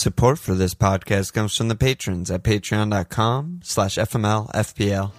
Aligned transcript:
Support 0.00 0.38
for 0.38 0.54
this 0.54 0.74
podcast 0.74 1.34
comes 1.34 1.54
from 1.54 1.68
the 1.68 1.74
patrons 1.74 2.30
at 2.30 2.42
patreon.com 2.42 3.60
slash 3.62 3.96
fmlfpl. 3.96 5.12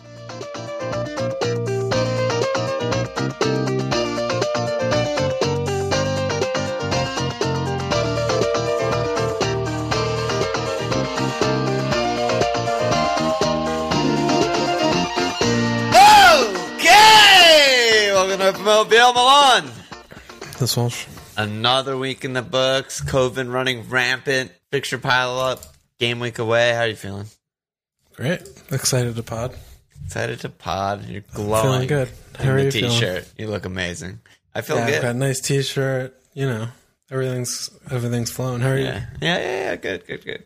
Okay! 16.73 18.11
Welcome 18.11 18.39
to 18.39 18.51
FMLFPL 18.51 19.13
Milan. 19.13 19.71
This 20.57 20.75
Walsh. 20.75 21.05
Another 21.41 21.97
week 21.97 22.23
in 22.23 22.33
the 22.33 22.41
books. 22.41 23.01
COVID 23.01 23.51
running 23.51 23.89
rampant. 23.89 24.51
Fixture 24.71 24.97
pile 24.97 25.39
up. 25.39 25.63
Game 25.99 26.19
week 26.19 26.39
away. 26.39 26.71
How 26.73 26.81
are 26.81 26.87
you 26.87 26.95
feeling? 26.95 27.27
Great. 28.15 28.41
Excited 28.71 29.15
to 29.15 29.23
pod. 29.23 29.55
Excited 30.05 30.39
to 30.41 30.49
pod. 30.49 31.05
You're 31.07 31.23
glowing. 31.33 31.63
Feeling 31.63 31.87
good. 31.87 32.09
In 32.39 32.45
How 32.45 32.51
are 32.53 32.57
the 32.57 32.63
you 32.65 32.71
t-shirt. 32.89 33.27
You 33.37 33.47
look 33.47 33.65
amazing. 33.65 34.19
I 34.53 34.61
feel 34.61 34.75
Yeah, 34.77 34.83
I've 34.85 34.89
good. 34.93 35.01
got 35.01 35.15
a 35.15 35.17
nice 35.17 35.39
t-shirt. 35.41 36.15
You 36.33 36.45
know, 36.47 36.67
everything's 37.09 37.69
everything's 37.89 38.31
flowing. 38.31 38.61
How 38.61 38.69
are 38.69 38.77
Yeah. 38.77 39.05
yeah, 39.21 39.37
yeah, 39.37 39.63
yeah. 39.63 39.75
Good, 39.77 40.05
good, 40.07 40.23
good. 40.25 40.45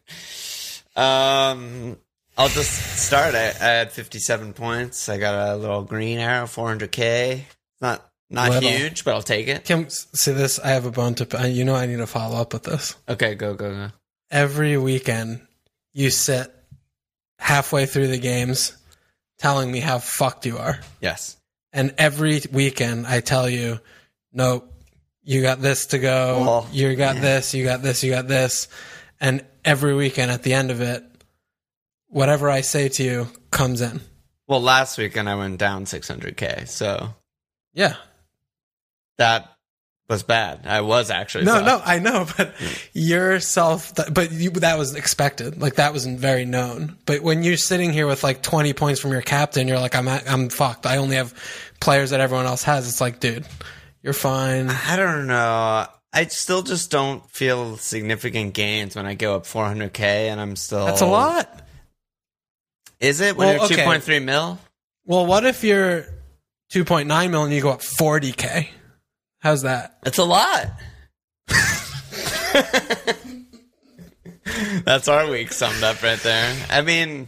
Um, 0.95 1.98
I'll 2.37 2.49
just 2.49 2.71
start. 2.99 3.35
I, 3.35 3.48
I 3.49 3.51
had 3.79 3.91
57 3.91 4.53
points. 4.53 5.09
I 5.09 5.17
got 5.17 5.53
a 5.53 5.55
little 5.57 5.84
green 5.84 6.20
arrow, 6.20 6.45
400k. 6.45 7.43
Not 7.81 8.07
not 8.29 8.49
Little. 8.49 8.70
huge, 8.70 9.03
but 9.05 9.13
I'll 9.13 9.21
take 9.21 9.47
it. 9.47 9.65
Kim, 9.65 9.88
see 9.89 10.31
this? 10.31 10.59
I 10.59 10.70
have 10.70 10.85
a 10.85 10.91
bone 10.91 11.15
to. 11.15 11.38
I- 11.39 11.47
You 11.47 11.63
know, 11.63 11.75
I 11.75 11.85
need 11.85 11.97
to 11.97 12.07
follow 12.07 12.38
up 12.41 12.53
with 12.53 12.63
this. 12.63 12.95
Okay, 13.07 13.35
go, 13.35 13.53
go, 13.53 13.71
go. 13.71 13.91
Every 14.31 14.77
weekend, 14.77 15.41
you 15.93 16.09
sit 16.09 16.51
halfway 17.38 17.85
through 17.85 18.07
the 18.07 18.17
games, 18.17 18.76
telling 19.37 19.71
me 19.71 19.79
how 19.79 19.99
fucked 19.99 20.46
you 20.46 20.57
are, 20.57 20.79
Yes. 21.01 21.37
and 21.73 21.93
every 21.98 22.41
weekend 22.51 23.05
I 23.05 23.20
tell 23.20 23.48
you, 23.49 23.79
nope, 24.34 24.71
you 25.23 25.41
got 25.41 25.62
this 25.62 25.87
to 25.87 25.99
go. 25.99 26.40
Well, 26.41 26.68
you 26.71 26.96
got 26.96 27.15
yeah. 27.15 27.21
this. 27.21 27.53
You 27.53 27.63
got 27.63 27.81
this. 27.84 28.03
You 28.03 28.12
got 28.12 28.27
this, 28.27 28.68
and 29.20 29.46
every 29.63 29.93
weekend 29.96 30.31
at 30.31 30.43
the 30.43 30.53
end 30.53 30.71
of 30.71 30.81
it, 30.81 31.03
whatever 32.07 32.49
I 32.49 32.62
say 32.62 32.90
to 32.90 33.03
you 33.03 33.27
comes 33.51 33.81
in. 33.81 34.01
Well, 34.48 34.62
last 34.62 34.98
weekend 34.98 35.27
I 35.29 35.35
went 35.35 35.57
down 35.59 35.85
600k, 35.85 36.68
so 36.68 37.13
Yeah. 37.73 37.96
That 39.18 39.52
was 40.08 40.21
bad. 40.24 40.68
I 40.68 40.82
was 40.82 41.10
actually 41.10 41.46
No, 41.46 41.54
soft. 41.55 41.66
no, 41.66 41.82
I 41.84 41.98
know, 41.99 42.27
but 42.38 42.54
yourself, 42.94 43.91
but 44.13 44.32
you, 44.32 44.52
that 44.52 44.77
was 44.77 44.94
expected. 44.96 45.60
Like 45.62 45.76
that 45.76 45.94
wasn't 45.94 46.20
very 46.20 46.46
known. 46.46 46.98
But 47.05 47.21
when 47.21 47.41
you're 47.43 47.58
sitting 47.58 47.91
here 47.91 48.05
with 48.05 48.24
like 48.24 48.43
20 48.43 48.74
points 48.74 48.99
from 48.99 49.12
your 49.12 49.21
captain, 49.24 49.68
you're 49.68 49.80
like, 49.80 49.96
I'm, 49.96 50.08
I'm 50.08 50.49
fucked. 50.49 50.86
I 50.86 50.98
only 50.98 51.16
have 51.16 51.34
players 51.80 52.12
that 52.12 52.20
everyone 52.20 52.46
else 52.46 52.63
has. 52.63 52.88
It's 52.88 53.02
like, 53.02 53.20
dude, 53.20 53.46
you're 54.04 54.13
fine. 54.13 54.70
I 54.70 54.96
don't 54.96 55.26
know. 55.27 55.88
I 56.13 56.26
still 56.27 56.62
just 56.62 56.91
don't 56.91 57.27
feel 57.32 57.76
significant 57.77 58.54
gains 58.54 58.96
when 58.96 59.05
I 59.05 59.16
go 59.16 59.36
up 59.36 59.43
400k, 59.46 59.99
and 59.99 60.40
I'm 60.40 60.55
still. 60.55 60.86
That's 60.86 61.02
a 61.02 61.05
lot. 61.08 61.63
Is 63.02 63.20
it 63.21 63.36
when 63.36 63.58
Well, 63.58 63.70
you're 63.70 63.80
okay. 63.80 63.86
2.3 63.86 64.24
mil? 64.24 64.59
Well, 65.06 65.25
what 65.25 65.46
if 65.46 65.63
you're 65.63 66.03
2.9 66.72 67.30
mil 67.31 67.44
and 67.44 67.53
you 67.53 67.62
go 67.62 67.72
up 67.72 67.81
40k? 67.81 68.68
How's 69.46 69.62
that? 69.62 70.00
It's 70.03 70.18
a 70.18 70.24
lot. 70.24 70.72
That's 74.84 75.07
our 75.07 75.29
week 75.29 75.53
summed 75.53 75.84
up 75.84 76.02
right 76.02 76.18
there. 76.18 76.56
I 76.72 76.81
mean, 76.81 77.28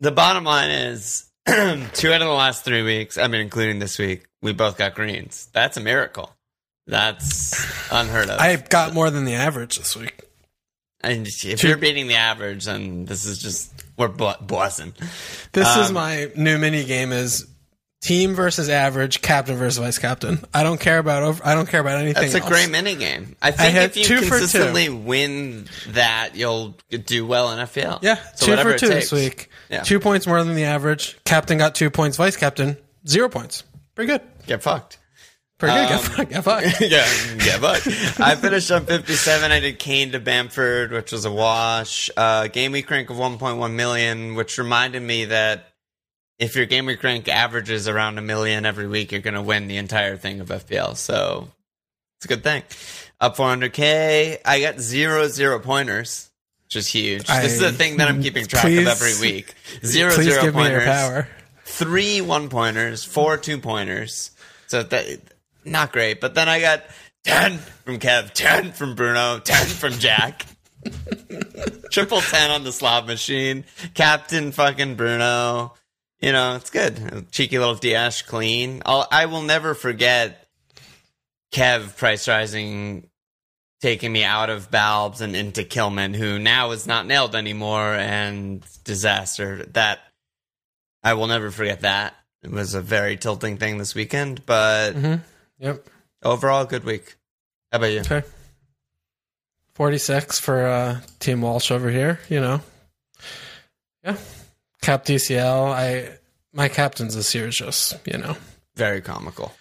the 0.00 0.12
bottom 0.12 0.44
line 0.44 0.70
is 0.70 1.24
two 1.46 1.54
out 1.54 2.20
of 2.20 2.28
the 2.28 2.34
last 2.36 2.66
three 2.66 2.82
weeks, 2.82 3.16
I 3.16 3.28
mean, 3.28 3.40
including 3.40 3.78
this 3.78 3.98
week, 3.98 4.26
we 4.42 4.52
both 4.52 4.76
got 4.76 4.94
greens. 4.94 5.48
That's 5.54 5.78
a 5.78 5.80
miracle. 5.80 6.36
That's 6.86 7.64
unheard 7.90 8.28
of. 8.28 8.38
I 8.38 8.54
got 8.56 8.92
more 8.92 9.08
than 9.08 9.24
the 9.24 9.36
average 9.36 9.78
this 9.78 9.96
week. 9.96 10.20
and 11.00 11.26
if 11.26 11.64
you're 11.64 11.78
beating 11.78 12.08
the 12.08 12.16
average, 12.16 12.66
then 12.66 13.06
this 13.06 13.24
is 13.24 13.38
just, 13.38 13.72
we're 13.96 14.08
buzzing. 14.08 14.92
This 15.52 15.76
is 15.78 15.88
Um, 15.88 15.94
my 15.94 16.30
new 16.36 16.58
mini 16.58 16.84
game 16.84 17.10
is 17.10 17.46
team 18.04 18.34
versus 18.34 18.68
average, 18.68 19.22
captain 19.22 19.56
versus 19.56 19.78
vice 19.78 19.98
captain. 19.98 20.38
I 20.52 20.62
don't 20.62 20.78
care 20.78 20.98
about 20.98 21.22
over, 21.22 21.44
I 21.44 21.54
don't 21.54 21.68
care 21.68 21.80
about 21.80 21.98
anything 21.98 22.22
That's 22.22 22.34
a 22.34 22.38
else. 22.40 22.48
great 22.48 22.70
mini 22.70 22.94
game. 22.94 23.34
I 23.40 23.50
think 23.50 23.74
had 23.74 23.96
if 23.96 23.96
you 23.96 24.18
consistently 24.18 24.90
win 24.90 25.66
that, 25.88 26.36
you'll 26.36 26.76
do 26.90 27.26
well 27.26 27.50
in 27.52 27.58
FPL. 27.60 28.00
Yeah, 28.02 28.16
So 28.34 28.54
two 28.54 28.62
for 28.62 28.78
two 28.78 28.88
this 28.88 29.10
week. 29.10 29.48
Yeah. 29.70 29.82
Two 29.82 29.98
points 30.00 30.26
more 30.26 30.42
than 30.44 30.54
the 30.54 30.64
average. 30.64 31.16
Captain 31.24 31.56
got 31.56 31.74
two 31.74 31.90
points. 31.90 32.16
Vice 32.18 32.36
captain 32.36 32.76
zero 33.08 33.28
points. 33.28 33.64
Pretty 33.94 34.12
good. 34.12 34.20
Get 34.46 34.62
fucked. 34.62 34.98
Pretty 35.56 35.74
good. 35.74 35.84
Um, 35.84 35.88
Get 35.88 36.00
fucked. 36.00 36.30
Get 36.30 36.44
fucked. 36.44 36.80
yeah, 36.80 37.44
yeah, 37.46 37.58
but 37.58 37.86
I 38.20 38.34
finished 38.34 38.70
on 38.70 38.84
57. 38.86 39.50
I 39.50 39.60
did 39.60 39.78
Kane 39.78 40.12
to 40.12 40.20
Bamford, 40.20 40.92
which 40.92 41.12
was 41.12 41.24
a 41.24 41.32
wash. 41.32 42.10
Uh, 42.16 42.48
game 42.48 42.72
week 42.72 42.90
rank 42.90 43.08
of 43.08 43.16
1.1 43.16 43.72
million, 43.72 44.34
which 44.34 44.58
reminded 44.58 45.02
me 45.02 45.26
that 45.26 45.73
if 46.38 46.56
your 46.56 46.66
game 46.66 46.86
week 46.86 47.02
rank 47.02 47.28
averages 47.28 47.86
around 47.88 48.18
a 48.18 48.22
million 48.22 48.66
every 48.66 48.86
week, 48.88 49.12
you're 49.12 49.20
going 49.20 49.34
to 49.34 49.42
win 49.42 49.68
the 49.68 49.76
entire 49.76 50.16
thing 50.16 50.40
of 50.40 50.48
FPL. 50.48 50.96
So 50.96 51.48
it's 52.18 52.24
a 52.26 52.28
good 52.28 52.42
thing. 52.42 52.62
Up 53.20 53.36
400k. 53.36 54.38
I 54.44 54.60
got 54.60 54.80
zero 54.80 55.28
zero 55.28 55.58
pointers, 55.60 56.30
which 56.64 56.76
is 56.76 56.88
huge. 56.88 57.28
I- 57.30 57.42
this 57.42 57.54
is 57.54 57.60
the 57.60 57.72
thing 57.72 57.98
that 57.98 58.08
I'm 58.08 58.22
keeping 58.22 58.46
track 58.46 58.62
Please- 58.64 58.80
of 58.80 58.88
every 58.88 59.18
week. 59.20 59.54
Zero 59.84 60.12
Please 60.14 60.24
zero 60.24 60.42
give 60.42 60.54
me 60.54 60.62
pointers 60.62 60.84
your 60.84 60.92
power. 60.92 61.28
three 61.64 62.20
one 62.20 62.48
pointers, 62.48 63.04
four 63.04 63.36
two 63.36 63.58
pointers. 63.58 64.30
So 64.66 64.82
that 64.82 65.20
not 65.64 65.92
great. 65.92 66.20
But 66.20 66.34
then 66.34 66.48
I 66.48 66.60
got 66.60 66.82
ten 67.24 67.58
from 67.84 67.98
Kev, 68.00 68.32
ten 68.32 68.72
from 68.72 68.94
Bruno, 68.96 69.38
ten 69.38 69.66
from 69.66 69.92
Jack. 69.92 70.46
Triple 71.90 72.20
ten 72.20 72.50
on 72.50 72.64
the 72.64 72.72
slot 72.72 73.06
machine. 73.06 73.64
Captain 73.94 74.52
fucking 74.52 74.96
Bruno. 74.96 75.74
You 76.20 76.32
know, 76.32 76.56
it's 76.56 76.70
good. 76.70 77.26
Cheeky 77.30 77.58
little 77.58 77.74
Dias 77.74 78.22
clean. 78.22 78.82
I'll, 78.86 79.06
I 79.10 79.26
will 79.26 79.42
never 79.42 79.74
forget 79.74 80.48
Kev 81.52 81.96
price 81.96 82.26
rising 82.28 83.08
taking 83.80 84.10
me 84.12 84.24
out 84.24 84.48
of 84.48 84.70
Balbs 84.70 85.20
and 85.20 85.36
into 85.36 85.62
Kilman, 85.62 86.14
who 86.16 86.38
now 86.38 86.70
is 86.70 86.86
not 86.86 87.06
nailed 87.06 87.34
anymore, 87.34 87.94
and 87.94 88.64
disaster. 88.84 89.64
That 89.74 90.00
I 91.02 91.14
will 91.14 91.26
never 91.26 91.50
forget 91.50 91.82
that. 91.82 92.14
It 92.42 92.50
was 92.50 92.74
a 92.74 92.80
very 92.80 93.16
tilting 93.16 93.58
thing 93.58 93.76
this 93.78 93.94
weekend, 93.94 94.46
but 94.46 94.92
hmm 94.94 95.14
Yep. 95.58 95.86
overall, 96.22 96.64
good 96.64 96.84
week. 96.84 97.16
How 97.70 97.76
about 97.78 97.92
you? 97.92 98.00
Okay. 98.00 98.22
46 99.74 100.38
for 100.40 100.66
uh, 100.66 101.00
Team 101.20 101.42
Walsh 101.42 101.70
over 101.70 101.90
here, 101.90 102.20
you 102.28 102.40
know. 102.40 102.60
Yeah. 104.04 104.16
Cap 104.84 105.04
DCL. 105.04 105.72
I 105.72 106.18
my 106.52 106.68
captains 106.68 107.14
this 107.16 107.34
year 107.34 107.48
is 107.48 107.56
just, 107.56 107.96
you 108.06 108.18
know, 108.18 108.36
Very 108.76 109.00
comical. 109.00 109.52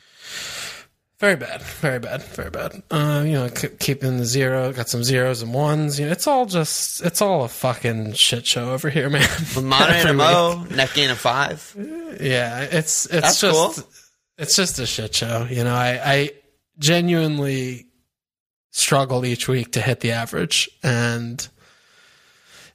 very 1.19 1.35
bad, 1.37 1.61
very 1.61 1.97
bad, 1.99 2.21
very 2.21 2.49
bad. 2.51 2.83
Uh, 2.91 3.23
you 3.25 3.31
know, 3.33 3.49
k- 3.49 3.69
keeping 3.79 4.17
the 4.17 4.25
zero, 4.25 4.73
got 4.73 4.89
some 4.89 5.03
zeros 5.03 5.41
and 5.41 5.53
ones. 5.53 5.97
You 5.99 6.05
know, 6.07 6.11
it's 6.11 6.27
all 6.27 6.45
just, 6.45 7.01
it's 7.01 7.21
all 7.21 7.45
a 7.45 7.47
fucking 7.47 8.13
shit 8.13 8.45
show 8.45 8.73
over 8.73 8.89
here, 8.89 9.09
man. 9.09 9.27
Moderator 9.61 10.09
Every 10.09 10.13
Mo, 10.17 10.65
net 10.69 10.91
gain 10.93 11.09
of 11.09 11.17
five. 11.17 11.73
Yeah, 12.19 12.59
it's 12.61 13.05
it's 13.05 13.21
That's 13.21 13.39
just 13.41 13.75
cool. 13.77 13.85
it's 14.37 14.55
just 14.57 14.77
a 14.79 14.85
shit 14.85 15.15
show. 15.15 15.47
You 15.49 15.63
know, 15.63 15.73
I 15.73 15.99
I 16.03 16.29
genuinely 16.77 17.87
struggle 18.71 19.25
each 19.25 19.47
week 19.47 19.71
to 19.73 19.81
hit 19.81 20.01
the 20.01 20.11
average, 20.11 20.69
and 20.83 21.47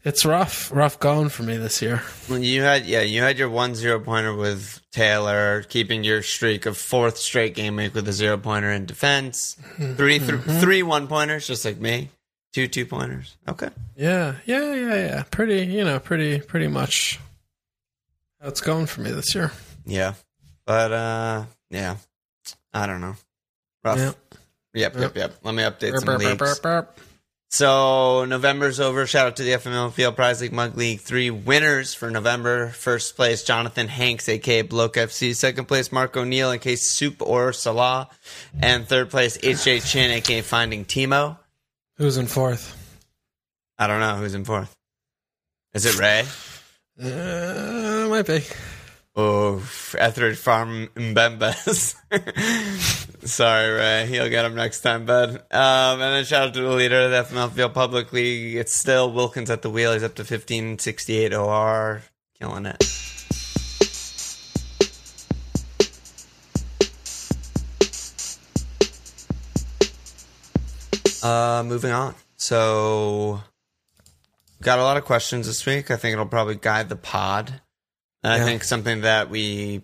it's 0.05 0.25
rough, 0.25 0.71
rough 0.73 0.99
going 1.01 1.29
for 1.29 1.43
me 1.43 1.57
this 1.57 1.83
year. 1.83 2.03
You 2.29 2.63
had 2.63 2.87
yeah, 2.87 3.03
you 3.03 3.21
had 3.23 3.39
your 3.39 3.51
one 3.51 3.75
zero 3.75 3.99
pointer 4.01 4.35
with 4.35 4.81
Taylor, 4.93 5.63
keeping 5.69 6.05
your 6.05 6.23
streak 6.23 6.67
of 6.67 6.77
fourth 6.77 7.19
straight 7.19 7.55
game 7.55 7.77
week 7.77 7.95
with 7.95 8.07
a 8.09 8.13
zero 8.13 8.37
pointer 8.39 8.71
in 8.71 8.87
defense. 8.87 9.57
Three 9.97 10.19
th- 10.19 10.41
three 10.61 10.83
one 10.83 11.07
pointers, 11.09 11.47
just 11.47 11.65
like 11.65 11.79
me. 11.79 12.11
Two 12.53 12.67
two 12.69 12.87
pointers. 12.87 13.37
Okay. 13.47 13.69
Yeah, 13.97 14.37
yeah, 14.47 14.75
yeah, 14.75 14.95
yeah. 14.95 15.23
Pretty, 15.31 15.67
you 15.67 15.85
know, 15.85 15.99
pretty, 16.01 16.41
pretty 16.41 16.69
much 16.69 17.21
how 18.41 18.49
it's 18.49 18.61
going 18.61 18.87
for 18.87 19.01
me 19.03 19.11
this 19.11 19.35
year. 19.35 19.53
Yeah. 19.85 20.15
But 20.65 20.93
uh 20.93 21.45
yeah. 21.71 21.97
I 22.73 22.87
don't 22.87 23.01
know. 23.01 23.17
Rough. 23.85 23.99
Yeah. 23.99 24.13
Yep, 24.75 24.97
yep, 24.97 25.17
yep. 25.17 25.35
Let 25.43 25.55
me 25.55 25.63
update 25.63 25.91
Burp, 25.93 26.01
some 26.01 26.07
burp, 26.07 26.21
leagues. 26.41 26.59
burp. 26.61 27.01
So 27.51 28.27
November's 28.27 28.79
over. 28.79 29.07
Shout 29.07 29.27
out 29.27 29.37
to 29.37 29.43
the 29.43 29.53
FML 29.53 29.91
Field 29.93 30.17
Prize 30.17 30.43
League 30.43 30.53
Mug 30.53 30.77
League. 30.77 31.01
Three 31.01 31.31
winners 31.31 31.95
for 31.95 32.11
November. 32.11 32.69
First 32.69 33.17
place, 33.17 33.43
Jonathan 33.43 33.89
Hanks, 33.89 34.29
aka 34.29 34.63
Bloke 34.63 34.95
FC. 34.95 35.35
Second 35.35 35.65
place, 35.67 35.91
Mark 35.91 36.15
O'Neill, 36.17 36.53
aka 36.53 36.77
Soup 36.77 37.21
or 37.23 37.55
Salah. 37.55 38.11
And 38.61 38.87
third 38.87 39.09
place, 39.09 39.39
HJ 39.39 39.91
Chin, 39.91 40.11
aka 40.11 40.43
Finding 40.43 40.85
Timo. 40.85 41.39
Who's 41.97 42.19
in 42.19 42.27
fourth? 42.27 42.75
I 43.79 43.87
don't 43.87 44.01
know 44.01 44.17
who's 44.17 44.35
in 44.35 44.45
fourth. 44.45 44.75
Is 45.73 45.87
it 45.87 45.99
Ray? 45.99 46.25
Uh, 47.01 48.09
might 48.09 48.27
be. 48.27 48.43
Oh, 49.17 49.63
Etheridge 49.97 50.37
Farm 50.39 50.89
Mbembes. 50.95 51.95
Sorry, 53.29 53.71
Ray. 53.71 54.07
He'll 54.07 54.31
get 54.31 54.47
him 54.47 54.55
next 54.55 54.81
time, 54.81 55.05
bud. 55.05 55.31
Um, 55.51 56.01
and 56.01 56.01
then 56.01 56.25
shout 56.25 56.49
out 56.49 56.55
to 56.55 56.63
the 56.63 56.71
leader 56.71 57.03
of 57.03 57.11
the 57.11 57.35
FML 57.35 57.53
Field 57.53 57.75
Public 57.75 58.11
League. 58.11 58.57
It's 58.57 58.75
still 58.75 59.13
Wilkins 59.13 59.51
at 59.51 59.61
the 59.61 59.69
wheel. 59.69 59.93
He's 59.93 60.03
up 60.03 60.15
to 60.15 60.23
1568 60.23 61.35
OR. 61.35 62.03
Killing 62.41 62.65
it. 62.65 62.83
Uh, 71.23 71.63
moving 71.67 71.91
on. 71.91 72.15
So, 72.37 73.43
got 74.63 74.79
a 74.79 74.83
lot 74.83 74.97
of 74.97 75.05
questions 75.05 75.47
this 75.47 75.67
week. 75.67 75.91
I 75.91 75.97
think 75.97 76.15
it'll 76.15 76.25
probably 76.25 76.55
guide 76.55 76.89
the 76.89 76.97
pod. 76.97 77.61
And 78.23 78.33
I 78.33 78.45
think 78.45 78.65
something 78.65 79.03
that 79.03 79.29
we 79.29 79.83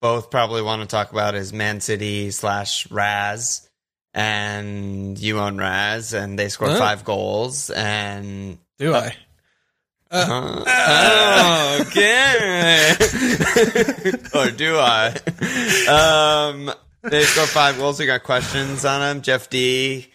both 0.00 0.30
probably 0.30 0.62
want 0.62 0.82
to 0.82 0.88
talk 0.88 1.10
about 1.12 1.34
is 1.34 1.52
Man 1.52 1.80
City 1.80 2.30
slash 2.30 2.90
Raz. 2.90 3.68
And 4.14 5.18
you 5.18 5.38
own 5.40 5.58
Raz, 5.58 6.14
and 6.14 6.38
they 6.38 6.48
scored 6.48 6.70
Oh. 6.72 6.78
five 6.78 7.04
goals. 7.04 7.68
And 7.70 8.58
Do 8.78 8.94
I? 8.94 9.14
uh, 10.10 10.64
oh, 10.66 11.78
okay. 11.88 12.94
or 14.34 14.50
do 14.52 14.78
I? 14.78 15.08
Um, 15.88 16.70
they 17.02 17.24
scored 17.24 17.48
five 17.50 17.76
goals. 17.76 17.98
We 18.00 18.06
got 18.06 18.22
questions 18.22 18.84
on 18.86 19.00
them. 19.00 19.20
Jeff 19.22 19.50
D, 19.50 20.10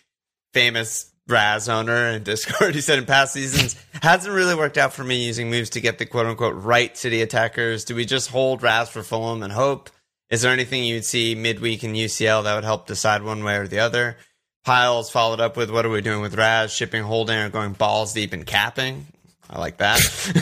famous 0.54 1.11
Raz 1.32 1.70
owner 1.70 2.08
in 2.10 2.24
Discord, 2.24 2.76
he 2.76 2.82
said 2.82 3.00
in 3.00 3.06
past 3.06 3.34
seasons 3.34 3.76
hasn't 4.02 4.34
really 4.34 4.56
worked 4.56 4.78
out 4.78 4.94
for 4.94 5.04
me 5.04 5.26
using 5.26 5.50
moves 5.50 5.72
to 5.72 5.82
get 5.82 5.98
the 5.98 6.06
quote 6.06 6.26
unquote 6.26 6.56
right 6.56 6.96
city 6.96 7.22
attackers. 7.22 7.86
Do 7.86 7.96
we 7.96 8.06
just 8.06 8.30
hold 8.30 8.62
Raz 8.62 8.90
for 8.90 9.04
Fulham 9.04 9.44
and 9.44 9.54
hope? 9.54 9.90
Is 10.30 10.42
there 10.42 10.54
anything 10.54 10.84
you'd 10.84 11.06
see 11.06 11.36
midweek 11.36 11.84
in 11.84 11.94
UCL 11.94 12.44
that 12.44 12.56
would 12.56 12.64
help 12.64 12.88
decide 12.88 13.24
one 13.24 13.44
way 13.44 13.58
or 13.58 13.68
the 13.68 13.80
other? 13.80 14.18
Piles 14.64 15.10
followed 15.10 15.40
up 15.40 15.58
with 15.58 15.72
what 15.72 15.86
are 15.86 15.90
we 15.90 16.02
doing 16.02 16.22
with 16.22 16.38
Raz, 16.38 16.72
shipping, 16.72 17.04
holding, 17.04 17.38
or 17.38 17.50
going 17.50 17.74
balls 17.74 18.14
deep 18.14 18.32
and 18.32 18.46
capping? 18.46 19.08
I 19.50 19.60
like 19.60 19.78
that. 19.78 19.98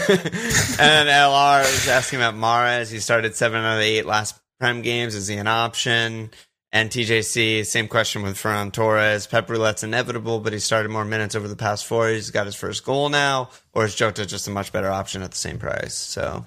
and 0.80 1.10
LR 1.10 1.62
is 1.62 1.88
asking 1.88 2.20
about 2.20 2.36
Mahrez. 2.36 2.92
He 2.92 3.00
started 3.00 3.36
seven 3.36 3.62
out 3.62 3.76
of 3.76 3.80
the 3.80 3.86
eight 3.86 4.06
last 4.06 4.40
Prem 4.60 4.82
games. 4.82 5.16
Is 5.16 5.28
he 5.28 5.38
an 5.38 5.48
option? 5.48 6.32
And 6.72 6.92
TJC, 6.92 7.66
same 7.66 7.88
question 7.88 8.22
with 8.22 8.38
Ferran 8.38 8.72
Torres. 8.72 9.26
Pep 9.26 9.50
Roulette's 9.50 9.84
inevitable, 9.84 10.40
but 10.40 10.54
he 10.54 10.60
started 10.60 10.90
more 10.92 11.04
minutes 11.04 11.34
over 11.34 11.48
the 11.48 11.56
past 11.56 11.86
four. 11.88 12.10
He's 12.10 12.30
got 12.30 12.46
his 12.46 12.56
first 12.56 12.86
goal 12.86 13.10
now. 13.10 13.50
Or 13.74 13.86
is 13.86 13.96
Jota 13.96 14.24
just 14.26 14.48
a 14.48 14.52
much 14.52 14.72
better 14.72 14.90
option 14.92 15.24
at 15.24 15.32
the 15.32 15.38
same 15.38 15.58
price? 15.58 15.96
So, 15.96 16.46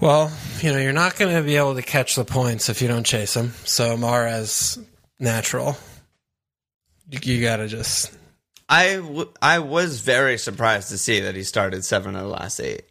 Well, 0.00 0.32
you 0.60 0.72
know, 0.72 0.78
you're 0.78 0.92
not 0.92 1.16
going 1.16 1.36
to 1.36 1.42
be 1.42 1.56
able 1.56 1.76
to 1.76 1.82
catch 1.82 2.16
the 2.16 2.24
points 2.24 2.68
if 2.68 2.82
you 2.82 2.88
don't 2.88 3.04
chase 3.06 3.34
them. 3.34 3.52
So 3.64 3.96
Mahrez, 3.96 4.84
natural. 5.20 5.76
You, 7.08 7.20
you 7.22 7.40
got 7.42 7.58
to 7.58 7.68
just. 7.68 8.12
I, 8.68 8.96
w- 8.96 9.30
I 9.40 9.60
was 9.60 10.00
very 10.00 10.38
surprised 10.38 10.88
to 10.88 10.98
see 10.98 11.20
that 11.20 11.36
he 11.36 11.44
started 11.44 11.84
seven 11.84 12.16
of 12.16 12.22
the 12.22 12.28
last 12.28 12.58
eight 12.58 12.82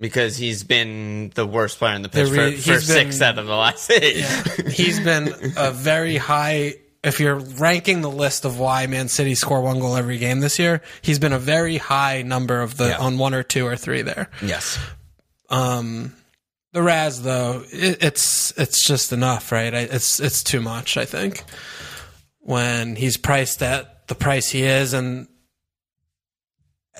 because 0.00 0.36
he's 0.36 0.62
been 0.64 1.30
the 1.34 1.46
worst 1.46 1.78
player 1.78 1.94
in 1.94 2.02
the 2.02 2.08
pitch 2.08 2.30
re- 2.30 2.56
for, 2.56 2.62
for 2.62 2.72
he's 2.72 2.86
six 2.86 3.22
out 3.22 3.38
of 3.38 3.46
the 3.46 3.54
last 3.56 3.90
eight. 3.90 4.24
He's 4.72 5.00
been 5.00 5.32
a 5.56 5.70
very 5.72 6.16
high. 6.16 6.74
If 7.02 7.20
you're 7.20 7.36
ranking 7.36 8.00
the 8.00 8.10
list 8.10 8.44
of 8.44 8.58
why 8.58 8.86
Man 8.88 9.08
City 9.08 9.34
score 9.36 9.60
one 9.60 9.78
goal 9.78 9.96
every 9.96 10.18
game 10.18 10.40
this 10.40 10.58
year, 10.58 10.82
he's 11.02 11.18
been 11.20 11.32
a 11.32 11.38
very 11.38 11.76
high 11.76 12.22
number 12.22 12.60
of 12.62 12.76
the 12.76 12.88
Yeah. 12.88 12.98
on 12.98 13.16
one 13.16 13.32
or 13.32 13.42
two 13.44 13.64
or 13.66 13.76
three 13.76 14.02
there. 14.02 14.28
yes. 14.42 14.78
Um, 15.48 16.14
the 16.72 16.82
Raz 16.82 17.22
though, 17.22 17.62
it, 17.72 18.02
it's 18.02 18.52
it's 18.58 18.84
just 18.84 19.12
enough, 19.12 19.52
right? 19.52 19.72
I, 19.72 19.78
it's 19.82 20.18
it's 20.20 20.42
too 20.42 20.60
much. 20.60 20.96
I 20.96 21.04
think 21.04 21.44
when 22.40 22.96
he's 22.96 23.16
priced 23.16 23.62
at 23.62 24.08
the 24.08 24.14
price 24.14 24.50
he 24.50 24.62
is, 24.64 24.92
and 24.92 25.28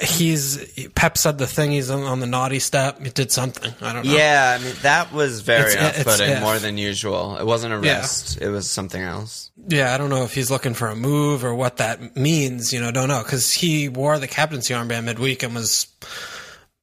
he's 0.00 0.88
Pep 0.94 1.16
said 1.16 1.38
the 1.38 1.46
thing 1.46 1.70
he's 1.72 1.90
on, 1.90 2.02
on 2.02 2.20
the 2.20 2.26
naughty 2.26 2.58
step. 2.58 3.00
He 3.02 3.10
did 3.10 3.32
something. 3.32 3.72
I 3.80 3.92
don't 3.92 4.04
know. 4.06 4.12
Yeah, 4.12 4.56
I 4.58 4.62
mean 4.62 4.74
that 4.82 5.12
was 5.12 5.40
very 5.40 5.72
It's- 5.72 6.00
it's- 6.00 6.06
off-putting 6.06 6.30
yeah. 6.30 6.40
more 6.40 6.58
than 6.58 6.76
usual. 6.78 7.36
It 7.38 7.46
wasn't 7.46 7.72
a 7.74 7.86
Yeah. 7.86 8.06
it 8.40 8.48
was 8.48 8.70
something 8.70 9.02
else. 9.02 9.50
Yeah, 9.68 9.94
I 9.94 9.98
don't 9.98 10.10
know 10.10 10.24
if 10.24 10.34
he's 10.34 10.50
looking 10.50 10.74
for 10.74 10.88
a 10.88 10.96
move 10.96 11.44
or 11.44 11.54
what 11.54 11.78
that 11.78 12.16
means. 12.16 12.72
You 12.72 12.80
know, 12.80 12.90
don't 12.90 13.08
know 13.08 13.22
because 13.22 13.52
he 13.52 13.88
wore 13.88 14.18
the 14.18 14.28
captaincy 14.28 14.74
armband 14.74 15.04
midweek 15.04 15.42
and 15.42 15.54
was 15.54 15.86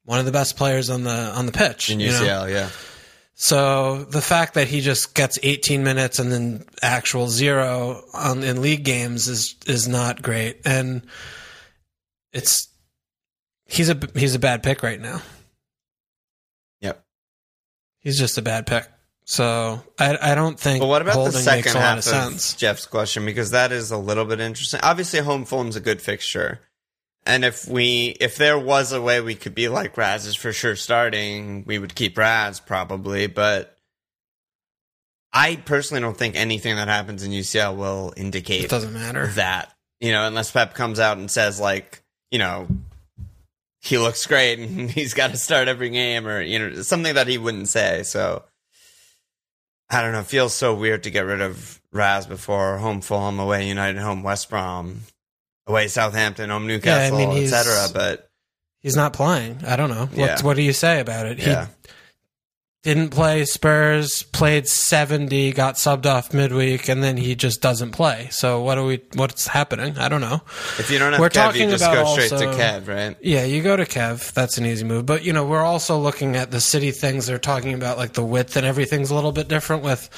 one 0.06 0.19
of 0.19 0.25
the 0.25 0.31
best 0.31 0.57
players 0.57 0.89
on 0.89 1.04
the 1.04 1.12
on 1.12 1.45
the 1.45 1.51
pitch 1.51 1.89
In 1.89 2.00
you 2.00 2.12
know? 2.12 2.19
UCL, 2.21 2.50
yeah. 2.51 2.69
So 3.36 4.04
the 4.06 4.21
fact 4.21 4.54
that 4.54 4.68
he 4.68 4.80
just 4.81 5.16
gets 5.16 5.39
18 5.44 5.83
minutes 5.83 6.19
and 6.19 6.31
then 6.31 6.66
actual 6.81 7.30
zero 7.30 8.04
on, 8.13 8.44
in 8.44 8.62
league 8.62 8.83
games 8.83 9.27
is 9.27 9.56
is 9.66 9.88
not 9.88 10.21
great, 10.21 10.62
and 10.66 11.01
it's 12.31 12.68
he's 13.74 13.90
a 13.90 14.00
he's 14.16 14.36
a 14.36 14.40
bad 14.40 14.64
pick 14.64 14.84
right 14.84 15.00
now. 15.00 15.22
Yep. 16.81 17.04
He's 18.00 18.18
just 18.18 18.38
a 18.38 18.42
bad 18.42 18.68
pick. 18.68 18.88
So 19.25 19.81
I 20.00 20.18
I 20.22 20.36
don't 20.36 20.60
think. 20.60 20.81
But 20.81 20.88
what 20.88 21.02
about 21.02 21.25
the 21.25 21.31
second 21.31 21.58
makes 21.66 21.74
a 21.75 21.78
lot 21.78 21.84
half 21.84 21.98
of 22.00 22.04
sense. 22.04 22.54
Jeff's 22.56 22.86
question? 22.86 23.25
Because 23.25 23.52
that 23.52 23.72
is 23.72 23.92
a 23.92 23.98
little 23.98 24.25
bit 24.25 24.40
interesting. 24.40 24.81
Obviously, 24.84 25.20
home 25.20 25.46
Fulham's 25.46 25.75
a 25.75 25.81
good 25.81 26.02
fixture, 26.02 26.60
and 27.25 27.46
if 27.46 27.68
we 27.68 28.16
if 28.20 28.36
there 28.36 28.60
was 28.60 28.92
a 28.92 29.02
way 29.02 29.22
we 29.22 29.36
could 29.36 29.56
be 29.56 29.70
like 29.70 29.98
Raz 29.98 30.26
is 30.26 30.36
for 30.36 30.52
sure 30.52 30.76
starting, 30.76 31.64
we 31.66 31.80
would 31.80 31.96
keep 31.96 32.18
Raz 32.18 32.60
probably. 32.60 33.28
But 33.28 33.78
I 35.31 35.56
personally 35.56 36.02
don't 36.02 36.18
think 36.18 36.36
anything 36.36 36.76
that 36.76 36.90
happens 36.90 37.24
in 37.24 37.31
UCL 37.31 37.76
will 37.78 38.14
indicate 38.18 38.66
It 38.66 38.69
doesn't 38.69 38.94
matter. 38.94 39.28
that. 39.28 39.74
You 40.02 40.12
know, 40.12 40.28
unless 40.28 40.52
Pep 40.52 40.74
comes 40.74 41.00
out 41.00 41.18
and 41.18 41.31
says 41.31 41.62
like, 41.62 42.04
you 42.30 42.40
know, 42.40 42.68
he 43.83 43.97
looks 43.97 44.25
great 44.25 44.59
and 44.59 44.89
he's 44.97 45.13
got 45.13 45.31
to 45.31 45.38
start 45.38 45.68
every 45.68 45.89
game, 45.89 46.25
or 46.27 46.41
you 46.41 46.57
know, 46.57 46.81
something 46.81 47.13
that 47.15 47.27
he 47.27 47.38
wouldn't 47.38 47.68
say. 47.68 48.03
So 48.03 48.44
I 49.89 50.01
don't 50.01 50.13
know. 50.13 50.21
It 50.21 50.25
feels 50.27 50.53
so 50.53 50.74
weird 50.74 51.03
to 51.03 51.12
get 51.12 51.21
rid 51.25 51.41
of 51.41 51.81
Raz 51.91 52.25
before 52.25 52.77
home 52.77 53.01
Fulham, 53.01 53.39
away 53.39 53.68
United, 53.68 54.00
home 54.01 54.24
West 54.24 54.50
Brom, 54.50 55.01
away 55.68 55.88
Southampton, 55.88 56.50
home 56.50 56.65
Newcastle, 56.65 57.18
mean, 57.18 57.44
etc. 57.44 57.88
But 57.94 58.30
He's 58.81 58.95
not 58.95 59.13
playing. 59.13 59.59
I 59.66 59.75
don't 59.75 59.90
know. 59.90 60.06
What 60.07 60.18
Yeah. 60.18 60.42
what 60.42 60.56
do 60.56 60.61
you 60.61 60.73
say 60.73 60.99
about 60.99 61.25
it? 61.28 61.40
yeah, 61.40 61.66
He 61.68 61.90
didn't 62.83 63.11
play 63.11 63.45
Spurs, 63.45 64.23
played 64.23 64.68
70, 64.68 65.54
got 65.54 65.75
subbed 65.75 66.06
off 66.06 66.33
midweek, 66.33 66.90
and 66.90 67.02
then 67.02 67.16
he 67.16 67.33
just 67.33 67.61
doesn't 67.61 67.92
play. 67.92 68.28
So 68.30 68.61
what 68.61 68.78
are 68.78 68.83
we 68.83 69.02
what's 69.16 69.47
happening? 69.47 69.97
I 69.97 70.09
don't 70.09 70.19
know. 70.19 70.42
if 70.78 70.92
you 70.92 70.99
don't 70.99 71.13
have 71.13 71.21
We're 71.21 71.30
Kev, 71.30 71.54
you 71.56 71.61
talking 71.61 71.69
just 71.69 71.83
about 71.83 72.06
go 72.06 72.11
straight 72.11 72.31
also- 72.33 72.52
to 72.52 72.57
Kev, 72.57 72.87
right? 72.90 73.18
Yeah, 73.21 73.45
you 73.45 73.63
go 73.63 73.78
to 73.78 73.85
Kev. 73.85 74.33
That's 74.33 74.57
an 74.57 74.66
easy 74.66 74.83
move. 74.83 75.06
But, 75.06 75.23
you 75.23 75.31
know, 75.31 75.45
we're 75.45 75.63
also 75.63 75.97
looking 75.97 76.35
at 76.35 76.52
the 76.52 76.59
city 76.59 76.92
things. 76.92 77.25
They're 77.25 77.37
talking 77.40 77.73
about, 77.73 77.97
like, 77.97 78.13
the 78.13 78.23
width 78.25 78.57
and 78.57 78.66
everything's 78.66 79.11
a 79.11 79.16
little 79.16 79.31
bit 79.31 79.47
different 79.47 79.83
with 79.83 80.09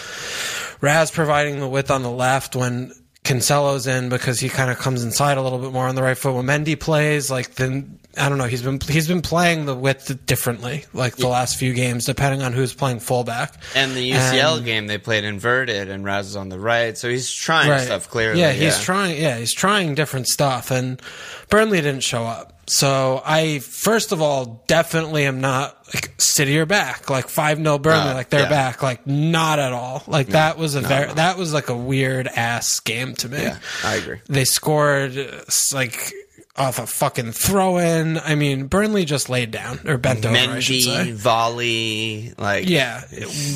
Raz 0.82 1.12
providing 1.12 1.60
the 1.60 1.68
width 1.68 1.92
on 1.92 2.02
the 2.02 2.10
left 2.12 2.56
when 2.56 2.92
Cancelo's 3.26 3.88
in 3.88 4.08
because 4.10 4.40
he 4.40 4.48
kind 4.50 4.72
of 4.72 4.78
comes 4.78 5.04
inside 5.04 5.38
a 5.38 5.42
little 5.42 5.60
bit 5.60 5.72
more 5.74 5.88
on 5.88 5.96
the 5.96 6.04
right 6.04 6.18
foot. 6.18 6.34
When 6.36 6.46
Mendy 6.46 6.80
plays, 6.80 7.30
like, 7.32 7.56
then, 7.56 8.00
I 8.18 8.30
don't 8.30 8.38
know, 8.38 8.46
he's 8.46 8.62
been, 8.62 8.80
he's 8.80 9.08
been 9.08 9.22
playing 9.24 9.66
the 9.66 9.76
width 9.76 10.26
differently, 10.26 10.86
like, 10.94 11.16
the 11.16 11.28
last 11.28 11.58
few 11.58 11.74
games, 11.74 12.06
depending 12.06 12.44
on 12.44 12.54
who's 12.54 12.74
playing 12.74 13.00
fullback. 13.00 13.56
And 13.76 13.94
the 13.94 14.12
UCL 14.12 14.58
And- 14.58 14.66
game, 14.66 14.88
they 14.88 14.98
played 15.00 15.24
inverted, 15.24 15.90
and 15.90 16.06
Raz 16.06 16.28
is 16.28 16.36
on 16.36 16.50
the 16.50 16.60
right, 16.60 16.98
so 16.98 17.10
he's 17.10 17.32
trying 17.34 17.70
Right. 17.70 17.82
stuff 17.82 18.10
clearly. 18.10 18.40
Yeah, 18.40 18.52
he's 18.54 18.80
trying. 18.80 19.20
Yeah, 19.22 19.38
he's 19.38 19.54
trying 19.54 19.96
different 19.96 20.28
stuff, 20.28 20.70
and 20.72 21.02
Burnley 21.50 21.82
didn't 21.82 22.04
show 22.04 22.24
up. 22.26 22.55
So 22.68 23.22
I, 23.24 23.60
first 23.60 24.12
of 24.12 24.22
all, 24.22 24.64
definitely 24.68 25.26
am 25.26 25.40
not 25.40 25.78
like 25.94 26.14
City 26.18 26.58
or 26.58 26.66
back, 26.66 27.10
like 27.10 27.28
five 27.28 27.58
0 27.58 27.78
Burnley, 27.78 28.12
Uh, 28.12 28.16
like 28.16 28.30
they're 28.30 28.42
yeah. 28.42 28.50
back, 28.50 28.82
like 28.82 29.06
not 29.06 29.60
at 29.60 29.72
all. 29.72 30.04
Like 30.08 30.28
that 30.28 30.58
was 30.58 30.76
a 30.76 30.82
very 30.82 31.14
that 31.14 31.38
was 31.38 31.54
like 31.54 31.70
a 31.70 31.78
weird 31.78 32.28
ass 32.28 32.80
game 32.80 33.14
to 33.16 33.30
me. 33.30 33.42
Yeah, 33.42 33.58
I 33.84 33.96
agree. 33.96 34.20
They 34.28 34.46
scored 34.46 35.18
uh, 35.18 35.42
like 35.74 36.12
off 36.58 36.80
a 36.80 36.88
fucking 36.88 37.34
throw 37.34 37.78
in. 37.78 38.18
I 38.18 38.36
mean, 38.36 38.68
Burnley 38.68 39.04
just 39.04 39.30
laid 39.30 39.52
down 39.52 39.80
or 39.86 39.98
bent 39.98 40.26
over. 40.26 40.36
I 40.36 40.60
should 40.60 40.82
say. 40.82 40.90
Mendy, 40.90 41.14
volley, 41.14 42.34
like 42.38 42.70
Yeah, 42.70 43.02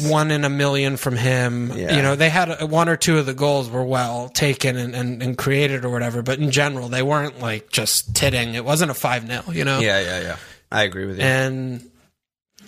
one 0.04 0.32
in 0.32 0.44
a 0.44 0.50
million 0.50 0.98
from 0.98 1.16
him. 1.16 1.72
Yeah. 1.74 1.96
You 1.96 2.02
know, 2.02 2.16
they 2.16 2.30
had 2.30 2.62
one 2.70 2.90
or 2.90 2.98
two 2.98 3.18
of 3.18 3.26
the 3.26 3.34
goals 3.34 3.70
were 3.70 3.86
well 3.86 4.30
taken 4.30 4.76
and, 4.76 4.96
and, 4.96 5.24
and 5.24 5.38
created 5.38 5.86
or 5.86 5.90
whatever, 5.90 6.22
but 6.22 6.40
in 6.40 6.52
general, 6.52 6.90
they 6.90 7.04
weren't 7.04 7.40
like 7.40 7.70
just 7.70 8.16
titting. 8.16 8.56
It 8.56 8.66
wasn't 8.66 8.92
a 8.92 8.96
5 8.96 9.28
0, 9.28 9.44
you 9.52 9.64
know? 9.64 9.80
yeah, 9.80 10.02
yeah, 10.02 10.22
yeah. 10.22 10.38
I 10.72 10.84
agree 10.84 11.06
with 11.06 11.18
you. 11.18 11.24
And 11.24 11.90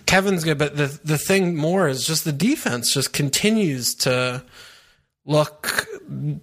Kevin's 0.05 0.43
good, 0.43 0.57
but 0.57 0.77
the, 0.77 0.97
the 1.03 1.17
thing 1.17 1.55
more 1.55 1.88
is 1.88 2.05
just 2.05 2.23
the 2.23 2.31
defense 2.31 2.93
just 2.93 3.13
continues 3.13 3.95
to 3.95 4.43
look 5.31 5.88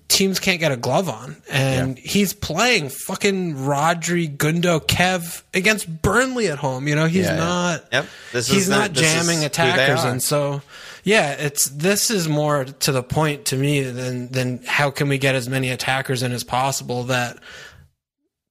teams 0.08 0.40
can't 0.40 0.60
get 0.60 0.72
a 0.72 0.76
glove 0.76 1.08
on. 1.10 1.36
And 1.50 1.98
he's 1.98 2.32
playing 2.32 2.88
fucking 2.88 3.54
Rodri, 3.56 4.34
Gundo, 4.34 4.80
Kev 4.80 5.42
against 5.52 6.00
Burnley 6.02 6.48
at 6.48 6.58
home. 6.58 6.88
You 6.88 6.94
know, 6.96 7.04
he's 7.06 7.26
Yeah, 7.26 7.32
yeah. 7.34 7.38
not 7.38 7.84
Yep. 7.92 8.06
This 8.32 8.48
is 8.48 8.54
he's 8.54 8.66
the- 8.68 8.76
not 8.78 8.94
this 8.94 9.04
is 9.06 9.12
jamming 9.26 9.44
attackers 9.44 10.04
and 10.04 10.22
so 10.22 10.62
yeah, 11.04 11.32
it's 11.32 11.66
this 11.66 12.10
is 12.10 12.28
more 12.28 12.64
to 12.64 12.92
the 12.92 13.02
point 13.02 13.46
to 13.46 13.56
me 13.56 13.82
than 13.82 14.28
than 14.32 14.60
how 14.66 14.90
can 14.90 15.08
we 15.08 15.18
get 15.18 15.34
as 15.34 15.48
many 15.48 15.70
attackers 15.70 16.22
in 16.22 16.32
as 16.32 16.44
possible 16.44 17.04
that 17.04 17.38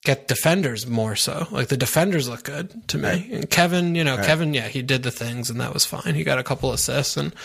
get 0.08 0.30
defenders 0.30 0.88
more 0.88 1.18
so. 1.18 1.48
Like 1.52 1.68
the 1.68 1.76
defenders 1.76 2.30
look 2.30 2.44
good 2.44 2.88
to 2.88 2.98
me. 2.98 3.30
And 3.30 3.50
Kevin, 3.50 3.94
you 3.94 4.06
know, 4.06 4.16
Kevin, 4.16 4.54
yeah, 4.54 4.70
he 4.70 4.82
did 4.82 5.04
the 5.04 5.12
things 5.12 5.50
and 5.50 5.60
that 5.60 5.74
was 5.74 5.84
fine. 5.84 6.16
He 6.16 6.24
got 6.24 6.40
a 6.40 6.44
couple 6.44 6.72
assists 6.72 7.18
and 7.18 7.36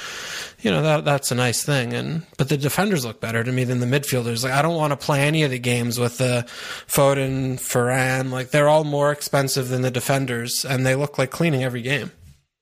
you 0.61 0.71
know, 0.71 0.81
that 0.81 1.05
that's 1.05 1.33
a 1.33 1.35
nice 1.35 1.65
thing. 1.65 1.93
And 1.93 2.25
but 2.39 2.49
the 2.49 2.57
defenders 2.57 3.05
look 3.05 3.21
better 3.21 3.43
to 3.43 3.51
me 3.51 3.65
than 3.65 3.81
the 3.81 3.87
midfielders. 3.87 4.45
Like 4.45 4.53
I 4.53 4.63
don't 4.63 4.77
want 4.77 4.93
to 4.93 4.97
play 4.97 5.23
any 5.23 5.43
of 5.43 5.51
the 5.51 5.59
games 5.59 5.99
with 5.99 6.19
the 6.19 6.47
Foden, 6.87 7.55
Ferran. 7.55 8.31
Like 8.31 8.51
they're 8.51 8.69
all 8.69 8.85
more 8.85 9.11
expensive 9.11 9.69
than 9.69 9.83
the 9.83 9.91
defenders 9.91 10.65
and 10.65 10.87
they 10.87 10.95
look 10.95 11.19
like 11.19 11.33
cleaning 11.33 11.65
every 11.65 11.83
game. 11.83 12.13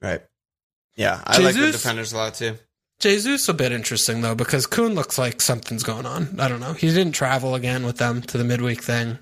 Right. 0.01 0.23
Yeah, 0.97 1.21
I 1.25 1.39
like 1.41 1.55
the 1.55 1.73
defenders 1.73 2.15
a 2.15 2.17
lot 2.17 2.35
too. 2.35 2.57
Jesus 3.01 3.51
a 3.51 3.55
bit 3.55 3.71
interesting 3.73 4.23
though 4.23 4.35
because 4.35 4.67
Kun 4.67 4.95
looks 4.95 5.19
like 5.19 5.43
something's 5.43 5.83
going 5.83 6.07
on. 6.07 6.41
I 6.41 6.49
don't 6.49 6.61
know. 6.61 6.73
He 6.73 6.89
didn't 6.89 7.13
travel 7.13 7.55
again 7.55 7.85
with 7.85 7.99
them 7.99 8.23
to 8.23 8.39
the 8.39 8.45
midweek 8.45 8.83
thing. 8.83 9.19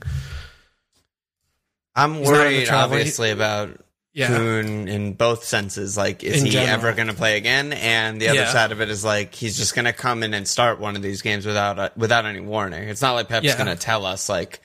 I'm 1.98 2.22
worried, 2.22 2.68
obviously, 2.68 3.30
about 3.30 3.80
Yeah. 4.14 4.28
Kun 4.28 4.88
in 4.88 5.12
both 5.14 5.44
senses. 5.44 5.96
Like, 5.96 6.24
is 6.24 6.40
In 6.40 6.46
he 6.46 6.50
general. 6.52 6.74
ever 6.74 6.92
going 6.94 7.08
to 7.08 7.14
play 7.14 7.36
again? 7.36 7.72
And 7.72 8.20
the 8.20 8.28
other 8.30 8.40
Yeah. 8.40 8.52
side 8.52 8.72
of 8.72 8.80
it 8.80 8.88
is 8.90 9.04
like 9.04 9.34
he's 9.34 9.56
just 9.56 9.74
going 9.74 9.84
to 9.84 9.92
come 9.92 10.22
in 10.22 10.34
and 10.34 10.46
start 10.48 10.80
one 10.80 10.96
of 10.96 11.02
these 11.02 11.22
games 11.22 11.44
without 11.46 11.78
uh, 11.78 11.90
without 11.96 12.24
any 12.24 12.40
warning. 12.40 12.88
It's 12.88 13.02
not 13.02 13.12
like 13.12 13.28
Pep's 13.28 13.44
Yeah. 13.46 13.56
going 13.56 13.66
to 13.68 13.76
tell 13.76 14.06
us 14.06 14.28
like 14.28 14.60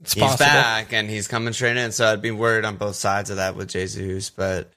It's 0.00 0.12
he's 0.14 0.22
possible. 0.22 0.46
back 0.46 0.92
and 0.92 1.08
he's 1.10 1.26
coming 1.28 1.52
straight 1.52 1.76
in. 1.76 1.90
So 1.92 2.06
I'd 2.12 2.22
be 2.22 2.30
worried 2.30 2.64
on 2.64 2.76
both 2.76 2.96
sides 2.96 3.30
of 3.30 3.36
that 3.36 3.56
with 3.56 3.68
Jesus. 3.68 4.30
But 4.30 4.70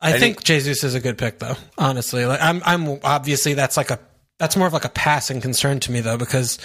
I, 0.00 0.14
I 0.14 0.18
think 0.18 0.44
Jesus 0.44 0.84
is 0.84 0.94
a 0.94 1.00
good 1.00 1.18
pick 1.18 1.38
though. 1.38 1.56
Honestly, 1.78 2.24
like 2.26 2.40
I'm, 2.40 2.62
I'm 2.64 3.00
obviously 3.02 3.54
that's 3.54 3.76
like 3.76 3.90
a 3.90 3.98
that's 4.38 4.56
more 4.56 4.66
of 4.66 4.72
like 4.74 4.84
a 4.84 4.90
passing 4.90 5.40
concern 5.40 5.80
to 5.80 5.92
me 5.92 6.00
though 6.00 6.18
because 6.18 6.58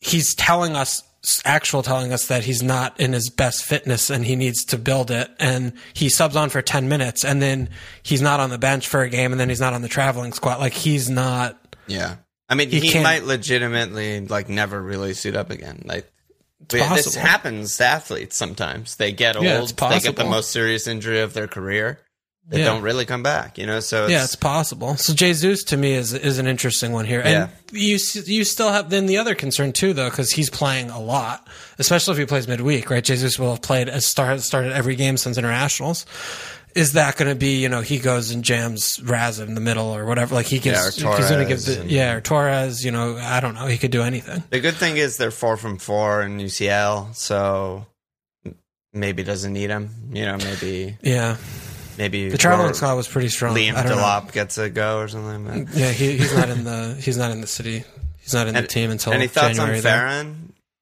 he's 0.00 0.34
telling 0.34 0.76
us 0.76 1.02
actual 1.44 1.82
telling 1.82 2.12
us 2.12 2.26
that 2.26 2.44
he's 2.44 2.62
not 2.62 2.98
in 3.00 3.12
his 3.12 3.30
best 3.30 3.64
fitness 3.64 4.10
and 4.10 4.24
he 4.24 4.36
needs 4.36 4.64
to 4.66 4.78
build 4.78 5.10
it 5.10 5.30
and 5.38 5.72
he 5.92 6.08
subs 6.08 6.36
on 6.36 6.48
for 6.48 6.62
10 6.62 6.88
minutes 6.88 7.24
and 7.24 7.42
then 7.42 7.68
he's 8.02 8.22
not 8.22 8.40
on 8.40 8.50
the 8.50 8.58
bench 8.58 8.88
for 8.88 9.02
a 9.02 9.08
game 9.08 9.32
and 9.32 9.40
then 9.40 9.48
he's 9.48 9.60
not 9.60 9.72
on 9.72 9.82
the 9.82 9.88
traveling 9.88 10.32
squad 10.32 10.58
like 10.60 10.72
he's 10.72 11.10
not 11.10 11.58
yeah, 11.86 12.16
I 12.48 12.54
mean, 12.54 12.70
He 12.70 12.80
he, 12.80 13.02
might 13.02 13.24
legitimately 13.24 14.26
like 14.26 14.48
never 14.48 14.80
really 14.80 15.14
suit 15.14 15.36
up 15.36 15.50
again. 15.50 15.82
Like. 15.84 16.10
this 16.68 17.14
happens 17.14 17.76
to 17.78 17.84
athletes 17.84 18.36
sometimes. 18.36 18.96
They 18.96 19.12
get 19.12 19.36
old. 19.36 19.44
Yeah, 19.44 19.60
they 19.60 20.00
get 20.00 20.16
the 20.16 20.24
most 20.24 20.50
serious 20.50 20.86
injury 20.86 21.20
of 21.20 21.32
their 21.32 21.48
career. 21.48 22.00
They 22.48 22.60
Yeah. 22.60 22.66
don't 22.66 22.82
really 22.82 23.04
come 23.04 23.24
back, 23.24 23.58
you 23.58 23.66
know. 23.66 23.80
So 23.80 24.04
it's, 24.04 24.12
Yeah, 24.12 24.22
it's 24.22 24.36
possible. 24.36 24.96
So 24.96 25.12
Jesus 25.12 25.64
to 25.64 25.76
me 25.76 25.94
is 25.94 26.12
is 26.12 26.38
an 26.38 26.46
interesting 26.46 26.92
one 26.92 27.04
here, 27.04 27.20
and 27.20 27.30
Yeah. 27.32 27.48
you 27.72 27.98
you 28.24 28.44
still 28.44 28.70
have 28.70 28.88
then 28.90 29.06
the 29.06 29.18
other 29.18 29.34
concern 29.34 29.72
too, 29.72 29.92
though, 29.92 30.08
because 30.10 30.30
he's 30.30 30.48
playing 30.48 30.90
a 30.90 31.00
lot, 31.00 31.44
especially 31.80 32.12
if 32.12 32.18
he 32.18 32.24
plays 32.26 32.46
midweek, 32.46 32.88
right? 32.88 33.02
Jesus 33.02 33.36
will 33.38 33.50
have 33.50 33.62
played 33.62 33.88
as 33.88 34.06
start 34.06 34.40
started 34.42 34.72
every 34.72 34.94
game 34.94 35.16
since 35.16 35.36
internationals. 35.38 36.06
Is 36.76 36.92
that 36.92 37.16
going 37.16 37.30
to 37.30 37.34
be 37.34 37.56
you 37.56 37.68
know 37.68 37.80
he 37.80 37.98
goes 37.98 38.30
and 38.30 38.44
jams 38.44 39.00
Raz 39.02 39.40
in 39.40 39.54
the 39.56 39.60
middle 39.60 39.86
or 39.88 40.04
whatever? 40.04 40.32
Like 40.34 40.46
he 40.46 40.60
gives 40.60 41.00
Yeah, 41.02 41.08
or 41.08 41.16
he's 41.16 41.28
going 41.28 41.42
to 41.42 41.48
give 41.48 41.64
Torres 41.64 41.64
the 41.64 41.80
and- 41.80 41.90
yeah 41.90 42.12
or 42.12 42.20
Torres. 42.20 42.84
You 42.84 42.92
know 42.92 43.16
I 43.16 43.40
don't 43.40 43.54
know. 43.54 43.66
He 43.66 43.76
could 43.78 43.90
do 43.90 44.02
anything. 44.02 44.44
The 44.50 44.60
good 44.60 44.76
thing 44.76 44.98
is 44.98 45.16
they're 45.16 45.32
four 45.32 45.56
from 45.56 45.78
four 45.78 46.22
in 46.22 46.38
UCL, 46.38 47.12
so 47.16 47.86
maybe 48.92 49.22
doesn't 49.24 49.52
need 49.52 49.70
him. 49.70 49.90
You 50.12 50.26
know, 50.26 50.36
maybe 50.36 50.96
Yeah, 51.02 51.36
maybe 51.98 52.28
the 52.28 52.38
traveling 52.38 52.74
squad 52.74 52.94
was 52.94 53.08
pretty 53.08 53.28
strong. 53.28 53.54
Liam 53.54 53.74
don't 53.74 53.96
know. 53.96 54.30
Gets 54.32 54.58
a 54.58 54.70
go 54.70 54.98
or 54.98 55.08
something. 55.08 55.64
But. 55.64 55.76
Yeah, 55.76 55.90
he, 55.92 56.16
he's 56.16 56.34
not 56.34 56.48
in 56.48 56.64
the 56.64 56.96
he's 57.00 57.16
not 57.16 57.30
in 57.30 57.40
the 57.40 57.46
city. 57.46 57.84
He's 58.18 58.34
not 58.34 58.48
in 58.48 58.54
the 58.54 58.66
team 58.66 58.90
until 58.90 59.12
Any 59.12 59.28
thoughts 59.28 59.56
January. 59.56 59.78
on. 59.78 59.82
Ferran? 59.84 60.34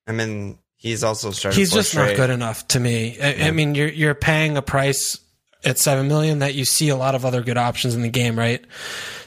I 0.07 0.13
mean, 0.13 0.59
he's 0.77 1.05
also 1.05 1.31
started. 1.31 1.59
he's 1.59 1.73
just 1.73 1.95
not 1.95 2.17
good 2.17 2.31
enough 2.31 2.67
to 2.69 2.81
me. 2.81 3.19
I, 3.21 3.49
I 3.49 3.51
mean, 3.51 3.75
you're 3.75 3.89
you're 3.89 4.15
paying 4.15 4.57
a 4.57 4.63
price 4.63 5.19
at 5.65 5.79
seven 5.79 6.09
million 6.09 6.41
that 6.41 6.55
you 6.55 6.65
see 6.65 6.89
a 6.91 6.97
lot 6.97 7.15
of 7.15 7.25
other 7.25 7.43
good 7.43 7.57
options 7.57 7.95
in 7.95 8.03
the 8.03 8.09
game, 8.11 8.39
right? 8.39 8.65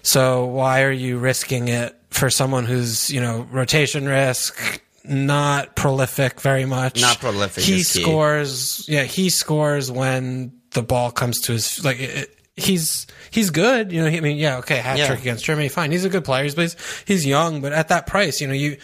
So 0.04 0.46
why 0.46 0.84
are 0.84 0.92
you 0.92 1.18
risking 1.18 1.68
it 1.68 1.96
for 2.10 2.30
someone 2.30 2.66
who's 2.66 3.10
you 3.10 3.22
know 3.22 3.48
rotation 3.52 4.06
risk, 4.08 4.82
not 5.04 5.76
prolific 5.76 6.42
very 6.42 6.66
much, 6.66 7.02
Not 7.02 7.20
prolific 7.20 7.64
He 7.64 7.84
scores, 7.84 8.86
yeah, 8.88 9.04
he 9.04 9.30
scores 9.30 9.92
when 9.92 10.54
the 10.78 10.84
ball 10.84 11.12
comes 11.12 11.40
to 11.42 11.54
his 11.54 11.84
like. 11.84 12.00
It, 12.00 12.34
he's 12.60 13.06
he's 13.30 13.52
good, 13.52 13.92
you 13.92 14.02
know. 14.02 14.08
I 14.08 14.20
mean, 14.20 14.38
yeah, 14.38 14.58
okay, 14.58 14.78
hat 14.78 14.98
Yeah. 14.98 15.06
trick 15.08 15.20
against 15.20 15.46
Germany, 15.46 15.70
fine. 15.70 15.92
He's 15.92 16.06
a 16.06 16.10
good 16.10 16.26
player, 16.26 16.44
he's 16.44 16.56
but 16.56 16.76
he's, 17.06 17.24
young. 17.24 17.62
But 17.62 17.72
at 17.72 17.90
that 17.90 18.08
price, 18.08 18.42
you 18.42 18.48
know, 18.48 18.54
you 18.56 18.78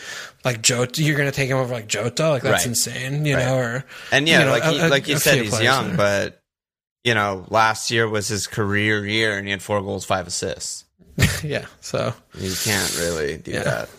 like 0.45 0.61
Jota, 0.61 1.01
you're 1.01 1.17
going 1.17 1.27
to 1.29 1.35
take 1.35 1.49
him 1.49 1.57
over 1.57 1.73
like 1.73 1.87
Jota, 1.87 2.29
like 2.29 2.43
that's 2.43 2.61
Right. 2.63 2.67
insane, 2.67 3.25
you 3.25 3.35
know. 3.35 3.55
Or 3.57 3.85
And 4.11 4.27
yeah, 4.27 4.39
you 4.39 4.45
know, 4.45 4.51
like 4.51 4.63
he, 4.63 4.79
a- 4.79 4.87
like 4.89 5.07
you 5.07 5.17
said, 5.17 5.39
he's 5.41 5.59
young, 5.59 5.87
there. 5.95 5.97
but 5.97 6.39
you 7.03 7.15
know, 7.15 7.45
last 7.49 7.89
year 7.89 8.07
was 8.07 8.27
his 8.27 8.45
career 8.45 9.05
year, 9.07 9.37
and 9.39 9.47
he 9.47 9.51
had 9.51 9.63
four 9.63 9.81
goals, 9.81 10.05
five 10.05 10.27
assists. 10.27 10.85
yeah. 11.43 11.65
So 11.81 12.13
You 12.39 12.53
can't 12.63 12.95
really 12.99 13.37
do 13.37 13.51
Yeah. 13.51 13.63
that. 13.63 13.89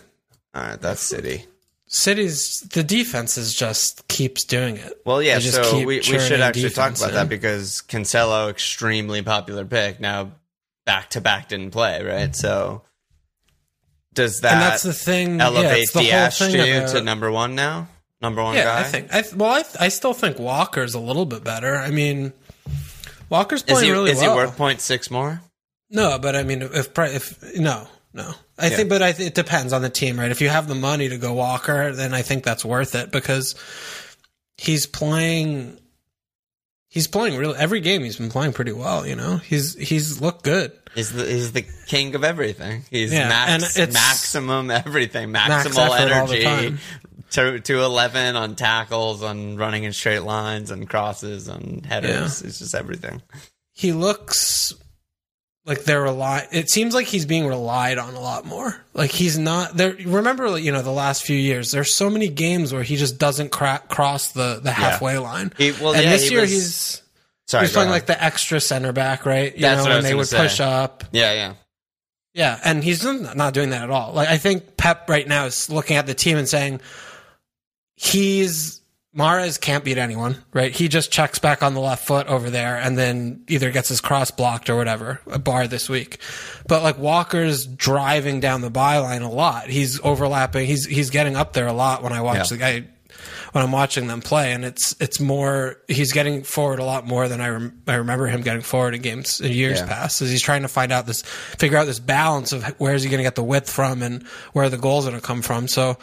All 0.54 0.62
right, 0.62 0.80
that's 0.80 1.02
City. 1.14 1.46
City's 1.94 2.60
the 2.72 2.82
defense 2.82 3.38
is 3.38 3.54
just 3.54 4.08
keeps 4.08 4.42
doing 4.44 4.76
it. 4.76 5.00
Well, 5.06 5.22
yeah. 5.22 5.38
So 5.38 5.76
we, 5.78 5.84
we 5.84 6.02
should 6.02 6.40
actually 6.40 6.70
talk 6.70 6.96
about 6.96 7.10
in. 7.10 7.14
that 7.14 7.28
because 7.28 7.82
Cancelo, 7.86 8.50
extremely 8.50 9.22
popular 9.22 9.64
pick, 9.64 10.00
now 10.00 10.32
back 10.84 11.10
to 11.10 11.20
back 11.20 11.50
didn't 11.50 11.70
play, 11.70 12.02
right? 12.04 12.34
So 12.34 12.82
does 14.12 14.40
that 14.40 14.52
and 14.54 14.62
that's 14.62 14.82
the 14.82 14.92
thing. 14.92 15.40
elevate 15.40 15.84
it's 15.84 15.92
the 15.92 16.00
Dias 16.00 16.38
thing 16.38 16.52
to, 16.52 16.78
about- 16.78 16.88
to 16.90 17.00
number 17.02 17.30
one 17.30 17.54
now? 17.54 17.88
Number 18.20 18.42
one 18.42 18.54
Yeah, 18.56 18.64
guy. 18.64 18.80
I 18.80 18.82
think. 18.84 19.14
I 19.14 19.20
th- 19.22 19.34
well, 19.34 19.52
I, 19.52 19.62
th- 19.62 19.76
I 19.78 19.88
still 19.88 20.14
think 20.14 20.38
Walker's 20.38 20.94
a 20.94 20.98
little 21.00 21.26
bit 21.26 21.44
better. 21.44 21.76
I 21.76 21.90
mean, 21.90 22.32
Walker's 23.28 23.60
is 23.62 23.66
playing 23.66 23.84
he 23.84 23.90
really 23.92 24.10
is 24.12 24.18
well. 24.20 24.30
he 24.32 24.36
worth 24.36 24.56
point 24.56 24.80
six 24.80 25.10
more? 25.10 25.42
No, 25.90 26.18
but 26.18 26.34
I 26.34 26.42
mean, 26.42 26.62
if 26.62 26.94
pri- 26.94 27.10
if 27.10 27.54
no, 27.56 27.86
no, 28.14 28.32
I 28.58 28.68
Yeah. 28.68 28.76
think, 28.76 28.88
but 28.88 29.02
I 29.02 29.12
th- 29.12 29.28
it 29.28 29.34
depends 29.34 29.72
on 29.72 29.82
the 29.82 29.90
team, 29.90 30.18
right? 30.18 30.30
If 30.30 30.40
you 30.40 30.48
have 30.48 30.68
the 30.68 30.74
money 30.74 31.08
to 31.08 31.16
go 31.18 31.32
Walker, 31.32 31.92
then 31.92 32.14
I 32.14 32.22
think 32.22 32.44
that's 32.44 32.64
worth 32.64 32.94
it 32.94 33.10
because 33.10 33.54
he's 34.56 34.86
playing. 34.86 35.78
He's 36.88 37.08
playing 37.08 37.36
really 37.36 37.56
every 37.58 37.80
game. 37.80 38.02
He's 38.04 38.16
been 38.16 38.30
playing 38.30 38.52
pretty 38.52 38.70
well. 38.70 39.04
You 39.04 39.16
know, 39.16 39.38
he's 39.38 39.74
he's 39.74 40.20
looked 40.20 40.44
good. 40.44 40.70
He's 40.94 41.10
the 41.12 41.24
he's 41.24 41.50
the 41.50 41.66
king 41.88 42.14
of 42.14 42.22
everything. 42.22 42.84
He's 42.88 43.12
Yeah, 43.12 43.28
max, 43.28 43.76
maximum 43.76 44.70
everything, 44.70 45.30
maximal 45.32 45.96
the 46.28 46.46
energy. 46.46 46.78
To, 47.32 47.58
to 47.58 47.82
11 47.82 48.36
on 48.36 48.54
tackles, 48.54 49.24
on 49.24 49.56
running 49.56 49.82
in 49.82 49.92
straight 49.92 50.20
lines, 50.20 50.70
and 50.70 50.88
crosses, 50.88 51.48
and 51.48 51.84
headers. 51.84 52.42
It's 52.42 52.60
just 52.60 52.76
everything. 52.76 53.22
He 53.72 53.90
looks 53.90 54.72
like 55.66 55.84
they're 55.84 56.02
rely. 56.02 56.46
It 56.52 56.68
seems 56.70 56.94
like 56.94 57.06
he's 57.06 57.24
being 57.26 57.46
relied 57.46 57.98
on 57.98 58.14
a 58.14 58.20
lot 58.20 58.44
more. 58.44 58.76
Like 58.92 59.10
he's 59.10 59.38
not 59.38 59.76
there. 59.76 59.96
Remember, 60.04 60.58
you 60.58 60.72
know, 60.72 60.82
the 60.82 60.90
last 60.90 61.24
few 61.24 61.36
years, 61.38 61.70
there's 61.70 61.94
so 61.94 62.10
many 62.10 62.28
games 62.28 62.72
where 62.72 62.82
he 62.82 62.96
just 62.96 63.18
doesn't 63.18 63.50
cra- 63.50 63.82
cross 63.88 64.32
the 64.32 64.60
the 64.62 64.70
halfway 64.72 65.18
line. 65.18 65.52
He- 65.56 65.72
well, 65.72 65.94
and 65.94 66.02
yeah, 66.04 66.10
this 66.10 66.24
he 66.28 66.32
year 66.32 66.40
was- 66.42 66.50
he's 66.50 67.02
Sorry, 67.46 67.64
he's 67.66 67.72
playing 67.72 67.88
ahead. 67.90 67.96
like 68.02 68.06
the 68.06 68.22
extra 68.24 68.60
center 68.60 68.92
back, 68.92 69.26
right? 69.26 69.54
You 69.54 69.60
That's 69.62 69.84
know, 69.84 69.90
when 69.94 70.02
they 70.02 70.14
would 70.14 70.28
say. 70.28 70.38
push 70.38 70.60
up. 70.60 71.04
yeah, 71.12 71.32
yeah. 71.32 71.54
Yeah, 72.32 72.58
and 72.64 72.82
he's 72.82 73.04
not 73.04 73.54
doing 73.54 73.70
that 73.70 73.82
at 73.84 73.90
all. 73.90 74.12
Like 74.12 74.28
I 74.28 74.38
think 74.38 74.76
Pep 74.76 75.08
right 75.08 75.26
now 75.28 75.44
is 75.46 75.70
looking 75.70 75.96
at 75.96 76.06
the 76.06 76.14
team 76.14 76.36
and 76.36 76.48
saying 76.48 76.80
he's 77.96 78.80
Mahrez 79.16 79.60
can't 79.60 79.84
beat 79.84 79.96
anyone, 79.98 80.38
right? 80.52 80.72
He 80.72 80.88
just 80.88 81.12
checks 81.12 81.38
back 81.38 81.62
on 81.62 81.74
the 81.74 81.80
left 81.80 82.04
foot 82.06 82.26
over 82.26 82.50
there 82.50 82.76
and 82.76 82.98
then 82.98 83.44
either 83.48 83.70
gets 83.70 83.88
his 83.88 84.00
cross 84.00 84.30
blocked 84.32 84.68
or 84.68 84.76
whatever, 84.76 85.20
a 85.30 85.38
bar 85.38 85.68
this 85.68 85.88
week. 85.88 86.18
But 86.66 86.82
like 86.82 86.98
Walker's 86.98 87.64
driving 87.66 88.40
down 88.40 88.60
the 88.60 88.70
byline 88.72 89.22
a 89.22 89.28
lot. 89.28 89.68
He's 89.68 90.00
overlapping. 90.02 90.66
He's 90.66 90.84
he's 90.86 91.10
getting 91.10 91.36
up 91.36 91.52
there 91.52 91.66
a 91.68 91.72
lot 91.72 92.02
when 92.02 92.12
I 92.12 92.22
watch 92.22 92.38
Yeah. 92.38 92.44
the 92.44 92.56
guy 92.56 92.84
when 93.52 93.62
I'm 93.62 93.70
watching 93.70 94.08
them 94.08 94.20
play, 94.20 94.52
and 94.52 94.64
it's 94.64 94.96
it's 94.98 95.20
more 95.20 95.76
he's 95.86 96.12
getting 96.12 96.42
forward 96.42 96.80
a 96.80 96.84
lot 96.84 97.06
more 97.06 97.28
than 97.28 97.40
I 97.40 97.48
rem- 97.50 97.82
I 97.86 97.94
remember 97.94 98.26
him 98.26 98.40
getting 98.42 98.62
forward 98.62 98.96
in 98.96 99.02
games 99.02 99.40
in 99.40 99.52
years 99.52 99.78
Yeah. 99.78 99.86
past. 99.86 100.20
As 100.22 100.30
he's 100.30 100.42
trying 100.42 100.62
to 100.62 100.68
find 100.68 100.90
out 100.90 101.06
this, 101.06 101.22
figure 101.22 101.78
out 101.78 101.86
this 101.86 102.00
balance 102.00 102.50
of 102.52 102.64
where 102.80 102.94
is 102.94 103.04
he 103.04 103.08
going 103.10 103.18
to 103.18 103.22
get 103.24 103.36
the 103.36 103.44
width 103.44 103.70
from 103.70 104.02
and 104.02 104.24
where 104.54 104.68
the 104.68 104.76
goals 104.76 105.04
going 105.04 105.14
to 105.14 105.24
come 105.24 105.40
from. 105.40 105.68
So 105.68 105.96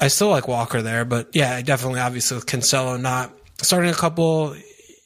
I 0.00 0.08
still 0.08 0.28
like 0.28 0.48
Walker 0.48 0.80
there, 0.80 1.04
but 1.04 1.28
yeah, 1.34 1.54
I 1.54 1.62
definitely 1.62 2.00
obviously 2.00 2.36
with 2.36 2.46
Cancelo 2.46 2.98
not 3.00 3.32
starting 3.58 3.90
a 3.90 3.94
couple. 3.94 4.56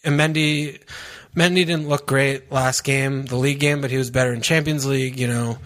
And 0.04 0.18
Mendy, 0.18 0.80
Mendy 1.34 1.66
didn't 1.66 1.88
look 1.88 2.06
great 2.06 2.52
last 2.52 2.84
game, 2.84 3.24
the 3.26 3.36
league 3.36 3.58
game, 3.58 3.80
but 3.80 3.90
he 3.90 3.96
was 3.96 4.10
better 4.10 4.32
in 4.32 4.40
Champions 4.40 4.86
League. 4.86 5.18
You 5.18 5.26
know, 5.26 5.58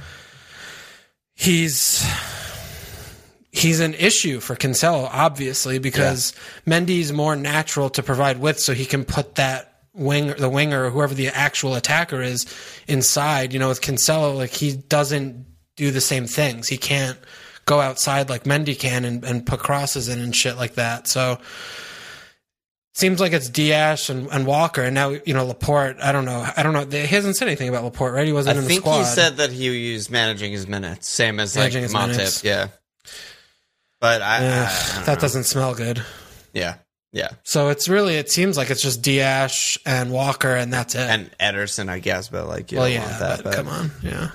he's 1.35 2.09
he's 3.53 3.81
an 3.81 3.95
issue 3.95 4.41
for 4.41 4.57
Cancelo, 4.57 5.09
obviously, 5.13 5.79
because 5.79 6.33
Mendy's 6.67 7.13
more 7.13 7.37
natural 7.37 7.91
to 7.91 8.03
provide 8.03 8.39
width, 8.39 8.61
so 8.61 8.73
he 8.73 8.87
can 8.87 9.05
put 9.05 9.35
that 9.35 9.75
wing, 9.93 10.29
the 10.39 10.49
winger, 10.49 10.87
or 10.87 10.91
whoever 10.91 11.15
the 11.15 11.29
actual 11.29 11.75
attacker 11.75 12.23
is, 12.23 12.47
inside. 12.87 13.53
You 13.53 13.59
know, 13.59 13.69
with 13.69 13.83
Cancelo, 13.83 14.35
like 14.35 14.51
he 14.51 14.75
doesn't 14.75 15.45
do 15.77 15.91
the 15.91 16.01
same 16.01 16.27
things. 16.27 16.69
He 16.69 16.79
can't 16.79 17.19
go 17.69 17.81
outside 17.81 18.29
like 18.31 18.45
Mendy 18.45 18.77
can 18.77 19.05
and, 19.05 19.25
and 19.25 19.47
put 19.47 19.61
crosses 19.61 20.09
in 20.09 20.19
and 20.19 20.35
shit 20.35 20.57
like 20.57 20.75
that. 20.75 21.07
So 21.07 21.39
seems 22.95 23.21
like 23.21 23.33
it's 23.33 23.49
Diaz 23.49 24.11
and, 24.11 24.27
and 24.33 24.45
Walker, 24.47 24.83
and 24.83 24.95
now 24.95 25.11
you 25.11 25.35
know 25.35 25.45
Laporte. 25.47 25.97
I 26.03 26.11
don't 26.11 26.25
know. 26.25 26.45
I 26.57 26.63
don't 26.65 26.73
know. 26.73 26.85
He 26.99 27.07
hasn't 27.07 27.37
said 27.37 27.47
anything 27.47 27.69
about 27.69 27.85
Laporte, 27.85 28.15
right? 28.15 28.27
He 28.27 28.33
wasn't 28.33 28.57
I 28.57 28.63
in 28.63 28.67
the 28.67 28.75
squad. 28.75 28.91
I 28.91 28.95
think 28.97 29.07
he 29.09 29.15
said 29.15 29.37
that 29.37 29.53
he 29.53 29.93
was 29.95 30.11
managing 30.11 30.51
his 30.51 30.67
minutes, 30.67 31.09
same 31.09 31.39
as 31.39 31.55
like 31.55 31.73
Managing 31.73 31.95
Matip. 31.97 32.09
minutes. 32.09 32.43
Yeah. 32.45 32.69
But 34.01 34.23
I, 34.23 34.37
I- 34.37 34.39
I 34.41 34.41
don't 34.97 35.07
that 35.07 35.15
know. 35.15 35.21
doesn't 35.21 35.45
smell 35.45 35.75
good. 35.75 36.03
Yeah. 36.53 36.77
Yeah. 37.13 37.29
So 37.43 37.69
it's 37.69 37.89
really 37.89 38.17
it 38.17 38.31
seems 38.31 38.57
like 38.57 38.71
it's 38.71 38.83
just 38.83 39.01
Dias 39.03 39.79
and 39.87 40.11
Walker, 40.13 40.55
and 40.55 40.73
that's 40.73 40.95
it. 40.95 41.01
And 41.09 41.31
Ederson, 41.41 41.89
I 41.89 42.01
guess, 42.01 42.29
but 42.29 42.47
like 42.47 42.71
you 42.73 42.79
well, 42.79 42.87
don't 42.87 42.95
yeah, 42.95 43.07
want 43.07 43.19
that. 43.21 43.45
but, 43.45 43.55
come 43.55 43.69
on, 43.69 43.91
yeah. 44.03 44.31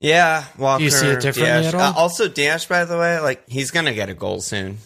Yeah, 0.00 0.44
Walker. 0.58 0.82
you 0.82 0.90
see 0.90 1.06
it 1.08 1.20
differently 1.20 1.62
Dias. 1.62 1.66
at 1.66 1.74
all? 1.74 1.80
Uh, 1.80 1.92
also, 1.96 2.28
Dias, 2.28 2.66
by 2.66 2.84
the 2.84 2.98
way, 2.98 3.18
like 3.20 3.48
he's 3.48 3.70
gonna 3.70 3.94
get 3.94 4.08
a 4.08 4.14
goal 4.14 4.40
soon. 4.40 4.78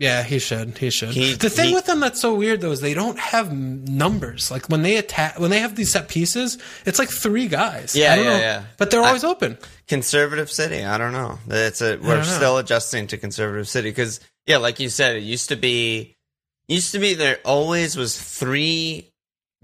Yeah, 0.00 0.22
he 0.22 0.38
should. 0.38 0.78
He 0.78 0.90
should. 0.90 1.08
He- 1.10 1.34
the 1.34 1.50
thing 1.50 1.70
he- 1.70 1.74
with 1.74 1.86
them 1.86 1.98
that's 2.00 2.20
so 2.20 2.32
weird 2.34 2.60
though 2.60 2.70
is 2.70 2.80
they 2.80 2.94
don't 2.94 3.18
have 3.18 3.52
numbers. 3.52 4.48
Like 4.50 4.68
when 4.68 4.82
they 4.82 4.96
attack, 4.96 5.40
when 5.40 5.50
they 5.50 5.58
have 5.58 5.74
these 5.74 5.90
set 5.90 6.08
pieces, 6.08 6.56
it's 6.86 6.98
like 7.00 7.08
three 7.08 7.48
guys. 7.48 7.96
Yeah, 7.96 8.12
I 8.12 8.16
don't 8.16 8.24
yeah, 8.26 8.30
know. 8.30 8.38
yeah. 8.38 8.62
But 8.76 8.90
they're 8.90 9.02
always 9.02 9.24
open. 9.24 9.58
Conservative 9.88 10.50
city. 10.52 10.84
I 10.84 10.98
don't 10.98 11.12
know. 11.12 11.38
It's 11.48 11.80
a 11.80 11.96
we're 11.96 12.22
still 12.24 12.58
adjusting 12.58 13.06
to 13.08 13.16
conservative 13.16 13.68
city 13.68 13.90
because 13.90 14.20
yeah, 14.46 14.58
like 14.58 14.78
you 14.78 14.88
said, 14.88 15.16
it 15.16 15.22
used 15.24 15.48
to 15.48 15.56
be 15.56 16.14
used 16.68 16.92
to 16.92 16.98
be 17.00 17.14
there 17.14 17.38
always 17.44 17.96
was 17.96 18.20
three 18.20 19.10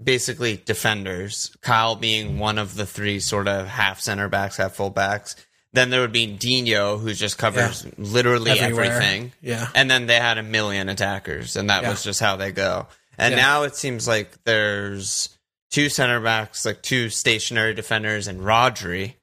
basically 0.01 0.57
defenders. 0.65 1.55
Kyle 1.61 1.95
being 1.95 2.39
one 2.39 2.57
of 2.57 2.75
the 2.75 2.85
three 2.85 3.19
sort 3.19 3.47
of 3.47 3.67
half 3.67 3.99
center 3.99 4.27
backs, 4.29 4.57
half 4.57 4.73
full 4.73 4.89
backs. 4.89 5.35
Then 5.73 5.89
there 5.89 6.01
would 6.01 6.13
be 6.13 6.25
Dino, 6.25 6.97
who 6.97 7.13
just 7.13 7.37
covers 7.37 7.85
literally 7.97 8.51
Everywhere. 8.51 8.85
everything. 8.85 9.33
Yeah. 9.41 9.67
And 9.75 9.91
then 9.91 10.05
they 10.07 10.15
had 10.15 10.37
a 10.37 10.43
million 10.43 10.87
attackers, 10.87 11.55
and 11.57 11.69
that 11.69 11.83
Yeah. 11.83 11.89
was 11.89 12.03
just 12.03 12.19
how 12.21 12.37
they 12.37 12.51
go. 12.51 12.87
And 13.17 13.33
Yeah. 13.33 13.41
now 13.41 13.63
it 13.63 13.75
seems 13.75 14.07
like 14.07 14.43
there's 14.45 15.29
two 15.71 15.89
center 15.89 16.21
backs, 16.21 16.65
like 16.65 16.81
two 16.81 17.09
stationary 17.09 17.73
defenders, 17.73 18.27
and 18.27 18.39
Rodri. 18.41 19.15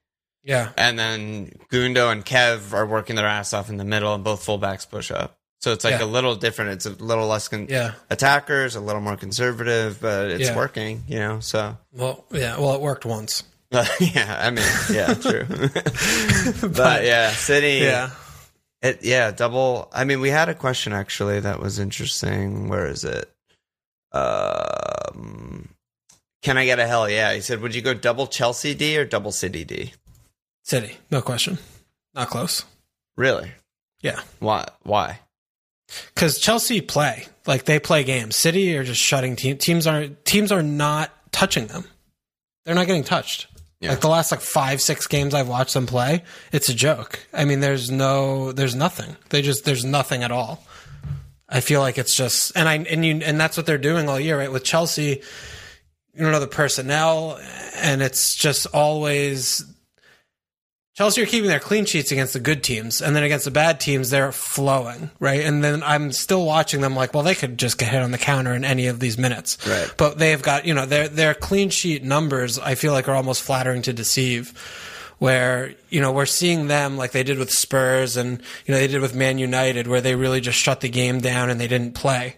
Yeah. 0.43 0.69
And 0.77 0.99
then 0.99 1.53
Gundo 1.71 2.11
and 2.11 2.23
Kev 2.23 2.73
are 2.73 2.85
working 2.85 3.15
their 3.15 3.25
ass 3.27 3.53
off 3.53 3.69
in 3.69 3.77
the 3.77 3.83
middle, 3.85 4.13
and 4.13 4.23
both 4.23 4.45
fullbacks 4.45 4.87
push 4.87 5.09
up. 5.09 5.39
So 5.63 5.71
it's 5.71 5.85
like 5.85 5.99
Yeah. 6.01 6.03
a 6.03 6.11
little 6.17 6.35
different. 6.35 6.71
It's 6.71 6.85
a 6.85 6.89
little 6.89 7.25
less 7.25 7.47
con- 7.47 7.67
Yeah. 7.69 7.93
attackers, 8.09 8.75
a 8.75 8.81
little 8.81 8.99
more 8.99 9.15
conservative, 9.15 10.01
but 10.01 10.29
it's 10.29 10.49
Yeah. 10.49 10.57
working, 10.57 11.05
you 11.07 11.19
know. 11.19 11.39
So 11.39 11.77
Well, 11.93 12.25
yeah. 12.31 12.57
Well, 12.59 12.75
it 12.75 12.81
worked 12.81 13.05
once. 13.05 13.43
yeah, 13.71 14.39
I 14.41 14.49
mean, 14.49 14.65
yeah, 14.91 15.13
true. 15.13 15.45
but 16.69 17.05
yeah, 17.05 17.31
City. 17.31 17.77
Yeah. 17.81 18.09
It, 18.81 19.05
yeah, 19.05 19.31
double. 19.31 19.87
I 19.93 20.03
mean, 20.03 20.19
we 20.19 20.31
had 20.31 20.49
a 20.49 20.53
question 20.53 20.91
actually 20.91 21.39
that 21.39 21.61
was 21.61 21.79
interesting. 21.79 22.67
Where 22.67 22.85
is 22.87 23.05
it? 23.05 23.31
Um, 24.11 25.69
can 26.41 26.57
I 26.57 26.65
get 26.65 26.79
a 26.79 26.85
hell 26.87 27.09
yeah? 27.09 27.33
He 27.33 27.39
said, 27.39 27.61
"Would 27.61 27.73
you 27.73 27.81
go 27.81 27.93
double 27.93 28.27
Chelsea 28.27 28.75
D 28.75 28.97
or 28.97 29.05
double 29.05 29.31
City 29.31 29.63
D?" 29.63 29.93
City, 30.63 30.97
no 31.09 31.21
question. 31.21 31.57
Not 32.13 32.29
close. 32.29 32.65
Really? 33.15 33.53
Yeah. 34.01 34.19
Why? 34.39 34.67
Why? 34.83 35.19
Because 36.13 36.39
Chelsea 36.39 36.81
play 36.81 37.27
like 37.45 37.65
they 37.65 37.79
play 37.79 38.03
games. 38.03 38.35
City 38.35 38.75
are 38.77 38.83
just 38.83 39.01
shutting 39.01 39.35
team, 39.35 39.57
teams. 39.57 39.87
Are 39.87 40.07
teams 40.07 40.51
are 40.51 40.63
not 40.63 41.11
touching 41.31 41.67
them. 41.67 41.85
They're 42.65 42.75
not 42.75 42.87
getting 42.87 43.03
touched. 43.03 43.47
Yeah. 43.79 43.89
Like 43.89 43.99
the 43.99 44.07
last 44.07 44.31
like 44.31 44.39
five 44.39 44.81
six 44.81 45.07
games 45.07 45.33
I've 45.33 45.49
watched 45.49 45.73
them 45.73 45.87
play, 45.87 46.23
it's 46.53 46.69
a 46.69 46.73
joke. 46.73 47.19
I 47.33 47.43
mean, 47.43 47.59
there's 47.59 47.91
no, 47.91 48.53
there's 48.53 48.75
nothing. 48.75 49.17
They 49.29 49.41
just 49.41 49.65
there's 49.65 49.83
nothing 49.83 50.23
at 50.23 50.31
all. 50.31 50.63
I 51.49 51.59
feel 51.59 51.81
like 51.81 51.97
it's 51.97 52.15
just 52.15 52.53
and 52.55 52.69
I 52.69 52.75
and 52.75 53.05
you 53.05 53.21
and 53.23 53.39
that's 53.39 53.57
what 53.57 53.65
they're 53.65 53.77
doing 53.77 54.07
all 54.07 54.19
year, 54.19 54.39
right? 54.39 54.51
With 54.51 54.63
Chelsea, 54.63 55.21
you 56.13 56.21
don't 56.21 56.31
know 56.31 56.39
the 56.39 56.47
personnel, 56.47 57.39
and 57.75 58.01
it's 58.01 58.35
just 58.35 58.67
always 58.67 59.65
Chelsea 60.95 61.23
are 61.23 61.25
keeping 61.25 61.49
their 61.49 61.59
clean 61.59 61.85
sheets 61.85 62.11
against 62.11 62.33
the 62.33 62.39
good 62.39 62.61
teams, 62.61 63.01
and 63.01 63.15
then 63.15 63.23
against 63.23 63.45
the 63.45 63.51
bad 63.51 63.79
teams, 63.79 64.11
they're 64.11 64.31
flowing, 64.31 65.09
right? 65.19 65.41
And 65.41 65.63
then 65.63 65.81
I'm 65.81 66.11
still 66.11 66.45
watching 66.45 66.81
them 66.81 66.95
like, 66.95 67.15
well, 67.15 67.23
they 67.23 67.33
could 67.33 67.57
just 67.57 67.79
get 67.79 67.89
hit 67.89 68.03
on 68.03 68.11
the 68.11 68.19
counter 68.19 68.53
in 68.53 68.63
any 68.63 68.85
of 68.85 68.99
these 68.99 69.17
minutes, 69.17 69.57
Right. 69.67 69.91
But 69.97 70.19
they've 70.19 70.41
got, 70.41 70.65
you 70.65 70.73
know, 70.75 70.85
their 70.85 71.07
their 71.07 71.33
clean 71.33 71.69
sheet 71.69 72.03
numbers. 72.03 72.59
I 72.59 72.75
feel 72.75 72.93
like 72.93 73.09
are 73.09 73.15
almost 73.15 73.41
flattering 73.41 73.81
to 73.83 73.93
deceive. 73.93 74.53
Where 75.19 75.75
you 75.89 76.01
know 76.01 76.11
we're 76.11 76.25
seeing 76.25 76.67
them 76.67 76.97
like 76.97 77.11
they 77.11 77.23
did 77.23 77.37
with 77.37 77.49
Spurs 77.49 78.17
and 78.17 78.41
you 78.65 78.73
know 78.73 78.79
they 78.79 78.87
did 78.87 78.99
with 78.99 79.15
Man 79.15 79.37
United, 79.37 79.87
where 79.87 80.01
they 80.01 80.15
really 80.15 80.41
just 80.41 80.57
shut 80.57 80.81
the 80.81 80.89
game 80.89 81.21
down 81.21 81.49
and 81.49 81.61
they 81.61 81.67
didn't 81.67 81.93
play 81.93 82.35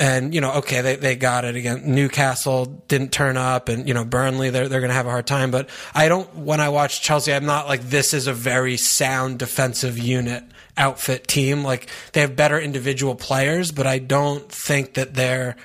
and 0.00 0.34
you 0.34 0.40
know, 0.40 0.54
okay, 0.54 0.80
they, 0.80 0.96
they 0.96 1.14
got 1.14 1.44
it 1.44 1.56
again. 1.56 1.82
Newcastle 1.94 2.64
didn't 2.88 3.12
turn 3.12 3.36
up, 3.36 3.68
and 3.68 3.86
you 3.86 3.92
know, 3.92 4.04
Burnley 4.04 4.48
they're 4.48 4.66
they're 4.66 4.80
gonna 4.80 4.94
have 4.94 5.06
a 5.06 5.10
hard 5.10 5.26
time. 5.26 5.50
But 5.50 5.68
I 5.94 6.08
don't. 6.08 6.34
When 6.34 6.58
I 6.58 6.70
watch 6.70 7.02
Chelsea, 7.02 7.34
I'm 7.34 7.44
not 7.44 7.68
like 7.68 7.82
this 7.82 8.14
is 8.14 8.26
a 8.26 8.32
very 8.32 8.78
sound 8.78 9.38
defensive 9.38 9.98
unit 9.98 10.42
outfit 10.78 11.28
team. 11.28 11.62
Like 11.62 11.88
they 12.14 12.22
have 12.22 12.34
better 12.34 12.58
individual 12.58 13.14
players, 13.14 13.72
but 13.72 13.86
I 13.86 13.98
don't 13.98 14.50
think 14.50 14.94
that 14.94 15.12
they're 15.14 15.56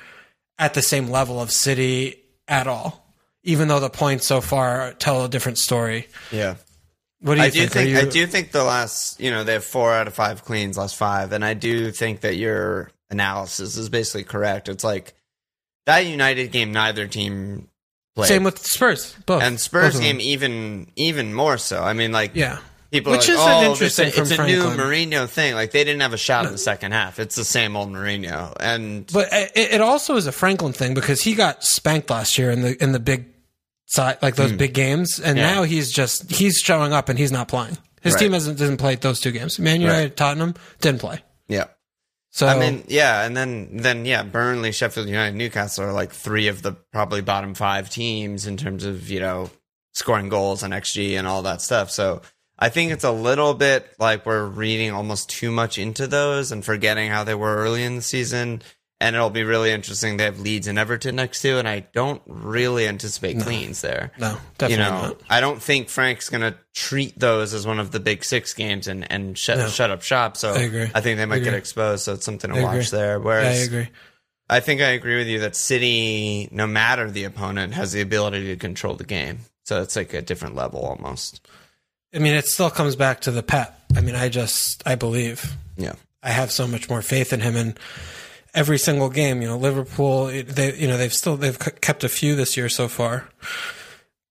at 0.59 0.73
the 0.73 0.81
same 0.81 1.07
level 1.09 1.39
of 1.41 1.49
City 1.49 2.21
at 2.47 2.67
all. 2.67 3.15
Even 3.43 3.69
though 3.69 3.79
the 3.79 3.89
points 3.89 4.27
so 4.27 4.41
far 4.41 4.91
tell 4.93 5.23
a 5.23 5.29
different 5.29 5.59
story. 5.59 6.07
Yeah. 6.29 6.55
What 7.21 7.35
do 7.35 7.41
you 7.41 7.47
I 7.47 7.49
do 7.51 7.59
think? 7.67 7.71
Are 7.71 7.73
think 7.73 7.89
you- 7.89 7.99
I 7.99 8.05
do 8.05 8.27
think 8.27 8.51
the 8.51 8.63
last 8.65 9.21
you 9.21 9.31
know 9.31 9.45
they 9.45 9.53
have 9.53 9.63
four 9.63 9.93
out 9.93 10.07
of 10.07 10.13
five 10.13 10.43
cleans 10.43 10.77
last 10.77 10.97
five, 10.97 11.31
and 11.31 11.45
I 11.45 11.53
do 11.53 11.89
think 11.91 12.19
that 12.21 12.35
your 12.35 12.91
analysis 13.09 13.77
is 13.77 13.89
basically 13.89 14.23
correct. 14.23 14.69
It's 14.69 14.83
like 14.83 15.13
that 15.85 15.99
United 16.05 16.51
game, 16.51 16.71
neither 16.71 17.07
team 17.07 17.67
played, 18.15 18.27
Same 18.27 18.43
with 18.43 18.59
Spurs. 18.65 19.15
Both 19.25 19.43
and 19.43 19.59
Spurs 19.59 19.93
them. 19.93 20.01
game 20.01 20.19
even 20.21 20.87
even 20.95 21.33
more 21.33 21.57
so. 21.57 21.83
I 21.83 21.93
mean, 21.93 22.11
like 22.11 22.31
Yeah. 22.33 22.59
people 22.91 23.11
Which 23.11 23.29
is 23.29 23.37
like, 23.37 23.47
an 23.47 23.65
oh, 23.67 23.71
interesting 23.71 24.07
it's 24.07 24.17
a, 24.17 24.21
it's 24.21 24.31
a 24.31 24.45
new. 24.45 24.63
Mourinho 24.63 25.27
thing. 25.27 25.53
Like 25.53 25.71
they 25.71 25.83
didn't 25.83 26.01
have 26.01 26.13
a 26.13 26.17
shot 26.17 26.45
in 26.45 26.51
the 26.51 26.57
second 26.57 26.91
half. 26.93 27.19
It's 27.19 27.35
the 27.35 27.45
same 27.45 27.75
old 27.75 27.89
Mourinho, 27.91 28.53
and 28.59 29.05
But 29.13 29.29
it, 29.31 29.51
it 29.55 29.81
also 29.81 30.15
is 30.15 30.27
a 30.27 30.31
Franklin 30.31 30.73
thing 30.73 30.93
because 30.93 31.21
he 31.21 31.35
got 31.35 31.63
spanked 31.63 32.09
last 32.09 32.37
year 32.37 32.51
in 32.51 32.61
the 32.61 32.81
in 32.83 32.91
the 32.91 32.99
big 32.99 33.25
side, 33.87 34.17
like 34.21 34.35
those 34.35 34.51
hmm. 34.51 34.57
big 34.57 34.73
games, 34.73 35.19
and. 35.19 35.37
Yeah. 35.37 35.53
now 35.53 35.63
he's 35.63 35.91
just 35.91 36.31
he's 36.31 36.55
showing 36.57 36.91
up 36.93 37.09
and 37.09 37.19
he's 37.19 37.31
not 37.31 37.47
playing. 37.47 37.77
His 38.01 38.13
Right. 38.13 38.19
team 38.19 38.33
hasn't 38.33 38.57
didn't 38.57 38.77
play 38.77 38.95
those 38.95 39.19
two 39.19 39.31
games. 39.31 39.59
Man 39.59 39.81
United, 39.81 40.01
Right. 40.03 40.15
Tottenham 40.17 40.53
didn't 40.81 41.01
play. 41.01 41.21
yeah. 41.47 41.65
So 42.35 42.47
I 42.47 42.59
mean, 42.59 42.83
yeah, 42.89 43.25
and 43.25 43.35
then 43.35 43.77
then 43.77 44.03
yeah, 44.03 44.21
Burnley, 44.21 44.73
Sheffield 44.73 45.07
United, 45.07 45.37
Newcastle 45.37 45.85
are 45.85 45.93
like 45.93 46.11
three 46.11 46.49
of 46.49 46.61
the 46.61 46.73
probably 46.73 47.21
bottom 47.21 47.55
five 47.55 47.89
teams 47.89 48.45
in 48.45 48.57
terms 48.57 48.83
of 48.83 49.09
you 49.09 49.21
know 49.21 49.49
scoring 49.93 50.27
goals 50.27 50.61
and 50.61 50.73
xG 50.73 51.17
and 51.17 51.27
all 51.27 51.43
that 51.43 51.61
stuff. 51.61 51.89
So 51.89 52.21
I 52.59 52.67
think 52.67 52.91
it's 52.91 53.05
a 53.05 53.11
little 53.11 53.53
bit 53.53 53.89
like 53.99 54.25
we're 54.25 54.45
reading 54.47 54.91
almost 54.91 55.29
too 55.29 55.49
much 55.49 55.77
into 55.77 56.07
those 56.07 56.51
and 56.51 56.65
forgetting 56.65 57.09
how 57.09 57.23
they 57.23 57.35
were 57.35 57.55
early 57.55 57.85
in 57.85 57.95
the 57.95 58.01
season. 58.01 58.61
And 59.05 59.15
it'll 59.15 59.29
be 59.29 59.43
really 59.43 59.69
interesting. 59.71 60.17
They 60.17 60.23
have 60.23 60.39
Leeds 60.39 60.65
and 60.65 60.79
Everton 60.79 61.15
next 61.17 61.41
to, 61.43 61.59
and 61.59 61.67
I 61.67 61.81
don't 61.93 62.23
really 62.25 62.87
anticipate 62.87 63.39
cleans 63.39 63.81
there. 63.81 64.11
no, 64.17 64.31
You 64.31 64.37
definitely 64.57 64.83
know, 64.83 65.01
not. 65.09 65.21
I 65.29 65.41
don't 65.41 65.61
think 65.61 65.89
Frank's 65.89 66.29
going 66.29 66.41
to 66.41 66.57
treat 66.73 67.19
those 67.19 67.53
as 67.53 67.67
one 67.67 67.79
of 67.79 67.91
the 67.91 67.99
big 67.99 68.23
six 68.23 68.53
games 68.55 68.87
and, 68.87 69.09
and 69.11 69.37
shut, 69.37 69.59
No. 69.59 69.67
shut 69.67 69.91
up 69.91 70.01
shop. 70.01 70.37
So 70.37 70.53
I 70.53 70.61
agree. 70.61 70.87
think 70.87 71.17
they 71.19 71.25
might 71.27 71.43
get 71.43 71.53
exposed. 71.53 72.03
So 72.03 72.13
it's 72.13 72.25
something 72.25 72.51
to 72.51 72.57
I 72.59 72.63
watch 72.63 72.87
agree. 72.87 72.97
there. 72.99 73.09
Yeah, 73.09 73.13
I 73.15 73.17
Whereas 73.17 73.67
agree. 73.67 73.89
I 74.49 74.59
think 74.59 74.81
I 74.81 74.89
agree 74.89 75.17
with 75.17 75.27
you 75.27 75.39
that 75.41 75.55
City, 75.55 76.49
no 76.51 76.65
matter 76.65 77.11
the 77.11 77.25
opponent, 77.25 77.73
has 77.75 77.91
the 77.91 78.01
ability 78.01 78.47
to 78.47 78.55
control 78.55 78.95
the 78.95 79.03
game. 79.03 79.39
So 79.65 79.81
it's 79.83 79.95
like 79.95 80.13
a 80.15 80.21
different 80.23 80.55
level 80.55 80.79
almost. 80.81 81.47
I 82.13 82.19
mean, 82.19 82.33
it 82.33 82.47
still 82.47 82.69
comes 82.71 82.95
back 82.95 83.21
to 83.21 83.31
the 83.31 83.43
Pep. 83.43 83.79
I 83.95 84.01
mean, 84.01 84.15
I 84.15 84.29
just 84.29 84.81
I 84.87 84.95
believe 84.95 85.55
Yeah. 85.77 85.93
I 86.23 86.29
have 86.31 86.51
so 86.51 86.65
much 86.67 86.89
more 86.89 87.03
faith 87.03 87.33
in 87.33 87.41
him 87.41 87.55
and 87.55 87.79
every 88.55 88.79
single 88.79 89.09
game, 89.09 89.41
you 89.43 89.47
know, 89.47 89.57
Liverpool, 89.57 90.25
they 90.27 90.75
you 90.75 90.87
know, 90.87 90.97
they've 90.97 91.13
still 91.13 91.37
they've 91.37 91.59
kept 91.81 92.03
a 92.03 92.09
few 92.09 92.35
this 92.35 92.57
year 92.57 92.69
so 92.69 92.87
far. 92.87 93.29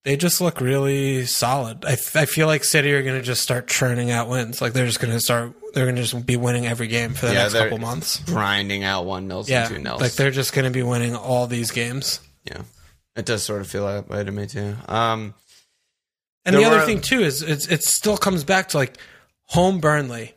They 0.05 0.17
just 0.17 0.41
look 0.43 0.61
really 0.61 1.25
solid. 1.25 1.85
I 1.87 1.97
feel 1.97 2.47
like 2.47 2.63
City 2.65 2.93
are 2.93 3.03
going 3.03 3.17
to 3.19 3.23
just 3.25 3.41
start 3.43 3.69
churning 3.69 4.11
out 4.11 4.29
wins. 4.29 4.61
Like 4.61 4.75
they're 4.75 4.85
just 4.87 5.01
going 5.01 5.13
to 5.15 5.21
start 5.21 5.55
they're 5.73 5.87
going 5.87 5.97
to 5.97 6.03
just 6.03 6.27
be 6.27 6.37
winning 6.37 6.67
every 6.67 6.89
game 6.89 7.15
for 7.15 7.27
the 7.27 7.33
Yeah, 7.33 7.43
next 7.45 7.55
couple 7.55 7.79
months. 7.79 8.19
Grinding 8.21 8.85
out 8.85 9.07
one 9.07 9.29
nils 9.29 9.49
Yeah. 9.49 9.67
and 9.67 9.77
two 9.77 9.83
nils. 9.83 10.01
Like 10.03 10.13
they're 10.13 10.31
just 10.31 10.53
going 10.53 10.67
to 10.67 10.71
be 10.71 10.83
winning 10.83 11.15
all 11.17 11.47
these 11.47 11.71
games. 11.71 12.21
yeah. 12.45 12.63
It 13.17 13.25
does 13.27 13.45
sort 13.45 13.61
of 13.61 13.69
feel 13.69 13.87
that 13.87 14.09
way 14.09 14.25
to 14.25 14.31
me 14.33 14.47
too. 14.47 14.75
Um, 14.89 15.35
And 16.45 16.55
the 16.57 16.65
other 16.65 16.81
were- 16.81 16.85
thing 16.87 17.01
too 17.01 17.21
is 17.21 17.41
it's 17.43 17.67
it 17.69 17.83
still 17.85 18.17
comes 18.19 18.45
back 18.45 18.69
to 18.71 18.77
like 18.77 18.99
home 19.47 19.79
Burnley, 19.81 20.35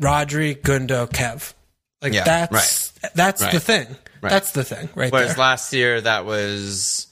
Rodri, 0.00 0.60
Gundo, 0.60 1.08
Kev. 1.08 1.52
Like 2.02 2.12
Yeah, 2.14 2.24
that's 2.24 2.87
that's 3.14 3.40
the 3.46 3.60
thing. 3.60 3.86
Right. 4.20 4.30
That's 4.30 4.50
the 4.52 4.64
thing 4.64 4.88
right 4.96 5.12
Whereas 5.12 5.36
there. 5.36 5.38
last 5.38 5.72
year 5.72 6.00
that 6.00 6.24
was 6.24 7.06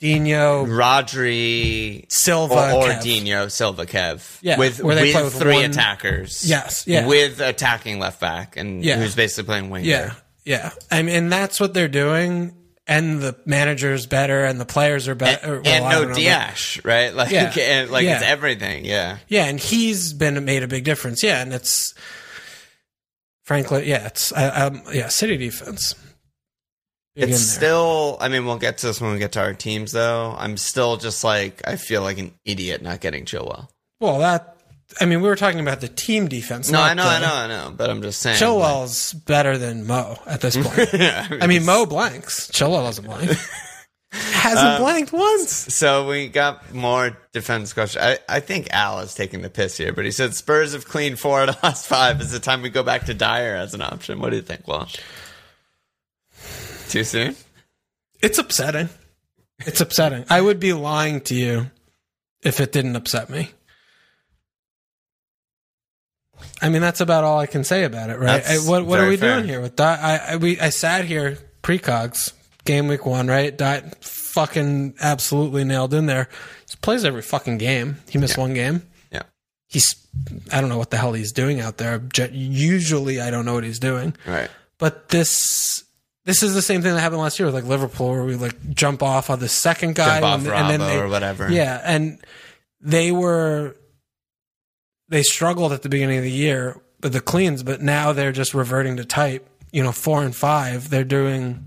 Dino, 0.00 0.64
Rodri 0.64 2.10
Silva, 2.10 2.54
or, 2.54 2.84
or 2.84 2.88
Kev. 2.88 3.02
Dino, 3.02 3.48
Silva, 3.48 3.84
Kev. 3.86 4.38
Yeah, 4.42 4.58
with 4.58 4.82
where 4.82 4.94
they 4.94 5.02
with 5.04 5.12
play 5.12 5.22
with 5.24 5.34
three 5.38 5.54
one- 5.56 5.64
attackers. 5.70 6.48
Yes, 6.48 6.86
yeah. 6.86 7.06
with 7.06 7.40
attacking 7.40 7.98
left 7.98 8.20
back 8.20 8.56
and 8.56 8.84
Yeah. 8.84 8.96
who's 8.96 9.14
basically 9.14 9.44
playing 9.46 9.70
winger. 9.70 9.86
Yeah, 9.86 10.14
yeah. 10.44 10.70
I 10.90 11.02
mean, 11.02 11.14
and 11.16 11.32
that's 11.32 11.60
what 11.60 11.74
they're 11.74 11.88
doing. 11.88 12.54
And 12.90 13.20
the 13.20 13.36
manager's 13.44 14.06
better, 14.06 14.46
and 14.46 14.58
the 14.58 14.64
players 14.64 15.08
are 15.08 15.14
better. 15.14 15.56
And, 15.56 15.66
and 15.66 15.84
no 15.90 16.14
Dias, 16.14 16.82
right? 16.86 17.12
Like, 17.14 17.30
Yeah. 17.30 17.52
and, 17.60 17.90
like 17.90 18.06
it's 18.06 18.22
everything. 18.22 18.86
Yeah, 18.86 19.18
Yeah, 19.28 19.44
and 19.44 19.60
he's 19.60 20.14
been 20.14 20.42
made 20.46 20.62
a 20.62 20.68
big 20.68 20.84
difference. 20.84 21.22
Yeah, 21.22 21.42
and 21.42 21.52
it's 21.52 21.92
frankly, 23.48 23.88
yeah, 23.88 24.06
it's 24.06 24.30
I, 24.32 24.46
um, 24.48 24.82
yeah, 24.92 25.08
city 25.08 25.38
defense. 25.38 25.94
Big 27.16 27.30
it's 27.30 27.40
still. 27.40 28.18
I 28.20 28.28
mean, 28.28 28.44
we'll 28.46 28.58
get 28.58 28.78
to 28.78 28.86
this 28.86 29.00
when 29.00 29.10
we 29.12 29.18
get 29.18 29.32
to 29.32 29.40
our 29.40 29.54
teams, 29.54 29.90
though. 29.90 30.36
I'm 30.38 30.56
still 30.58 30.98
just 30.98 31.24
like 31.24 31.62
I 31.66 31.76
feel 31.76 32.02
like 32.02 32.18
an 32.18 32.34
idiot 32.44 32.82
not 32.82 33.00
getting 33.00 33.24
Chilwell. 33.24 33.68
well 34.00 34.18
that. 34.20 34.54
I 35.00 35.04
mean, 35.04 35.20
we 35.20 35.28
were 35.28 35.36
talking 35.36 35.60
about 35.60 35.80
the 35.82 35.88
team 35.88 36.28
defense. 36.28 36.70
No, 36.70 36.80
I 36.80 36.94
know, 36.94 37.02
the, 37.04 37.08
I 37.10 37.20
know, 37.20 37.34
I 37.34 37.46
know. 37.46 37.74
But 37.76 37.90
I'm 37.90 38.00
just 38.00 38.20
saying. 38.22 38.38
Chilwell's 38.38 39.12
better 39.12 39.58
than 39.58 39.86
Mo 39.86 40.16
at 40.26 40.40
this 40.40 40.56
point. 40.62 40.78
like- 40.94 41.42
I 41.42 41.46
mean, 41.46 41.66
Mo 41.66 41.84
blanks. 41.84 42.50
Chilwell 42.50 42.84
doesn't 42.84 43.04
blank. 43.04 43.30
Hasn't 44.10 44.66
Um, 44.66 44.80
blanked 44.80 45.12
once. 45.12 45.50
So 45.74 46.08
we 46.08 46.28
got 46.28 46.72
more 46.74 47.16
defense 47.32 47.72
questions. 47.74 48.02
I, 48.02 48.18
I 48.36 48.40
think 48.40 48.68
Al 48.70 49.00
is 49.00 49.14
taking 49.14 49.42
the 49.42 49.50
piss 49.50 49.76
here, 49.76 49.92
but 49.92 50.04
he 50.06 50.10
said 50.10 50.34
Spurs 50.34 50.72
have 50.72 50.86
cleaned 50.86 51.18
four 51.18 51.40
out 51.42 51.48
of 51.50 51.60
the 51.60 51.66
last 51.66 51.86
five. 51.86 52.20
Is 52.20 52.32
it 52.32 52.42
time 52.42 52.62
we 52.62 52.70
go 52.70 52.82
back 52.82 53.04
to 53.06 53.14
Dier 53.14 53.54
as 53.54 53.74
an 53.74 53.82
option? 53.82 54.20
What 54.20 54.30
do 54.30 54.36
you 54.36 54.42
think, 54.42 54.66
Walsh? 54.66 54.96
Too 56.88 57.04
soon? 57.04 57.36
It's 58.22 58.38
upsetting. 58.38 58.88
It's 59.66 59.80
upsetting. 59.80 60.24
I 60.30 60.40
would 60.40 60.58
be 60.58 60.72
lying 60.72 61.20
to 61.22 61.34
you 61.34 61.70
if 62.42 62.60
it 62.60 62.72
didn't 62.72 62.96
upset 62.96 63.28
me. 63.28 63.50
I 66.62 66.68
mean, 66.68 66.80
that's 66.82 67.00
about 67.00 67.24
all 67.24 67.38
I 67.38 67.46
can 67.46 67.64
say 67.64 67.84
about 67.84 68.10
it, 68.10 68.18
right? 68.18 68.44
I- 68.48 68.56
what 68.58 68.86
what 68.86 69.00
are 69.00 69.08
we 69.08 69.16
fair. 69.16 69.36
doing 69.36 69.48
here 69.48 69.60
with 69.60 69.76
that? 69.76 70.00
I, 70.02 70.32
I 70.32 70.36
we 70.36 70.58
I 70.60 70.70
sat 70.70 71.04
here 71.04 71.36
precogs 71.62 72.32
game 72.68 72.86
week 72.86 73.04
one, 73.06 73.26
right? 73.26 73.56
Di 73.56 73.80
fucking 74.00 74.94
absolutely 75.00 75.64
nailed 75.64 75.94
in 75.94 76.04
there. 76.06 76.28
He 76.70 76.76
plays 76.82 77.04
every 77.04 77.22
fucking 77.22 77.58
game. 77.58 77.96
He 78.08 78.18
missed 78.18 78.36
one 78.38 78.52
game. 78.54 78.82
Yeah. 79.10 79.22
He's 79.68 79.96
I 80.52 80.60
don't 80.60 80.68
know 80.70 80.78
what 80.78 80.90
the 80.90 80.98
hell 80.98 81.14
he's 81.14 81.32
doing 81.32 81.60
out 81.60 81.78
there. 81.78 82.00
Usually, 82.30 83.20
I 83.20 83.30
don't 83.30 83.44
know 83.46 83.54
what 83.54 83.64
he's 83.64 83.78
doing. 83.78 84.14
Right. 84.26 84.50
But 84.78 85.08
this 85.08 85.82
this 86.24 86.42
is 86.42 86.54
the 86.54 86.60
same 86.62 86.82
thing 86.82 86.92
that 86.94 87.00
happened 87.00 87.22
last 87.22 87.38
year 87.38 87.46
with 87.46 87.54
like 87.54 87.64
Liverpool, 87.64 88.10
where 88.10 88.24
we 88.24 88.34
like 88.36 88.54
jump 88.74 89.02
off 89.02 89.30
on 89.30 89.38
the 89.40 89.48
second 89.48 89.94
guy, 89.94 90.20
Jump 90.20 90.46
off 90.46 90.68
when- 90.68 90.80
Robbo 90.80 91.00
or 91.00 91.08
whatever. 91.08 91.50
Yeah, 91.50 91.80
and 91.82 92.20
they 92.80 93.10
were 93.10 93.74
they 95.08 95.22
struggled 95.22 95.72
at 95.72 95.82
the 95.82 95.88
beginning 95.88 96.18
of 96.18 96.24
the 96.24 96.30
year 96.30 96.80
with 97.02 97.14
the 97.14 97.20
cleans, 97.20 97.62
but 97.62 97.80
now 97.80 98.12
they're 98.12 98.30
just 98.32 98.52
reverting 98.54 98.98
to 98.98 99.04
type. 99.04 99.48
You 99.72 99.82
know, 99.82 99.92
four 99.92 100.22
and 100.22 100.36
five, 100.36 100.90
they're 100.90 101.02
doing. 101.04 101.64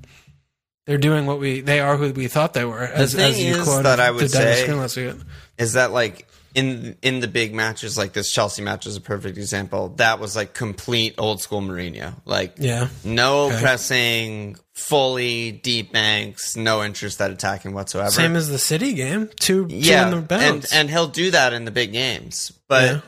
They're 0.87 0.97
doing 0.97 1.25
what 1.25 1.39
we. 1.39 1.61
They 1.61 1.79
are 1.79 1.95
who 1.97 2.11
we 2.11 2.27
thought 2.27 2.53
they 2.53 2.65
were. 2.65 2.79
As, 2.81 3.13
thing 3.13 3.29
as 3.31 3.43
you 3.43 3.55
is 3.57 3.63
quoted 3.63 3.85
that 3.85 3.99
I 3.99 4.09
would 4.11 4.21
the 4.23 4.29
say- 4.29 4.65
Green 4.65 4.79
last 4.79 4.97
week. 4.97 5.15
Is 5.57 5.73
that 5.73 5.91
like 5.91 6.27
in 6.55 6.97
in 7.01 7.19
the 7.19 7.27
big 7.27 7.53
matches 7.53 7.97
like 7.97 8.13
this 8.13 8.31
Chelsea 8.33 8.61
match 8.61 8.85
is 8.87 8.95
a 8.97 9.01
perfect 9.01 9.37
example. 9.37 9.89
That 9.97 10.19
was 10.19 10.35
like 10.35 10.53
complete 10.53 11.15
old 11.17 11.39
school 11.39 11.61
Mourinho. 11.61 12.13
Like 12.25 12.55
Yeah, 12.57 12.87
no 13.03 13.45
Okay. 13.47 13.61
pressing, 13.61 14.55
fully 14.73 15.51
deep 15.51 15.93
banks, 15.93 16.55
no 16.57 16.83
interest 16.83 17.21
at 17.21 17.29
attacking 17.31 17.73
whatsoever. 17.73 18.09
same 18.11 18.35
as 18.35 18.49
the 18.49 18.57
City 18.59 18.93
game. 18.93 19.29
Two, 19.39 19.67
two 19.67 19.75
yeah, 19.75 20.05
in 20.05 20.11
the 20.11 20.17
and 20.17 20.27
bounce. 20.27 20.73
and 20.73 20.89
he'll 20.89 21.07
do 21.07 21.31
that 21.31 21.53
in 21.53 21.65
the 21.65 21.71
big 21.71 21.91
games. 21.93 22.51
But 22.67 22.83
Yeah. 22.83 23.01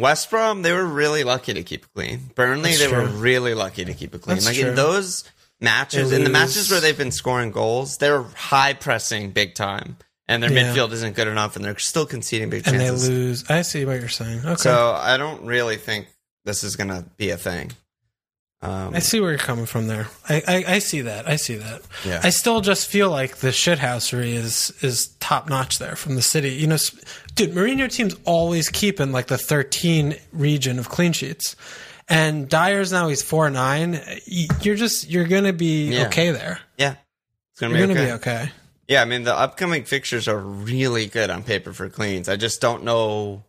West 0.00 0.28
Brom, 0.30 0.62
they 0.62 0.72
were 0.72 0.84
really 0.84 1.24
lucky 1.24 1.54
to 1.54 1.62
keep 1.62 1.84
it 1.84 1.88
clean. 1.94 2.30
Burnley, 2.34 2.70
That's 2.74 2.80
they 2.80 2.92
were 2.92 3.06
really 3.06 3.54
lucky 3.54 3.84
to 3.84 3.94
keep 3.94 4.14
it 4.14 4.22
clean. 4.22 4.36
That's 4.36 4.46
like 4.46 4.56
true. 4.56 4.70
in 4.70 4.74
those 4.74 5.24
matches, 5.64 6.12
in 6.12 6.22
the 6.24 6.30
matches 6.30 6.70
where 6.70 6.80
they've 6.80 6.96
been 6.96 7.10
scoring 7.10 7.50
goals, 7.50 7.96
they're 7.98 8.22
high 8.22 8.74
pressing 8.74 9.30
big 9.32 9.54
time, 9.54 9.96
and 10.28 10.42
their 10.42 10.52
Yeah. 10.52 10.72
midfield 10.72 10.92
isn't 10.92 11.16
good 11.16 11.26
enough, 11.28 11.56
and 11.56 11.64
they're 11.64 11.78
still 11.78 12.06
conceding 12.06 12.50
big 12.50 12.66
and 12.68 12.78
they 12.78 12.90
lose. 12.90 13.44
I 13.50 13.62
see 13.62 13.84
what 13.84 13.98
you're 14.00 14.08
saying. 14.08 14.40
Okay. 14.44 14.54
So 14.56 14.92
I 14.92 15.16
don't 15.16 15.44
really 15.44 15.76
think 15.76 16.06
this 16.44 16.62
is 16.62 16.76
going 16.76 16.88
to 16.90 17.04
be 17.16 17.30
a 17.30 17.36
thing. 17.36 17.72
Um, 18.62 18.94
I 18.94 19.00
see 19.00 19.20
where 19.20 19.28
you're 19.28 19.38
coming 19.38 19.66
from 19.66 19.88
there. 19.88 20.08
I, 20.26 20.42
I, 20.48 20.64
I 20.74 20.78
see 20.78 21.02
that. 21.02 21.28
I 21.28 21.36
see 21.36 21.56
that. 21.56 21.82
Yeah. 22.02 22.20
I 22.22 22.30
still 22.30 22.62
just 22.62 22.86
feel 22.88 23.10
like 23.10 23.36
the 23.38 23.48
shithousery 23.48 24.32
is 24.32 24.72
is 24.80 25.08
top 25.20 25.50
notch 25.50 25.78
there 25.78 25.96
from 25.96 26.14
the 26.14 26.22
city. 26.22 26.48
You 26.50 26.68
know, 26.68 26.78
dude, 27.34 27.52
Mourinho 27.52 27.92
teams 27.92 28.14
always 28.24 28.70
keep 28.70 29.00
in 29.00 29.12
like 29.12 29.26
the 29.26 29.36
13 29.36 30.16
region 30.32 30.78
of 30.78 30.88
clean 30.88 31.12
sheets, 31.12 31.56
and 32.08 32.48
Dier's 32.48 32.92
now 32.92 33.08
he's 33.08 33.22
four 33.22 33.48
nine. 33.50 34.00
You're 34.62 34.76
just 34.76 35.08
you're 35.08 35.26
gonna 35.26 35.52
be 35.52 35.86
Yeah. 35.94 36.06
okay 36.06 36.30
there. 36.30 36.60
yeah, 36.78 36.96
it's 37.52 37.60
going 37.60 37.74
You're 37.74 37.86
to 37.86 37.88
be 37.88 37.94
gonna 37.94 38.14
okay. 38.16 38.32
be 38.34 38.42
okay. 38.46 38.52
Yeah, 38.88 39.02
I 39.02 39.04
mean 39.06 39.24
the 39.24 39.34
upcoming 39.34 39.84
fixtures 39.84 40.28
are 40.28 40.38
really 40.38 41.06
good 41.06 41.30
on 41.30 41.42
paper 41.42 41.72
for 41.72 41.88
cleans. 41.88 42.28
I 42.28 42.36
just 42.36 42.60
don't 42.60 42.84
know 42.84 43.44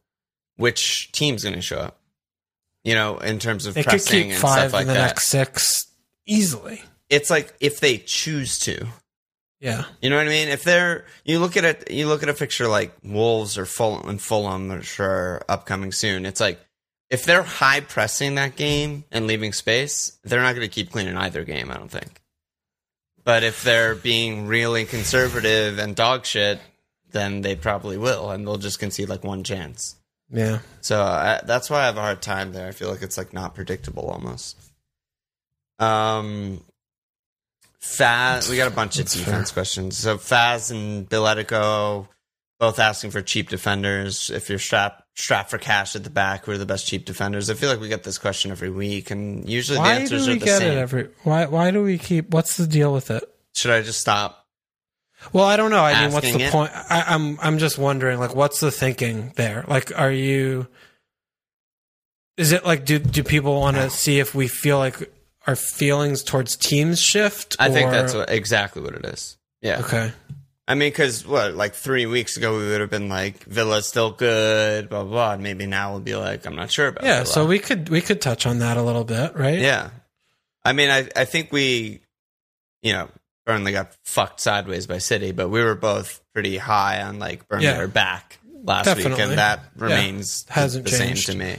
which 0.55 1.11
team's 1.11 1.43
going 1.43 1.55
to 1.55 1.61
show 1.61 1.77
up. 1.79 1.97
You 2.85 2.93
know, 2.95 3.17
in 3.17 3.39
terms 3.39 3.65
of 3.65 3.73
They 3.73 3.83
could 3.83 3.89
pressing 3.89 4.23
keep 4.23 4.31
and 4.33 4.39
five 4.41 4.59
stuff 4.69 4.73
like 4.73 4.81
in 4.83 4.87
the 4.87 4.93
that. 4.93 5.07
next 5.07 5.25
six 5.27 5.87
easily. 6.25 6.81
It's 7.09 7.29
like 7.29 7.53
if 7.59 7.79
they 7.81 7.97
choose 7.97 8.59
to. 8.59 8.87
Yeah. 9.59 9.85
You 10.01 10.09
know 10.09 10.17
what 10.17 10.27
I 10.27 10.29
mean? 10.29 10.47
If 10.49 10.63
they're 10.63 11.05
you 11.25 11.39
look 11.39 11.57
at 11.57 11.65
it, 11.65 11.91
you 11.91 12.07
look 12.07 12.23
at 12.23 12.29
a 12.29 12.33
fixture 12.33 12.67
like 12.67 12.93
Wolves 13.03 13.57
or 13.57 13.65
Fulham 13.65 14.07
and 14.07 14.21
Fulham, 14.21 14.71
are 14.99 15.41
upcoming 15.49 15.91
soon. 15.91 16.25
It's 16.25 16.39
like 16.39 16.59
if 17.09 17.25
they're 17.25 17.43
high 17.43 17.81
pressing 17.81 18.35
that 18.35 18.55
game 18.55 19.03
and 19.11 19.27
leaving 19.27 19.53
space, 19.53 20.17
they're 20.23 20.41
not 20.41 20.55
going 20.55 20.67
to 20.67 20.73
keep 20.73 20.91
clean 20.91 21.07
in 21.07 21.17
either 21.17 21.43
game. 21.43 21.71
I 21.71 21.75
don't 21.75 21.91
think. 21.91 22.21
But 23.23 23.43
if 23.43 23.63
they're 23.63 23.95
being 23.95 24.47
really 24.47 24.85
conservative 24.85 25.79
and 25.79 25.95
dog 25.95 26.25
shit, 26.25 26.59
then 27.11 27.41
they 27.41 27.55
probably 27.55 27.97
will, 27.97 28.29
and 28.29 28.45
they'll 28.45 28.57
just 28.57 28.79
concede 28.79 29.09
like 29.09 29.23
one 29.23 29.43
chance. 29.43 29.95
Yeah. 30.29 30.59
So 30.81 31.01
I, 31.01 31.41
that's 31.45 31.69
why 31.69 31.81
I 31.81 31.85
have 31.85 31.97
a 31.97 32.01
hard 32.01 32.21
time 32.21 32.51
there. 32.51 32.67
I 32.67 32.71
feel 32.71 32.89
like 32.89 33.01
it's 33.01 33.17
like 33.17 33.33
not 33.33 33.55
predictable 33.55 34.07
almost. 34.09 34.57
Um, 35.79 36.63
Faz, 37.81 38.49
we 38.49 38.57
got 38.57 38.71
a 38.71 38.75
bunch 38.75 38.99
of 38.99 39.09
defense 39.09 39.51
questions. 39.51 39.97
So 39.97 40.17
Faz 40.17 40.71
and 40.71 41.07
Billetico 41.07 42.07
both 42.59 42.79
asking 42.79 43.11
for 43.11 43.21
cheap 43.21 43.49
defenders. 43.49 44.29
If 44.29 44.49
you're 44.49 44.59
strapped 44.59 45.04
strapped 45.15 45.49
for 45.49 45.58
cash 45.58 45.95
at 45.95 46.04
the 46.04 46.10
back, 46.10 46.45
who 46.45 46.51
are 46.51 46.58
the 46.58 46.65
best 46.65 46.86
cheap 46.86 47.06
defenders? 47.06 47.49
I 47.49 47.54
feel 47.56 47.69
like 47.69 47.80
we 47.80 47.88
get 47.89 48.04
this 48.04 48.17
question 48.17 48.51
every 48.51 48.69
week, 48.69 49.12
and 49.12 49.47
usually 49.49 49.78
the 49.78 49.82
Why 49.82 49.93
answers 49.95 50.25
do 50.25 50.32
we 50.32 50.38
are 50.38 50.39
the 50.39 50.45
get 50.45 50.58
same. 50.60 50.73
it 50.73 50.78
every? 50.78 51.10
Why 51.23 51.45
why 51.45 51.71
do 51.71 51.84
we 51.84 51.97
keep? 51.97 52.30
What's 52.30 52.58
the 52.58 52.67
deal 52.67 52.93
with 52.93 53.10
it? 53.10 53.23
Should 53.54 53.71
I 53.71 53.82
just 53.82 53.99
stop? 53.99 54.45
Well, 55.34 55.45
I 55.45 55.58
don't 55.58 55.71
know. 55.71 55.84
I 55.84 56.04
mean, 56.04 56.13
what's 56.13 56.32
the 56.32 56.41
it? 56.41 56.51
point? 56.51 56.71
I, 56.73 57.06
I'm 57.08 57.39
I'm 57.39 57.58
just 57.58 57.78
wondering, 57.78 58.19
like, 58.19 58.36
what's 58.36 58.60
the 58.60 58.71
thinking 58.71 59.32
there? 59.36 59.65
Like, 59.67 59.97
are 59.97 60.12
you? 60.12 60.67
Is 62.38 62.51
it 62.51 62.65
like 62.65 62.86
do 62.86 62.99
do 62.99 63.23
people 63.23 63.60
want 63.60 63.78
to 63.78 63.89
see 64.04 64.19
if 64.19 64.36
we 64.36 64.47
feel 64.47 64.78
like 64.78 65.12
our 65.47 65.56
feelings 65.56 66.23
towards 66.23 66.56
teams 66.56 67.01
shift? 67.01 67.56
I 67.60 67.69
think 67.69 67.91
that's 67.91 68.13
what, 68.13 68.30
exactly 68.30 68.82
what 68.82 68.93
it 68.93 69.06
is. 69.06 69.38
Yeah. 69.62 69.80
okay. 69.80 70.12
I 70.67 70.73
mean, 70.73 70.89
because 70.89 71.25
what, 71.28 71.54
like 71.54 71.75
three 71.75 72.06
weeks 72.08 72.38
ago, 72.38 72.58
we 72.58 72.65
would 72.69 72.82
have 72.82 72.89
been 72.89 73.08
like, 73.08 73.43
Villa's 73.43 73.88
still 73.88 74.10
good, 74.12 74.89
blah, 74.89 75.04
blah, 75.04 75.12
blah. 75.12 75.34
And 75.34 75.43
maybe 75.43 75.67
now 75.67 75.91
we'll 75.91 75.99
be 76.01 76.15
like, 76.15 76.45
I'm 76.47 76.56
not 76.56 76.71
sure 76.71 76.88
about 76.88 77.04
Yeah, 77.04 77.17
Villa. 77.17 77.25
so 77.28 77.45
we 77.45 77.60
could 77.60 77.89
we 77.89 78.01
could 78.01 78.19
touch 78.19 78.47
on 78.47 78.60
that 78.60 78.75
a 78.78 78.82
little 78.82 79.04
bit, 79.04 79.36
right? 79.36 79.60
Yeah. 79.60 79.91
I 80.63 80.73
mean, 80.73 80.89
I, 80.89 81.08
I 81.15 81.25
think 81.25 81.51
we, 81.51 82.01
you 82.82 82.93
know, 82.93 83.10
Burnley 83.45 83.73
got 83.73 83.93
fucked 84.06 84.39
sideways 84.39 84.88
by 84.88 84.97
City, 84.97 85.32
but 85.32 85.49
we 85.49 85.63
were 85.63 85.75
both 85.75 86.19
pretty 86.34 86.58
high 86.58 87.04
on 87.04 87.19
like 87.19 87.47
Burnley 87.47 87.65
Yeah. 87.65 87.80
are 87.82 87.88
back 87.88 88.39
last 88.63 88.95
week, 88.97 89.06
and 89.06 89.38
that 89.38 89.60
remains 89.75 90.45
Hasn't 90.49 90.86
the 90.86 90.89
changed. 90.97 91.28
same 91.28 91.39
to 91.39 91.45
me. 91.45 91.58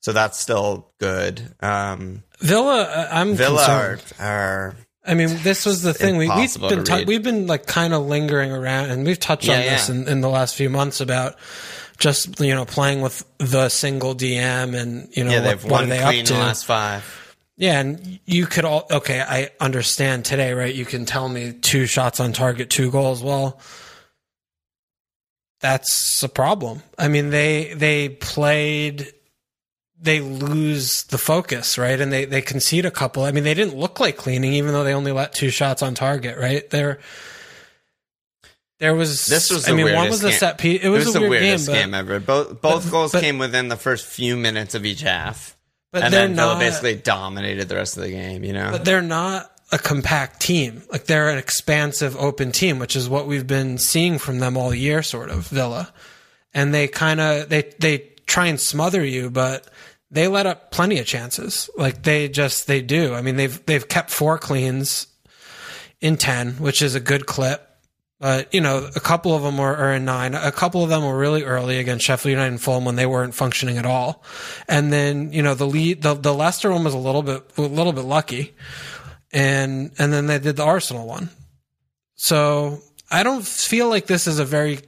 So 0.00 0.12
that's 0.14 0.38
still 0.40 0.90
good. 0.98 1.42
Um, 1.60 2.22
Villa, 2.40 2.82
uh, 2.84 3.08
I'm 3.12 3.34
Villa 3.34 3.66
are, 3.68 3.98
are 4.18 4.76
I 5.06 5.14
mean, 5.14 5.28
this 5.42 5.64
was 5.64 5.82
the 5.82 5.94
thing. 5.94 6.16
We, 6.16 6.28
we've 6.28 6.58
been 6.60 6.84
ta- 6.84 7.02
we've 7.06 7.22
been 7.22 7.46
like 7.46 7.66
kind 7.66 7.94
of 7.94 8.06
lingering 8.06 8.52
around, 8.52 8.90
and 8.90 9.04
we've 9.04 9.18
touched 9.20 9.46
Yeah, 9.46 9.54
on 9.54 9.60
this 9.60 9.88
yeah. 9.88 9.94
in, 9.94 10.08
in 10.08 10.20
the 10.20 10.28
last 10.28 10.54
few 10.54 10.68
months 10.70 11.00
about 11.00 11.36
just 11.98 12.40
you 12.40 12.54
know 12.54 12.64
playing 12.64 13.00
with 13.00 13.24
the 13.38 13.68
single 13.68 14.14
DM 14.14 14.74
and 14.78 15.08
you 15.16 15.24
know 15.24 15.30
yeah, 15.30 15.38
what, 15.40 15.44
they've 15.44 15.64
what 15.70 15.84
are 15.84 15.86
they 15.86 15.98
up 16.00 16.14
to? 16.26 16.32
the 16.32 16.38
last 16.38 16.64
five. 16.66 17.22
Yeah, 17.58 17.80
and 17.80 18.20
you 18.26 18.46
could 18.46 18.64
all 18.66 18.86
okay. 18.90 19.20
I 19.20 19.50
understand 19.60 20.24
today, 20.26 20.52
right? 20.52 20.74
You 20.74 20.84
can 20.84 21.06
tell 21.06 21.28
me 21.28 21.52
two 21.54 21.86
shots 21.86 22.20
on 22.20 22.32
target, 22.34 22.68
two 22.68 22.90
goals. 22.90 23.22
Well, 23.22 23.58
that's 25.60 26.22
a 26.22 26.28
problem. 26.28 26.82
I 26.98 27.08
mean 27.08 27.30
they 27.30 27.72
they 27.74 28.10
played 28.10 29.12
they 30.00 30.20
lose 30.20 31.04
the 31.04 31.18
focus, 31.18 31.78
right? 31.78 32.00
And 32.00 32.12
they 32.12 32.24
they 32.24 32.42
concede 32.42 32.84
a 32.84 32.90
couple. 32.90 33.24
I 33.24 33.32
mean, 33.32 33.44
they 33.44 33.54
didn't 33.54 33.76
look 33.76 33.98
like 34.00 34.16
cleaning, 34.16 34.52
even 34.54 34.72
though 34.72 34.84
they 34.84 34.94
only 34.94 35.12
let 35.12 35.32
two 35.32 35.50
shots 35.50 35.82
on 35.82 35.94
target, 35.94 36.38
right? 36.38 36.68
There, 36.70 36.98
there 38.78 38.94
was 38.94 39.26
This 39.26 39.50
was 39.50 39.68
I 39.68 39.72
mean, 39.72 39.94
one 39.94 40.08
was 40.08 40.22
a 40.22 40.32
set 40.32 40.58
piece. 40.58 40.82
It 40.82 40.86
It 40.86 40.90
was, 40.90 41.06
was 41.06 41.16
a 41.16 41.20
the 41.20 41.28
weird 41.28 41.40
game, 41.40 41.48
weirdest 41.48 41.66
but, 41.66 41.72
game, 41.72 41.94
ever. 41.94 42.20
Both 42.20 42.60
both 42.60 42.90
goals 42.90 43.12
but- 43.12 43.22
came 43.22 43.38
within 43.38 43.68
the 43.68 43.76
first 43.76 44.06
few 44.06 44.36
minutes 44.36 44.74
of 44.74 44.84
each 44.84 45.00
half, 45.00 45.56
but 45.92 46.02
and 46.04 46.12
then 46.12 46.36
Villa 46.36 46.58
basically 46.58 46.96
dominated 46.96 47.68
the 47.68 47.76
rest 47.76 47.96
of 47.96 48.02
the 48.02 48.10
game. 48.10 48.44
You 48.44 48.52
know, 48.52 48.68
but 48.70 48.84
they're 48.84 49.00
not 49.02 49.50
a 49.72 49.78
compact 49.78 50.40
team. 50.40 50.82
Like 50.92 51.06
they're 51.06 51.30
an 51.30 51.38
expansive, 51.38 52.16
open 52.16 52.52
team, 52.52 52.78
which 52.78 52.96
is 52.96 53.08
what 53.08 53.26
we've 53.26 53.46
been 53.46 53.78
seeing 53.78 54.18
from 54.18 54.40
them 54.40 54.56
all 54.56 54.74
year, 54.74 55.02
sort 55.02 55.30
of 55.30 55.48
Villa. 55.48 55.92
And 56.52 56.72
they 56.74 56.86
kind 56.86 57.20
of 57.20 57.48
they 57.48 57.72
they 57.78 57.98
try 58.26 58.46
and 58.46 58.60
smother 58.60 59.04
you, 59.04 59.30
but 59.30 59.66
they 60.16 60.28
let 60.28 60.46
up 60.46 60.70
plenty 60.70 60.98
of 60.98 61.06
chances. 61.06 61.68
Like 61.76 62.02
they 62.02 62.28
just 62.28 62.66
they 62.66 62.82
do. 62.82 63.14
I 63.14 63.22
mean 63.22 63.36
they've 63.36 63.64
they've 63.66 63.86
kept 63.86 64.10
four 64.10 64.38
cleans 64.38 65.06
in 66.00 66.16
ten, 66.16 66.52
which 66.54 66.82
is 66.82 66.94
a 66.94 67.00
good 67.00 67.26
clip. 67.26 67.62
But 68.18 68.52
you 68.54 68.62
know, 68.62 68.88
a 68.96 69.00
couple 69.00 69.34
of 69.34 69.42
them 69.42 69.58
were 69.58 69.76
are 69.76 69.92
in 69.92 70.06
nine. 70.06 70.34
A 70.34 70.50
couple 70.50 70.82
of 70.82 70.88
them 70.88 71.04
were 71.04 71.18
really 71.18 71.42
early 71.42 71.78
against 71.78 72.06
Sheffield 72.06 72.30
United 72.30 72.52
and 72.52 72.60
Fulham 72.60 72.86
when 72.86 72.96
they 72.96 73.04
weren't 73.04 73.34
functioning 73.34 73.76
at 73.76 73.84
all. 73.84 74.24
And 74.68 74.90
then 74.90 75.32
you 75.32 75.42
know 75.42 75.54
the 75.54 75.66
lead, 75.66 76.02
the 76.02 76.14
the 76.14 76.32
Leicester 76.32 76.72
one 76.72 76.84
was 76.84 76.94
a 76.94 76.98
little 76.98 77.22
bit 77.22 77.42
a 77.58 77.62
little 77.62 77.92
bit 77.92 78.04
lucky, 78.04 78.54
and 79.32 79.92
and 79.98 80.12
then 80.12 80.26
they 80.28 80.38
did 80.38 80.56
the 80.56 80.64
Arsenal 80.64 81.06
one. 81.06 81.28
So 82.14 82.80
I 83.10 83.22
don't 83.22 83.46
feel 83.46 83.90
like 83.90 84.06
this 84.06 84.26
is 84.26 84.38
a 84.38 84.46
very 84.46 84.80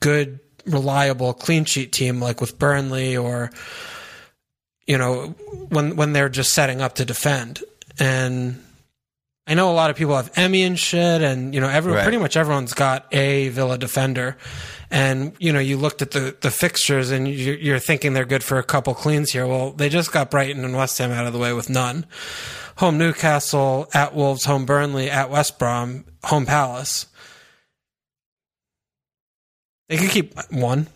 good, 0.00 0.40
reliable 0.64 1.34
clean 1.34 1.66
sheet 1.66 1.92
team 1.92 2.20
like 2.20 2.40
with 2.40 2.58
Burnley 2.58 3.16
or 3.16 3.50
you 4.86 4.98
know 4.98 5.28
when 5.70 5.96
when 5.96 6.12
they're 6.12 6.28
just 6.28 6.52
setting 6.52 6.80
up 6.80 6.94
to 6.96 7.04
defend. 7.04 7.62
And 7.98 8.62
I 9.46 9.54
know 9.54 9.70
a 9.70 9.74
lot 9.74 9.90
of 9.90 9.96
people 9.96 10.16
have 10.16 10.30
Emmy 10.36 10.62
and 10.62 10.78
shit, 10.78 11.22
and 11.22 11.54
you 11.54 11.60
know 11.60 11.68
every 11.68 11.92
Right. 11.92 12.02
pretty 12.02 12.18
much 12.18 12.36
everyone's 12.36 12.74
got 12.74 13.06
a 13.12 13.48
Villa 13.50 13.78
defender. 13.78 14.36
And 14.90 15.32
you 15.38 15.52
know 15.52 15.58
you 15.60 15.76
looked 15.76 16.02
at 16.02 16.12
the 16.12 16.36
the 16.40 16.50
fixtures 16.50 17.10
and 17.10 17.26
you're, 17.28 17.56
you're 17.56 17.78
thinking 17.78 18.12
they're 18.14 18.24
good 18.24 18.44
for 18.44 18.58
a 18.58 18.62
couple 18.62 18.94
cleans 18.94 19.32
here. 19.32 19.46
Well, 19.46 19.72
they 19.72 19.88
just 19.88 20.12
got 20.12 20.30
Brighton 20.30 20.64
and 20.64 20.76
West 20.76 20.98
Ham 20.98 21.10
out 21.10 21.26
of 21.26 21.32
the 21.32 21.38
way 21.38 21.52
with 21.52 21.68
none. 21.68 22.06
Home 22.78 22.98
Newcastle, 22.98 23.88
at 23.94 24.14
Wolves, 24.14 24.44
home 24.44 24.66
Burnley, 24.66 25.08
at 25.10 25.30
West 25.30 25.58
Brom, 25.58 26.04
home 26.24 26.44
Palace. 26.46 27.06
They 29.88 29.96
could 29.96 30.10
keep 30.10 30.34
one. 30.50 30.88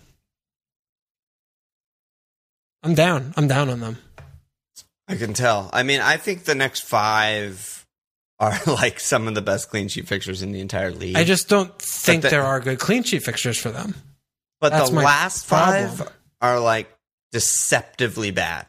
I'm 2.89 2.95
down. 2.95 3.35
I'm 3.37 3.49
down 3.49 3.69
on 3.69 3.81
them. 3.81 3.99
I 5.07 5.17
can 5.17 5.35
tell. 5.35 5.69
I 5.75 5.83
mean, 5.83 6.01
I 6.01 6.17
think 6.17 6.45
the 6.45 6.55
next 6.55 6.81
five 6.81 7.87
are 8.39 8.59
like 8.67 8.99
some 8.99 9.29
of 9.29 9.35
the 9.35 9.43
best 9.43 9.69
clean 9.69 9.89
sheet 9.89 10.09
fixtures 10.09 10.43
in 10.43 10.53
the 10.53 10.61
entire 10.61 10.91
league. 10.91 11.17
I 11.17 11.25
just 11.25 11.49
don't 11.51 11.77
think 11.81 12.23
the- 12.23 12.31
there 12.31 12.45
are 12.45 12.61
good 12.61 12.79
clean 12.79 13.03
sheet 13.03 13.23
fixtures 13.25 13.59
for 13.59 13.71
them. 13.71 13.95
but 14.61 14.71
that's 14.71 14.89
the 14.91 14.97
last 14.97 15.45
five 15.47 15.97
problem. 15.97 16.15
are 16.41 16.59
like 16.61 16.91
deceptively 17.33 18.31
bad. 18.31 18.67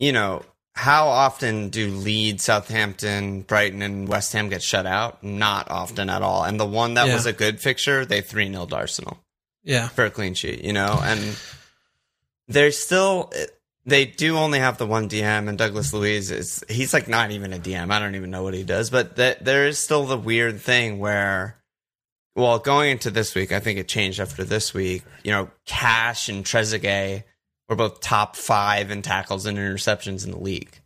You 0.00 0.12
know, 0.12 0.42
how 0.74 1.06
often 1.06 1.68
do 1.68 1.90
Leeds, 1.90 2.42
Southampton, 2.44 3.42
Brighton, 3.42 3.80
and 3.80 4.08
West 4.08 4.32
Ham 4.32 4.48
get 4.48 4.60
shut 4.60 4.86
out? 4.86 5.22
Not 5.22 5.70
often 5.70 6.10
at 6.10 6.20
all. 6.22 6.42
And 6.44 6.58
the 6.58 6.66
one 6.66 6.94
that 6.94 7.06
Yeah. 7.06 7.14
was 7.14 7.26
a 7.26 7.32
good 7.32 7.60
fixture, 7.60 8.04
they 8.04 8.20
3 8.22 8.50
0 8.50 8.66
Arsenal. 8.72 9.18
Yeah. 9.62 9.88
for 9.88 10.04
a 10.04 10.10
clean 10.10 10.34
sheet, 10.34 10.62
you 10.62 10.72
know, 10.74 11.00
and 11.02 11.36
they're 12.48 12.72
still 12.72 13.32
they 13.86 14.06
do 14.06 14.36
only 14.36 14.58
have 14.58 14.78
the 14.78 14.86
one 14.86 15.08
DM, 15.08 15.48
and 15.48 15.58
Douglas 15.58 15.92
Luiz 15.92 16.30
is 16.30 16.64
he's 16.68 16.94
like 16.94 17.08
not 17.08 17.30
even 17.30 17.52
a 17.52 17.58
DM. 17.58 17.92
I 17.92 17.98
don't 17.98 18.14
even 18.14 18.30
know 18.30 18.42
what 18.42 18.54
he 18.54 18.64
does, 18.64 18.90
but 18.90 19.16
th- 19.16 19.38
there 19.40 19.66
is 19.66 19.78
still 19.78 20.06
the 20.06 20.16
weird 20.16 20.60
thing 20.60 20.98
where, 20.98 21.58
well, 22.34 22.58
going 22.58 22.92
into 22.92 23.10
this 23.10 23.34
week, 23.34 23.52
I 23.52 23.60
think 23.60 23.78
it 23.78 23.88
changed 23.88 24.20
after 24.20 24.42
this 24.42 24.72
week. 24.72 25.02
You 25.22 25.32
know, 25.32 25.50
Cash 25.66 26.28
and 26.28 26.44
Trezeguet 26.44 27.24
were 27.68 27.76
both 27.76 28.00
top 28.00 28.36
five 28.36 28.90
in 28.90 29.02
tackles 29.02 29.46
and 29.46 29.58
interceptions 29.58 30.24
in 30.24 30.30
the 30.30 30.40
league. 30.40 30.80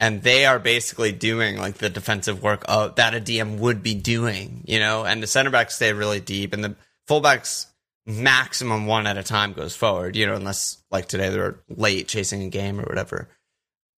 And 0.00 0.22
they 0.22 0.46
are 0.46 0.60
basically 0.60 1.10
doing 1.10 1.58
like 1.58 1.78
the 1.78 1.90
defensive 1.90 2.40
work 2.40 2.64
of, 2.68 2.94
that 2.96 3.16
a 3.16 3.20
DM 3.20 3.58
would 3.58 3.82
be 3.82 3.94
doing, 3.94 4.62
you 4.64 4.78
know, 4.78 5.04
and 5.04 5.20
the 5.20 5.26
center 5.26 5.50
backs 5.50 5.74
stay 5.74 5.92
really 5.92 6.20
deep 6.20 6.52
and 6.52 6.62
the 6.62 6.76
fullbacks 7.08 7.66
maximum 8.08 8.86
one 8.86 9.06
at 9.06 9.18
a 9.18 9.22
time 9.22 9.52
goes 9.52 9.76
forward, 9.76 10.16
you 10.16 10.26
know, 10.26 10.34
unless 10.34 10.82
like 10.90 11.06
today 11.06 11.28
they're 11.28 11.60
late 11.68 12.08
chasing 12.08 12.42
a 12.42 12.48
game 12.48 12.80
or 12.80 12.84
whatever. 12.84 13.28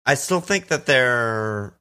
I 0.04 0.14
still 0.14 0.40
think 0.40 0.66
that 0.68 0.86
they're, 0.86 1.74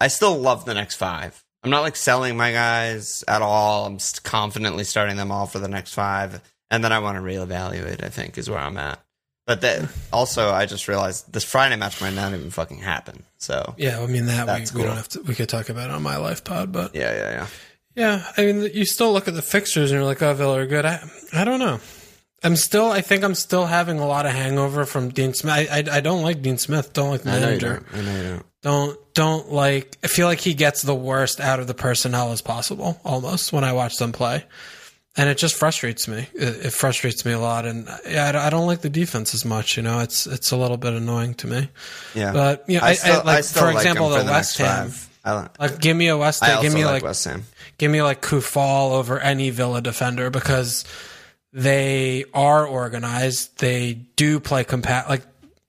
I 0.00 0.08
still 0.08 0.36
love 0.38 0.64
the 0.64 0.74
next 0.74 0.94
five. 0.94 1.44
I'm 1.62 1.70
not 1.70 1.82
like 1.82 1.96
selling 1.96 2.36
my 2.36 2.52
guys 2.52 3.22
at 3.28 3.42
all. 3.42 3.86
I'm 3.86 3.98
confidently 4.22 4.84
starting 4.84 5.16
them 5.16 5.30
all 5.30 5.46
for 5.46 5.58
the 5.58 5.68
next 5.68 5.94
five. 5.94 6.40
And 6.70 6.82
then 6.82 6.92
I 6.92 6.98
want 7.00 7.16
to 7.16 7.22
reevaluate, 7.22 8.02
I 8.02 8.08
think, 8.08 8.38
is 8.38 8.48
where 8.48 8.58
I'm 8.58 8.78
at. 8.78 9.00
But 9.46 9.60
that 9.60 9.90
also, 10.10 10.50
I 10.50 10.64
just 10.64 10.88
realized 10.88 11.30
this 11.32 11.44
Friday 11.44 11.76
match 11.76 12.00
might 12.00 12.14
not 12.14 12.32
even 12.32 12.50
fucking 12.50 12.78
happen. 12.78 13.24
So, 13.36 13.74
Yeah. 13.76 14.00
I 14.00 14.06
mean, 14.06 14.26
that 14.26 14.46
we, 14.46 14.46
That's 14.46 14.72
we 14.74 14.82
don't 14.82 14.96
have 14.96 15.08
to, 15.10 15.20
we 15.22 15.34
could 15.34 15.50
talk 15.50 15.68
about 15.68 15.90
it 15.90 15.94
on 15.94 16.02
my 16.02 16.16
life 16.16 16.44
pod, 16.44 16.72
but 16.72 16.94
yeah, 16.94 17.12
yeah, 17.14 17.30
yeah. 17.30 17.46
Yeah. 17.94 18.24
I 18.36 18.44
mean, 18.46 18.70
you 18.72 18.84
still 18.84 19.12
look 19.12 19.28
at 19.28 19.34
the 19.34 19.42
fixtures 19.42 19.90
and 19.90 19.98
you're 19.98 20.06
like, 20.06 20.22
oh, 20.22 20.34
Villa 20.34 20.60
are 20.60 20.66
good. 20.66 20.84
I, 20.84 21.02
I 21.32 21.44
don't 21.44 21.58
know. 21.60 21.80
I'm 22.42 22.56
still, 22.56 22.90
I 22.90 23.00
think 23.00 23.24
I'm 23.24 23.34
still 23.34 23.64
having 23.64 23.98
a 23.98 24.06
lot 24.06 24.26
of 24.26 24.32
hangover 24.32 24.84
from 24.84 25.08
Dean 25.08 25.32
Smith. 25.32 25.68
I, 25.70 25.78
I, 25.78 25.96
I 25.96 26.00
don't 26.00 26.22
like 26.22 26.42
Dean 26.42 26.58
Smith. 26.58 26.92
Don't 26.92 27.08
like 27.10 27.22
the 27.22 27.30
I 27.30 27.32
know 27.34 27.38
you 27.40 27.46
manager. 27.46 27.86
don't. 27.90 27.98
I 27.98 28.04
know 28.04 28.16
you 28.16 28.28
don't. 28.28 28.46
don't 28.62 29.14
don't 29.14 29.52
like 29.52 29.96
I 30.04 30.08
feel 30.08 30.26
like 30.26 30.40
he 30.40 30.52
gets 30.52 30.82
the 30.82 30.94
worst 30.94 31.40
out 31.40 31.58
of 31.60 31.66
the 31.68 31.74
personnel 31.74 32.32
as 32.32 32.42
possible 32.42 33.00
almost 33.04 33.52
when 33.52 33.64
I 33.64 33.72
watch 33.72 33.96
them 33.96 34.12
play. 34.12 34.44
And 35.16 35.28
it 35.30 35.38
just 35.38 35.54
frustrates 35.54 36.08
me. 36.08 36.26
It, 36.34 36.66
it 36.66 36.72
frustrates 36.72 37.24
me 37.24 37.30
a 37.30 37.38
lot, 37.38 37.66
and 37.66 37.86
yeah, 38.04 38.32
I, 38.34 38.48
I 38.48 38.50
don't 38.50 38.66
like 38.66 38.80
the 38.80 38.90
defense 38.90 39.32
as 39.32 39.44
much. 39.44 39.76
You 39.76 39.84
know, 39.84 40.00
it's 40.00 40.26
it's 40.26 40.50
a 40.50 40.56
little 40.56 40.76
bit 40.76 40.92
annoying 40.92 41.34
to 41.34 41.46
me. 41.46 41.68
Yeah. 42.16 42.32
But 42.32 42.64
you 42.68 42.80
know, 42.80 42.84
I, 42.84 42.88
I, 42.88 42.94
still- 42.94 43.22
like 43.24 43.44
still 43.44 43.62
for 43.62 43.70
example, 43.70 44.10
for 44.10 44.18
the 44.18 44.30
West 44.30 44.58
next 44.58 44.68
Ham. 44.68 44.88
five. 44.90 45.10
I, 45.24 45.40
li- 45.42 45.48
Like, 45.58 45.80
give 45.80 45.96
me 45.96 46.08
a 46.08 46.16
West 46.16 46.42
I 46.42 46.46
Ham. 46.46 46.56
also 46.58 46.68
Give 46.68 46.74
me 46.74 46.84
like, 46.84 46.94
like 46.94 47.02
West 47.04 47.24
Ham. 47.24 47.44
give 47.78 47.90
me 47.90 48.02
like 48.02 48.20
Coufal 48.22 48.92
over 48.92 49.18
any 49.18 49.50
Villa 49.50 49.80
defender 49.80 50.28
because 50.30 50.84
they 51.52 52.24
are 52.34 52.66
organized. 52.66 53.58
They 53.58 53.94
do 54.16 54.40
play 54.40 54.64
compact, 54.64 55.08
like 55.08 55.22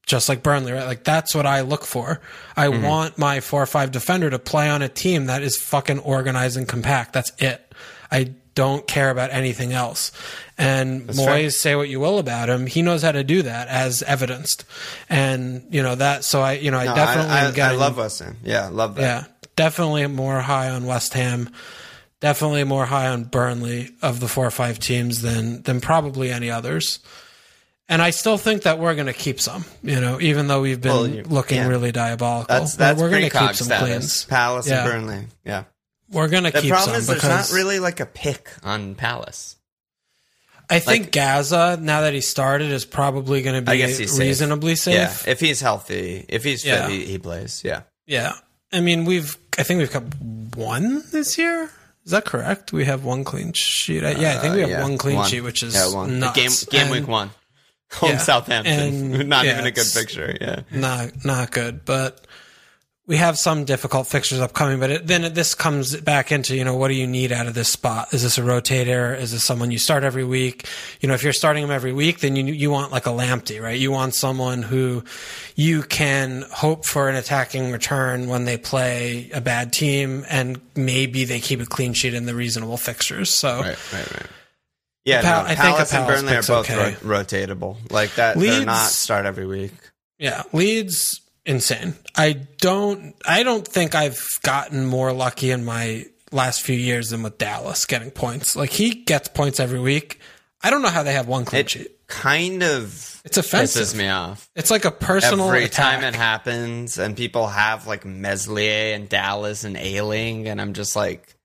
just 0.06 0.30
like 0.30 0.44
Burnley, 0.44 0.72
right? 0.72 0.86
Like 0.86 1.04
that's 1.04 1.34
what 1.34 1.46
I 1.46 1.62
look 1.62 1.86
for. 1.86 2.22
I 2.56 2.68
Mm-hmm. 2.68 2.84
want 2.84 3.18
my 3.18 3.40
four 3.40 3.62
or 3.64 3.66
five 3.68 3.92
defender 3.92 4.30
to 4.30 4.40
play 4.40 4.70
on 4.70 4.82
a 4.82 4.90
team 4.90 5.26
that 5.28 5.42
is 5.44 5.58
fucking 5.58 6.00
organized 6.00 6.58
and 6.58 6.68
compact. 6.68 7.14
That's 7.14 7.32
it. 7.40 7.74
I 8.12 8.34
don't 8.56 8.88
care 8.88 9.10
about 9.10 9.32
anything 9.32 9.74
else. 9.74 10.12
And 10.58 11.14
fair. 11.14 11.28
Moyes, 11.28 11.54
say 11.54 11.76
what 11.76 11.90
you 11.90 12.00
will 12.00 12.20
about 12.20 12.50
him, 12.50 12.68
he 12.68 12.82
knows 12.82 13.02
how 13.02 13.12
to 13.12 13.24
do 13.24 13.42
that, 13.42 13.68
as 13.68 14.02
evidenced. 14.04 14.64
And 15.10 15.66
you 15.72 15.84
know 15.84 15.96
that. 15.96 16.24
So 16.24 16.42
I, 16.42 16.54
you 16.54 16.72
know, 16.72 16.78
I 16.78 16.86
No, 16.86 16.96
definitely 16.96 17.62
I, 17.62 17.68
I, 17.70 17.74
I 17.74 17.76
love 17.76 17.98
West 17.98 18.20
Ham. 18.20 18.38
Yeah, 18.44 18.70
love 18.70 18.96
that. 18.96 19.02
yeah, 19.02 19.24
definitely 19.56 20.06
more 20.08 20.40
high 20.40 20.70
on 20.70 20.86
West 20.86 21.14
Ham. 21.14 21.50
Definitely 22.22 22.64
more 22.64 22.86
high 22.86 23.08
on 23.08 23.26
Burnley 23.26 23.92
of 24.02 24.20
the 24.20 24.28
four 24.28 24.46
or 24.48 24.52
five 24.52 24.80
teams 24.80 25.22
than 25.22 25.62
than 25.64 25.82
probably 25.82 26.32
any 26.32 26.50
others. 26.50 27.00
And 27.88 28.02
I 28.02 28.10
still 28.10 28.38
think 28.40 28.64
that 28.64 28.80
we're 28.80 28.96
going 28.96 29.06
to 29.08 29.14
keep 29.14 29.40
some, 29.40 29.64
you 29.84 30.00
know, 30.02 30.20
even 30.20 30.48
though 30.48 30.62
we've 30.62 30.82
been 30.82 30.92
Well, 30.92 31.08
you- 31.08 31.24
looking 31.24 31.58
yeah. 31.58 31.68
really 31.68 31.92
diabolical. 31.92 32.48
That's 32.56 32.76
that's 32.76 33.00
we're 33.00 33.12
going 33.12 33.30
to 33.30 33.38
keep 33.38 33.54
some 33.54 33.68
status. 33.68 33.80
cleans. 33.88 34.26
Palace 34.26 34.68
Yeah. 34.68 34.82
and 34.84 34.92
Burnley. 34.92 35.28
Yeah. 35.44 35.64
We're 36.10 36.30
going 36.30 36.46
to 36.46 36.52
keep 36.52 36.62
some. 36.62 36.70
The 36.70 36.76
problem 36.76 36.96
is 36.98 37.08
there's 37.08 37.24
not 37.24 37.52
really 37.52 37.80
like 37.80 38.00
a 38.00 38.06
pick 38.08 38.50
on 38.64 38.96
Palace. 38.96 39.58
I 40.68 40.80
think 40.80 41.04
like- 41.06 41.12
Gaza, 41.12 41.78
now 41.80 42.02
that 42.02 42.14
he 42.14 42.22
started, 42.22 42.72
is 42.72 42.86
probably 42.86 43.44
going 43.44 43.56
to 43.58 43.62
be. 43.62 43.72
I 43.74 43.78
guess 43.78 43.98
he's 44.00 44.12
safe. 44.12 44.20
reasonably 44.20 44.76
safe. 44.76 44.96
Yeah, 45.26 45.32
if 45.32 45.40
he's 45.40 45.62
healthy, 45.62 46.26
if 46.28 46.44
he's 46.44 46.64
fit, 46.64 46.70
Yeah. 46.70 46.88
he, 46.90 47.06
he 47.06 47.18
plays. 47.20 47.62
Yeah. 47.64 47.82
Yeah. 48.08 48.34
I 48.74 48.82
mean, 48.82 49.06
we've, 49.06 49.38
I 49.58 49.64
think 49.64 49.80
we've 49.80 49.92
got 49.92 50.04
one 50.56 51.04
this 51.12 51.38
year. 51.38 51.70
Is 52.06 52.12
that 52.12 52.26
correct? 52.26 52.72
We 52.74 52.86
have 52.86 53.04
one 53.04 53.24
clean 53.24 53.54
sheet. 53.54 54.04
I, 54.04 54.12
yeah, 54.12 54.36
I 54.38 54.40
think 54.40 54.54
we 54.56 54.62
have 54.62 54.70
Uh, 54.70 54.74
yeah, 54.74 54.84
one 54.84 54.98
clean 54.98 55.16
one. 55.18 55.30
sheet, 55.30 55.42
which 55.42 55.64
is 55.64 55.74
yeah, 55.74 55.92
one. 55.94 56.20
nuts. 56.20 56.36
Game 56.36 56.52
game 56.72 56.82
And 56.92 56.92
week 57.02 57.08
one. 57.08 57.32
Home 57.94 58.12
Yeah, 58.12 58.18
Southampton. 58.18 58.74
and- 59.14 59.30
not 59.30 59.46
yeah, 59.46 59.54
even 59.54 59.66
a 59.66 59.72
good 59.72 59.82
it's- 59.88 59.94
picture. 59.98 60.36
Yeah. 60.40 60.62
Not, 60.72 61.26
not 61.26 61.52
good, 61.52 61.86
but 61.86 62.25
we 63.08 63.18
have 63.18 63.38
some 63.38 63.66
difficult 63.66 64.08
fixtures 64.08 64.40
upcoming. 64.40 64.80
But 64.80 64.90
it, 64.90 65.08
then 65.08 65.34
this 65.34 65.54
comes 65.54 65.96
back 66.02 66.32
into, 66.32 66.56
you 66.56 66.64
know, 66.64 66.76
what 66.76 66.88
do 66.88 66.96
you 66.96 67.06
need 67.06 67.32
out 67.32 67.46
of 67.46 67.54
this 67.54 67.70
spot? 67.70 68.14
Is 68.14 68.24
this 68.24 68.38
a 68.38 68.42
rotator? 68.42 69.18
Is 69.18 69.32
this 69.32 69.46
someone 69.46 69.70
you 69.70 69.78
start 69.78 70.04
every 70.04 70.24
week? 70.24 70.68
You 71.02 71.08
know, 71.08 71.14
if 71.14 71.24
you're 71.24 71.34
starting 71.34 71.62
them 71.62 71.72
every 71.72 71.94
week, 71.94 72.20
then 72.20 72.36
you, 72.36 72.46
you 72.46 72.72
want 72.72 72.92
like 72.92 73.06
a 73.06 73.12
Lamptey, 73.12 73.62
right? 73.62 73.80
You 73.80 73.92
want 73.92 74.16
someone 74.16 74.64
who 74.64 75.04
you 75.56 75.84
can 75.84 76.46
hope 76.52 76.86
for 76.86 77.08
an 77.08 77.16
attacking 77.16 77.72
return 77.72 78.28
when 78.28 78.46
they 78.46 78.58
play 78.58 79.30
a 79.32 79.42
bad 79.42 79.72
team 79.72 80.26
and 80.28 80.60
maybe 80.76 81.26
they 81.26 81.40
keep 81.40 81.62
a 81.62 81.66
clean 81.66 81.94
sheet 81.94 82.16
in 82.16 82.26
the 82.26 82.34
reasonable 82.34 82.78
fixtures. 82.78 83.30
So, 83.30 83.60
Right, 83.62 83.94
right, 83.94 84.12
right. 84.14 84.28
Yeah, 85.06 85.22
Pal- 85.22 85.44
no, 85.44 85.50
I 85.50 85.56
think 85.56 85.60
a 85.60 85.86
Palace 85.86 85.94
and 85.94 86.08
Burnley 86.08 86.34
are 86.34 86.42
both 86.42 86.72
okay. 86.72 86.96
ro- 87.04 87.20
rotatable. 87.22 87.92
Like 87.92 88.16
that, 88.16 88.40
they're 88.40 88.66
not 88.66 88.88
start 88.90 89.28
every 89.28 89.46
week. 89.46 89.72
Yeah, 90.18 90.42
Leeds 90.52 91.22
insane. 91.46 91.96
I 92.16 92.34
don't 92.60 93.16
I 93.28 93.44
don't 93.44 93.68
think 93.68 93.96
I've 93.96 94.20
gotten 94.44 94.86
more 94.86 95.12
lucky 95.14 95.52
in 95.52 95.66
my 95.66 96.06
last 96.32 96.62
few 96.62 96.76
years 96.76 97.10
than 97.12 97.24
with 97.24 97.38
Dallas 97.38 97.86
getting 97.86 98.12
points. 98.12 98.56
Like 98.56 98.72
he 98.72 98.94
gets 99.04 99.28
points 99.30 99.60
every 99.60 99.80
week. 99.80 100.20
I 100.62 100.70
don't 100.70 100.82
know 100.82 100.90
how 100.90 101.04
they 101.04 101.14
have 101.14 101.28
one 101.28 101.46
clean 101.46 101.62
It 101.62 101.70
sheet. 101.70 102.08
kind 102.08 102.64
of 102.64 103.22
It's 103.24 103.38
offensive. 103.38 103.84
pisses 103.84 103.96
me 103.96 104.08
off. 104.10 104.50
It's 104.56 104.72
like 104.72 104.86
a 104.86 104.92
personal 104.92 105.48
Every 105.48 105.66
attack. 105.66 106.00
time 106.00 106.04
it 106.04 106.16
happens, 106.16 106.98
and 106.98 107.16
people 107.16 107.48
have 107.48 107.86
like 107.88 108.04
Meslier 108.06 108.96
and 108.96 109.08
Dallas 109.08 109.64
and 109.64 109.78
Ayling, 109.78 110.48
and 110.48 110.60
I'm 110.60 110.74
just 110.74 110.96
like, 110.96 111.36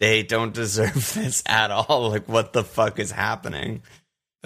they 0.00 0.22
don't 0.22 0.54
deserve 0.62 1.14
this 1.14 1.42
at 1.46 1.70
all. 1.72 2.10
Like, 2.10 2.28
what 2.28 2.52
the 2.52 2.62
fuck 2.64 2.98
is 3.00 3.10
happening? 3.10 3.82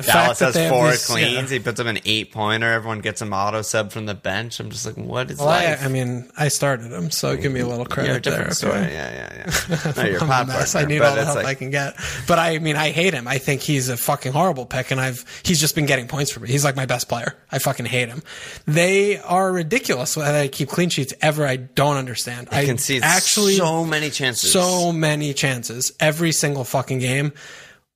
The 0.06 0.12
Dallas 0.12 0.38
has 0.40 0.56
four 0.68 0.90
these- 0.90 1.06
cleans. 1.06 1.50
yeah. 1.50 1.58
He 1.58 1.62
puts 1.62 1.76
them 1.78 1.86
an 1.88 1.98
eight 2.04 2.32
pointer. 2.32 2.72
Everyone 2.72 3.00
gets 3.00 3.20
him 3.20 3.32
auto 3.32 3.62
sub 3.62 3.90
from 3.92 4.06
the 4.06 4.14
bench. 4.14 4.60
I'm 4.60 4.70
just 4.70 4.86
like, 4.86 4.96
what 4.96 5.30
is 5.30 5.38
Well, 5.38 5.48
I, 5.48 5.64
life? 5.66 5.84
I 5.84 5.88
mean, 5.88 6.30
I 6.36 6.48
started 6.48 6.92
him, 6.92 7.10
so 7.10 7.36
give 7.36 7.52
me 7.52 7.60
a 7.60 7.66
little 7.66 7.78
You're 7.80 8.16
a 8.16 8.20
credit 8.20 8.24
there. 8.24 8.50
story. 8.52 8.72
okay? 8.78 8.92
Yeah, 8.92 9.12
yeah, 9.12 9.44
yeah. 9.76 9.92
No, 9.96 10.04
you're 10.04 10.18
a 10.24 10.46
mess. 10.46 10.74
I 10.74 10.84
need 10.84 11.00
all 11.02 11.14
the 11.14 11.24
help 11.24 11.36
like- 11.36 11.46
I 11.46 11.54
can 11.54 11.70
get. 11.70 11.94
But 12.26 12.38
I 12.38 12.58
mean, 12.58 12.76
I 12.76 12.90
hate 12.90 13.14
him. 13.14 13.26
I 13.28 13.38
think 13.38 13.60
he's 13.60 13.88
a 13.88 13.96
fucking 13.96 14.32
horrible 14.32 14.66
pick, 14.66 14.90
and 14.90 15.00
I've 15.00 15.24
he's 15.42 15.60
just 15.60 15.74
been 15.74 15.86
getting 15.86 16.06
points 16.08 16.30
for 16.30 16.40
me. 16.40 16.48
He's 16.48 16.64
like 16.64 16.76
my 16.76 16.86
best 16.86 17.08
player. 17.08 17.34
I 17.50 17.58
fucking 17.58 17.86
hate 17.86 18.08
him. 18.08 18.22
They 18.66 19.18
are 19.18 19.50
ridiculous 19.52 20.14
that 20.14 20.32
they 20.32 20.48
keep 20.48 20.68
clean 20.68 20.90
sheets 20.90 21.12
ever. 21.20 21.46
I 21.46 21.56
don't 21.56 21.96
understand. 21.96 22.48
I 22.52 22.64
can 22.64 22.78
see 22.78 23.00
actually 23.02 23.56
so 23.56 23.84
many 23.84 24.10
chances. 24.10 24.52
so 24.52 24.92
many 24.92 25.34
chances 25.34 25.92
every 25.98 26.32
single 26.32 26.64
fucking 26.64 26.98
game. 27.00 27.32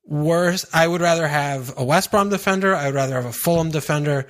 Worse, 0.04 0.66
I 0.72 0.86
would 0.86 1.00
rather 1.00 1.28
have 1.28 1.74
a 1.76 1.84
West 1.84 2.10
Brom 2.10 2.28
defender. 2.28 2.74
I 2.74 2.86
would 2.86 2.94
rather 2.94 3.14
have 3.14 3.24
a 3.24 3.32
Fulham 3.32 3.70
defender. 3.70 4.26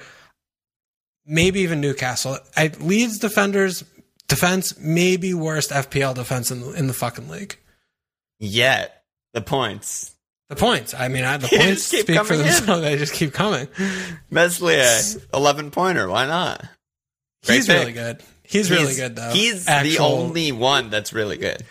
Maybe 1.24 1.60
even 1.60 1.80
Newcastle. 1.80 2.38
I 2.56 2.72
Leeds 2.80 3.18
defenders 3.18 3.84
defense 4.28 4.78
maybe 4.78 5.34
worst 5.34 5.70
FPL 5.70 6.14
defense 6.14 6.50
in 6.50 6.60
the, 6.60 6.72
in 6.72 6.86
the 6.86 6.92
fucking 6.92 7.28
league. 7.28 7.58
Yet 8.38 9.04
the 9.34 9.40
points. 9.40 10.14
The 10.48 10.56
points. 10.56 10.94
I 10.94 11.08
mean, 11.08 11.24
I, 11.24 11.36
the 11.36 11.48
points 11.56 11.84
speak 11.84 12.06
for 12.24 12.36
themselves. 12.36 12.82
They 12.82 12.96
just 12.96 13.14
keep 13.14 13.32
coming. 13.32 13.68
Meslier, 14.30 14.98
eleven 15.32 15.70
pointer. 15.70 16.08
Why 16.08 16.26
not? 16.26 16.66
Great 17.44 17.56
He's 17.56 17.66
pick. 17.66 17.78
really 17.78 17.92
good. 17.92 18.22
He's, 18.42 18.70
really 18.70 18.94
good 18.94 19.16
though. 19.16 19.30
He's 19.30 19.64
the 19.64 19.98
only 19.98 20.52
one 20.52 20.90
that's 20.90 21.12
really 21.12 21.38
good. 21.38 21.64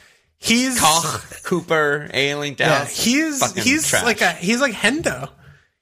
He's 0.43 0.79
Koch, 0.79 1.43
Cooper, 1.43 2.09
Ayling, 2.13 2.55
yeah. 2.57 2.67
Dallas. 2.69 3.03
He's 3.03 3.53
he's 3.63 3.87
trash. 3.87 4.03
like 4.03 4.21
a 4.21 4.31
he's 4.31 4.59
like 4.59 4.73
Hendo. 4.73 5.29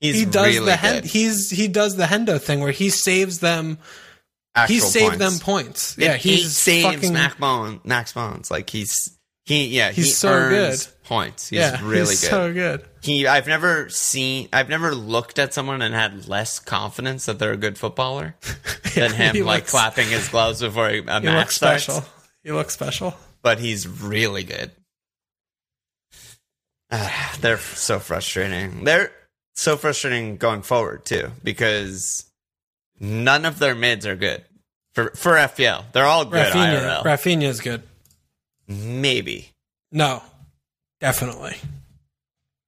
He's 0.02 0.16
he 0.20 0.26
does 0.26 0.46
really 0.48 0.66
the 0.66 0.76
hen, 0.76 1.04
he's 1.04 1.50
he 1.50 1.68
does 1.70 1.96
the 1.96 2.04
Hendo 2.04 2.40
thing 2.42 2.60
where 2.60 2.72
he 2.72 2.90
saves 2.90 3.40
them. 3.40 3.78
Actual 4.56 4.74
he 4.74 4.80
saved 4.82 5.18
points. 5.20 5.38
them 5.38 5.40
points. 5.46 5.96
Yeah, 5.98 6.16
he 6.16 6.36
he's 6.38 6.58
saves 6.58 6.94
fucking. 6.96 7.14
Max 7.14 7.36
Bones. 7.36 7.80
Max 7.86 8.14
Bones. 8.14 8.52
Like 8.52 8.70
he's 8.70 9.18
he 9.46 9.68
yeah 9.68 9.92
he 9.92 10.02
He's 10.02 10.18
so 10.18 10.30
earns 10.30 10.86
good. 10.88 10.94
points. 11.06 11.50
He's 11.50 11.60
yeah, 11.60 11.80
really 11.82 12.10
he's 12.10 12.22
good. 12.22 12.30
so 12.30 12.54
good. 12.54 12.86
he 13.02 13.28
I've 13.28 13.48
never 13.48 13.88
seen 13.90 14.50
I've 14.52 14.68
never 14.70 14.94
looked 14.94 15.40
at 15.40 15.54
someone 15.54 15.82
and 15.82 15.94
had 15.96 16.28
less 16.28 16.60
confidence 16.60 17.26
that 17.28 17.40
they're 17.40 17.54
a 17.54 17.58
good 17.58 17.78
footballer 17.78 18.36
than 18.96 19.14
him 19.14 19.36
like 19.46 19.62
looks- 19.62 19.72
clapping 19.72 20.08
his 20.10 20.28
gloves 20.28 20.60
before 20.62 20.88
a 20.90 20.94
He 20.96 21.02
match 21.02 21.24
looks 21.24 21.56
starts. 21.56 21.84
special. 21.84 22.06
He 22.44 22.52
looks 22.52 22.74
special. 22.74 23.14
But 23.42 23.60
he's 23.60 23.88
really 23.88 24.44
good. 24.44 24.72
Ah, 26.92 27.36
they're 27.42 27.58
so 27.58 28.00
frustrating. 28.00 28.84
They're 28.84 29.12
so 29.56 29.78
frustrating 29.78 30.38
going 30.38 30.62
forward 30.62 31.06
too 31.06 31.32
because 31.44 32.26
none 33.00 33.46
of 33.46 33.60
their 33.60 33.76
mids 33.76 34.06
are 34.06 34.16
good 34.16 34.44
for 34.94 35.12
for 35.12 35.34
FPL. 35.34 35.86
They're 35.94 36.06
all 36.06 36.26
good 36.26 36.48
Rafinha, 36.52 36.82
IRL. 36.82 37.04
Rafinha 37.04 37.44
is 37.44 37.62
good. 37.62 37.84
Maybe. 38.68 39.50
No, 39.92 40.22
definitely. 41.00 41.56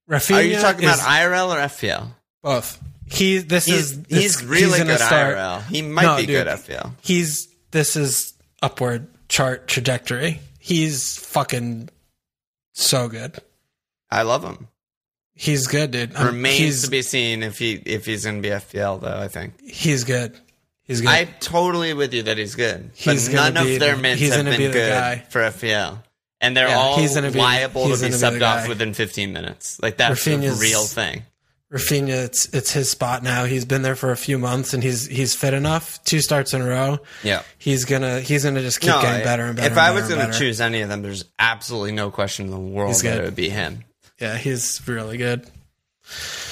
Rafinha 0.10 0.36
Are 0.38 0.42
you 0.42 0.56
talking 0.60 0.84
about 0.86 1.00
IRL 1.00 1.54
or 1.56 1.60
FPL? 1.60 2.08
both? 2.44 2.82
He 3.06 3.38
this 3.40 3.66
He's, 3.66 3.76
is 3.92 4.04
this, 4.04 4.22
he's 4.24 4.44
really 4.46 4.78
gonna 4.80 4.92
good 4.94 5.00
start- 5.00 5.36
IRL. 5.38 5.64
He 5.68 5.82
might 5.82 6.04
No, 6.04 6.16
be 6.18 6.26
dude. 6.26 6.46
good 6.46 6.48
FPL. 6.48 6.94
He's 7.02 7.48
this 7.72 7.96
is 7.96 8.34
upward 8.62 9.08
chart 9.30 9.68
trajectory. 9.68 10.40
He's 10.64 11.18
fucking 11.18 11.90
so 12.74 13.08
good. 13.10 13.36
I 14.12 14.22
love 14.22 14.44
him. 14.44 14.68
He's 15.34 15.66
good, 15.66 15.90
dude. 15.90 16.16
Um, 16.16 16.28
Remains 16.28 16.84
to 16.84 16.92
be 16.92 17.02
seen 17.02 17.42
if 17.42 17.58
he 17.58 17.74
if 17.74 18.06
he's 18.06 18.26
to 18.26 18.42
be 18.42 18.50
FPL 18.50 19.02
though. 19.02 19.20
I 19.20 19.28
think 19.28 19.60
He's 19.60 20.04
good. 20.04 20.38
He's 20.84 21.02
good. 21.02 21.10
I'm 21.10 21.30
totally 21.40 21.94
with 21.96 22.14
you 22.14 22.22
that 22.24 22.38
he's 22.38 22.54
good, 22.54 22.92
He's 22.94 23.28
but 23.28 23.34
gonna 23.36 23.52
none 23.56 23.66
be 23.66 23.74
of 23.76 23.80
their 23.80 23.96
the- 23.96 24.02
he's 24.20 24.36
have 24.36 24.46
been 24.52 24.60
be 24.68 24.74
good 24.74 24.90
guy. 24.92 25.26
for 25.30 25.42
FPL, 25.42 26.04
and 26.42 26.56
they're 26.56 26.68
Yeah, 26.68 26.78
all 26.78 27.00
he's 27.00 27.16
gonna 27.16 27.32
be- 27.32 27.40
liable 27.40 27.88
he's 27.88 28.02
to 28.02 28.06
be 28.08 28.12
gonna 28.12 28.32
be 28.34 28.40
subbed 28.40 28.48
off 28.48 28.68
within 28.68 28.94
15 28.94 29.34
minutes. 29.34 29.80
Like 29.82 29.98
that's 29.98 30.28
a 30.28 30.30
Rafinha's- 30.30 30.60
real 30.62 30.86
thing. 30.86 31.24
Rafinha, 31.72 32.26
it's 32.26 32.48
it's 32.54 32.72
his 32.74 32.90
spot 32.90 33.24
now. 33.24 33.46
He's 33.46 33.64
been 33.64 33.82
there 33.82 33.96
for 33.96 34.12
a 34.12 34.18
few 34.18 34.38
months 34.38 34.74
and 34.74 34.84
he's 34.84 35.06
he's 35.08 35.34
fit 35.34 35.54
enough. 35.54 36.04
Two 36.04 36.20
starts 36.20 36.54
in 36.54 36.62
a 36.62 36.68
row. 36.68 37.00
Yeah. 37.24 37.44
He's 37.58 37.86
gonna 37.86 38.20
he's 38.20 38.44
gonna 38.44 38.60
just 38.62 38.82
keep 38.82 38.90
No, 38.90 39.02
getting 39.02 39.24
better 39.24 39.46
and 39.46 39.56
better. 39.56 39.72
If 39.72 39.78
I 39.78 39.92
was 39.92 40.02
and 40.04 40.10
going 40.16 40.20
to 40.22 40.28
better. 40.28 40.38
choose 40.38 40.60
any 40.60 40.82
of 40.82 40.90
them, 40.90 41.02
there's 41.02 41.24
absolutely 41.40 41.94
no 41.94 42.12
question 42.12 42.46
in 42.48 42.52
the 42.52 42.60
world 42.60 42.94
that 42.96 43.20
it 43.20 43.24
would 43.24 43.36
be 43.38 43.50
him. 43.50 43.86
yeah, 44.20 44.36
he's 44.38 44.86
really 44.86 45.16
good. 45.18 45.50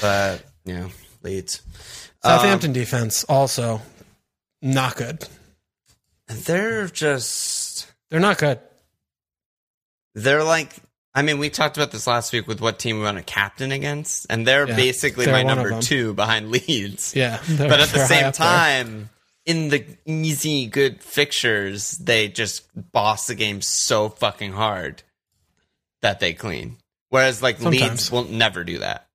But 0.02 0.42
yeah, 0.64 0.80
know, 0.84 0.90
Leeds. 1.22 1.62
Um, 2.24 2.32
Southampton 2.40 2.72
defense 2.72 3.26
also 3.26 3.82
not 4.62 4.96
good. 4.96 5.28
They're 6.28 6.88
just 6.88 7.92
They're 8.10 8.20
not 8.22 8.38
good. 8.38 8.60
they're 10.16 10.44
like 10.46 10.72
I 11.16 11.24
mean, 11.24 11.40
we 11.40 11.50
talked 11.50 11.76
about 11.76 11.92
this 11.92 12.06
last 12.06 12.32
week 12.32 12.48
with 12.48 12.62
what 12.62 12.78
team 12.80 12.98
we 12.98 13.04
want 13.04 13.18
to 13.18 13.24
captain 13.24 13.72
against, 13.72 14.28
and 14.30 14.46
they're 14.48 14.68
Yeah, 14.68 14.76
basically 14.76 15.26
they're 15.26 15.34
my 15.34 15.44
number 15.44 15.82
two 15.82 16.14
behind 16.14 16.52
Leeds. 16.52 17.16
Yeah, 17.16 17.42
but 17.48 17.80
at 17.80 17.90
the 17.90 18.06
same 18.06 18.32
time, 18.32 19.10
in 19.46 19.70
the 19.70 19.84
easy, 20.06 20.68
good 20.68 21.02
fixtures, 21.02 21.92
they 21.94 22.28
just 22.28 22.64
boss 22.92 23.26
the 23.28 23.36
game 23.36 23.62
so 23.62 24.10
fucking 24.10 24.52
hard 24.54 25.02
that 26.02 26.20
they 26.20 26.34
clean. 26.34 26.78
Whereas, 27.10 27.42
like 27.42 27.60
Leeds 27.60 28.12
will 28.12 28.26
never 28.26 28.64
do 28.64 28.80
that. 28.80 29.08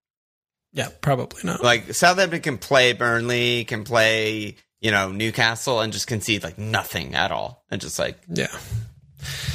yeah, 0.73 0.89
probably 1.01 1.43
not. 1.45 1.63
Like 1.63 1.95
Southampton 1.95 2.41
can 2.41 2.59
play 2.59 2.93
Burnley, 2.93 3.65
can 3.65 3.85
play 3.85 4.57
you 4.81 4.91
know 4.91 5.13
Newcastle, 5.13 5.81
and 5.81 5.93
just 5.93 6.09
concede 6.09 6.43
like 6.43 6.59
nothing 6.59 7.15
at 7.15 7.31
all, 7.31 7.65
and 7.71 7.81
just 7.81 8.01
like 8.01 8.19
yeah, 8.29 8.49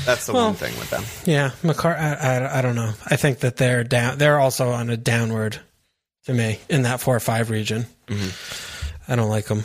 that's 0.05 0.25
the 0.25 0.33
Well, 0.33 0.47
one 0.47 0.55
thing 0.55 0.77
with 0.79 0.89
them. 0.89 1.03
yeah. 1.25 1.51
McCar- 1.63 1.97
I, 1.99 2.13
I 2.37 2.59
I 2.59 2.61
don't 2.61 2.75
know. 2.75 2.93
I 3.05 3.15
think 3.15 3.39
that 3.39 3.57
they're 3.57 3.83
down. 3.83 4.17
They're 4.17 4.39
also 4.39 4.69
on 4.71 4.89
a 4.89 4.97
downward 4.97 5.59
to 6.25 6.33
me 6.33 6.59
in 6.69 6.83
that 6.83 6.99
four 7.01 7.15
or 7.15 7.19
five 7.19 7.49
region. 7.49 7.85
Mm-hmm. 8.07 9.11
I 9.11 9.15
don't 9.15 9.29
like 9.29 9.45
them. 9.45 9.63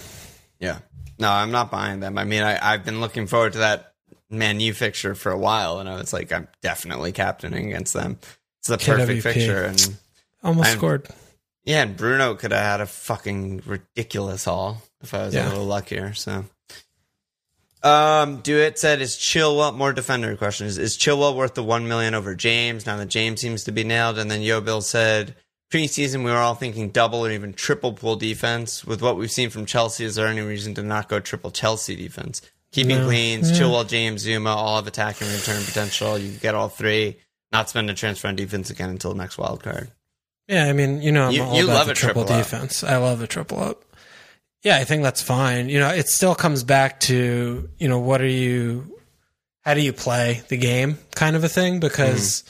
Yeah. 0.61 0.79
No, 1.19 1.31
I'm 1.31 1.51
not 1.51 1.71
buying 1.71 2.01
them. 2.01 2.19
I 2.19 2.25
mean, 2.25 2.43
I, 2.43 2.73
I've 2.73 2.85
been 2.85 3.01
looking 3.01 3.27
forward 3.27 3.53
to 3.53 3.59
that 3.59 3.93
Man 4.31 4.59
U 4.61 4.73
fixture 4.75 5.15
for 5.15 5.31
a 5.31 5.39
while, 5.39 5.79
and 5.79 5.89
I 5.89 5.97
was 5.97 6.13
like, 6.13 6.33
I'm 6.33 6.49
definitely 6.63 7.13
captaining 7.13 7.67
against 7.69 7.93
them. 7.95 8.19
It's 8.61 8.69
the 8.69 8.79
perfect 8.79 9.23
fixture, 9.23 9.65
and 9.65 9.97
Almost 10.43 10.69
I'm- 10.71 10.79
scored. 10.79 11.09
yeah, 11.65 11.83
and 11.83 11.97
Bruno 11.97 12.35
could 12.35 12.51
have 12.53 12.63
had 12.63 12.81
a 12.81 12.87
fucking 12.87 13.63
ridiculous 13.67 14.45
haul 14.47 14.83
if 15.03 15.13
I 15.15 15.27
was 15.27 15.35
a 15.35 15.45
little 15.49 15.67
luckier. 15.67 16.15
So, 16.15 16.45
um, 17.85 18.39
do 18.41 18.59
it 18.59 18.79
said 18.79 19.01
is 19.03 19.15
Chilwell 19.17 19.77
more 19.77 19.93
defender 19.93 20.35
question 20.37 20.67
is 20.67 20.79
is 20.79 20.97
Chilwell 20.97 21.37
worth 21.37 21.55
the 21.55 21.63
one 21.63 21.87
million 21.87 22.15
over 22.15 22.35
James 22.35 22.87
now 22.87 22.97
that 22.97 23.07
James 23.07 23.41
seems 23.41 23.65
to 23.65 23.73
be 23.73 23.85
nailed? 23.85 24.19
And 24.19 24.31
then 24.31 24.41
Yo 24.43 24.61
Bill 24.61 24.81
said 24.81 25.35
preseason 25.73 26.25
we 26.25 26.31
were 26.31 26.37
all 26.39 26.55
thinking 26.55 26.91
double 26.91 27.25
or 27.27 27.31
even 27.31 27.53
triple 27.53 27.93
pool 27.93 28.17
defense. 28.17 28.85
With 28.85 29.03
what 29.03 29.17
we've 29.17 29.31
seen 29.31 29.51
from 29.51 29.67
Chelsea, 29.67 30.05
is 30.05 30.15
there 30.15 30.27
any 30.29 30.41
reason 30.41 30.75
to 30.75 30.83
not 30.83 31.09
go 31.09 31.21
triple 31.21 31.51
Chelsea 31.51 31.95
defense? 31.97 32.41
Keeping 32.73 32.99
No. 32.99 33.05
cleans, 33.07 33.51
Yeah. 33.51 33.59
Chilwell, 33.59 33.87
James, 33.89 34.27
Zouma, 34.27 34.55
all 34.55 34.77
have 34.77 34.87
attacking 34.87 35.29
return 35.33 35.63
potential. 35.65 36.19
You 36.19 36.33
get 36.33 36.55
all 36.55 36.69
three. 36.69 37.19
Not 37.53 37.69
spend 37.69 37.89
a 37.91 37.95
transfer 37.95 38.27
on 38.29 38.35
defense 38.37 38.71
again 38.71 38.91
until 38.91 39.15
next 39.15 39.39
wild 39.39 39.63
card. 39.63 39.91
Yeah, 40.49 40.65
I 40.67 40.73
mean, 40.73 41.01
you 41.01 41.13
know, 41.13 41.27
I'm 41.27 41.33
You- 41.33 41.43
all 41.45 41.57
you 41.57 41.65
about 41.65 41.75
love 41.75 41.87
the 41.87 41.93
a 41.93 41.95
triple, 41.95 42.25
triple 42.25 42.39
defense. 42.43 42.83
I 42.83 42.97
love 42.97 43.23
a 43.23 43.27
triple 43.27 43.63
up. 43.63 43.85
Yeah, 44.65 44.79
I 44.79 44.85
think 44.85 45.03
that's 45.03 45.23
fine. 45.23 45.69
You 45.69 45.79
know, 45.79 45.91
it 45.91 46.09
still 46.09 46.35
comes 46.35 46.65
back 46.65 47.01
to 47.01 47.69
you 47.79 47.89
know 47.89 47.99
what 48.01 48.23
are 48.23 48.27
you, 48.27 48.99
how 49.61 49.75
do 49.75 49.83
you 49.83 49.93
play 49.93 50.43
the 50.49 50.57
game, 50.57 50.99
kind 51.15 51.37
of 51.37 51.45
a 51.45 51.49
thing. 51.49 51.81
Because 51.81 52.45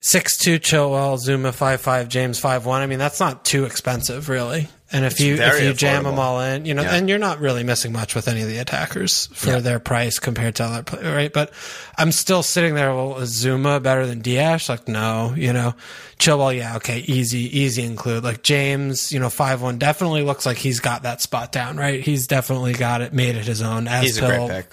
six 0.00 0.38
two 0.38 0.58
Chilwell, 0.58 1.18
Zouma 1.18 1.52
five 1.52 1.82
five, 1.82 2.08
James 2.08 2.38
five 2.38 2.64
one. 2.64 2.80
I 2.80 2.86
mean, 2.86 2.98
that's 2.98 3.20
not 3.20 3.44
too 3.44 3.64
expensive, 3.64 4.30
really. 4.30 4.68
And 4.92 5.04
if 5.04 5.20
you 5.20 5.36
if 5.36 5.62
you 5.62 5.72
jam 5.72 6.02
them 6.02 6.18
all 6.18 6.40
in, 6.40 6.64
you 6.64 6.74
know, 6.74 6.82
Yeah. 6.82 6.94
and 6.96 7.08
you're 7.08 7.18
not 7.18 7.38
really 7.40 7.62
missing 7.62 7.92
much 7.92 8.16
with 8.16 8.26
any 8.26 8.42
of 8.42 8.48
the 8.48 8.58
attackers 8.58 9.28
for 9.32 9.50
Yeah. 9.50 9.58
their 9.60 9.78
price 9.78 10.18
compared 10.18 10.56
to 10.56 10.64
other, 10.64 10.82
pla- 10.82 11.08
right? 11.08 11.32
But 11.32 11.52
I'm 11.96 12.10
still 12.10 12.42
sitting 12.42 12.74
there. 12.74 12.92
Well, 12.92 13.18
is 13.18 13.30
Zouma 13.44 13.80
better 13.80 14.04
than 14.04 14.20
Dias? 14.20 14.68
Like, 14.68 14.88
no, 14.88 15.32
you 15.36 15.52
know, 15.52 15.74
Chilwell, 16.18 16.56
yeah, 16.56 16.74
okay, 16.76 16.98
easy, 17.06 17.56
easy 17.60 17.82
include. 17.84 18.24
Like 18.24 18.42
James, 18.42 19.12
you 19.12 19.20
know, 19.20 19.30
five 19.30 19.62
one 19.62 19.78
definitely 19.78 20.22
looks 20.22 20.44
like 20.44 20.56
he's 20.56 20.80
got 20.80 21.04
that 21.04 21.20
spot 21.20 21.52
down, 21.52 21.76
right? 21.76 22.00
He's 22.02 22.26
definitely 22.26 22.72
got 22.72 23.00
it, 23.00 23.12
made 23.12 23.36
it 23.36 23.44
his 23.46 23.62
own. 23.62 23.86
As 23.86 24.02
He's 24.02 24.18
a 24.18 24.26
great 24.26 24.48
pick. 24.50 24.66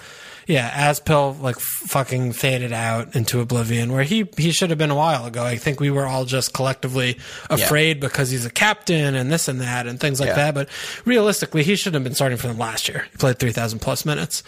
Yeah, 0.48 0.70
Azpi 0.92 1.42
like 1.42 1.58
f- 1.58 1.62
fucking 1.64 2.32
faded 2.32 2.72
out 2.72 3.16
into 3.18 3.42
oblivion 3.42 3.92
where 3.92 4.04
he 4.04 4.26
he 4.38 4.52
should 4.52 4.70
have 4.70 4.80
been 4.80 4.90
a 4.92 4.96
while 4.96 5.26
ago. 5.26 5.44
I 5.44 5.58
think 5.58 5.80
we 5.82 5.92
were 5.92 6.06
all 6.08 6.24
just 6.24 6.54
collectively 6.54 7.18
afraid 7.50 8.00
because 8.00 8.30
he's 8.30 8.46
a 8.46 8.50
captain 8.50 9.14
and 9.14 9.30
this 9.30 9.50
and 9.50 9.60
that 9.60 9.88
and 9.88 10.00
things 10.00 10.22
like 10.22 10.30
Yeah. 10.30 10.36
that. 10.36 10.54
But 10.56 10.70
realistically, 11.04 11.64
he 11.64 11.76
should 11.76 11.94
have 11.94 12.04
been 12.04 12.16
starting 12.16 12.38
for 12.38 12.48
them 12.48 12.58
last 12.58 12.88
year. 12.88 13.06
He 13.12 13.18
played 13.18 13.40
three 13.40 13.52
thousand 13.52 13.80
plus 13.80 14.06
minutes. 14.06 14.42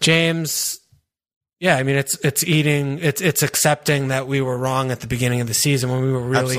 James. 0.00 0.78
Yeah, 1.58 1.76
I 1.76 1.82
mean 1.82 1.96
it's 1.96 2.18
it's 2.24 2.42
eating 2.44 2.98
it's 3.00 3.20
it's 3.20 3.42
accepting 3.42 4.08
that 4.08 4.26
we 4.26 4.40
were 4.40 4.56
wrong 4.56 4.90
at 4.90 5.00
the 5.00 5.06
beginning 5.06 5.42
of 5.42 5.46
the 5.46 5.52
season 5.52 5.90
when 5.90 6.00
we 6.00 6.10
were 6.10 6.20
really 6.22 6.56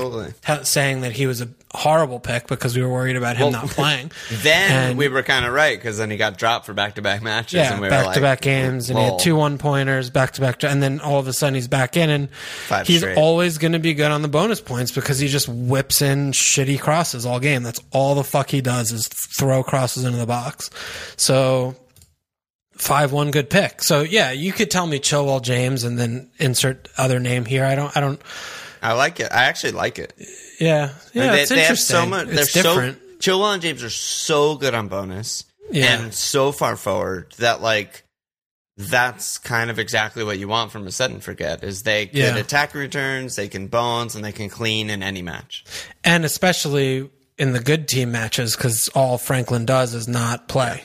saying 0.62 1.00
that 1.00 1.10
he 1.12 1.26
was 1.26 1.40
a 1.40 1.48
horrible 1.74 2.20
pick 2.20 2.46
because 2.46 2.76
we 2.76 2.82
were 2.82 2.88
worried 2.92 3.16
about 3.16 3.36
him 3.36 3.44
Well, 3.52 3.62
not 3.62 3.70
playing. 3.70 4.10
Then 4.30 4.70
And- 4.90 4.98
we 4.98 5.08
were 5.08 5.22
kind 5.22 5.44
of 5.46 5.52
right 5.52 5.78
because 5.78 5.98
then 5.98 6.10
he 6.10 6.16
got 6.16 6.36
dropped 6.36 6.66
for 6.66 6.74
back 6.74 6.96
to 6.96 7.02
back 7.02 7.22
matches. 7.22 7.54
Yeah, 7.54 7.72
and 7.72 7.80
we 7.80 7.88
back 7.88 8.14
to 8.14 8.20
back 8.20 8.40
games, 8.42 8.90
and 8.90 8.98
he 8.98 9.04
had 9.04 9.18
two 9.18 9.36
one 9.36 9.58
pointers 9.58 10.10
back 10.10 10.32
to 10.32 10.40
back, 10.40 10.62
and 10.64 10.82
then 10.82 11.00
all 11.00 11.18
of 11.18 11.26
a 11.28 11.32
sudden 11.32 11.54
he's 11.54 11.68
back 11.68 11.96
in, 11.96 12.10
and 12.10 12.30
Five 12.66 12.86
he's 12.86 12.98
straight. 13.00 13.16
always 13.16 13.58
going 13.58 13.72
to 13.72 13.78
be 13.78 13.94
good 13.94 14.10
on 14.10 14.22
the 14.22 14.28
bonus 14.28 14.60
points 14.60 14.92
because 14.92 15.18
he 15.18 15.28
just 15.28 15.48
whips 15.48 16.02
in 16.02 16.32
shitty 16.32 16.78
crosses 16.80 17.24
all 17.24 17.40
game. 17.40 17.62
That's 17.62 17.80
all 17.90 18.14
the 18.14 18.24
fuck 18.24 18.50
he 18.50 18.60
does 18.60 18.92
is 18.92 19.08
throw 19.08 19.62
crosses 19.62 20.04
into 20.04 20.18
the 20.18 20.26
box. 20.26 20.70
So 21.16 21.74
five 22.76 23.12
one 23.12 23.30
good 23.30 23.48
pick. 23.50 23.82
So 23.82 24.00
yeah, 24.02 24.30
you 24.32 24.52
could 24.52 24.70
tell 24.70 24.86
me 24.86 24.98
Chilwell 24.98 25.42
James 25.42 25.84
and 25.84 25.98
then 25.98 26.30
insert 26.38 26.88
other 26.98 27.18
name 27.20 27.44
here. 27.44 27.64
I 27.64 27.74
don't. 27.74 27.96
I 27.96 28.00
don't. 28.00 28.20
I 28.82 28.94
like 28.94 29.20
it. 29.20 29.30
I 29.30 29.44
actually 29.44 29.72
like 29.72 29.98
it. 29.98 30.12
Yeah, 30.58 30.90
yeah. 31.12 31.32
they, 31.32 31.40
it's 31.42 31.50
they 31.50 31.60
have 31.64 31.78
so 31.78 32.04
much. 32.06 32.26
They're 32.28 32.44
different. 32.44 32.98
so. 32.98 33.30
Chilwell 33.32 33.52
and 33.54 33.62
James 33.62 33.84
are 33.84 33.90
so 33.90 34.56
good 34.56 34.74
on 34.74 34.88
bonus 34.88 35.44
Yeah. 35.70 36.00
and 36.02 36.12
so 36.12 36.50
far 36.50 36.76
forward 36.76 37.32
that 37.38 37.62
like 37.62 38.02
that's 38.76 39.38
kind 39.38 39.70
of 39.70 39.78
exactly 39.78 40.24
what 40.24 40.38
you 40.38 40.48
want 40.48 40.72
from 40.72 40.86
a 40.86 40.90
set 40.90 41.10
and 41.10 41.22
forget 41.22 41.62
is 41.62 41.82
they 41.82 42.06
can 42.06 42.16
Yeah. 42.18 42.36
attack 42.36 42.74
returns, 42.74 43.36
they 43.36 43.46
can 43.46 43.68
bones, 43.68 44.16
and 44.16 44.24
they 44.24 44.32
can 44.32 44.48
clean 44.48 44.90
in 44.90 45.02
any 45.02 45.22
match. 45.22 45.64
and 46.02 46.24
especially 46.24 47.08
in 47.38 47.52
the 47.52 47.60
good 47.60 47.86
team 47.86 48.10
matches 48.12 48.56
because 48.56 48.88
all 48.94 49.18
Franklin 49.18 49.66
does 49.66 49.94
is 49.94 50.08
not 50.08 50.48
play, 50.48 50.82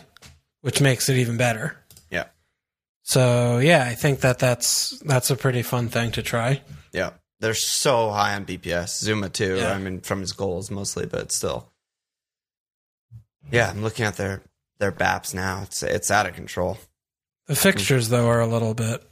which 0.67 0.81
makes 0.81 1.07
it 1.07 1.15
even 1.15 1.37
better. 1.37 1.77
Yeah, 2.11 2.25
So 3.03 3.59
yeah, 3.59 3.85
I 3.85 3.95
think 3.95 4.19
that 4.19 4.37
that's 4.37 4.99
that's 4.99 5.31
a 5.31 5.35
pretty 5.37 5.61
fun 5.63 5.87
thing 5.87 6.11
to 6.11 6.21
try. 6.21 6.61
yeah. 6.91 7.11
They're 7.39 7.53
so 7.53 8.09
high 8.09 8.33
on 8.35 8.45
BPS. 8.45 9.03
Zouma 9.05 9.31
too. 9.31 9.57
Yeah. 9.57 9.71
I 9.71 9.77
mean, 9.77 10.01
from 10.01 10.19
his 10.21 10.33
goals 10.33 10.69
mostly, 10.71 11.05
but 11.05 11.31
still. 11.31 11.71
Yeah, 13.51 13.69
I'm 13.69 13.81
looking 13.83 14.05
at 14.05 14.17
their 14.17 14.41
their 14.79 14.91
BAPs 14.91 15.33
now. 15.33 15.61
It's 15.63 15.83
it's 15.83 16.11
out 16.11 16.25
of 16.27 16.33
control. 16.35 16.77
The 17.45 17.55
fixtures 17.55 18.09
though 18.09 18.27
are 18.27 18.41
a 18.41 18.47
little 18.47 18.73
bit. 18.73 19.03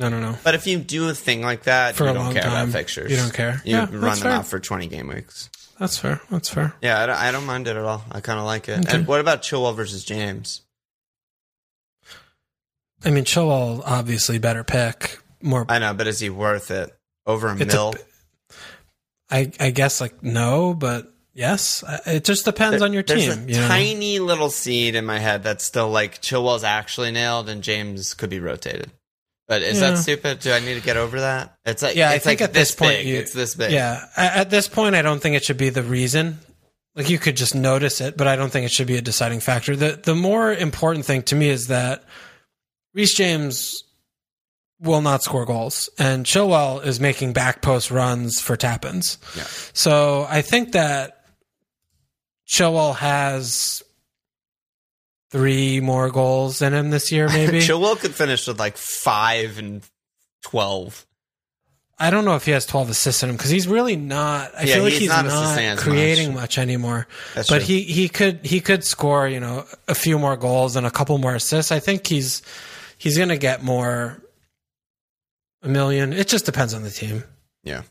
I 0.00 0.08
don't 0.08 0.22
know. 0.22 0.36
But 0.44 0.54
if 0.54 0.66
you 0.66 0.78
do 0.78 1.08
a 1.08 1.14
thing 1.14 1.42
like 1.42 1.64
that, 1.64 1.94
For 1.96 2.04
you 2.04 2.10
a 2.10 2.14
don't 2.14 2.24
long 2.24 2.34
care 2.34 2.42
time, 2.44 2.68
about 2.70 2.72
fixtures. 2.72 3.10
you 3.10 3.16
don't 3.16 3.34
care. 3.34 3.60
You 3.64 3.76
Yeah, 3.76 3.88
run 3.90 4.00
them 4.00 4.16
fair. 4.16 4.30
out 4.32 4.46
for 4.46 4.58
20 4.58 4.86
game 4.86 5.08
weeks. 5.08 5.50
That's 5.78 5.98
fair. 5.98 6.20
That's 6.30 6.48
fair. 6.48 6.74
Yeah, 6.82 7.00
I 7.02 7.06
don't, 7.06 7.16
I 7.16 7.32
don't 7.32 7.46
mind 7.46 7.66
it 7.68 7.76
at 7.76 7.84
all. 7.84 8.04
I 8.10 8.20
kind 8.20 8.38
of 8.38 8.44
like 8.44 8.68
it. 8.68 8.80
Okay. 8.86 8.96
And 8.98 9.06
what 9.06 9.20
about 9.20 9.42
Chilwell 9.42 9.74
versus 9.74 10.04
James? 10.04 10.62
I 13.04 13.10
mean, 13.10 13.24
Chilwell 13.24 13.82
obviously 13.84 14.38
better 14.38 14.64
pick. 14.64 15.18
More, 15.42 15.66
I 15.68 15.78
know, 15.78 15.92
but 15.94 16.06
is 16.06 16.20
he 16.20 16.30
worth 16.30 16.70
it 16.70 16.90
over 17.26 17.48
a 17.48 17.52
It's 17.56 17.74
a- 17.74 17.76
mill? 17.76 17.94
I 19.30 19.50
I 19.58 19.70
guess 19.70 20.00
like 20.00 20.22
no, 20.22 20.74
but 20.74 21.12
yes. 21.34 21.82
It 22.06 22.24
just 22.24 22.44
depends 22.44 22.82
on 22.82 22.92
your 22.92 23.02
There's 23.02 23.34
team. 23.34 23.48
a 23.48 23.52
you 23.52 23.60
know? 23.60 23.68
tiny 23.68 24.18
little 24.20 24.50
seed 24.50 24.94
in 24.94 25.04
my 25.04 25.18
head 25.18 25.42
that's 25.42 25.64
still 25.64 25.88
like 25.90 26.22
Chilwell's 26.22 26.62
actually 26.64 27.10
nailed 27.10 27.48
and 27.48 27.62
James 27.62 28.14
could 28.14 28.30
be 28.30 28.38
rotated. 28.38 28.90
But 29.46 29.62
is 29.62 29.78
Yeah. 29.80 29.90
that 29.90 29.98
stupid? 29.98 30.40
Do 30.40 30.52
I 30.52 30.60
need 30.60 30.74
to 30.74 30.80
get 30.80 30.96
over 30.96 31.20
that? 31.20 31.54
It's 31.66 31.82
like 31.82 31.96
Yeah, 31.96 32.08
I 32.10 32.18
think 32.18 32.40
like 32.40 32.48
at 32.48 32.54
this 32.54 32.72
point 32.74 32.98
big. 32.98 33.06
you- 33.06 33.16
it's 33.18 33.32
this 33.32 33.54
big. 33.54 33.72
Yeah, 33.72 34.06
at 34.16 34.48
this 34.50 34.68
point, 34.68 34.94
I 34.94 35.02
don't 35.02 35.20
think 35.20 35.36
it 35.36 35.44
should 35.44 35.58
be 35.58 35.68
the 35.70 35.82
reason. 35.82 36.38
Like 36.94 37.10
you 37.10 37.18
could 37.18 37.36
just 37.36 37.54
notice 37.54 38.00
it, 38.00 38.16
but 38.16 38.26
I 38.26 38.36
don't 38.36 38.50
think 38.50 38.64
it 38.64 38.72
should 38.72 38.86
be 38.86 38.96
a 38.96 39.02
deciding 39.02 39.40
factor. 39.40 39.74
The 39.76 40.00
the 40.02 40.14
more 40.14 40.52
important 40.52 41.04
thing 41.04 41.22
to 41.24 41.34
me 41.34 41.48
is 41.50 41.66
that 41.66 42.04
Reece 42.94 43.14
James 43.14 43.82
will 44.80 45.00
not 45.02 45.22
score 45.22 45.44
goals, 45.44 45.88
and 45.98 46.24
Chilwell 46.24 46.84
is 46.84 47.00
making 47.00 47.32
back 47.32 47.62
post 47.62 47.90
runs 47.90 48.40
for 48.40 48.56
tap-ins. 48.56 49.18
Yeah. 49.36 49.44
So 49.72 50.26
I 50.30 50.40
think 50.42 50.72
that 50.72 51.20
Chilwell 52.48 52.96
has 52.96 53.82
three 55.34 55.80
more 55.80 56.10
goals 56.10 56.62
in 56.62 56.72
him 56.72 56.90
this 56.90 57.10
year, 57.10 57.28
maybe. 57.28 57.58
Chilwell 57.60 57.98
could 57.98 58.14
finish 58.14 58.46
with 58.46 58.60
like 58.60 58.76
five 58.76 59.58
and 59.58 59.82
twelve. 60.42 61.04
I 61.98 62.10
don't 62.10 62.24
know 62.24 62.34
if 62.36 62.44
he 62.44 62.50
has 62.52 62.66
12 62.66 62.90
assists 62.90 63.22
in 63.22 63.30
him 63.30 63.36
because 63.36 63.50
he's 63.50 63.68
really 63.68 63.94
not. 63.96 64.52
I 64.56 64.62
Yeah, 64.64 64.74
feel 64.74 64.82
like 64.84 64.92
he's 64.92 65.00
he's, 65.02 65.08
not 65.10 65.26
not, 65.26 65.78
creating 65.78 66.28
much. 66.34 66.40
much, 66.42 66.58
anymore. 66.58 67.06
That's 67.34 67.48
but 67.48 67.58
true. 67.58 67.66
he 67.66 67.82
he 67.82 68.08
could 68.08 68.44
he 68.46 68.60
could 68.60 68.84
score 68.84 69.28
you 69.28 69.38
know 69.40 69.64
a 69.88 69.94
few 69.94 70.18
more 70.18 70.36
goals 70.36 70.76
and 70.76 70.86
a 70.86 70.90
couple 70.90 71.18
more 71.18 71.34
assists. 71.34 71.70
I 71.72 71.78
think 71.80 72.06
he's 72.06 72.42
he's 72.98 73.16
gonna 73.18 73.36
get 73.38 73.62
more 73.64 74.20
a 75.62 75.68
million. 75.68 76.12
It 76.12 76.28
just 76.28 76.46
depends 76.46 76.74
on 76.74 76.82
the 76.82 76.90
team. 76.90 77.24
Yeah. 77.64 77.82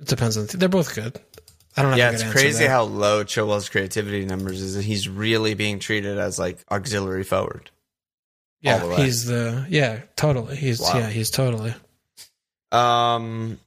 It 0.00 0.08
depends 0.08 0.36
on 0.38 0.44
the 0.44 0.48
team. 0.52 0.58
They're 0.60 0.68
both 0.70 0.94
good. 0.94 1.18
I 1.78 1.82
don't 1.82 1.90
have 1.92 1.98
Yeah, 1.98 2.10
it's 2.10 2.22
crazy 2.32 2.66
how 2.66 2.82
low 2.82 3.24
Chilwell's 3.24 3.68
creativity 3.68 4.24
numbers 4.24 4.60
is. 4.60 4.74
and 4.76 4.84
He's 4.84 5.08
really 5.08 5.54
being 5.54 5.78
treated 5.78 6.18
as 6.18 6.38
like 6.38 6.58
auxiliary 6.70 7.24
forward. 7.24 7.70
yeah 8.60 8.78
the 8.84 8.96
he's 8.96 9.24
the 9.26 9.64
yeah 9.68 10.00
totally 10.16 10.56
he's 10.56 10.80
Wow. 10.80 10.98
yeah 10.98 11.08
he's 11.08 11.30
totally 11.30 11.74
Um, 12.72 13.58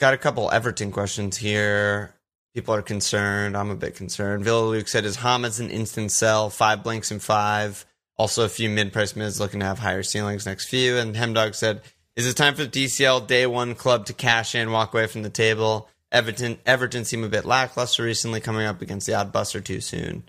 got 0.00 0.14
a 0.14 0.18
couple 0.18 0.50
Everton 0.50 0.90
questions 0.92 1.36
here. 1.36 2.14
People 2.54 2.74
are 2.74 2.82
concerned. 2.82 3.56
I'm 3.56 3.70
a 3.70 3.74
bit 3.76 3.96
concerned. 3.96 4.44
Villa 4.44 4.64
Luke 4.64 4.88
said, 4.88 5.04
"Is 5.04 5.16
Hamas 5.18 5.58
an 5.60 5.70
instant 5.70 6.12
sell? 6.12 6.50
Five 6.50 6.82
blanks 6.84 7.10
and 7.10 7.20
five. 7.22 7.84
Also, 8.16 8.44
a 8.44 8.48
few 8.48 8.70
mid-price 8.70 9.16
mids 9.16 9.40
looking 9.40 9.58
to 9.60 9.66
have 9.66 9.80
higher 9.80 10.02
ceilings 10.04 10.46
next 10.46 10.68
few." 10.68 10.96
And 10.96 11.16
Hemdog 11.16 11.54
said, 11.56 11.82
"Is 12.14 12.26
it 12.28 12.36
time 12.36 12.54
for 12.54 12.62
the 12.64 12.70
DCL 12.70 13.26
day 13.26 13.44
one 13.46 13.74
club 13.74 14.06
to 14.06 14.12
cash 14.12 14.54
in, 14.54 14.70
walk 14.70 14.94
away 14.94 15.08
from 15.08 15.22
the 15.24 15.30
table? 15.30 15.88
Everton 16.14 16.58
Everton 16.64 17.04
seem 17.04 17.24
a 17.24 17.28
bit 17.28 17.44
lackluster 17.44 18.04
recently, 18.04 18.40
coming 18.40 18.66
up 18.66 18.80
against 18.80 19.06
the 19.06 19.14
odd 19.14 19.32
buster 19.32 19.60
too 19.60 19.80
soon." 19.80 20.28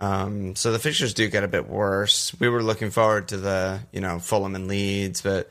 Um, 0.00 0.56
so 0.56 0.72
the 0.72 0.78
fixtures 0.78 1.14
do 1.14 1.28
get 1.28 1.44
a 1.44 1.48
bit 1.48 1.68
worse. 1.68 2.34
We 2.40 2.48
were 2.48 2.62
looking 2.62 2.90
forward 2.90 3.28
to 3.28 3.36
the 3.36 3.80
you 3.92 4.00
know 4.00 4.18
Fulham 4.18 4.54
and 4.54 4.66
Leeds, 4.66 5.20
but 5.20 5.50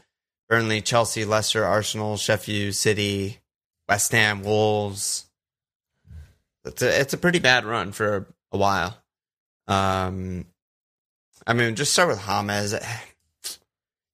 Burnley, 0.49 0.81
Chelsea, 0.81 1.25
Leicester, 1.25 1.63
Arsenal, 1.63 2.17
Sheffield 2.17 2.73
City, 2.73 3.39
West 3.87 4.11
Ham, 4.11 4.43
Wolves. 4.43 5.25
It's 6.65 6.81
a 6.81 6.99
it's 6.99 7.13
a 7.13 7.17
pretty 7.17 7.39
bad 7.39 7.65
run 7.65 7.91
for 7.91 8.27
a 8.51 8.57
while. 8.57 8.97
Um, 9.67 10.45
I 11.45 11.53
mean, 11.53 11.75
just 11.75 11.93
start 11.93 12.09
with 12.09 12.25
James. 12.25 12.75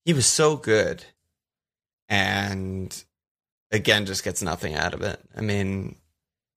He 0.04 0.14
was 0.14 0.26
so 0.26 0.58
good, 0.58 1.06
and 2.10 3.04
again, 3.72 4.06
just 4.06 4.24
gets 4.24 4.42
nothing 4.42 4.76
out 4.76 4.94
of 4.94 5.02
it. 5.02 5.20
I 5.36 5.42
mean, 5.42 5.96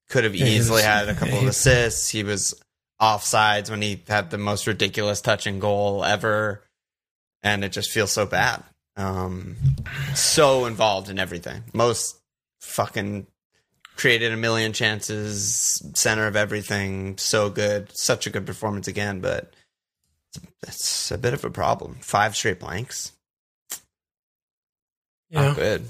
could 0.09 0.25
have 0.25 0.35
easily 0.35 0.83
had 0.83 1.09
a 1.09 1.15
couple 1.17 1.39
of 1.39 1.47
assists. 1.47 2.09
He 2.09 2.23
was 2.23 2.61
offsides 3.01 3.71
when 3.71 3.83
he 3.83 4.03
had 4.07 4.31
the 4.31 4.39
most 4.39 4.67
ridiculous 4.67 5.21
touching 5.21 5.59
goal 5.59 6.05
ever, 6.05 6.63
and 7.43 7.65
it 7.65 7.73
just 7.73 7.91
feels 7.91 8.11
so 8.11 8.27
bad. 8.27 8.63
Um, 8.97 9.57
so 10.15 10.67
involved 10.67 11.09
in 11.09 11.19
everything. 11.19 11.65
Most 11.73 12.21
fucking 12.61 13.27
created 13.97 14.33
a 14.33 14.37
million 14.37 14.73
chances, 14.73 15.83
center 15.95 16.27
of 16.27 16.37
everything. 16.37 17.19
So 17.19 17.51
good, 17.51 17.97
such 17.97 18.27
a 18.27 18.31
good 18.31 18.47
performance 18.47 18.89
again, 18.89 19.21
but 19.21 19.55
it's, 20.35 20.41
it's 20.63 21.11
a 21.11 21.19
bit 21.19 21.35
of 21.35 21.45
a 21.45 21.51
problem. 21.51 21.97
Five 22.01 22.37
straight 22.37 22.61
blanks, 22.61 23.13
yeah. 25.31 25.49
not 25.49 25.57
good. 25.57 25.87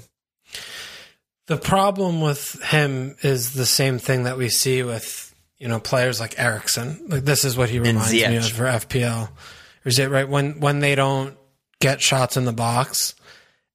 The 1.47 1.57
problem 1.57 2.21
with 2.21 2.61
him 2.63 3.15
is 3.21 3.53
the 3.53 3.65
same 3.67 3.99
thing 3.99 4.23
that 4.23 4.37
we 4.37 4.49
see 4.49 4.81
with 4.83 5.33
you 5.57 5.67
know 5.67 5.79
players 5.79 6.19
like 6.19 6.35
Eriksen. 6.39 7.05
Like 7.07 7.23
this 7.25 7.45
is 7.45 7.55
what 7.55 7.69
he 7.69 7.79
reminds 7.79 8.11
me 8.11 8.23
of 8.23 8.47
for 8.49 8.63
FPL. 8.65 9.29
Or 9.29 9.29
is 9.85 9.99
it 9.99 10.09
right 10.09 10.27
when 10.27 10.59
when 10.59 10.79
they 10.79 10.95
don't 10.95 11.37
get 11.79 12.01
shots 12.01 12.35
in 12.37 12.45
the 12.45 12.53
box, 12.53 13.13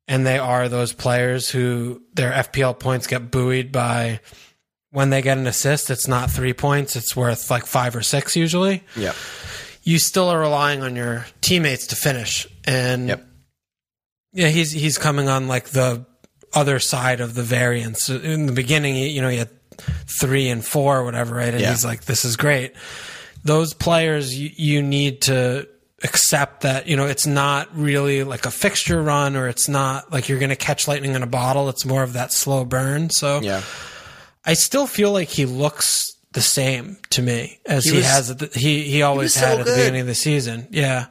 and 0.09 0.27
they 0.27 0.39
are 0.39 0.69
those 0.69 0.93
players 0.93 1.49
who 1.49 2.03
their 2.15 2.33
FPL 2.33 2.79
points 2.79 3.07
get 3.07 3.31
buoyed 3.31 3.71
by 3.71 4.21
when 4.91 5.11
they 5.11 5.23
get 5.23 5.39
an 5.39 5.47
assist, 5.47 5.89
it's 5.91 6.09
not 6.09 6.31
three 6.31 6.53
points; 6.53 6.97
it's 6.97 7.15
worth 7.15 7.51
like 7.51 7.67
five 7.67 7.95
or 7.95 8.03
six 8.03 8.35
usually. 8.35 8.83
Yeah. 8.97 9.13
You 9.85 9.99
still 10.01 10.29
are 10.29 10.39
relying 10.41 10.83
on 10.83 10.97
your 10.97 11.25
teammates 11.41 11.87
to 11.89 11.97
finish, 11.97 12.49
and 12.65 13.09
Yep. 13.09 13.27
yeah, 14.33 14.49
he's 14.49 14.73
he's 14.73 14.99
coming 14.99 15.29
on 15.29 15.47
like 15.47 15.69
the 15.69 16.05
other 16.53 16.79
side 16.79 17.21
of 17.21 17.35
the 17.35 17.43
variance. 17.43 18.09
In 18.09 18.47
the 18.47 18.53
beginning, 18.53 18.97
you 18.97 19.07
you 19.07 19.21
know, 19.23 19.29
he 19.29 19.39
had 19.39 19.51
three 20.21 20.49
and 20.49 20.65
four 20.65 20.99
or 20.99 21.05
whatever, 21.05 21.35
right? 21.37 21.53
And 21.55 21.61
Yeah. 21.61 21.71
he's 21.71 21.85
like, 21.85 22.05
"This 22.05 22.25
is 22.25 22.37
great." 22.37 22.75
Those 23.45 23.73
players, 23.73 24.39
you, 24.39 24.51
you 24.55 24.83
need 24.83 25.23
to 25.23 25.67
accept 26.03 26.63
that 26.63 26.87
you 26.87 26.97
know 26.97 27.07
it's 27.07 27.27
not 27.27 27.69
really 27.77 28.25
like 28.25 28.47
a 28.47 28.51
fixture 28.51 29.03
run, 29.03 29.37
or 29.37 29.49
it's 29.49 29.69
not 29.69 30.13
like 30.13 30.29
you're 30.29 30.39
going 30.39 30.51
to 30.51 30.57
catch 30.57 30.87
lightning 30.89 31.15
in 31.15 31.23
a 31.23 31.27
bottle. 31.27 31.69
It's 31.69 31.85
more 31.85 32.03
of 32.03 32.15
that 32.15 32.33
slow 32.33 32.65
burn. 32.65 33.11
So 33.11 33.41
Yeah. 33.43 33.63
I 34.45 34.55
still 34.55 34.87
feel 34.87 35.13
like 35.13 35.29
he 35.29 35.45
looks 35.47 36.13
the 36.33 36.41
same 36.41 36.97
to 37.11 37.21
me 37.23 37.61
as 37.67 37.85
he, 37.85 37.97
was- 37.97 38.07
has 38.07 38.31
at 38.31 38.39
the, 38.39 38.47
he 38.59 38.83
he 38.83 39.03
always 39.03 39.35
so 39.35 39.41
had 39.41 39.61
at 39.61 39.67
the 39.67 39.73
beginning 39.73 40.01
of 40.03 40.07
the 40.07 40.15
season. 40.15 40.69
Yeah. 40.71 41.07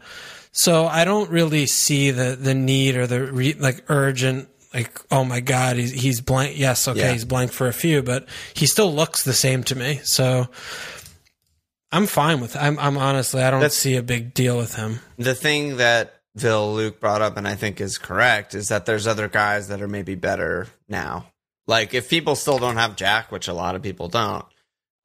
So 0.51 0.87
I 0.87 1.05
don't 1.05 1.29
really 1.29 1.65
see 1.67 2.11
the 2.11 2.35
the 2.39 2.53
need 2.55 2.95
or 2.95 3.05
the 3.07 3.31
re, 3.31 3.53
like 3.53 3.83
urgent 3.87 4.49
like 4.73 4.99
oh 5.11 5.23
my 5.23 5.39
god 5.39 5.77
he's 5.77 5.91
he's 5.91 6.21
blank. 6.21 6.57
Yes, 6.57 6.87
okay, 6.87 6.99
Yeah. 6.99 7.11
he's 7.11 7.25
blank 7.25 7.51
for 7.51 7.67
a 7.67 7.73
few, 7.73 8.01
but 8.03 8.27
he 8.53 8.65
still 8.67 8.93
looks 8.93 9.23
the 9.23 9.33
same 9.33 9.63
to 9.63 9.75
me. 9.75 9.99
So 10.03 10.47
I'm 11.91 12.05
fine 12.05 12.39
with. 12.39 12.55
I'm 12.55 12.77
I'm 12.79 12.97
honestly 12.97 13.41
I 13.41 13.49
don't 13.51 13.61
That's- 13.61 13.77
see 13.77 13.95
a 13.95 14.03
big 14.03 14.33
deal 14.33 14.57
with 14.57 14.75
him. 14.75 14.99
The 15.17 15.35
thing 15.35 15.77
that 15.77 16.15
Phil 16.37 16.73
Luke 16.73 16.99
brought 16.99 17.21
up, 17.21 17.35
and 17.37 17.47
I 17.47 17.55
think 17.55 17.81
is 17.81 17.97
correct, 17.97 18.53
is 18.53 18.67
that 18.67 18.85
there's 18.85 19.07
other 19.07 19.27
guys 19.27 19.67
that 19.69 19.81
are 19.81 19.87
maybe 19.87 20.15
better 20.15 20.67
now. 20.87 21.31
Like 21.67 21.93
if 21.93 22.09
people 22.09 22.35
still 22.35 22.59
don't 22.59 22.77
have 22.77 22.95
Jack, 22.95 23.31
which 23.31 23.47
a 23.47 23.53
lot 23.53 23.75
of 23.75 23.81
people 23.81 24.07
don't, 24.07 24.45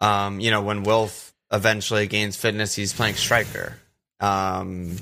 um, 0.00 0.40
you 0.40 0.50
know, 0.50 0.60
when 0.62 0.82
Wilf 0.82 1.34
eventually 1.50 2.06
gains 2.06 2.36
fitness, 2.36 2.74
he's 2.74 2.92
playing 2.92 3.14
striker. 3.14 3.78
Um, 4.20 4.96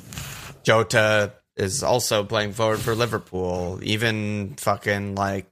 Jota 0.62 1.32
is 1.57 1.82
also 1.82 2.24
playing 2.24 2.53
forward 2.53 2.80
for 2.80 2.94
Liverpool. 2.94 3.78
Even 3.82 4.55
fucking 4.57 5.14
like, 5.14 5.46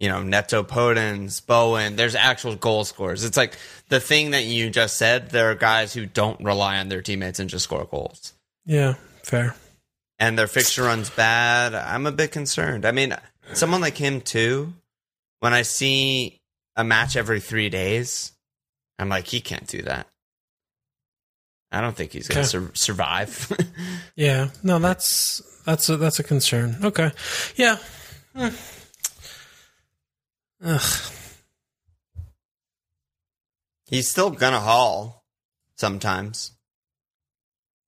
you 0.00 0.08
know, 0.08 0.22
Neto 0.22 0.62
Podence, 0.62 1.44
Bowen. 1.44 1.96
There's 1.96 2.14
actual 2.14 2.54
goal 2.56 2.84
scorers. 2.84 3.24
It's 3.24 3.36
like 3.36 3.56
the 3.88 4.00
thing 4.00 4.30
that 4.32 4.44
you 4.44 4.70
just 4.70 4.96
said. 4.96 5.30
There 5.30 5.50
are 5.50 5.54
guys 5.54 5.92
who 5.94 6.06
don't 6.06 6.40
rely 6.44 6.78
on 6.78 6.88
their 6.88 7.02
teammates 7.02 7.40
and 7.40 7.48
just 7.50 7.64
score 7.64 7.84
goals 7.90 8.32
Yeah, 8.66 8.94
fair. 9.24 9.56
and 10.18 10.38
their 10.38 10.46
fixture 10.46 10.82
runs 10.84 11.10
bad, 11.10 11.74
I'm 11.74 12.06
a 12.06 12.12
bit 12.12 12.30
concerned. 12.32 12.84
I 12.84 12.92
mean, 12.92 13.16
someone 13.54 13.80
like 13.80 13.96
him 13.96 14.20
too. 14.20 14.72
When 15.40 15.52
I 15.54 15.62
see 15.62 16.40
a 16.76 16.84
match 16.84 17.16
every 17.16 17.40
three 17.40 17.68
days, 17.68 18.32
I'm 18.98 19.08
like, 19.08 19.26
he 19.28 19.40
can't 19.40 19.66
do 19.68 19.82
that. 19.82 20.06
I 21.70 21.80
don't 21.80 21.94
think 21.96 22.12
he's 22.12 22.28
going 22.28 22.44
to 22.46 22.56
Okay. 22.58 22.66
sur- 22.66 22.74
survive. 22.74 23.52
Yeah, 24.16 24.48
no, 24.64 24.78
that's 24.80 25.40
that's 25.64 25.88
a 25.88 25.96
that's 25.96 26.18
a 26.18 26.24
concern. 26.24 26.76
Okay, 26.82 27.12
yeah. 27.56 27.76
Hmm. 28.34 28.48
Ugh. 30.64 31.12
he's 33.86 34.10
still 34.10 34.30
gonna 34.30 34.60
haul 34.60 35.24
sometimes, 35.76 36.52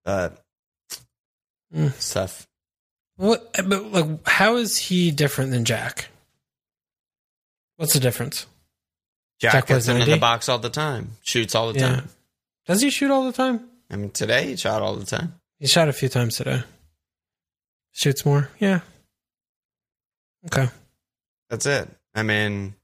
but 0.05 0.45
Mm. 1.75 1.89
it's 1.89 2.13
tough. 2.13 2.47
What? 3.17 3.53
But 3.55 3.85
like, 3.93 4.27
how 4.29 4.57
is 4.57 4.77
he 4.77 5.11
different 5.11 5.51
than 5.53 5.65
Jack? 5.65 6.09
What's 7.77 7.93
the 7.95 8.01
difference? 8.01 8.47
Jack, 9.41 9.53
Jack 9.53 9.67
gets 9.67 9.87
plays 9.87 9.89
into 10.01 10.11
the 10.11 10.19
box 10.19 10.49
all 10.49 10.59
the 10.59 10.71
time, 10.71 11.17
shoots 11.23 11.55
all 11.55 11.73
the 11.73 11.79
Yeah. 11.81 11.87
time. 11.97 12.09
Does 12.67 12.83
he 12.83 12.91
shoot 12.91 13.11
all 13.11 13.25
the 13.25 13.33
time? 13.33 13.69
I 13.91 13.97
mean, 13.97 14.11
today 14.11 14.47
he 14.47 14.57
shot 14.57 14.83
all 14.83 14.95
the 14.95 15.05
time. 15.05 15.35
He 15.59 15.67
shot 15.67 15.89
a 15.89 15.93
few 15.93 16.09
times 16.09 16.37
today. 16.37 16.63
Shoots 17.93 18.25
more. 18.25 18.49
Yeah. 18.59 18.81
Okay. 20.47 20.69
That's 21.51 21.67
it. 21.67 21.89
I 22.15 22.23
mean, 22.23 22.75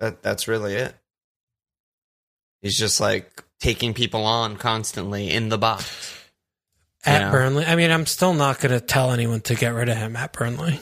that 0.00 0.22
that's 0.22 0.46
really 0.48 0.74
it. 0.74 0.94
He's 2.60 2.78
just 2.78 3.00
like 3.00 3.42
taking 3.60 3.94
people 3.94 4.24
on 4.24 4.56
constantly 4.56 5.30
in 5.30 5.48
the 5.48 5.58
box. 5.58 6.18
At 7.04 7.20
Yeah. 7.22 7.30
Burnley, 7.32 7.64
I 7.64 7.74
mean, 7.74 7.90
I'm 7.90 8.06
still 8.06 8.34
not 8.34 8.60
going 8.60 8.70
to 8.70 8.80
tell 8.80 9.10
anyone 9.10 9.40
to 9.42 9.56
get 9.56 9.74
rid 9.74 9.88
of 9.88 9.96
him 9.96 10.14
at 10.14 10.32
Burnley 10.32 10.78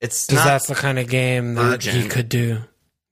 It's 0.00 0.26
because 0.26 0.44
that's 0.44 0.66
the 0.68 0.76
kind 0.76 1.00
of 1.00 1.08
game 1.08 1.54
that 1.54 1.82
he 1.82 2.06
could 2.06 2.28
do. 2.28 2.60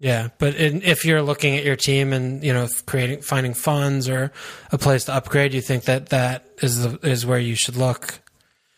Yeah, 0.03 0.31
but 0.39 0.57
in, 0.57 0.83
if 0.83 1.05
you're 1.05 1.23
looking 1.23 1.57
at 1.57 1.65
your 1.65 1.77
team 1.77 2.13
and 2.13 2.43
you 2.43 2.53
know 2.53 2.67
creating 2.87 3.23
finding 3.23 3.55
funds 3.55 4.09
or 4.09 4.33
a 4.73 4.77
place 4.79 5.05
to 5.05 5.15
upgrade, 5.15 5.55
you 5.55 5.61
think 5.61 5.85
that 5.85 6.09
that 6.09 6.45
is 6.61 6.83
the, 6.83 6.99
is 7.09 7.25
where 7.25 7.39
you 7.39 7.55
should 7.55 7.77
look. 7.77 8.21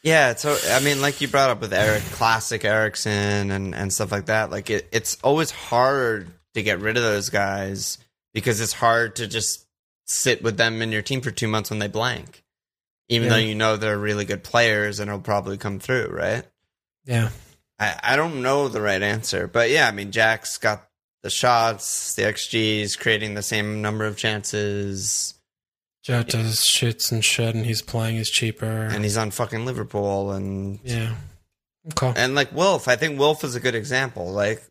yeah, 0.02 0.34
so- 0.34 0.58
I 0.70 0.80
mean, 0.80 1.00
like 1.00 1.22
you 1.22 1.28
brought 1.28 1.48
up 1.48 1.62
with 1.62 1.72
Eric, 1.72 2.02
classic 2.12 2.62
Eriksen 2.64 3.50
and 3.50 3.74
and 3.74 3.90
stuff 3.90 4.12
like 4.12 4.26
that. 4.26 4.50
Like 4.50 4.68
it, 4.68 4.86
it's 4.92 5.16
always 5.24 5.50
hard 5.50 6.28
to 6.52 6.62
get 6.62 6.80
rid 6.80 6.98
of 6.98 7.02
those 7.02 7.30
guys 7.30 7.96
because 8.34 8.60
it's 8.60 8.74
hard 8.74 9.16
to 9.16 9.26
just 9.26 9.64
sit 10.04 10.42
with 10.42 10.58
them 10.58 10.82
in 10.82 10.92
your 10.92 11.00
team 11.00 11.22
for 11.22 11.30
two 11.30 11.48
months 11.48 11.70
when 11.70 11.78
they 11.78 11.88
blank, 11.88 12.44
even 13.08 13.30
though 13.30 13.36
you 13.36 13.54
know 13.54 13.78
they're 13.78 13.98
really 13.98 14.26
good 14.26 14.44
players 14.44 15.00
and 15.00 15.08
it'll 15.08 15.20
probably 15.22 15.56
come 15.56 15.78
through, 15.80 16.08
right? 16.08 16.44
Yeah, 17.06 17.30
I, 17.80 17.98
I 18.02 18.16
don't 18.16 18.42
know 18.42 18.68
the 18.68 18.82
right 18.82 19.00
answer, 19.02 19.46
but 19.46 19.70
yeah, 19.70 19.88
I 19.88 19.90
mean, 19.90 20.10
Jack's 20.12 20.58
got 20.58 20.86
the 21.24 21.30
shots, 21.30 22.14
the 22.16 22.22
XGs, 22.22 22.98
creating 22.98 23.32
the 23.32 23.42
same 23.42 23.80
number 23.80 24.04
of 24.04 24.16
chances, 24.18 25.34
Joe 26.04 26.22
does 26.22 26.60
shits 26.60 27.10
and 27.10 27.24
shit, 27.24 27.54
and 27.54 27.64
he's 27.64 27.80
playing 27.80 28.16
is 28.16 28.28
cheaper. 28.28 28.66
and 28.66 29.02
he's 29.02 29.16
on 29.16 29.30
fucking 29.30 29.64
Liverpool, 29.64 30.32
and 30.32 30.78
yeah, 30.84 31.14
okay. 31.92 32.12
and 32.14 32.34
like 32.34 32.52
Wolf, 32.52 32.88
I 32.88 32.96
think 32.96 33.18
Wolf 33.18 33.42
is 33.42 33.54
a 33.54 33.60
good 33.60 33.74
example. 33.74 34.30
Like 34.30 34.62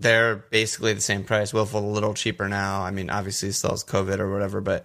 they're 0.00 0.34
basically 0.34 0.92
the 0.94 1.00
same 1.00 1.22
price. 1.22 1.54
Wolf 1.54 1.74
a 1.74 1.78
little 1.78 2.12
cheaper 2.12 2.48
now. 2.48 2.82
I 2.82 2.90
mean, 2.90 3.08
obviously 3.08 3.50
he 3.50 3.52
still 3.52 3.70
has 3.70 3.84
COVID 3.84 4.18
or 4.18 4.32
whatever, 4.32 4.60
but 4.60 4.84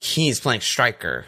he's 0.00 0.40
playing 0.40 0.62
striker. 0.62 1.26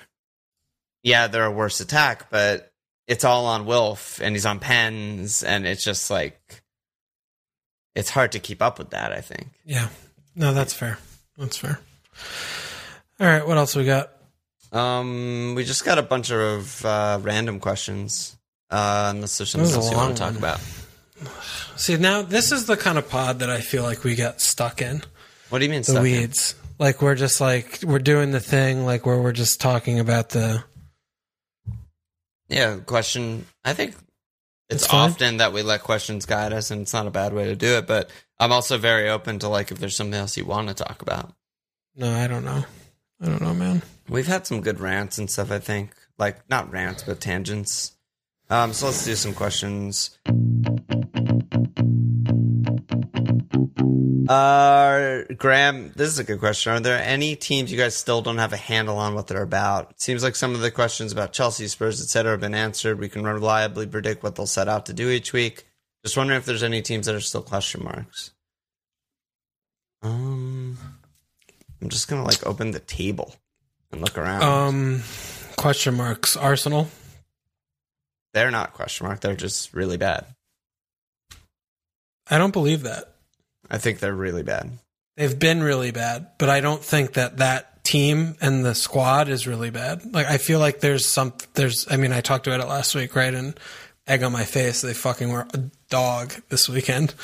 Yeah, 1.03 1.27
they're 1.27 1.45
a 1.45 1.51
worse 1.51 1.81
attack, 1.81 2.31
but 2.31 2.73
it's 3.07 3.25
all 3.25 3.45
on 3.45 3.67
Wilf, 3.67 4.19
and 4.23 4.35
he's 4.35 4.47
on 4.47 4.61
pens, 4.61 5.43
and 5.43 5.67
it's 5.67 5.85
just 5.85 6.11
like 6.11 6.62
it's 7.95 8.11
hard 8.11 8.33
to 8.33 8.39
keep 8.39 8.63
up 8.63 8.79
with 8.79 8.91
that. 8.91 9.13
I 9.13 9.21
think. 9.21 9.49
Yeah, 9.65 9.89
no, 10.35 10.53
that's 10.55 10.73
fair. 10.73 10.99
That's 11.39 11.57
fair. 11.57 11.79
All 13.21 13.27
right, 13.27 13.47
what 13.47 13.57
else 13.57 13.75
we 13.77 13.85
got? 13.85 14.11
Um, 14.73 15.55
we 15.55 15.65
just 15.65 15.85
got 15.85 15.99
a 15.99 16.03
bunch 16.03 16.31
of 16.33 16.85
uh, 16.85 17.19
random 17.23 17.61
questions. 17.61 18.37
Uh, 18.71 19.13
unless 19.15 19.37
there's 19.39 19.51
something 19.51 19.67
This 19.69 19.77
is 19.77 19.77
a 19.77 19.81
else 19.81 19.91
you 19.91 19.97
want 19.99 20.17
to 20.17 20.23
talk 20.23 20.31
one. 20.33 20.39
about. 20.39 20.61
See, 21.77 21.97
now 21.99 22.23
this 22.23 22.53
is 22.53 22.65
the 22.67 22.77
kind 22.77 22.97
of 22.99 23.09
pod 23.09 23.41
that 23.41 23.51
I 23.51 23.61
feel 23.61 23.83
like 23.83 24.03
we 24.03 24.15
got 24.17 24.41
stuck 24.41 24.81
in 24.83 25.03
What 25.51 25.59
do 25.59 25.65
you 25.67 25.71
mean 25.71 25.81
the 25.83 25.85
stuck 25.85 25.97
in? 25.99 26.03
weeds. 26.05 26.55
Like 26.79 27.03
we're 27.03 27.15
just 27.15 27.41
like 27.41 27.81
we're 27.85 27.99
doing 27.99 28.31
the 28.33 28.41
thing, 28.41 28.85
like 28.87 29.05
where 29.07 29.21
we're 29.21 29.33
just 29.33 29.61
talking 29.61 30.01
about 30.01 30.31
the. 30.31 30.65
Yeah, 32.49 32.77
question. 32.85 33.47
I 33.65 33.73
think 33.75 33.95
it's 34.69 34.93
often 34.93 35.37
that 35.39 35.53
we 35.53 35.63
let 35.63 35.83
questions 35.83 36.27
guide 36.27 36.53
us, 36.53 36.71
and 36.71 36.83
it's 36.83 36.93
not 36.93 37.07
a 37.07 37.11
bad 37.11 37.33
way 37.33 37.47
to 37.47 37.57
do 37.57 37.77
it. 37.77 37.87
But 37.87 38.11
I'm 38.39 38.53
also 38.53 38.79
very 38.79 39.09
open 39.09 39.39
to 39.41 39.49
like 39.49 39.71
if 39.71 39.79
there's 39.79 39.97
something 39.97 40.19
else 40.19 40.37
you 40.37 40.45
want 40.45 40.69
to 40.69 40.75
talk 40.75 41.03
about. 41.03 41.33
No, 41.95 42.11
I 42.11 42.27
don't 42.27 42.45
know. 42.45 42.65
I 43.21 43.27
don't 43.27 43.43
know, 43.43 43.55
man. 43.55 43.83
We've 44.09 44.27
had 44.27 44.47
some 44.47 44.63
good 44.63 44.81
rants 44.81 45.19
and 45.19 45.31
stuff. 45.31 45.51
I 45.51 45.59
think 45.59 45.95
like 46.19 46.49
not 46.49 46.73
rants, 46.73 47.03
but 47.03 47.21
tangents. 47.21 47.93
Um, 48.51 48.73
so 48.73 48.87
let's 48.87 49.05
do 49.05 49.15
some 49.15 49.35
questions. 49.35 50.19
Uh, 54.29 55.23
Graham, 55.37 55.93
this 55.97 56.09
is 56.09 56.19
a 56.19 56.25
good 56.25 56.39
question. 56.39 56.73
Are 56.73 56.81
there 56.81 57.03
any 57.03 57.35
teams 57.37 57.73
you 57.73 57.79
guys 57.79 57.97
still 57.97 58.23
don't 58.23 58.39
have 58.39 58.53
a 58.53 58.57
handle 58.59 58.99
on 58.99 59.15
what 59.15 59.27
they're 59.27 59.43
about? 59.43 59.91
It 59.91 60.01
seems 60.01 60.23
like 60.23 60.37
some 60.37 60.55
of 60.55 60.61
the 60.61 60.71
questions 60.71 61.13
about 61.13 61.33
Chelsea, 61.33 61.67
Spurs, 61.69 62.01
etc., 62.01 62.33
have 62.33 62.41
been 62.41 62.55
answered. 62.55 62.99
We 62.99 63.09
can 63.09 63.25
reliably 63.25 63.87
predict 63.87 64.23
what 64.23 64.37
they'll 64.37 64.47
set 64.47 64.69
out 64.69 64.87
to 64.87 64.93
do 64.93 65.11
each 65.11 65.33
week. 65.33 65.67
Just 66.05 66.17
wondering 66.17 66.39
if 66.39 66.47
there's 66.47 66.63
any 66.63 66.83
teams 66.83 67.07
that 67.07 67.15
are 67.15 67.21
still 67.21 67.43
question 67.43 67.85
marks. 67.85 68.33
Um, 70.03 70.77
I'm 71.81 71.89
just 71.89 72.09
gonna 72.09 72.25
like 72.25 72.45
open 72.45 72.73
the 72.73 72.81
table 72.81 73.35
and 73.93 74.01
look 74.01 74.19
around. 74.19 74.43
Um, 74.43 75.03
question 75.57 75.95
marks. 75.95 76.37
Arsenal. 76.37 76.89
they're 78.35 78.51
not 78.51 78.73
question 78.73 79.07
mark. 79.07 79.21
They're 79.21 79.37
just 79.37 79.73
really 79.73 79.97
bad. 79.97 80.27
I 82.29 82.39
don't 82.39 82.53
believe 82.53 82.83
that. 82.83 83.12
I 83.73 83.79
think 83.79 83.99
they're 83.99 84.15
really 84.15 84.43
bad. 84.45 84.71
They've 85.17 85.37
been 85.39 85.63
really 85.63 85.91
bad, 85.91 86.29
but 86.39 86.49
I 86.49 86.61
don't 86.61 86.83
think 86.83 87.15
that 87.15 87.39
that 87.39 87.83
team 87.85 88.37
and 88.41 88.65
the 88.65 88.75
squad 88.75 89.29
is 89.29 89.47
really 89.47 89.71
bad. 89.71 90.15
Like 90.15 90.27
I 90.27 90.39
feel 90.39 90.61
like 90.61 90.79
there's 90.81 91.05
some 91.05 91.33
there's 91.55 91.91
I 91.91 91.97
mean 91.97 92.13
I 92.13 92.21
talked 92.21 92.47
about 92.47 92.61
it 92.61 92.69
last 92.69 92.95
week, 92.95 93.17
right? 93.17 93.35
And 93.35 93.59
egg 94.07 94.23
on 94.23 94.33
my 94.33 94.45
face. 94.45 94.81
They 94.83 94.95
fucking 94.95 95.31
were 95.33 95.47
a 95.55 95.59
dog 95.91 96.33
this 96.49 96.69
weekend. 96.69 97.15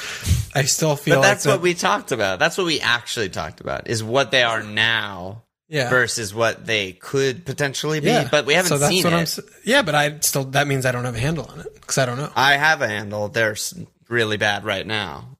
I 0.55 0.63
still 0.63 0.97
feel 0.97 1.17
But 1.17 1.21
like 1.21 1.29
that's 1.31 1.45
the- 1.45 1.51
what 1.51 1.61
we 1.61 1.75
talked 1.75 2.13
about. 2.13 2.39
That's 2.39 2.57
what 2.59 2.67
we 2.67 2.81
actually 2.81 3.29
talked 3.29 3.61
about 3.61 3.89
is 3.89 4.03
what 4.03 4.31
they 4.31 4.43
are 4.43 4.63
now 4.63 5.45
yeah. 5.69 5.89
versus 5.91 6.35
what 6.35 6.67
they 6.67 6.93
could 6.93 7.45
potentially 7.45 8.01
be. 8.01 8.07
yeah. 8.09 8.29
But 8.31 8.47
we 8.47 8.55
haven't 8.55 8.69
so 8.71 8.79
that's 8.79 8.91
seen 8.91 9.05
what 9.05 9.13
it. 9.13 9.39
I'm. 9.39 9.45
Yeah, 9.65 9.83
but 9.83 9.95
I 9.95 10.19
still 10.21 10.45
that 10.45 10.67
means 10.67 10.87
I 10.87 10.93
don't 10.93 11.05
have 11.05 11.17
a 11.17 11.21
handle 11.21 11.47
on 11.47 11.61
it 11.61 11.75
because 11.75 11.99
I 11.99 12.07
don't 12.07 12.19
know. 12.19 12.31
I 12.35 12.57
have 12.57 12.83
a 12.83 12.89
handle. 12.89 13.29
They're 13.29 13.57
really 14.09 14.37
bad 14.37 14.65
right 14.65 14.87
now. 14.87 15.38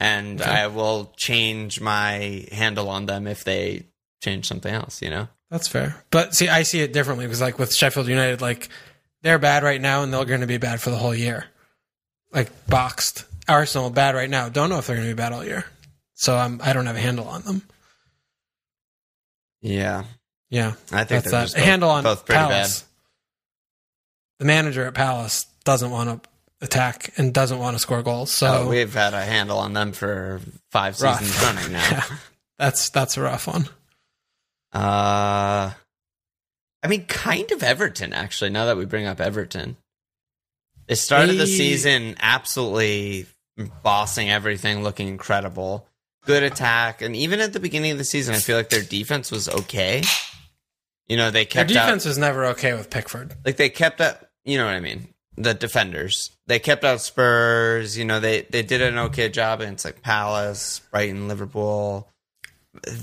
And 0.00 0.40
Okay. 0.40 0.48
I 0.50 0.66
will 0.68 1.12
change 1.16 1.80
my 1.80 2.46
handle 2.52 2.88
on 2.88 3.06
them 3.06 3.26
if 3.26 3.42
they 3.44 3.86
change 4.22 4.46
something 4.46 4.72
else, 4.72 5.02
you 5.02 5.10
know? 5.10 5.28
That's 5.50 5.66
fair. 5.66 6.04
But 6.10 6.34
see, 6.34 6.48
I 6.48 6.62
see 6.62 6.80
it 6.80 6.92
differently 6.92 7.26
because, 7.26 7.40
like, 7.40 7.58
with 7.58 7.74
Sheffield 7.74 8.06
United, 8.06 8.40
like, 8.40 8.68
they're 9.22 9.38
bad 9.38 9.62
right 9.64 9.80
now 9.80 10.02
and 10.02 10.12
they're 10.12 10.24
going 10.24 10.42
to 10.42 10.46
be 10.46 10.58
bad 10.58 10.80
for 10.80 10.90
the 10.90 10.96
whole 10.96 11.14
year. 11.14 11.46
Like, 12.32 12.50
boxed. 12.68 13.24
Arsenal, 13.48 13.88
bad 13.90 14.14
right 14.14 14.28
now. 14.28 14.48
Don't 14.50 14.68
know 14.68 14.78
if 14.78 14.86
they're 14.86 14.96
going 14.96 15.08
to 15.08 15.14
be 15.14 15.16
bad 15.16 15.32
all 15.32 15.44
year. 15.44 15.64
So 16.14 16.36
I'm, 16.36 16.60
I 16.62 16.72
don't 16.74 16.86
have 16.86 16.96
a 16.96 17.00
handle 17.00 17.26
on 17.26 17.42
them. 17.42 17.62
Yeah. 19.60 20.04
Yeah. 20.50 20.74
I 20.92 21.04
think 21.04 21.24
That's 21.24 21.30
that. 21.30 21.54
both, 21.54 21.64
handle 21.64 21.90
on 21.90 22.04
both 22.04 22.26
pretty 22.26 22.38
Palace. 22.38 22.84
The 24.38 24.44
manager 24.44 24.84
at 24.84 24.94
Palace 24.94 25.46
doesn't 25.64 25.90
want 25.90 26.22
to 26.22 26.27
attack 26.60 27.12
and 27.16 27.32
doesn't 27.32 27.58
want 27.58 27.76
to 27.76 27.78
score 27.80 28.02
goals. 28.02 28.30
So. 28.30 28.64
Oh, 28.64 28.68
we've 28.68 28.92
had 28.92 29.14
a 29.14 29.22
handle 29.22 29.58
on 29.58 29.72
them 29.72 29.92
for 29.92 30.40
five 30.70 31.00
Rough. 31.00 31.20
seasons 31.20 31.42
running 31.42 31.72
now. 31.72 31.88
yeah, 31.90 32.04
that's, 32.58 32.90
that's 32.90 33.16
a 33.16 33.22
rough 33.22 33.46
one. 33.46 33.68
Uh, 34.72 35.72
I 36.82 36.88
mean, 36.88 37.06
kind 37.06 37.50
of 37.52 37.62
Everton, 37.62 38.12
actually, 38.12 38.50
now 38.50 38.66
that 38.66 38.76
we 38.76 38.84
bring 38.84 39.06
up 39.06 39.20
Everton. 39.20 39.76
They 40.86 40.94
started 40.94 41.36
the 41.36 41.46
season 41.46 42.16
absolutely 42.18 43.26
bossing 43.82 44.30
everything, 44.30 44.82
looking 44.82 45.08
incredible. 45.08 45.86
Good 46.24 46.42
attack. 46.42 47.02
And 47.02 47.14
even 47.14 47.40
at 47.40 47.52
the 47.52 47.60
beginning 47.60 47.92
of 47.92 47.98
the 47.98 48.04
season, 48.04 48.34
I 48.34 48.38
feel 48.38 48.56
like 48.56 48.70
their 48.70 48.82
defense 48.82 49.30
was 49.30 49.48
okay. 49.48 50.02
You 51.08 51.16
know, 51.16 51.30
they 51.30 51.44
kept 51.44 51.68
Their 51.68 51.82
defense 51.82 52.06
out, 52.06 52.10
is 52.10 52.18
never 52.18 52.46
okay 52.46 52.72
with 52.74 52.90
Pickford. 52.90 53.34
like 53.44 53.56
they 53.56 53.68
kept 53.70 54.00
out, 54.00 54.16
you 54.44 54.56
know 54.58 54.64
what 54.64 54.74
I 54.74 54.80
mean? 54.80 55.08
The 55.40 55.54
defenders. 55.54 56.30
They 56.46 56.58
kept 56.58 56.84
out 56.84 57.00
Spurs, 57.00 57.96
you 57.96 58.04
know, 58.04 58.18
they, 58.18 58.42
they 58.42 58.62
did 58.62 58.82
an 58.82 58.98
okay 58.98 59.28
job 59.28 59.60
against 59.60 59.84
like 59.84 60.02
Palace, 60.02 60.80
Brighton, 60.90 61.28
Liverpool. 61.28 62.08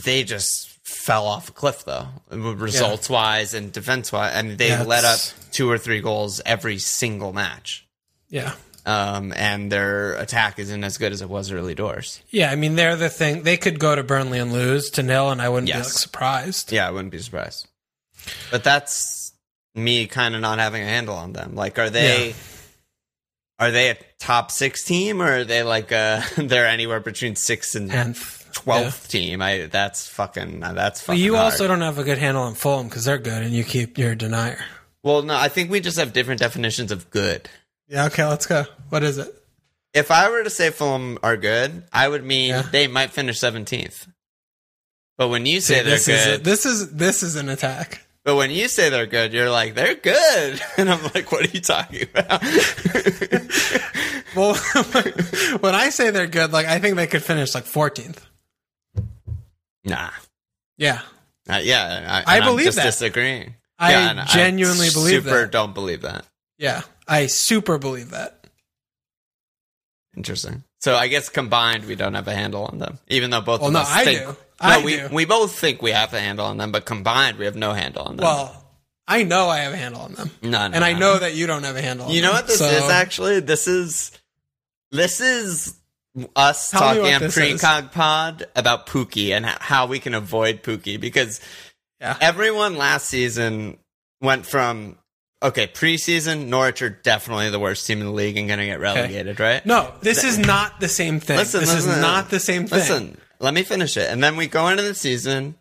They 0.03 0.23
just 0.23 0.69
fell 0.83 1.25
off 1.27 1.49
a 1.49 1.51
cliff 1.51 1.85
though, 1.85 2.07
results 2.29 3.09
wise 3.09 3.53
and 3.53 3.71
defense 3.71 4.11
wise. 4.11 4.35
I 4.35 4.41
mean, 4.41 4.57
they 4.57 4.69
Yeah, 4.69 4.83
let 4.83 5.05
up 5.05 5.19
two 5.51 5.69
or 5.69 5.77
three 5.77 6.01
goals 6.01 6.41
every 6.45 6.77
single 6.77 7.31
match. 7.33 7.87
Yeah. 8.29 8.53
Um, 8.85 9.33
and 9.35 9.71
their 9.71 10.13
attack 10.15 10.59
isn't 10.59 10.83
as 10.83 10.97
good 10.97 11.11
as 11.11 11.21
it 11.21 11.29
was 11.29 11.51
early 11.51 11.73
doors. 11.73 12.21
Yeah, 12.29 12.51
I 12.51 12.55
mean 12.55 12.75
they're 12.75 12.95
the 12.95 13.09
thing. 13.09 13.41
They 13.43 13.57
could 13.57 13.79
go 13.79 13.95
to 13.95 14.03
Burnley 14.03 14.37
and 14.39 14.53
lose 14.53 14.91
to 14.91 15.03
nil, 15.03 15.31
and 15.31 15.41
I 15.41 15.49
wouldn't 15.49 15.71
be 15.71 15.77
like 15.77 15.85
surprised. 15.85 16.71
Yeah, 16.71 16.87
I 16.87 16.91
wouldn't 16.91 17.11
be 17.11 17.19
surprised. 17.19 17.67
But 18.51 18.63
that's 18.63 19.14
me 19.75 20.07
kind 20.07 20.35
of 20.35 20.41
not 20.41 20.59
having 20.59 20.81
a 20.81 20.85
handle 20.85 21.15
on 21.15 21.33
them. 21.33 21.55
Like, 21.55 21.77
are 21.79 21.89
they 21.89 22.29
Yeah. 22.29 22.33
are 23.59 23.71
they 23.71 23.89
a 23.91 23.97
top 24.19 24.51
six 24.51 24.83
team, 24.83 25.21
or 25.21 25.39
are 25.39 25.43
they 25.43 25.63
like 25.63 25.91
uh 25.91 26.21
they're 26.37 26.67
anywhere 26.67 26.99
between 26.99 27.35
six 27.35 27.75
and 27.75 27.91
And 27.91 28.15
twelfth 28.53 29.09
team? 29.09 29.41
I 29.41 29.67
that's 29.67 30.07
fucking 30.07 30.59
that's 30.61 31.01
But 31.01 31.05
fucking. 31.07 31.21
you 31.23 31.35
hard. 31.35 31.51
also 31.53 31.67
don't 31.67 31.81
have 31.81 31.97
a 31.99 32.03
good 32.03 32.17
handle 32.17 32.43
on 32.43 32.55
Fulham 32.55 32.87
because 32.87 33.05
they're 33.05 33.17
good, 33.17 33.43
and 33.43 33.53
you 33.53 33.63
keep 33.63 33.97
your 33.97 34.15
denier. 34.15 34.59
well, 35.03 35.21
no, 35.21 35.35
I 35.35 35.49
think 35.49 35.69
we 35.69 35.79
just 35.81 35.97
have 35.99 36.13
different 36.13 36.39
definitions 36.39 36.91
of 36.91 37.09
good. 37.11 37.49
Yeah. 37.87 38.05
Okay. 38.05 38.25
Let's 38.25 38.45
go. 38.47 38.65
What 38.89 39.03
is 39.03 39.17
it? 39.17 39.31
If 39.93 40.11
I 40.11 40.29
were 40.29 40.43
to 40.43 40.49
say 40.49 40.71
Fulham 40.71 41.17
are 41.23 41.37
good, 41.37 41.83
I 41.93 42.07
would 42.07 42.23
mean 42.25 42.49
Yeah. 42.49 42.63
they 42.63 42.87
might 42.87 43.11
finish 43.11 43.39
seventeenth. 43.39 44.07
But 45.17 45.29
when 45.29 45.45
you 45.45 45.61
say 45.61 45.75
they're 45.75 45.83
this 45.95 46.07
is 46.09 46.25
good, 46.25 46.43
this 46.43 46.65
is 46.65 46.91
this 46.91 47.23
is 47.23 47.35
an 47.37 47.47
attack. 47.49 48.04
But 48.25 48.35
when 48.35 48.51
you 48.51 48.67
say 48.67 48.89
they're 48.89 49.05
good, 49.05 49.31
you're 49.31 49.49
like 49.49 49.73
they're 49.75 49.95
good, 49.95 50.59
and 50.77 50.89
I'm 50.89 51.01
like, 51.13 51.31
what 51.31 51.45
are 51.47 51.51
you 51.51 51.61
talking 51.61 52.03
about? 52.13 52.41
Well, 54.35 54.53
when 55.61 55.73
I 55.75 55.91
say 55.91 56.09
they're 56.11 56.27
good, 56.27 56.51
like 56.51 56.65
I 56.65 56.79
think 56.79 56.97
they 56.97 57.07
could 57.07 57.23
finish 57.23 57.55
like 57.55 57.63
14th. 57.63 58.17
nah, 59.85 60.09
Yeah. 60.77 60.99
Uh, 61.49 61.61
yeah, 61.63 62.21
I 62.25 62.39
I'm 62.39 62.43
believe 62.43 62.65
just 62.65 62.75
that. 62.75 62.83
disagreeing. 62.83 63.55
I 63.79 63.91
Yeah, 63.91 64.25
genuinely 64.25 64.89
believe 64.91 65.23
super 65.23 65.41
that. 65.43 65.51
Don't 65.53 65.73
believe 65.73 66.01
that. 66.01 66.25
Yeah. 66.57 66.81
I 67.07 67.27
super 67.27 67.77
believe 67.77 68.09
that. 68.09 68.45
Interesting. 70.17 70.63
So 70.81 70.95
I 70.95 71.07
guess 71.07 71.29
combined, 71.29 71.85
we 71.85 71.95
don't 71.95 72.13
have 72.15 72.27
a 72.27 72.33
handle 72.35 72.65
on 72.65 72.77
them, 72.79 72.99
even 73.07 73.29
though 73.29 73.39
both 73.41 73.61
Well, 73.61 73.69
of 73.69 73.73
no, 73.73 73.79
us 73.81 73.89
I 73.89 74.03
think. 74.03 74.19
do. 74.19 74.35
No, 74.61 74.67
I 74.69 74.83
we 74.83 74.95
do. 74.97 75.09
we 75.11 75.25
both 75.25 75.57
think 75.57 75.81
we 75.81 75.91
have 75.91 76.13
a 76.13 76.19
handle 76.19 76.45
on 76.45 76.57
them, 76.57 76.71
but 76.71 76.85
combined, 76.85 77.37
we 77.37 77.45
have 77.45 77.55
no 77.55 77.73
handle 77.73 78.03
on 78.03 78.15
them. 78.17 78.23
Well, 78.23 78.63
I 79.07 79.23
know 79.23 79.49
I 79.49 79.59
have 79.59 79.73
a 79.73 79.77
handle 79.77 80.01
on 80.01 80.13
them, 80.13 80.31
no, 80.41 80.49
no, 80.49 80.75
and 80.75 80.83
I 80.83 80.93
no. 80.93 80.99
know 80.99 81.19
that 81.19 81.35
you 81.35 81.45
don't 81.47 81.63
have 81.63 81.75
a 81.75 81.81
handle. 81.81 82.07
on 82.07 82.11
You 82.13 82.21
know 82.21 82.29
them. 82.29 82.35
what 82.37 82.47
this 82.47 82.59
So- 82.59 82.65
is 82.65 82.89
actually? 82.89 83.39
This 83.41 83.67
is 83.67 84.11
this 84.91 85.19
is 85.21 85.75
us 86.35 86.71
Tell 86.71 86.79
talking 86.81 87.13
on. 87.13 87.21
Precog 87.23 87.91
Pod 87.91 88.45
about 88.55 88.87
Pookie 88.87 89.31
and 89.31 89.45
how 89.45 89.85
we 89.87 89.99
can 89.99 90.13
avoid 90.15 90.63
Pookie 90.63 90.99
because 90.99 91.41
Yeah. 91.99 92.15
everyone 92.21 92.77
last 92.77 93.07
season 93.09 93.77
went 94.21 94.45
from 94.45 94.97
okay 95.43 95.67
preseason 95.67 96.47
Norwich 96.47 96.81
are 96.81 96.89
definitely 96.89 97.49
the 97.49 97.59
worst 97.59 97.85
team 97.85 97.99
in 97.99 98.05
the 98.07 98.13
league 98.13 98.37
and 98.37 98.47
going 98.47 98.59
to 98.59 98.65
get 98.65 98.79
relegated, 98.79 99.39
right? 99.41 99.65
No, 99.65 99.91
this 100.01 100.23
is 100.23 100.37
not 100.37 100.79
the 100.79 100.87
same 100.87 101.19
thing. 101.19 101.37
Listen, 101.37 101.59
this 101.59 101.73
is 101.73 101.85
not 101.85 102.29
the 102.29 102.39
same 102.39 102.65
thing. 102.67 102.79
Listen, 102.79 103.17
let 103.39 103.53
me 103.53 103.63
finish 103.63 103.97
it. 103.97 104.09
And 104.11 104.23
then 104.23 104.35
we 104.37 104.47
go 104.47 104.67
into 104.67 104.83
the 104.83 104.95
season. 104.95 105.55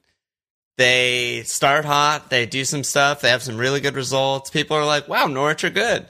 They 0.76 1.42
start 1.44 1.84
hot. 1.84 2.30
They 2.30 2.46
do 2.46 2.64
some 2.64 2.82
stuff. 2.84 3.20
They 3.20 3.30
have 3.30 3.42
some 3.42 3.56
really 3.58 3.80
good 3.80 3.94
results. 3.94 4.50
People 4.50 4.76
are 4.76 4.84
like, 4.84 5.06
wow, 5.08 5.26
Norwich 5.26 5.62
are 5.64 5.70
good. 5.70 6.06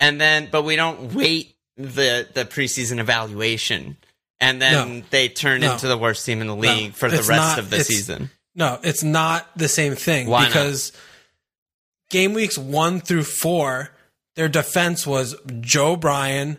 And 0.00 0.20
then, 0.20 0.48
but 0.50 0.62
we 0.62 0.76
don't 0.76 1.14
wait 1.14 1.54
the, 1.76 2.26
the 2.34 2.44
preseason 2.44 2.98
evaluation. 2.98 3.96
And 4.40 4.60
then 4.60 4.98
No. 5.00 5.04
they 5.10 5.28
turn 5.28 5.60
No. 5.60 5.72
into 5.74 5.86
the 5.86 5.98
worst 5.98 6.24
team 6.26 6.40
in 6.40 6.46
the 6.46 6.56
league 6.56 6.94
for 6.94 7.08
the 7.08 7.18
rest 7.18 7.28
not- 7.30 7.58
of 7.58 7.70
the 7.70 7.84
season. 7.84 8.30
No, 8.54 8.80
it's 8.82 9.04
not 9.04 9.46
the 9.56 9.68
same 9.68 9.94
thing 9.94 10.26
Why 10.26 10.40
not? 10.42 10.48
because 10.48 10.92
game 12.10 12.32
weeks 12.34 12.58
one 12.58 13.00
through 13.00 13.22
four, 13.22 13.90
their 14.34 14.48
defense 14.48 15.06
was 15.06 15.36
Joe 15.60 15.94
Bryan, 15.94 16.58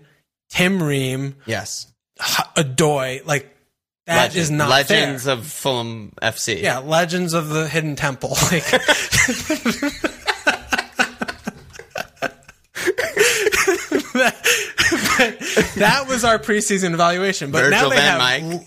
Tim 0.49 0.81
Ream, 0.81 1.35
Yes. 1.45 1.87
Odoi. 2.55 3.25
Like 3.25 3.53
that 4.07 4.35
is 4.35 4.49
Legend- 4.49 4.57
not 4.57 4.69
Legends 4.69 5.23
fair. 5.25 5.33
of 5.33 5.45
Fulham 5.47 6.13
FC. 6.21 6.61
Yeah, 6.61 6.79
Legends 6.79 7.33
of 7.33 7.49
the 7.49 7.67
Hidden 7.67 7.95
Temple. 7.95 8.35
Like 8.51 8.65
that, 14.13 15.73
that 15.77 16.05
was 16.07 16.23
our 16.23 16.39
preseason 16.39 16.93
evaluation. 16.93 17.51
But 17.51 17.69
now 17.69 17.89
they 17.89 17.95
van 17.95 18.19
have 18.19 18.19
Mike. 18.19 18.43
l- 18.43 18.65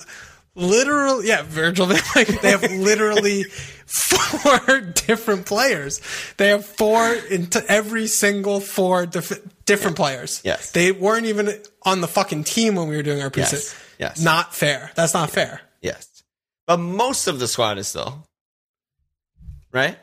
literal, 0.54 1.24
yeah, 1.24 1.42
Virgil 1.42 1.86
van 1.86 2.00
Mike. 2.14 2.40
They 2.40 2.50
have 2.50 2.62
literally 2.62 3.44
four 3.86 4.80
different 4.80 5.46
players. 5.46 6.00
They 6.36 6.48
have 6.48 6.64
four 6.64 7.12
into 7.30 7.64
every 7.68 8.06
single 8.06 8.60
four 8.60 9.06
dif- 9.06 9.42
different 9.64 9.96
players. 9.96 10.40
Yes. 10.44 10.70
they 10.72 10.92
weren't 10.92 11.26
even 11.26 11.60
on 11.82 12.00
the 12.00 12.08
fucking 12.08 12.44
team 12.44 12.74
when 12.76 12.88
we 12.88 12.96
were 12.96 13.02
doing 13.02 13.22
our 13.22 13.30
preseason. 13.30 13.52
Yes. 13.52 13.80
Yes. 14.04 14.20
Not 14.20 14.54
fair. 14.54 14.90
That's 14.94 15.14
not 15.14 15.30
fair. 15.30 15.62
Yes. 15.80 16.22
But 16.66 16.76
most 16.76 17.26
of 17.26 17.38
the 17.38 17.48
squad 17.48 17.78
is 17.78 17.88
still. 17.88 18.26
Right? 19.72 19.96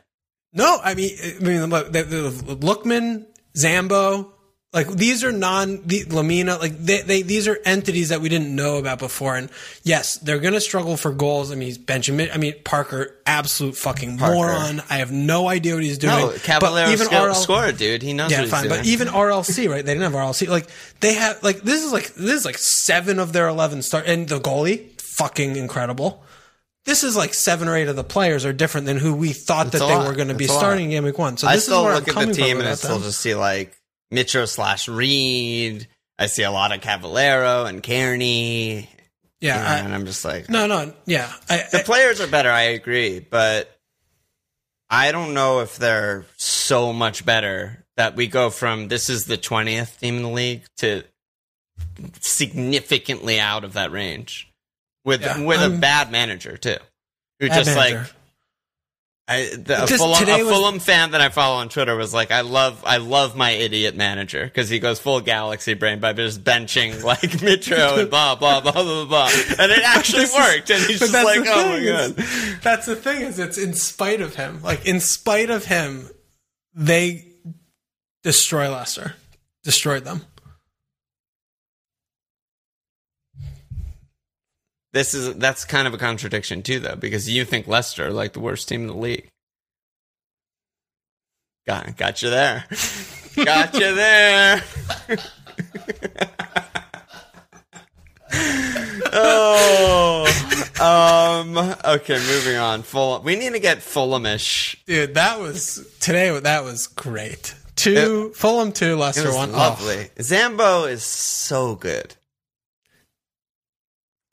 No, 0.53 0.79
I 0.83 0.95
mean, 0.95 1.11
I 1.23 1.39
mean, 1.39 1.69
Lookman, 1.69 3.27
Zambo, 3.55 4.31
like 4.73 4.87
these 4.87 5.23
are 5.25 5.33
non 5.33 5.81
the, 5.85 6.05
Lemina, 6.05 6.57
like 6.57 6.77
they, 6.77 7.01
they 7.01 7.21
these 7.23 7.47
are 7.47 7.59
entities 7.65 8.07
that 8.09 8.21
we 8.21 8.29
didn't 8.29 8.55
know 8.55 8.77
about 8.77 8.99
before. 8.99 9.35
And 9.35 9.49
yes, 9.83 10.15
they're 10.17 10.39
gonna 10.39 10.61
struggle 10.61 10.95
for 10.95 11.11
goals. 11.11 11.51
I 11.51 11.55
mean, 11.55 11.75
Benjamin. 11.83 12.29
I 12.33 12.37
mean, 12.37 12.53
Parker, 12.63 13.17
absolute 13.25 13.75
fucking 13.75 14.17
Parker. 14.17 14.33
moron. 14.33 14.81
I 14.89 14.97
have 14.99 15.11
no 15.11 15.49
idea 15.49 15.73
what 15.73 15.83
he's 15.83 15.97
doing. 15.97 16.15
No, 16.15 16.31
Caballero 16.43 16.87
but 16.87 16.93
even 16.93 17.07
sco- 17.07 17.25
RL 17.25 17.35
scored, 17.35 17.77
dude. 17.77 18.01
He 18.01 18.13
knows 18.13 18.31
yeah, 18.31 18.37
what 18.37 18.43
he's 18.43 18.51
fine. 18.51 18.63
doing. 18.69 18.79
But 18.79 18.85
even 18.85 19.07
RLC, 19.09 19.69
right? 19.69 19.85
They 19.85 19.93
didn't 19.93 20.09
have 20.09 20.13
RLC. 20.13 20.47
Like 20.47 20.67
they 21.01 21.15
have, 21.15 21.43
like 21.43 21.61
this 21.63 21.83
is 21.83 21.91
like 21.91 22.13
this 22.13 22.39
is 22.39 22.45
like 22.45 22.57
seven 22.57 23.19
of 23.19 23.33
their 23.33 23.49
eleven 23.49 23.81
start, 23.81 24.05
and 24.07 24.25
the 24.27 24.39
goalie, 24.39 24.89
fucking 25.01 25.57
incredible. 25.57 26.23
This 26.85 27.03
is 27.03 27.15
like 27.17 27.33
seven 27.33 27.67
or 27.67 27.75
eight 27.75 27.89
of 27.89 27.95
the 27.97 28.03
players 28.05 28.45
are 28.45 28.53
different 28.53 28.87
than 28.87 28.97
who 28.97 29.13
we 29.13 29.33
thought 29.33 29.67
It's 29.67 29.79
that 29.79 29.85
they 29.85 29.93
lot. 29.95 30.07
were 30.07 30.15
going 30.15 30.29
to 30.29 30.33
be 30.33 30.47
starting 30.47 30.89
game 30.89 31.03
week 31.03 31.17
one. 31.17 31.37
So 31.37 31.47
I 31.47 31.55
this 31.55 31.65
still 31.65 31.79
is 31.81 31.85
where 31.85 31.93
look 31.95 32.03
I'm 32.03 32.09
at 32.09 32.13
coming 32.13 32.29
the 32.29 32.35
team 32.35 32.59
and 32.59 32.67
I 32.67 32.73
still 32.73 32.95
them. 32.95 33.03
just 33.03 33.19
see 33.19 33.35
like 33.35 33.77
Mitro 34.11 34.47
slash 34.47 34.87
Reed. 34.87 35.87
I 36.19 36.27
see 36.27 36.43
a 36.43 36.51
lot 36.51 36.73
of 36.73 36.81
Cavaleiro 36.81 37.65
and 37.65 37.81
Kearney. 37.81 38.89
yeah. 39.39 39.77
and 39.79 39.91
I, 39.91 39.95
I'm 39.95 40.05
just 40.05 40.23
like, 40.23 40.49
no, 40.49 40.67
no, 40.67 40.93
yeah. 41.05 41.31
I, 41.49 41.65
the 41.71 41.79
I, 41.79 41.83
players 41.83 42.21
are 42.21 42.27
better. 42.27 42.51
I 42.51 42.61
agree, 42.61 43.19
but 43.19 43.75
I 44.89 45.11
don't 45.11 45.33
know 45.33 45.61
if 45.61 45.77
they're 45.77 46.25
so 46.37 46.93
much 46.93 47.25
better 47.25 47.85
that 47.97 48.15
we 48.15 48.27
go 48.27 48.49
from 48.49 48.87
this 48.87 49.09
is 49.09 49.25
the 49.25 49.37
20th 49.37 49.99
team 49.99 50.17
in 50.17 50.23
the 50.23 50.29
league 50.29 50.63
to 50.77 51.03
significantly 52.19 53.39
out 53.39 53.63
of 53.63 53.73
that 53.73 53.91
range 53.91 54.51
with 55.05 55.21
Yeah, 55.21 55.43
with 55.43 55.61
a 55.61 55.69
bad 55.69 56.11
manager 56.11 56.57
too, 56.57 56.77
who 57.39 57.47
just 57.47 57.75
like 57.75 57.93
manager. 57.93 58.11
I, 59.31 59.55
the, 59.55 59.83
a, 59.83 59.87
Fulham, 59.87 60.27
a 60.29 60.43
was- 60.43 60.53
Fulham 60.55 60.79
fan 60.79 61.11
that 61.11 61.21
I 61.21 61.29
follow 61.29 61.57
on 61.57 61.69
Twitter 61.69 61.95
was 61.95 62.13
like, 62.13 62.31
"I 62.31 62.41
love, 62.41 62.83
I 62.85 62.97
love 62.97 63.35
my 63.35 63.51
idiot 63.51 63.95
manager 63.95 64.43
because 64.45 64.69
he 64.69 64.79
goes 64.79 64.99
full 64.99 65.21
galaxy 65.21 65.73
brain 65.73 65.99
by 65.99 66.13
just 66.13 66.43
benching 66.43 67.03
like 67.05 67.19
Mitro 67.21 67.99
and 67.99 68.09
blah 68.11 68.35
blah 68.35 68.61
blah 68.61 68.71
blah 68.71 69.05
blah," 69.05 69.29
and 69.59 69.71
it 69.71 69.83
actually 69.83 70.21
This 70.25 70.33
is- 70.33 70.39
worked. 70.39 70.69
And 70.69 70.83
he's 70.83 70.99
just 70.99 71.13
like, 71.13 71.39
"Oh 71.45 71.69
my 71.69 71.85
god." 71.85 72.19
is- 72.19 72.59
That's 72.61 72.85
the 72.85 72.95
thing 72.95 73.21
is 73.21 73.39
it's 73.39 73.57
in 73.57 73.73
spite 73.73 74.21
of 74.21 74.35
him. 74.35 74.61
Like 74.61 74.85
in 74.87 74.99
spite 74.99 75.49
of 75.49 75.65
him, 75.65 76.09
they 76.73 77.25
destroy 78.23 78.69
Leicester. 78.71 79.15
Destroyed 79.63 80.03
them. 80.05 80.21
This 84.93 85.13
is 85.13 85.35
that's 85.35 85.63
kind 85.63 85.87
of 85.87 85.93
a 85.93 85.97
contradiction 85.97 86.63
too, 86.63 86.79
though, 86.79 86.95
because 86.95 87.29
you 87.29 87.45
think 87.45 87.67
Leicester 87.67 88.07
are 88.07 88.11
like 88.11 88.33
the 88.33 88.41
worst 88.41 88.67
team 88.67 88.81
in 88.81 88.87
the 88.87 88.95
league. 88.95 89.29
Got 91.65 91.95
got 91.95 92.21
you 92.21 92.29
there. 92.29 92.65
got 93.35 93.73
you 93.73 93.95
there. 93.95 94.61
oh, 99.13 100.25
um. 100.81 101.57
Okay, 101.85 102.17
moving 102.17 102.57
on. 102.57 102.83
Full. 102.83 103.21
We 103.21 103.37
need 103.37 103.53
to 103.53 103.59
get 103.59 103.77
Fulhamish. 103.77 104.83
Dude, 104.85 105.13
that 105.13 105.39
was 105.39 105.87
today 106.01 106.37
that 106.37 106.63
was 106.65 106.87
great. 106.87 107.55
Two 107.75 108.31
Fulham 108.35 108.73
two, 108.73 108.93
It 108.93 108.97
Leicester 108.97 109.33
one. 109.33 109.51
Oh, 109.51 109.57
lovely. 109.57 110.09
Zambo 110.17 110.89
is 110.91 111.03
so 111.03 111.75
good. 111.75 112.15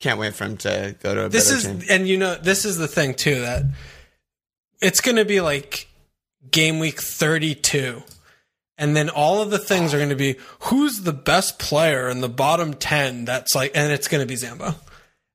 Can't 0.01 0.20
wait 0.20 0.34
for 0.34 0.44
him 0.44 0.57
to 0.59 0.94
go 1.03 1.14
to 1.14 1.24
a 1.24 1.28
this 1.28 1.51
is 1.51 1.64
team. 1.64 1.82
and 1.90 2.09
you 2.09 2.16
know 2.18 2.36
this 2.36 2.64
is 2.64 2.76
the 2.76 2.86
thing 2.88 3.14
too 3.14 3.40
that 3.40 3.64
it's 4.80 5.01
going 5.01 5.16
to 5.16 5.24
be 5.24 5.40
like 5.40 5.88
game 6.51 6.78
week 6.78 7.01
32 7.03 8.03
and 8.78 8.94
then 8.94 9.11
all 9.11 9.42
of 9.42 9.51
the 9.51 9.59
things 9.59 9.92
are 9.92 9.96
going 9.99 10.09
to 10.09 10.14
be 10.14 10.36
who's 10.61 11.01
the 11.03 11.12
best 11.12 11.59
player 11.59 12.09
in 12.09 12.20
the 12.20 12.28
bottom 12.28 12.74
10 12.74 13.24
that's 13.24 13.55
like 13.57 13.72
and 13.74 13.92
it's 13.92 14.07
going 14.07 14.20
to 14.20 14.26
be 14.26 14.36
zambo 14.36 14.74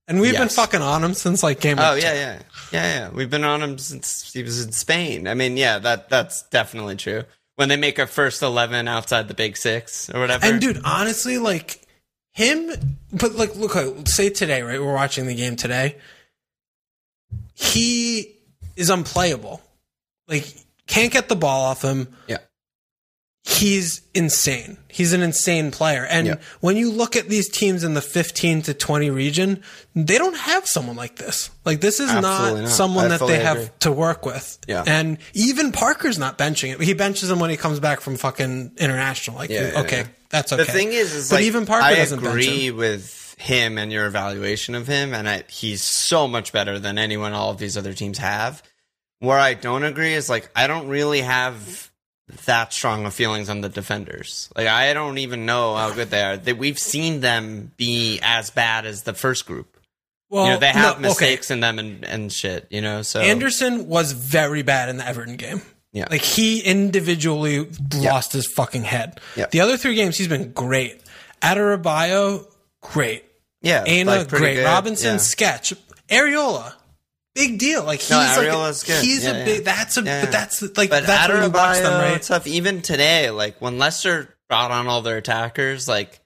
and 0.07 0.19
we've 0.21 0.37
been 0.37 0.49
fucking 0.49 0.81
on 0.81 1.03
him 1.03 1.13
since 1.13 1.43
like 1.43 1.59
game 1.59 1.77
Oh 1.79 1.95
week 1.95 2.03
yeah, 2.03 2.11
two. 2.13 2.17
yeah, 2.19 2.39
yeah, 2.71 2.99
yeah. 2.99 3.09
We've 3.09 3.29
been 3.29 3.43
on 3.45 3.61
him 3.61 3.77
since 3.77 4.31
he 4.33 4.43
was 4.43 4.63
in 4.65 4.73
Spain. 4.73 5.29
I 5.29 5.33
mean, 5.33 5.55
yeah, 5.55 5.79
that 5.79 6.09
that's 6.09 6.43
definitely 6.49 6.97
true. 6.97 7.23
When 7.55 7.69
they 7.69 7.77
make 7.77 7.99
a 7.99 8.05
first 8.05 8.41
eleven 8.41 8.89
outside 8.89 9.29
the 9.29 9.33
big 9.33 9.55
six 9.55 10.09
or 10.13 10.19
whatever, 10.19 10.45
and 10.45 10.59
dude 10.59 10.81
honestly 10.83 11.37
like 11.37 11.82
him 12.33 12.97
but 13.11 13.35
like 13.35 13.55
look 13.55 13.75
say 14.07 14.29
today 14.29 14.61
right? 14.61 14.81
We're 14.81 14.93
watching 14.93 15.27
the 15.27 15.35
game 15.35 15.55
today. 15.55 15.97
He 17.53 18.37
is 18.75 18.89
unplayable. 18.89 19.61
Like 20.27 20.45
can't 20.87 21.11
get 21.11 21.29
the 21.29 21.35
ball 21.35 21.65
off 21.65 21.83
him. 21.83 22.07
Yeah, 22.27 22.39
he's 23.43 24.01
insane. 24.13 24.77
He's 24.87 25.11
an 25.11 25.21
insane 25.21 25.69
player. 25.71 26.05
And 26.05 26.27
Yeah. 26.27 26.35
when 26.61 26.77
you 26.77 26.89
look 26.91 27.15
at 27.15 27.27
these 27.27 27.49
teams 27.49 27.83
in 27.83 27.93
the 27.93 28.01
15 28.01 28.61
to 28.63 28.73
20 28.73 29.09
region, 29.09 29.61
they 29.95 30.17
don't 30.17 30.37
have 30.37 30.65
someone 30.65 30.95
like 30.95 31.17
this. 31.17 31.49
Like 31.65 31.81
this 31.81 31.99
is 31.99 32.11
not, 32.11 32.21
not. 32.21 32.69
someone 32.69 33.05
I 33.05 33.17
that 33.17 33.27
they 33.27 33.39
have 33.39 33.77
to 33.79 33.91
work 33.91 34.25
with. 34.25 34.57
Yeah. 34.67 34.83
And 34.87 35.17
even 35.33 35.71
Parker's 35.73 36.17
not 36.17 36.37
benching 36.37 36.73
it. 36.73 36.81
He 36.81 36.93
benches 36.93 37.29
him 37.29 37.39
when 37.39 37.49
he 37.49 37.57
comes 37.57 37.79
back 37.81 37.99
from 37.99 38.15
fucking 38.15 38.73
international. 38.77 39.35
Like, 39.37 39.49
Yeah, 39.49 39.73
okay, 39.77 40.05
that's 40.29 40.53
okay. 40.53 40.63
The 40.63 40.71
thing 40.71 40.93
is, 40.93 41.13
is 41.13 41.29
but 41.29 41.37
like 41.37 41.45
even 41.45 41.65
Parker 41.65 41.83
I 41.85 41.95
doesn't 41.95 42.21
bench 42.23 42.45
agree 42.45 42.71
with 42.71 43.35
him 43.37 43.77
and 43.77 43.91
your 43.91 44.05
evaluation 44.05 44.73
of 44.75 44.87
him, 44.87 45.13
and 45.13 45.27
I, 45.27 45.43
he's 45.49 45.83
so 45.83 46.27
much 46.29 46.53
better 46.53 46.79
than 46.79 46.97
anyone 46.97 47.33
all 47.33 47.49
of 47.51 47.57
these 47.57 47.75
other 47.77 47.93
teams 47.93 48.19
have. 48.19 48.63
Where 49.19 49.39
I 49.39 49.53
don't 49.53 49.83
agree 49.83 50.13
is 50.13 50.29
like 50.29 50.49
I 50.55 50.67
don't 50.67 50.87
really 50.87 51.21
have 51.21 51.89
that 52.45 52.73
strong 52.73 53.05
of 53.05 53.13
feelings 53.13 53.49
on 53.49 53.61
the 53.61 53.69
defenders. 53.69 54.49
Like 54.55 54.67
I 54.67 54.93
don't 54.93 55.17
even 55.17 55.45
know 55.45 55.75
how 55.75 55.93
good 55.93 56.09
they 56.09 56.21
are. 56.21 56.37
That 56.37 56.57
we've 56.57 56.79
seen 56.79 57.21
them 57.21 57.71
be 57.77 58.19
as 58.21 58.49
bad 58.49 58.85
as 58.85 59.03
the 59.03 59.13
first 59.13 59.45
group. 59.45 59.77
Well, 60.29 60.45
you 60.45 60.53
know, 60.53 60.59
they 60.59 60.69
have 60.69 60.99
no, 60.99 61.09
okay. 61.09 61.09
mistakes 61.09 61.51
in 61.51 61.59
them 61.59 61.77
and, 61.77 62.03
and 62.03 62.31
shit. 62.31 62.67
You 62.71 62.81
know, 62.81 63.01
so 63.03 63.19
Anderson 63.21 63.87
was 63.87 64.13
very 64.13 64.63
bad 64.63 64.89
in 64.89 64.97
the 64.97 65.07
Everton 65.07 65.35
game. 65.35 65.61
Yeah. 65.91 66.07
Like 66.09 66.21
he 66.21 66.59
individually 66.59 67.69
lost 67.93 68.33
his 68.33 68.47
fucking 68.47 68.83
head. 68.83 69.19
Yeah. 69.35 69.45
The 69.51 69.61
other 69.61 69.77
three 69.77 69.93
games 69.93 70.17
he's 70.17 70.27
been 70.27 70.51
great. 70.51 70.99
Adarabioyo, 71.41 72.47
great. 72.81 73.25
yeah, 73.61 73.83
Aina, 73.85 74.09
like, 74.09 74.27
great. 74.29 74.55
good. 74.55 74.65
Robinson, 74.65 75.13
Yeah. 75.13 75.17
sketch. 75.17 75.73
Areola, 76.09 76.73
big 77.35 77.59
deal. 77.59 77.83
Like 77.83 77.99
he's 77.99 78.09
No, 78.11 78.17
like 78.17 78.83
he's 78.83 79.23
Yeah, 79.23 79.31
a 79.31 79.37
yeah. 79.39 79.45
big. 79.45 79.63
That's 79.65 79.97
a 79.97 80.03
Yeah, 80.03 80.21
but 80.25 80.31
that's 80.31 80.61
like 80.77 80.89
But 80.89 81.05
that's 81.05 81.31
when 81.31 81.43
you 81.43 81.49
watch 81.49 81.77
them, 81.79 81.91
Adebayo, 81.93 82.11
right? 82.13 82.21
Tough. 82.21 82.47
Even 82.47 82.81
today, 82.81 83.29
like 83.29 83.59
when 83.61 83.77
Leicester 83.77 84.35
brought 84.49 84.71
on 84.71 84.87
all 84.87 85.01
their 85.01 85.17
attackers, 85.17 85.87
like 85.87 86.19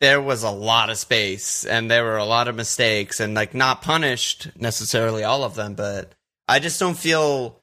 there 0.00 0.20
was 0.20 0.42
a 0.44 0.50
lot 0.50 0.90
of 0.90 0.98
space 0.98 1.64
and 1.64 1.90
there 1.90 2.04
were 2.04 2.16
a 2.18 2.24
lot 2.24 2.48
of 2.48 2.54
mistakes 2.54 3.20
and 3.20 3.34
like 3.34 3.54
not 3.54 3.82
punished 3.82 4.48
necessarily 4.56 5.24
all 5.24 5.42
of 5.44 5.54
them, 5.54 5.74
but 5.74 6.12
I 6.46 6.60
just 6.60 6.78
don't 6.78 6.96
feel 6.96 7.60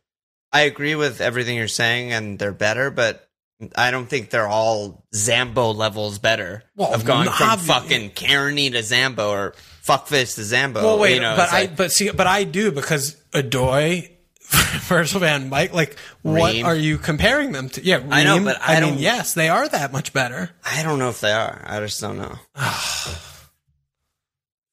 I 0.51 0.61
agree 0.61 0.95
with 0.95 1.21
everything 1.21 1.55
you're 1.57 1.67
saying 1.67 2.11
and 2.11 2.37
they're 2.37 2.51
better, 2.51 2.91
but 2.91 3.27
I 3.75 3.89
don't 3.91 4.07
think 4.07 4.29
they're 4.31 4.47
all 4.47 5.05
Zambo 5.13 5.73
levels 5.73 6.19
better 6.19 6.63
Well, 6.75 6.93
of 6.93 7.05
going 7.05 7.29
from 7.29 7.57
fucking 7.59 8.11
Kearney 8.11 8.69
to 8.71 8.79
Zambo 8.79 9.29
or 9.29 9.55
fuckface 9.83 10.35
to 10.35 10.41
Zambo. 10.41 10.75
Well, 10.83 10.99
wait, 10.99 11.15
you 11.15 11.21
know, 11.21 11.35
but 11.37 11.49
I 11.53 11.61
like- 11.61 11.75
but 11.77 11.91
see, 11.93 12.09
but 12.11 12.27
I 12.27 12.43
do 12.43 12.71
because 12.71 13.15
Odoi, 13.31 14.11
Virgil 14.81 15.21
Van 15.21 15.47
Mike. 15.49 15.73
Like, 15.73 15.97
what 16.21 16.53
Ream. 16.53 16.65
are 16.65 16.75
you 16.75 16.97
comparing 16.97 17.53
them 17.53 17.69
to? 17.69 17.83
Yeah, 17.83 18.01
I 18.11 18.23
know, 18.25 18.43
but 18.43 18.57
I 18.61 18.81
mean, 18.81 18.89
don't- 18.91 18.99
yes, 18.99 19.33
they 19.33 19.47
are 19.47 19.67
that 19.69 19.93
much 19.93 20.11
better. 20.11 20.49
I 20.65 20.83
don't 20.83 20.99
know 20.99 21.09
if 21.09 21.21
they 21.21 21.31
are. 21.31 21.63
I 21.65 21.79
just 21.79 22.01
don't 22.01 22.17
know. 22.17 22.35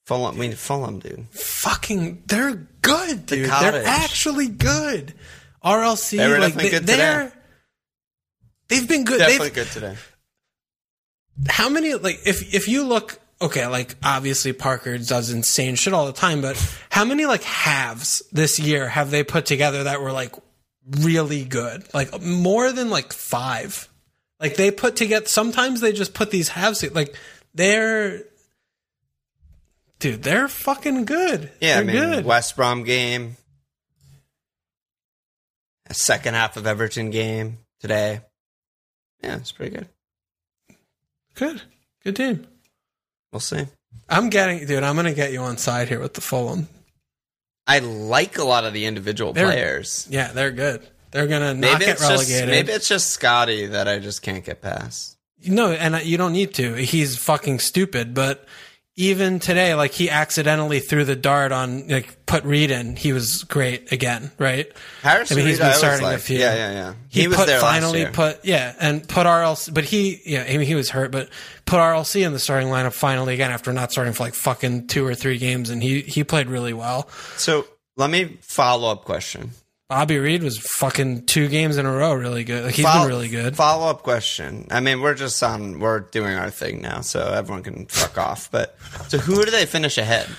Fulham, 0.06 0.36
we 0.36 0.50
Fulham, 0.52 0.98
dude. 0.98 1.26
fucking 1.30 2.24
they're 2.26 2.66
good, 2.82 3.26
dude. 3.26 3.48
cottage. 3.48 3.72
They're 3.72 3.86
actually 3.86 4.48
good. 4.48 5.14
RLC, 5.64 6.16
They 6.16 6.38
like 6.38 6.54
they, 6.54 6.70
good 6.70 6.86
they're 6.86 7.32
they've 8.72 8.88
been 8.88 9.04
good. 9.04 9.18
Definitely 9.18 9.48
They've, 9.50 9.54
good 9.54 9.66
today. 9.68 9.96
how 11.48 11.68
many 11.68 11.94
like 11.94 12.20
if 12.26 12.54
if 12.54 12.68
you 12.68 12.84
look 12.84 13.18
okay, 13.40 13.66
like 13.66 13.96
obviously 14.02 14.52
Parker 14.52 14.96
does 14.98 15.30
insane 15.30 15.74
shit 15.74 15.92
all 15.92 16.06
the 16.06 16.12
time, 16.12 16.40
but 16.40 16.56
how 16.90 17.04
many 17.04 17.26
like 17.26 17.42
halves 17.42 18.22
this 18.32 18.58
year 18.58 18.88
have 18.88 19.10
they 19.10 19.24
put 19.24 19.46
together 19.46 19.84
that 19.84 20.00
were 20.00 20.12
like 20.12 20.34
really 20.88 21.44
good? 21.44 21.84
Like 21.92 22.22
more 22.22 22.72
than 22.72 22.90
like 22.90 23.12
five. 23.12 23.88
Like 24.40 24.56
they 24.56 24.70
put 24.70 24.96
together 24.96 25.26
sometimes 25.26 25.80
they 25.80 25.92
just 25.92 26.14
put 26.14 26.30
these 26.30 26.48
halves 26.48 26.82
like 26.94 27.14
they're 27.54 28.22
dude, 29.98 30.22
they're 30.22 30.48
fucking 30.48 31.04
good. 31.04 31.50
Yeah, 31.60 31.80
they're 31.80 31.82
I 31.82 32.00
mean 32.00 32.10
good. 32.10 32.24
West 32.24 32.56
Brom 32.56 32.82
game, 32.82 33.36
a 35.86 35.94
second 35.94 36.34
half 36.34 36.56
of 36.56 36.66
Everton 36.66 37.10
game 37.10 37.58
today. 37.80 38.20
Yeah, 39.22 39.36
it's 39.36 39.52
pretty 39.52 39.76
good. 39.76 39.88
Good. 41.34 41.62
Good 42.04 42.16
team. 42.16 42.46
We'll 43.32 43.40
see. 43.40 43.66
I'm 44.08 44.28
getting, 44.30 44.66
dude. 44.66 44.82
I'm 44.82 44.96
gonna 44.96 45.14
get 45.14 45.32
you 45.32 45.40
on 45.40 45.56
side 45.56 45.88
here 45.88 46.00
with 46.00 46.14
the 46.14 46.20
Fulham. 46.20 46.68
I 47.66 47.78
like 47.78 48.38
a 48.38 48.44
lot 48.44 48.64
of 48.64 48.72
the 48.72 48.84
individual 48.86 49.32
They're- 49.32 49.46
players. 49.46 50.06
Yeah, 50.10 50.32
they're 50.32 50.50
good. 50.50 50.86
They're 51.12 51.26
gonna 51.26 51.54
not 51.54 51.60
Maybe 51.60 51.84
get 51.84 51.88
it's 51.92 52.00
just 52.00 52.10
relegated. 52.30 52.48
maybe 52.48 52.72
it's 52.72 52.88
just 52.88 53.10
Scotty 53.10 53.66
that 53.66 53.86
I 53.86 53.98
just 53.98 54.22
can't 54.22 54.44
get 54.44 54.60
past. 54.62 55.16
no, 55.44 55.72
and 55.72 56.04
you 56.04 56.16
don't 56.16 56.32
need 56.32 56.54
to. 56.54 56.74
He's 56.74 57.16
fucking 57.18 57.58
stupid. 57.60 58.14
But 58.14 58.46
even 58.96 59.38
today, 59.38 59.74
like 59.74 59.92
he 59.92 60.10
accidentally 60.10 60.78
threw 60.78 61.04
the 61.04 61.16
dart 61.16 61.50
on, 61.50 61.88
like 61.88 62.26
put 62.26 62.44
Reed 62.44 62.70
in. 62.70 62.94
He 62.94 63.12
was 63.12 63.44
great 63.44 63.90
again, 63.90 64.30
right? 64.38 64.70
Harrison 65.00 65.36
I 65.36 65.38
mean, 65.38 65.46
he's 65.46 65.58
Reed, 65.58 65.68
been 65.68 65.78
starting 65.78 66.04
a 66.04 66.10
liked. 66.10 66.22
few. 66.22 66.38
Yeah, 66.38 66.54
yeah, 66.54 66.72
yeah. 66.72 66.94
He, 67.08 67.28
was 67.28 67.36
put 67.38 67.46
there 67.46 67.60
last 67.60 67.80
finally 67.80 68.06
put 68.06 68.44
yeah, 68.44 68.74
and 68.78 69.06
put 69.08 69.26
RLC. 69.26 69.72
But 69.72 69.84
he 69.84 70.20
yeah, 70.26 70.42
I 70.42 70.58
mean 70.58 70.66
he 70.66 70.74
was 70.74 70.90
hurt, 70.90 71.10
but 71.10 71.30
put 71.64 71.78
RLC 71.78 72.26
in 72.26 72.32
the 72.32 72.38
starting 72.38 72.68
lineup 72.68 72.92
finally 72.92 73.34
again 73.34 73.50
after 73.50 73.72
not 73.72 73.92
starting 73.92 74.12
for 74.12 74.24
like 74.24 74.34
fucking 74.34 74.88
two 74.88 75.06
or 75.06 75.14
three 75.14 75.38
games, 75.38 75.70
and 75.70 75.82
he 75.82 76.02
he 76.02 76.22
played 76.22 76.48
really 76.48 76.74
well. 76.74 77.08
So 77.36 77.66
let 77.96 78.10
me 78.10 78.36
follow 78.42 78.90
up 78.90 79.04
question. 79.04 79.52
Bobby 79.92 80.16
Reid 80.18 80.42
was 80.42 80.56
fucking 80.58 81.26
two 81.26 81.48
games 81.48 81.76
in 81.76 81.84
a 81.84 81.92
row 81.92 82.14
really 82.14 82.44
good. 82.44 82.64
Like 82.64 82.74
he's 82.74 82.82
Follow- 82.86 83.02
been 83.02 83.08
really 83.14 83.28
good. 83.28 83.54
Follow 83.56 83.88
up 83.90 84.02
question. 84.02 84.66
I 84.70 84.80
mean, 84.80 85.02
we're 85.02 85.12
just 85.12 85.42
on. 85.42 85.80
We're 85.80 86.00
doing 86.00 86.34
our 86.34 86.48
thing 86.48 86.80
now, 86.80 87.02
so 87.02 87.20
everyone 87.20 87.62
can 87.62 87.84
fuck 87.88 88.16
off. 88.16 88.50
But 88.50 88.74
so, 89.08 89.18
who 89.18 89.44
do 89.44 89.50
they 89.50 89.66
finish 89.66 89.98
ahead 89.98 90.30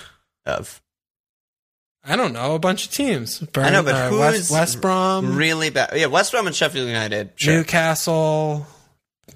of? 0.44 0.82
I 2.04 2.16
don't 2.16 2.32
know 2.32 2.56
a 2.56 2.58
bunch 2.58 2.86
of 2.86 2.92
teams. 2.92 3.38
Burn, 3.38 3.66
I 3.66 3.70
know, 3.70 3.84
but 3.84 3.94
uh, 3.94 4.08
who's 4.10 4.18
West, 4.18 4.50
West 4.50 4.80
Brom, 4.80 5.36
really 5.36 5.70
bad? 5.70 5.90
Yeah, 5.94 6.06
West 6.06 6.32
Brom 6.32 6.48
and 6.48 6.56
Sheffield 6.56 6.88
United. 6.88 7.30
Sure. 7.36 7.54
Newcastle, 7.54 8.66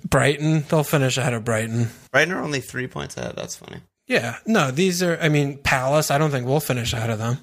Brighton. 0.04 0.64
They'll 0.68 0.82
finish 0.82 1.16
ahead 1.16 1.32
of 1.32 1.44
Brighton. 1.44 1.90
Brighton 2.10 2.34
are 2.34 2.42
only 2.42 2.60
three 2.60 2.88
points 2.88 3.16
ahead. 3.16 3.34
That's 3.36 3.54
funny. 3.54 3.82
Yeah, 4.08 4.36
no, 4.46 4.72
these 4.72 5.00
are. 5.00 5.16
I 5.20 5.28
mean, 5.28 5.58
Palace. 5.58 6.10
I 6.10 6.18
don't 6.18 6.32
think 6.32 6.44
we'll 6.44 6.58
finish 6.58 6.92
ahead 6.92 7.10
of 7.10 7.20
them. 7.20 7.38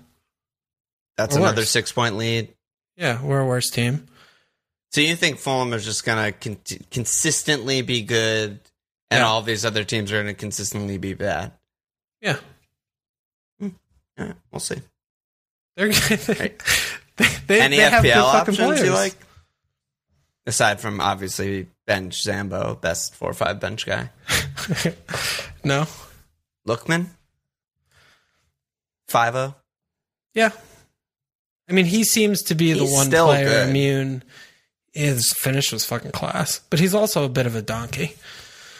That's 1.18 1.38
Or 1.38 1.40
another 1.40 1.62
worse. 1.62 1.70
six 1.70 1.94
point 1.94 2.18
lead. 2.18 2.54
Yeah, 2.98 3.22
we're 3.22 3.42
a 3.42 3.46
worse 3.46 3.70
team. 3.70 4.08
So 4.92 5.02
you 5.02 5.16
think 5.16 5.40
Fulham 5.40 5.74
is 5.74 5.84
just 5.84 6.06
going 6.06 6.32
to 6.32 6.32
con- 6.32 6.80
consistently 6.92 7.82
be 7.82 8.02
good, 8.04 8.60
and 9.12 9.20
Yeah. 9.20 9.26
all 9.26 9.42
these 9.42 9.66
other 9.66 9.84
teams 9.84 10.12
are 10.12 10.16
going 10.24 10.34
to 10.34 10.40
consistently 10.40 10.98
be 10.98 11.14
bad? 11.14 11.52
Yeah, 12.22 12.38
hmm. 13.60 13.70
Yeah, 14.18 14.34
we'll 14.52 14.60
see. 14.60 14.82
they're 15.76 15.90
good. 15.90 16.28
Right. 16.40 16.64
they, 17.18 17.28
they, 17.48 17.62
Any 17.62 17.78
they 17.78 17.84
FPL 17.84 18.24
options 18.24 18.58
players. 18.58 18.82
you 18.82 18.92
like? 18.94 19.16
Aside 20.48 20.80
from 20.80 21.02
obviously 21.02 21.68
bench 21.88 22.24
Zambo, 22.24 22.80
best 22.80 23.16
four 23.16 23.30
or 23.32 23.34
five 23.34 23.60
bench 23.60 23.86
guy. 23.86 24.10
no. 25.64 25.88
Lookman, 26.68 27.08
five 29.08 29.36
oh. 29.36 29.56
Yeah. 30.34 30.52
I 31.70 31.74
mean, 31.74 31.86
he 31.86 32.04
seems 32.04 32.44
to 32.44 32.56
be 32.56 32.74
the 32.74 32.86
one 32.86 33.08
still 33.08 33.26
player 33.28 33.46
good. 33.48 33.70
immune. 33.70 34.24
His 34.94 35.34
finish 35.34 35.72
was 35.74 35.84
fucking 35.86 36.12
class, 36.12 36.62
but 36.70 36.80
he's 36.80 36.94
also 36.96 37.26
a 37.26 37.30
bit 37.30 37.46
of 37.46 37.56
a 37.56 37.62
donkey. 37.62 38.16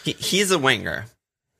He, 0.04 0.14
he's 0.14 0.52
a 0.52 0.60
winger. 0.60 1.06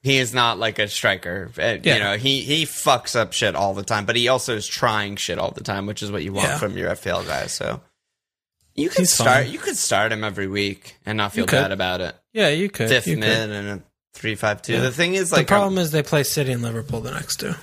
He 0.04 0.18
is 0.18 0.34
not 0.36 0.60
like 0.60 0.78
a 0.80 0.88
striker. 0.88 1.52
Uh, 1.58 1.78
Yeah. 1.84 1.94
You 1.96 2.00
know, 2.00 2.18
he 2.18 2.42
he 2.42 2.66
fucks 2.66 3.16
up 3.16 3.34
shit 3.34 3.56
all 3.56 3.74
the 3.74 3.84
time, 3.84 4.06
but 4.06 4.16
he 4.16 4.28
also 4.28 4.56
is 4.56 4.68
trying 4.68 5.16
shit 5.16 5.40
all 5.40 5.52
the 5.52 5.64
time, 5.64 5.88
which 5.88 6.04
is 6.04 6.12
what 6.12 6.24
you 6.24 6.32
want 6.32 6.48
Yeah. 6.50 6.58
from 6.60 6.78
your 6.78 6.92
FPL 6.92 7.26
guy. 7.26 7.48
So 7.48 7.82
you 8.76 8.90
could 8.90 9.00
He's 9.00 9.14
start. 9.14 9.48
You 9.48 9.58
could 9.58 9.76
start 9.76 10.12
him 10.12 10.24
every 10.24 10.48
week 10.48 10.96
and 11.08 11.18
not 11.18 11.34
feel 11.34 11.48
bad 11.48 11.72
about 11.72 12.02
it. 12.02 12.16
Yeah, 12.34 12.50
you 12.50 12.70
could. 12.70 12.88
Fifth 12.88 13.08
you 13.08 13.18
mid 13.18 13.36
could. 13.36 13.50
and 13.50 13.68
a 13.82 13.84
three 14.14 14.36
five 14.36 14.62
two. 14.62 14.74
Yeah. 14.74 14.82
The 14.82 14.92
thing 14.92 15.16
is, 15.16 15.32
The 15.32 15.38
like, 15.38 15.48
problem 15.48 15.80
is 15.80 15.90
they 15.92 16.04
play 16.04 16.24
City 16.24 16.52
and 16.52 16.62
Liverpool 16.62 17.02
the 17.02 17.12
next 17.12 17.38
two. 17.42 17.56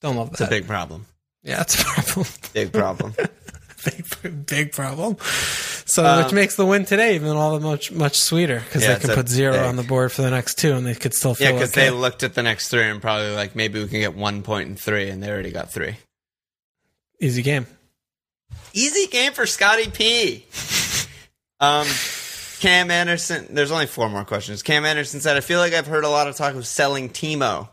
Don't 0.00 0.16
love 0.16 0.28
that. 0.30 0.40
it's 0.40 0.40
a 0.42 0.48
big 0.48 0.66
problem. 0.66 1.04
Yeah, 1.42 1.60
it's 1.62 1.80
a 1.80 1.84
problem. 1.84 2.26
Big 2.52 2.72
problem. 2.72 3.14
big, 4.22 4.46
big 4.46 4.72
problem. 4.72 5.16
So, 5.20 6.04
Um, 6.04 6.22
which 6.24 6.32
makes 6.32 6.56
the 6.56 6.66
win 6.66 6.84
today 6.84 7.14
even 7.16 7.28
all 7.30 7.58
the 7.58 7.66
much 7.66 7.90
much 7.92 8.18
sweeter 8.18 8.60
because 8.60 8.82
Yeah, 8.82 8.94
they 8.94 9.06
can 9.06 9.14
put 9.14 9.28
zero 9.28 9.52
big- 9.54 9.62
on 9.62 9.76
the 9.76 9.82
board 9.82 10.12
for 10.12 10.22
the 10.22 10.30
next 10.30 10.58
two, 10.58 10.72
and 10.74 10.86
they 10.86 10.94
could 10.94 11.14
still 11.14 11.34
feel 11.34 11.48
yeah, 11.48 11.52
because 11.54 11.72
okay. 11.72 11.84
they 11.88 11.90
looked 11.90 12.22
at 12.22 12.34
the 12.34 12.42
next 12.42 12.68
three 12.68 12.84
and 12.84 13.00
probably 13.00 13.34
like 13.34 13.56
maybe 13.56 13.80
we 13.82 13.88
can 13.88 14.00
get 14.00 14.14
one 14.14 14.42
point 14.42 14.68
in 14.68 14.76
three, 14.76 15.08
and 15.08 15.22
they 15.22 15.30
already 15.30 15.50
got 15.50 15.72
three. 15.72 15.96
Easy 17.20 17.42
game. 17.42 17.66
Easy 18.72 19.06
game 19.08 19.32
for 19.32 19.46
Scotty 19.46 19.90
P. 19.90 20.46
Um, 21.62 21.86
Cam 22.60 22.90
Anderson. 22.90 23.46
There's 23.50 23.70
only 23.70 23.84
four 23.86 24.08
more 24.08 24.24
questions. 24.24 24.62
Cam 24.62 24.86
Anderson 24.86 25.20
said, 25.20 25.36
"I 25.36 25.40
feel 25.40 25.58
like 25.60 25.74
I've 25.74 25.86
heard 25.86 26.04
a 26.04 26.08
lot 26.08 26.26
of 26.26 26.36
talk 26.36 26.54
of 26.54 26.66
selling 26.66 27.10
Timo. 27.10 27.68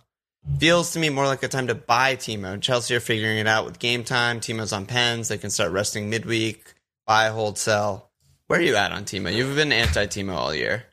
Feels 0.60 0.92
to 0.94 1.00
me 1.00 1.10
more 1.10 1.26
like 1.28 1.44
a 1.44 1.48
time 1.48 1.68
to 1.68 1.76
buy 1.76 2.16
Timo. 2.16 2.60
Chelsea 2.60 2.96
are 2.96 3.00
figuring 3.00 3.38
it 3.38 3.48
out 3.48 3.66
with 3.66 3.78
game 3.80 4.04
time. 4.04 4.40
Timo's 4.40 4.74
on 4.74 4.86
pens. 4.88 5.28
They 5.28 5.38
can 5.38 5.52
start 5.52 5.72
resting 5.72 6.10
midweek. 6.10 6.74
Buy, 7.06 7.28
hold, 7.30 7.58
sell. 7.60 8.10
Where 8.48 8.60
are 8.60 8.64
you 8.64 8.76
at 8.76 8.92
on 8.92 9.04
Timo? 9.06 9.32
You've 9.34 9.56
been 9.56 9.72
anti 9.72 10.08
Timo 10.08 10.34
all 10.34 10.56
year. 10.56 10.84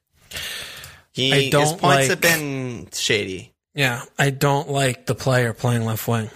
He 1.13 1.33
I 1.33 1.41
his 1.43 1.51
don't 1.51 1.79
points 1.81 1.83
like- 1.83 2.11
have 2.11 2.21
been 2.21 2.89
shady. 2.93 3.53
Yeah, 3.75 4.03
I 4.19 4.31
don't 4.31 4.69
like 4.71 5.07
the 5.07 5.15
player 5.15 5.53
playing 5.53 5.85
left 5.85 6.07
wing. 6.07 6.31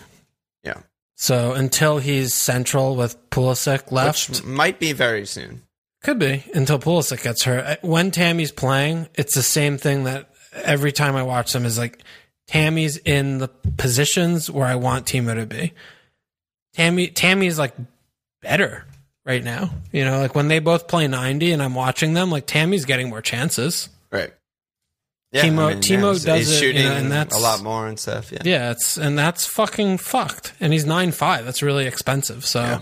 Yeah, 0.64 0.78
So 1.16 1.52
until 1.52 1.98
he's 1.98 2.34
central 2.34 2.96
with 2.96 3.30
Pulisic 3.30 3.92
left, 3.92 4.28
which 4.30 4.42
might 4.44 4.80
be 4.80 4.92
very 4.92 5.24
soon. 5.26 5.62
could 6.02 6.18
be 6.18 6.44
until 6.54 6.78
Pulisic 6.80 7.22
gets 7.22 7.44
hurt. 7.44 7.78
When 7.82 8.10
Tammy's 8.10 8.50
playing, 8.52 9.08
it's 9.14 9.34
the 9.34 9.42
same 9.44 9.76
thing 9.78 10.04
that 10.04 10.30
every 10.52 10.90
time 10.92 11.14
I 11.14 11.22
watch 11.22 11.52
them 11.52 11.64
is 11.64 11.78
like 11.78 12.02
Tammy's 12.49 12.96
in 12.96 13.38
the 13.38 13.49
positions 13.76 14.51
where 14.51 14.66
I 14.66 14.74
want 14.74 15.07
Timo 15.07 15.34
to 15.34 15.46
be. 15.46 15.72
Tammy 16.74 17.09
Tammy's 17.09 17.59
like 17.59 17.74
better 18.42 18.84
right 19.24 19.42
now. 19.44 19.70
You 19.92 20.05
know, 20.05 20.18
like 20.20 20.34
when 20.34 20.49
they 20.49 20.59
both 20.59 20.88
play 20.88 21.07
90 21.09 21.53
and 21.53 21.62
I'm 21.62 21.74
watching 21.74 22.14
them, 22.14 22.30
like 22.30 22.46
Tammy's 22.46 22.84
getting 22.84 23.11
more 23.11 23.20
chances. 23.22 23.88
Right. 24.11 24.32
Timo- 25.34 25.76
Timo 25.76 26.12
he's- 26.12 26.24
does 26.24 26.49
it, 26.49 26.53
you 26.55 26.59
shooting 26.59 26.84
know, 26.84 26.92
and 26.96 27.12
that's- 27.12 27.36
a 27.38 27.42
lot 27.42 27.62
more 27.62 27.86
and 27.86 28.01
stuff. 28.01 28.32
Yeah. 28.32 28.38
Yeah, 28.44 28.70
it's 28.70 28.96
and 28.96 29.18
that's 29.18 29.44
fucking 29.46 29.99
fucked. 29.99 30.55
And 30.59 30.72
he's 30.72 30.86
nine 30.86 31.12
five. 31.12 31.44
That's 31.44 31.62
really 31.62 31.86
expensive. 31.86 32.46
So 32.46 32.61
Yeah. 32.62 32.80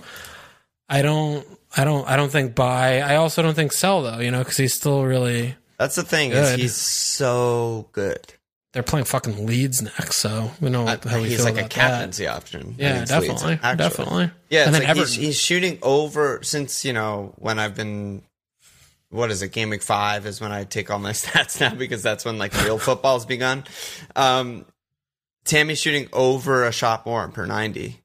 I 0.88 1.02
don't, 1.02 1.44
I 1.76 1.82
don't, 1.82 2.08
I 2.08 2.14
don't 2.14 2.30
think 2.30 2.54
buy. 2.54 3.00
I 3.00 3.16
also 3.16 3.42
don't 3.42 3.54
think 3.54 3.72
sell 3.72 4.02
though. 4.02 4.20
You 4.20 4.30
know, 4.30 4.38
because 4.38 4.56
he's 4.58 4.74
still 4.74 5.02
really. 5.04 5.56
That's 5.78 5.96
the 5.96 6.04
thing 6.04 6.30
Good. 6.30 6.54
is 6.54 6.60
he's 6.62 6.76
so 6.76 7.88
good. 7.92 8.32
They're 8.76 8.82
playing 8.82 9.06
fucking 9.06 9.46
Leeds 9.46 9.80
next, 9.80 10.16
so 10.16 10.50
we 10.60 10.68
know 10.68 10.86
Uh, 10.86 10.98
how 11.08 11.16
we 11.22 11.30
he's 11.30 11.36
feel 11.38 11.46
like 11.46 11.54
a 11.54 11.60
about 11.60 11.70
that. 11.70 11.70
captaincy 11.70 12.26
option. 12.26 12.74
Yeah, 12.76 12.90
against 13.02 13.12
Leeds, 13.14 13.40
definitely, 13.42 13.76
definitely. 13.78 14.30
Yeah, 14.50 14.66
and 14.66 14.74
then 14.74 14.82
like 14.84 14.96
he's, 14.98 15.14
he's 15.14 15.38
shooting 15.40 15.78
over 15.80 16.42
since 16.42 16.84
you 16.84 16.92
know 16.92 17.32
when 17.38 17.58
I've 17.58 17.74
been. 17.74 18.20
What 19.08 19.30
is 19.30 19.40
it? 19.40 19.52
Game 19.52 19.70
week 19.70 19.80
five 19.82 20.26
is 20.26 20.42
when 20.42 20.52
I 20.52 20.64
take 20.64 20.90
all 20.90 20.98
my 20.98 21.12
stats 21.14 21.58
now 21.58 21.74
because 21.74 22.02
that's 22.02 22.26
when 22.26 22.36
like 22.36 22.52
real 22.64 22.76
football's 22.76 23.24
begun. 23.24 23.64
Um, 24.14 24.66
Tammy's 25.46 25.80
shooting 25.80 26.08
over 26.12 26.66
a 26.66 26.70
shot 26.72 27.06
more 27.06 27.26
per 27.28 27.46
ninety, 27.46 28.02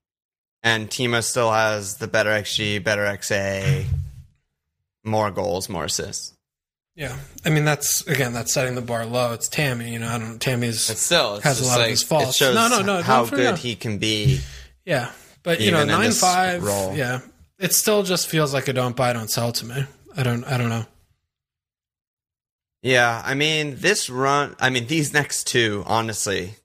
and 0.63 0.89
Timo 0.89 1.21
still 1.21 1.51
has 1.51 1.97
the 1.97 2.07
better 2.07 2.29
xG, 2.29 2.81
better 2.81 3.03
XA, 3.03 3.83
more 5.03 5.31
goals, 5.31 5.67
more 5.67 5.83
assists. 5.83 6.31
Yeah, 6.95 7.17
I 7.45 7.49
mean 7.49 7.65
that's 7.65 8.05
again 8.07 8.33
that's 8.33 8.53
setting 8.53 8.75
the 8.75 8.81
bar 8.81 9.05
low. 9.05 9.33
It's 9.33 9.47
Tammy. 9.47 9.91
You 9.93 9.99
know, 9.99 10.07
I 10.07 10.17
don't. 10.17 10.39
Tammy's 10.39 10.87
But 10.87 10.97
still, 10.97 11.35
it's 11.35 11.43
Has 11.43 11.61
a 11.61 11.65
lot 11.65 11.81
of 11.81 11.87
his 11.87 12.03
faults. 12.03 12.29
It 12.29 12.35
shows 12.35 12.55
No, 12.55 12.67
no, 12.67 12.81
no, 12.81 13.01
how 13.01 13.21
good 13.23 13.29
forget. 13.29 13.57
he 13.59 13.75
can 13.75 13.97
be. 13.97 14.39
yeah, 14.85 15.11
but 15.43 15.61
you 15.61 15.71
know 15.71 15.85
nine 15.85 16.11
five. 16.11 16.63
role. 16.63 16.95
Yeah, 16.95 17.21
it 17.59 17.73
still 17.73 18.03
just 18.03 18.27
feels 18.27 18.53
like 18.53 18.67
a 18.67 18.73
don't 18.73 18.95
buy, 18.95 19.13
don't 19.13 19.29
sell 19.29 19.51
to 19.53 19.65
me. 19.65 19.85
I 20.15 20.23
don't. 20.23 20.43
I 20.45 20.57
don't 20.57 20.69
know. 20.69 20.85
Yeah, 22.83 23.21
I 23.23 23.35
mean, 23.35 23.75
this 23.77 24.09
run, 24.09 24.55
I 24.59 24.71
mean, 24.71 24.87
these 24.87 25.13
next 25.13 25.45
two, 25.45 25.83
honestly, 25.85 26.55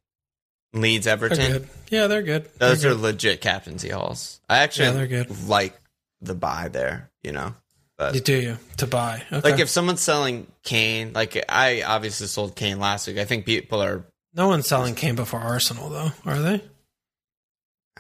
Leeds 0.72 1.04
They're 1.04 1.12
Everton. 1.12 1.68
Yeah, 1.90 2.06
they're 2.06 2.22
good. 2.22 2.48
those 2.58 2.80
They're 2.80 2.92
are 2.92 2.94
good. 2.94 3.02
legit 3.02 3.40
captaincy 3.42 3.90
hauls. 3.90 4.40
I 4.48 4.58
actually 4.58 4.86
Yeah, 4.86 4.92
they're 4.92 5.06
good. 5.06 5.46
like 5.48 5.78
the 6.22 6.34
buy 6.34 6.68
there, 6.68 7.10
you 7.22 7.32
know? 7.32 7.54
But 7.98 8.14
You 8.14 8.20
do 8.20 8.34
you 8.36 8.58
to 8.76 8.86
buy. 8.86 9.22
Okay. 9.32 9.50
like 9.50 9.60
if 9.60 9.68
someone's 9.68 10.02
selling 10.02 10.46
Kane, 10.62 11.12
like 11.14 11.42
I 11.48 11.82
obviously 11.82 12.26
sold 12.26 12.54
Kane 12.54 12.78
last 12.78 13.06
week. 13.06 13.16
I 13.18 13.24
think 13.24 13.46
people 13.46 13.82
are, 13.82 14.04
no 14.34 14.48
one's 14.48 14.68
selling 14.68 14.94
Kane 14.94 15.14
before 15.14 15.40
Arsenal, 15.40 15.88
though, 15.88 16.10
are 16.26 16.38
they? 16.38 16.62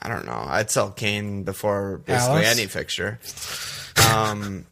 I 0.02 0.08
don't 0.08 0.26
know, 0.26 0.44
I'd 0.46 0.70
sell 0.70 0.90
Kane 0.90 1.44
before 1.44 2.02
basically 2.04 2.44
Alice? 2.44 2.58
any 2.58 2.66
fixture. 2.66 3.18
Um, 4.14 4.66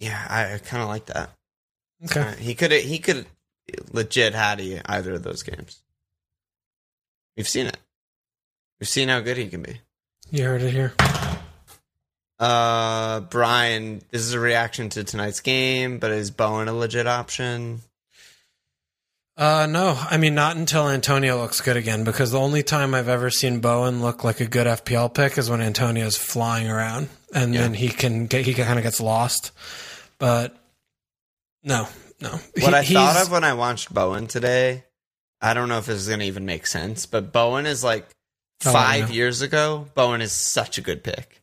yeah, 0.00 0.26
I, 0.28 0.54
I 0.54 0.58
kind 0.58 0.82
of 0.82 0.88
like 0.88 1.06
that. 1.06 1.30
Okay. 2.04 2.20
Uh, 2.20 2.32
he 2.34 2.54
could 2.56 2.72
he 2.72 2.98
could 2.98 3.26
legit 3.92 4.34
had 4.34 4.58
he 4.58 4.80
either 4.84 5.14
of 5.14 5.22
those 5.22 5.44
games. 5.44 5.80
We've 7.36 7.48
seen 7.48 7.66
it. 7.66 7.78
We've 8.80 8.88
seen 8.88 9.08
how 9.08 9.20
good 9.20 9.36
he 9.36 9.46
can 9.48 9.62
be. 9.62 9.80
You 10.30 10.44
heard 10.44 10.62
it 10.62 10.72
here. 10.72 10.94
Uh, 12.38 13.20
Brian, 13.20 14.02
this 14.10 14.22
is 14.22 14.32
a 14.34 14.40
reaction 14.40 14.88
to 14.90 15.04
tonight's 15.04 15.40
game, 15.40 15.98
but 15.98 16.10
is 16.10 16.30
Bowen 16.30 16.68
a 16.68 16.72
legit 16.72 17.06
option? 17.06 17.80
Uh, 19.36 19.66
no, 19.68 19.96
I 20.10 20.16
mean 20.16 20.34
not 20.36 20.56
until 20.56 20.88
Antonio 20.88 21.40
looks 21.40 21.60
good 21.60 21.76
again. 21.76 22.04
Because 22.04 22.30
the 22.30 22.38
only 22.38 22.62
time 22.62 22.94
I've 22.94 23.08
ever 23.08 23.30
seen 23.30 23.60
Bowen 23.60 24.00
look 24.00 24.22
like 24.22 24.40
a 24.40 24.46
good 24.46 24.66
FPL 24.66 25.12
pick 25.12 25.38
is 25.38 25.50
when 25.50 25.60
Antonio's 25.60 26.16
flying 26.16 26.68
around, 26.68 27.08
and 27.34 27.52
Yeah. 27.54 27.62
then 27.62 27.74
he 27.74 27.88
can 27.88 28.26
get 28.26 28.44
he 28.44 28.54
kind 28.54 28.78
of 28.78 28.84
gets 28.84 29.00
lost. 29.00 29.50
But 30.18 30.56
no, 31.64 31.88
no. 32.20 32.30
What 32.60 32.84
He- 32.84 32.96
I 32.96 33.12
thought 33.12 33.22
of 33.22 33.30
when 33.32 33.42
I 33.44 33.54
watched 33.54 33.92
Bowen 33.92 34.28
today, 34.28 34.84
I 35.40 35.52
don't 35.54 35.68
know 35.68 35.78
if 35.78 35.86
this 35.86 36.00
is 36.00 36.06
going 36.08 36.20
to 36.20 36.26
even 36.26 36.46
make 36.46 36.66
sense, 36.66 37.04
but 37.06 37.32
Bowen 37.32 37.66
is 37.66 37.82
like 37.82 38.06
Oh, 38.64 38.72
five 38.72 39.10
years 39.10 39.42
ago. 39.42 39.88
Bowen 39.94 40.22
is 40.22 40.32
such 40.32 40.78
a 40.78 40.80
good 40.80 41.02
pick. 41.02 41.42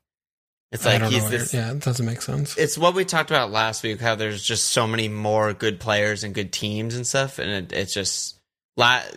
It's 0.71 0.85
like 0.85 1.01
he's 1.03 1.29
this. 1.29 1.53
yeah, 1.53 1.71
it 1.71 1.79
doesn't 1.81 2.05
make 2.05 2.21
sense. 2.21 2.57
it's 2.57 2.77
what 2.77 2.93
we 2.95 3.03
talked 3.03 3.29
about 3.29 3.51
last 3.51 3.83
week 3.83 3.99
how 3.99 4.15
there's 4.15 4.41
just 4.41 4.69
so 4.69 4.87
many 4.87 5.09
more 5.09 5.53
good 5.53 5.79
players 5.79 6.23
and 6.23 6.33
good 6.33 6.51
teams 6.53 6.95
and 6.95 7.05
stuff 7.05 7.39
and 7.39 7.49
it, 7.51 7.73
it's 7.73 7.93
just 7.93 8.37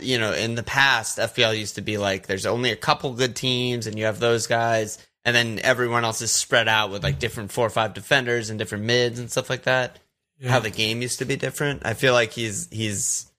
you 0.00 0.18
know 0.18 0.32
in 0.32 0.56
the 0.56 0.62
past 0.64 1.16
FPL 1.18 1.56
used 1.58 1.76
to 1.76 1.80
be 1.80 1.96
like 1.96 2.26
there's 2.26 2.44
only 2.44 2.70
a 2.70 2.76
couple 2.76 3.12
good 3.14 3.34
teams 3.36 3.86
and 3.86 3.96
you 3.98 4.04
have 4.04 4.18
those 4.20 4.46
guys 4.46 4.98
and 5.24 5.34
then 5.34 5.58
everyone 5.62 6.04
else 6.04 6.20
is 6.20 6.32
spread 6.32 6.68
out 6.68 6.90
with 6.90 7.02
like 7.04 7.18
different 7.18 7.50
four 7.52 7.66
or 7.66 7.70
five 7.70 7.94
defenders 7.94 8.50
and 8.50 8.58
different 8.58 8.84
mids 8.84 9.18
and 9.18 9.30
stuff 9.30 9.48
like 9.48 9.62
that 9.62 9.98
Yeah. 10.40 10.50
how 10.50 10.58
the 10.58 10.70
game 10.70 11.00
used 11.02 11.20
to 11.20 11.24
be 11.24 11.36
different 11.36 11.86
I 11.86 11.94
feel 11.94 12.12
like 12.14 12.32
he's 12.32 12.68
he's 12.72 13.30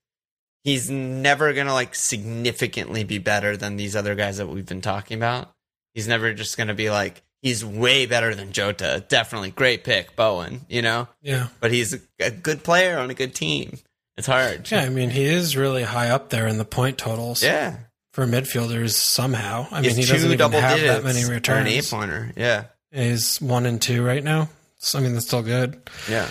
he's 0.63 0.89
never 0.89 1.51
gonna 1.53 1.74
like 1.74 1.93
significantly 1.93 3.03
be 3.03 3.18
better 3.20 3.55
than 3.57 3.76
these 3.76 3.95
other 3.95 4.16
guys 4.16 4.38
that 4.38 4.47
we've 4.47 4.66
been 4.66 4.82
talking 4.82 5.18
about. 5.18 5.51
He's 5.93 6.07
never 6.07 6.34
just 6.34 6.57
gonna 6.57 6.74
be 6.74 6.89
like 6.89 7.22
he's 7.46 7.64
way 7.64 8.08
better 8.08 8.34
than 8.34 8.52
Jota. 8.52 9.06
Definitely 9.08 9.52
great 9.52 9.84
pick, 9.84 10.16
Bowen. 10.16 10.62
You 10.68 10.82
know, 10.82 11.08
Yeah. 11.22 11.50
but 11.60 11.72
he's 11.72 11.96
a, 12.20 12.32
good 12.32 12.64
player 12.64 12.98
on 12.98 13.12
a 13.12 13.14
good 13.14 13.36
team. 13.36 13.78
It's 14.18 14.26
hard. 14.26 14.72
Yeah, 14.72 14.82
I 14.82 14.89
mean, 14.89 15.12
he 15.12 15.26
is 15.26 15.56
really 15.56 15.84
high 15.84 16.10
up 16.10 16.32
there 16.32 16.48
in 16.48 16.58
the 16.58 16.66
point 16.66 16.98
totals 16.98 17.43
Yeah. 17.43 17.76
for 18.14 18.26
midfielders 18.26 18.93
somehow. 18.93 19.68
I 19.70 19.82
mean, 19.82 19.91
He's 19.91 19.98
he 19.98 20.02
doesn't 20.04 20.18
two 20.22 20.26
even 20.26 20.38
double 20.39 20.60
have 20.60 20.80
that 20.82 21.04
many 21.04 21.22
for 21.22 21.34
an 21.54 21.68
eight 21.68 21.86
pointer. 21.88 22.34
Yeah. 22.36 22.64
He's 22.91 23.39
one 23.39 23.68
and 23.68 23.80
two 23.80 24.04
right 24.04 24.24
now. 24.24 24.50
So, 24.80 24.98
I 24.98 25.02
mean, 25.04 25.14
that's 25.14 25.28
still 25.28 25.43
good. 25.43 25.80
Yeah. 26.10 26.28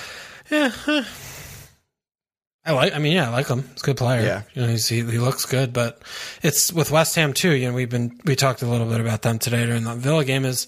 Yeah. 0.51 0.73
I 2.67 2.73
like. 2.73 2.95
I 2.95 2.99
mean, 2.99 3.13
yeah, 3.13 3.29
I 3.29 3.33
like 3.33 3.47
him. 3.49 3.69
He's 3.73 3.83
a 3.83 3.85
good 3.85 3.97
player. 3.97 4.23
Yeah. 4.23 4.43
you 4.55 4.63
know, 4.63 4.69
he's, 4.69 4.89
he 4.89 4.97
he 4.97 5.19
looks 5.19 5.45
good. 5.45 5.73
But 5.73 6.01
it's 6.43 6.73
with 6.73 6.91
West 6.91 7.15
Ham 7.17 7.33
too. 7.35 7.53
You 7.53 7.69
know, 7.69 7.75
we've 7.75 7.91
been 7.91 8.19
we 8.25 8.37
talked 8.37 8.63
a 8.63 8.67
little 8.67 8.89
bit 8.89 9.01
about 9.01 9.23
them 9.23 9.39
today 9.39 9.67
during 9.67 9.85
the 9.85 9.95
Villa 9.95 10.25
game. 10.25 10.45
Is 10.45 10.67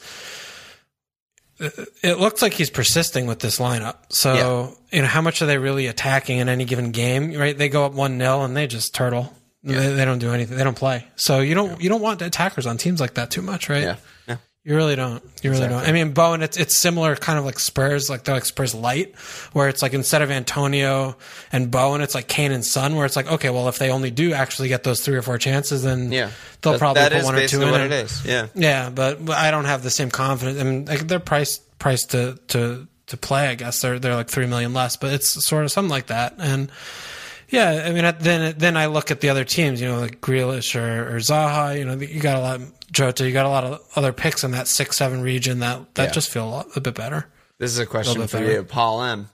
it 1.59 2.19
looks 2.19 2.43
like 2.43 2.53
he's 2.53 2.69
persisting 2.69 3.27
with 3.27 3.41
this 3.41 3.59
lineup. 3.59 3.97
So 4.11 4.77
you 4.93 5.01
know, 5.01 5.09
how 5.09 5.23
much 5.23 5.41
are 5.41 5.47
they 5.47 5.57
really 5.59 5.87
attacking 5.87 6.39
in 6.39 6.49
any 6.49 6.65
given 6.67 6.91
game? 6.91 7.33
Right? 7.33 7.57
They 7.57 7.69
go 7.71 7.87
up 7.87 7.93
one 7.93 8.19
0 8.19 8.43
and 8.43 8.57
they 8.57 8.67
just 8.67 8.95
turtle. 8.95 9.33
They, 9.63 9.95
they 9.95 10.05
don't 10.05 10.19
do 10.19 10.33
anything. 10.33 10.57
They 10.57 10.65
don't 10.65 10.77
play. 10.77 11.07
So 11.17 11.41
you 11.41 11.55
don't 11.55 11.81
you 11.81 11.89
don't 11.89 12.03
want 12.03 12.21
attackers 12.23 12.67
on 12.67 12.77
teams 12.77 13.01
like 13.01 13.15
that 13.15 13.31
too 13.31 13.43
much, 13.43 13.69
right? 13.69 13.97
Yeah. 14.29 14.37
You 14.69 14.75
really 14.75 14.97
don't. 14.97 15.23
You 15.45 15.51
really 15.53 15.63
Exactly. 15.67 15.79
don't. 15.79 15.89
I 15.89 15.93
mean, 15.93 16.13
Bowen, 16.13 16.43
it's 16.43 16.57
it's 16.57 16.77
similar, 16.77 17.15
kind 17.15 17.39
of 17.39 17.45
like 17.45 17.61
Spurs, 17.61 18.11
like 18.11 18.25
they're 18.25 18.35
like 18.35 18.45
Spurs 18.45 18.75
light, 18.75 19.15
where 19.53 19.69
it's 19.69 19.81
like 19.81 19.95
instead 19.95 20.23
of 20.23 20.31
Antonio 20.33 21.17
and 21.53 21.71
Bowen, 21.71 22.01
it's 22.01 22.17
like 22.17 22.27
Kane 22.27 22.51
and 22.51 22.65
Son, 22.65 22.97
where 22.97 23.07
it's 23.07 23.15
like, 23.15 23.31
okay, 23.31 23.49
well, 23.51 23.69
if 23.69 23.79
they 23.79 23.91
only 23.91 24.11
do 24.11 24.33
actually 24.33 24.67
get 24.67 24.83
those 24.83 25.01
three 25.03 25.15
or 25.17 25.23
four 25.23 25.39
chances, 25.39 25.85
then 25.85 26.11
Yeah. 26.11 26.31
they'll 26.63 26.73
That- 26.73 26.79
probably 26.81 27.01
that 27.03 27.13
put 27.13 27.23
one 27.25 27.37
or 27.37 27.47
two 27.47 27.63
in. 27.63 27.71
what 27.71 27.81
it 27.81 27.93
is. 27.93 28.25
Yeah. 28.25 28.49
Yeah, 28.57 28.91
but, 28.91 29.25
but 29.25 29.37
I 29.37 29.53
don't 29.53 29.67
have 29.67 29.85
the 29.85 29.91
same 29.91 30.11
confidence. 30.11 30.61
I 30.61 30.65
mean, 30.65 30.85
like 30.87 31.07
they're 31.07 31.21
priced 31.21 31.63
priced 31.79 32.11
to 32.11 32.37
to 32.49 32.89
to 33.07 33.17
play. 33.17 33.47
I 33.47 33.55
guess 33.55 33.81
they're 33.81 34.01
they're 34.01 34.17
like 34.17 34.29
three 34.31 34.47
million 34.47 34.75
less, 34.75 34.97
but 34.97 35.13
it's 35.13 35.47
sort 35.47 35.65
of 35.65 35.71
something 35.71 35.91
like 35.91 36.09
that. 36.09 36.35
And 36.39 36.73
yeah, 37.49 37.85
I 37.87 37.93
mean, 37.93 38.15
then 38.21 38.55
then 38.59 38.77
I 38.77 38.87
look 38.87 39.11
at 39.11 39.21
the 39.21 39.29
other 39.29 39.45
teams, 39.45 39.81
you 39.81 39.89
know, 39.89 39.99
like 40.01 40.21
Grealish 40.21 40.75
or, 40.75 41.17
or 41.17 41.19
Zaha. 41.19 41.79
You 41.79 41.85
know, 41.85 41.95
you 41.95 42.21
got 42.21 42.37
a 42.37 42.41
lot 42.41 42.61
Jota. 42.93 43.27
You 43.27 43.33
got 43.33 43.47
a 43.47 43.51
lot 43.51 43.65
of 43.65 43.81
other 43.97 44.13
picks 44.13 44.45
in 44.45 44.51
that 44.53 44.69
six 44.69 44.97
seven 44.97 45.23
region 45.23 45.59
that 45.61 45.95
that 45.95 46.05
Yeah. 46.05 46.11
just 46.13 46.31
feel 46.31 46.49
a, 46.49 46.51
lot, 46.51 46.67
a 46.77 46.81
bit 46.81 46.95
better. 46.95 47.27
This 47.59 47.71
is 47.71 47.79
a 47.79 47.87
question 47.87 48.21
bit 48.21 48.31
for 48.31 48.39
better. 48.39 48.53
you, 48.53 48.63
Paul 48.65 49.03
M. 49.03 49.29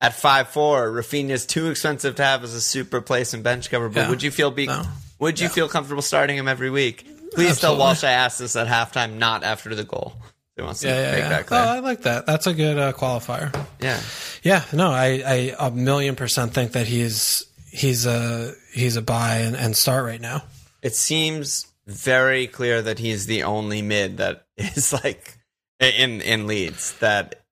At 0.00 0.14
five 0.14 0.48
four, 0.48 0.88
Rafinha 0.90 1.30
is 1.30 1.44
too 1.44 1.68
expensive 1.70 2.14
to 2.16 2.24
have 2.24 2.42
as 2.42 2.54
a 2.54 2.60
super 2.60 3.00
place 3.00 3.34
and 3.34 3.42
bench 3.44 3.70
cover. 3.70 3.88
But 3.88 4.00
Yeah. 4.02 4.08
would 4.10 4.22
you 4.22 4.30
feel 4.30 4.50
be 4.50 4.66
No. 4.66 4.82
would 5.18 5.38
you 5.40 5.48
feel 5.48 5.68
comfortable 5.68 6.02
starting 6.02 6.36
him 6.38 6.48
every 6.48 6.70
week? 6.70 7.06
Please 7.34 7.60
tell 7.60 7.76
Walsh 7.76 8.02
I 8.02 8.10
asked 8.12 8.38
this 8.40 8.56
at 8.56 8.66
halftime, 8.66 9.18
not 9.18 9.44
after 9.44 9.74
the 9.74 9.84
goal. 9.84 10.14
Wants 10.62 10.80
to 10.80 10.88
Yeah, 10.88 11.16
yeah, 11.16 11.28
yeah. 11.30 11.42
Oh. 11.50 11.56
I 11.56 11.78
like 11.80 12.02
that. 12.02 12.26
That's 12.26 12.46
a 12.46 12.54
good 12.54 12.78
uh, 12.78 12.92
qualifier. 12.92 13.54
yeah. 13.80 14.00
Yeah, 14.42 14.64
no, 14.72 14.90
I, 14.90 15.22
I 15.26 15.54
a 15.58 15.70
million 15.70 16.16
percent 16.16 16.54
think 16.54 16.72
that 16.72 16.86
he's 16.86 17.44
he's 17.70 18.06
a 18.06 18.52
he's 18.72 18.96
a 18.96 19.02
buy 19.02 19.38
and, 19.38 19.56
and 19.56 19.76
start 19.76 20.04
right 20.04 20.20
now. 20.20 20.42
It 20.82 20.94
seems 20.94 21.66
very 21.86 22.46
clear 22.46 22.80
that 22.82 22.98
he's 22.98 23.26
the 23.26 23.42
only 23.42 23.82
mid 23.82 24.16
that 24.18 24.46
is 24.56 24.92
like 24.92 25.36
in 25.80 26.20
in 26.22 26.46
Leeds 26.46 26.96
that 27.00 27.42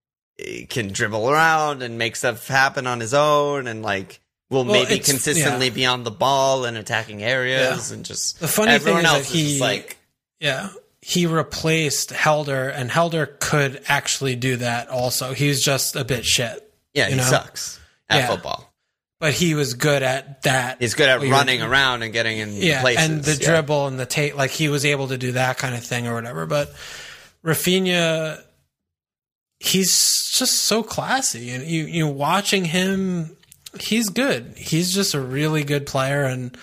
can 0.70 0.88
dribble 0.92 1.28
around 1.28 1.82
and 1.82 1.98
make 1.98 2.14
stuff 2.16 2.46
happen 2.46 2.86
on 2.86 3.00
his 3.00 3.12
own 3.12 3.66
and 3.66 3.82
like 3.82 4.20
will 4.50 4.64
Well, 4.64 4.72
maybe 4.84 5.00
consistently 5.00 5.66
yeah. 5.68 5.74
be 5.74 5.84
on 5.86 6.04
the 6.04 6.10
ball 6.12 6.64
and 6.64 6.76
attacking 6.78 7.22
areas 7.24 7.90
and 7.90 8.04
just 8.04 8.38
The 8.40 8.46
funny 8.48 8.70
everyone 8.72 9.02
thing 9.02 9.10
is 9.10 9.16
else 9.18 9.32
that 9.32 9.38
is 9.38 9.54
he- 9.56 9.60
like 9.60 9.96
Yeah. 10.40 10.70
He 11.08 11.24
replaced 11.24 12.10
Helder, 12.10 12.68
and 12.68 12.90
Helder 12.90 13.24
could 13.40 13.82
actually 13.88 14.36
do 14.36 14.56
that 14.56 14.88
also. 14.90 15.32
He's 15.32 15.64
just 15.64 15.96
a 15.96 16.04
bit 16.04 16.26
shit, 16.26 16.70
yeah 16.92 17.08
he 17.08 17.14
know? 17.16 17.22
sucks 17.22 17.80
at 18.10 18.18
Yeah. 18.18 18.26
football. 18.26 18.70
but 19.18 19.32
he 19.32 19.54
was 19.54 19.72
good 19.72 20.02
at 20.02 20.42
that. 20.42 20.76
He's 20.80 20.92
good 20.92 21.08
at 21.08 21.22
running 21.22 21.62
around 21.62 22.02
and 22.02 22.12
getting 22.12 22.36
in 22.38 22.52
yeah, 22.52 22.82
places. 22.82 23.08
and 23.08 23.24
the 23.24 23.32
yeah. 23.40 23.48
dribble 23.48 23.86
and 23.86 23.98
the 23.98 24.04
tape. 24.04 24.36
like 24.36 24.50
he 24.50 24.68
was 24.68 24.84
able 24.84 25.08
to 25.08 25.16
do 25.16 25.32
that 25.32 25.56
kind 25.56 25.74
of 25.74 25.82
thing 25.82 26.06
or 26.06 26.12
whatever. 26.14 26.44
But 26.44 26.74
Rafinha, 27.42 28.42
he's 29.60 30.30
just 30.36 30.54
so 30.64 30.82
classy, 30.82 31.50
and 31.50 31.64
you 31.66 31.84
you 31.84 32.06
watching 32.06 32.64
him, 32.66 33.36
he's 33.80 34.08
good. 34.10 34.54
He's 34.56 34.94
just 34.94 35.14
a 35.14 35.20
really 35.20 35.64
good 35.64 35.86
player, 35.86 36.24
and 36.24 36.56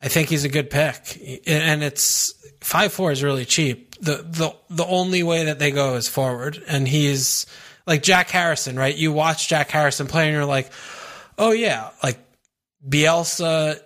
I 0.00 0.08
think 0.08 0.28
he's 0.28 0.44
a 0.44 0.48
good 0.48 0.70
pick. 0.70 1.20
And 1.46 1.82
it's 1.82 2.32
five 2.64 2.92
four 2.92 3.12
is 3.12 3.22
really 3.22 3.44
cheap. 3.44 3.94
The 4.00 4.16
the 4.28 4.54
the 4.70 4.84
only 4.86 5.22
way 5.22 5.44
that 5.44 5.58
they 5.58 5.70
go 5.70 5.94
is 5.94 6.08
forward, 6.08 6.62
and 6.66 6.86
he's 6.88 7.46
like 7.86 8.02
Jack 8.02 8.30
Harrison, 8.30 8.76
right? 8.76 8.94
You 8.96 9.12
watch 9.12 9.48
Jack 9.48 9.70
Harrison 9.70 10.06
play, 10.06 10.24
and 10.26 10.32
you're 10.34 10.44
like, 10.44 10.70
oh 11.38 11.52
yeah, 11.52 11.90
like 12.02 12.18
Bielsa 12.88 13.80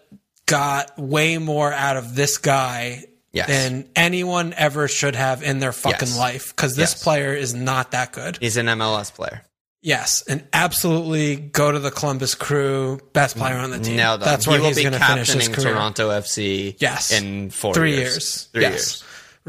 got 0.47 0.99
way 0.99 1.39
more 1.39 1.73
out 1.73 1.97
of 1.97 2.15
this 2.15 2.39
guy 2.39 3.05
Yes. 3.33 3.49
than 3.49 3.89
anyone 3.95 4.55
ever 4.57 4.89
should 4.89 5.15
have 5.17 5.43
in 5.43 5.59
their 5.59 5.73
fucking 5.73 6.09
Yes. 6.09 6.19
life 6.19 6.49
because 6.57 6.75
this 6.77 6.93
Yes. 6.95 7.03
player 7.03 7.35
is 7.35 7.53
not 7.53 7.91
that 7.91 8.13
good. 8.13 8.39
He's 8.41 8.57
an 8.57 8.67
MLS 8.69 9.11
player. 9.11 9.43
Yes, 9.83 10.23
and 10.27 10.45
absolutely 10.53 11.37
go 11.37 11.71
to 11.71 11.79
the 11.79 11.91
Columbus 11.93 12.35
Crew, 12.35 12.99
best 13.13 13.37
player 13.37 13.57
on 13.57 13.71
the 13.71 13.79
team. 13.79 13.97
Now, 13.97 14.17
That's 14.17 14.47
where 14.47 14.59
he 14.59 14.67
he's 14.67 14.77
be 14.77 14.83
going 14.83 14.95
to 14.95 14.99
finish 15.01 15.29
his 15.33 15.49
career. 15.49 15.75
Toronto 15.75 16.11
FC. 16.11 16.75
Yes. 16.81 17.13
in 17.13 17.51
four 17.51 17.73
Three 17.75 17.93
years. 17.95 18.13
years. 18.13 18.49
Three 18.53 18.63
yes. 18.63 18.73
years. 18.73 19.05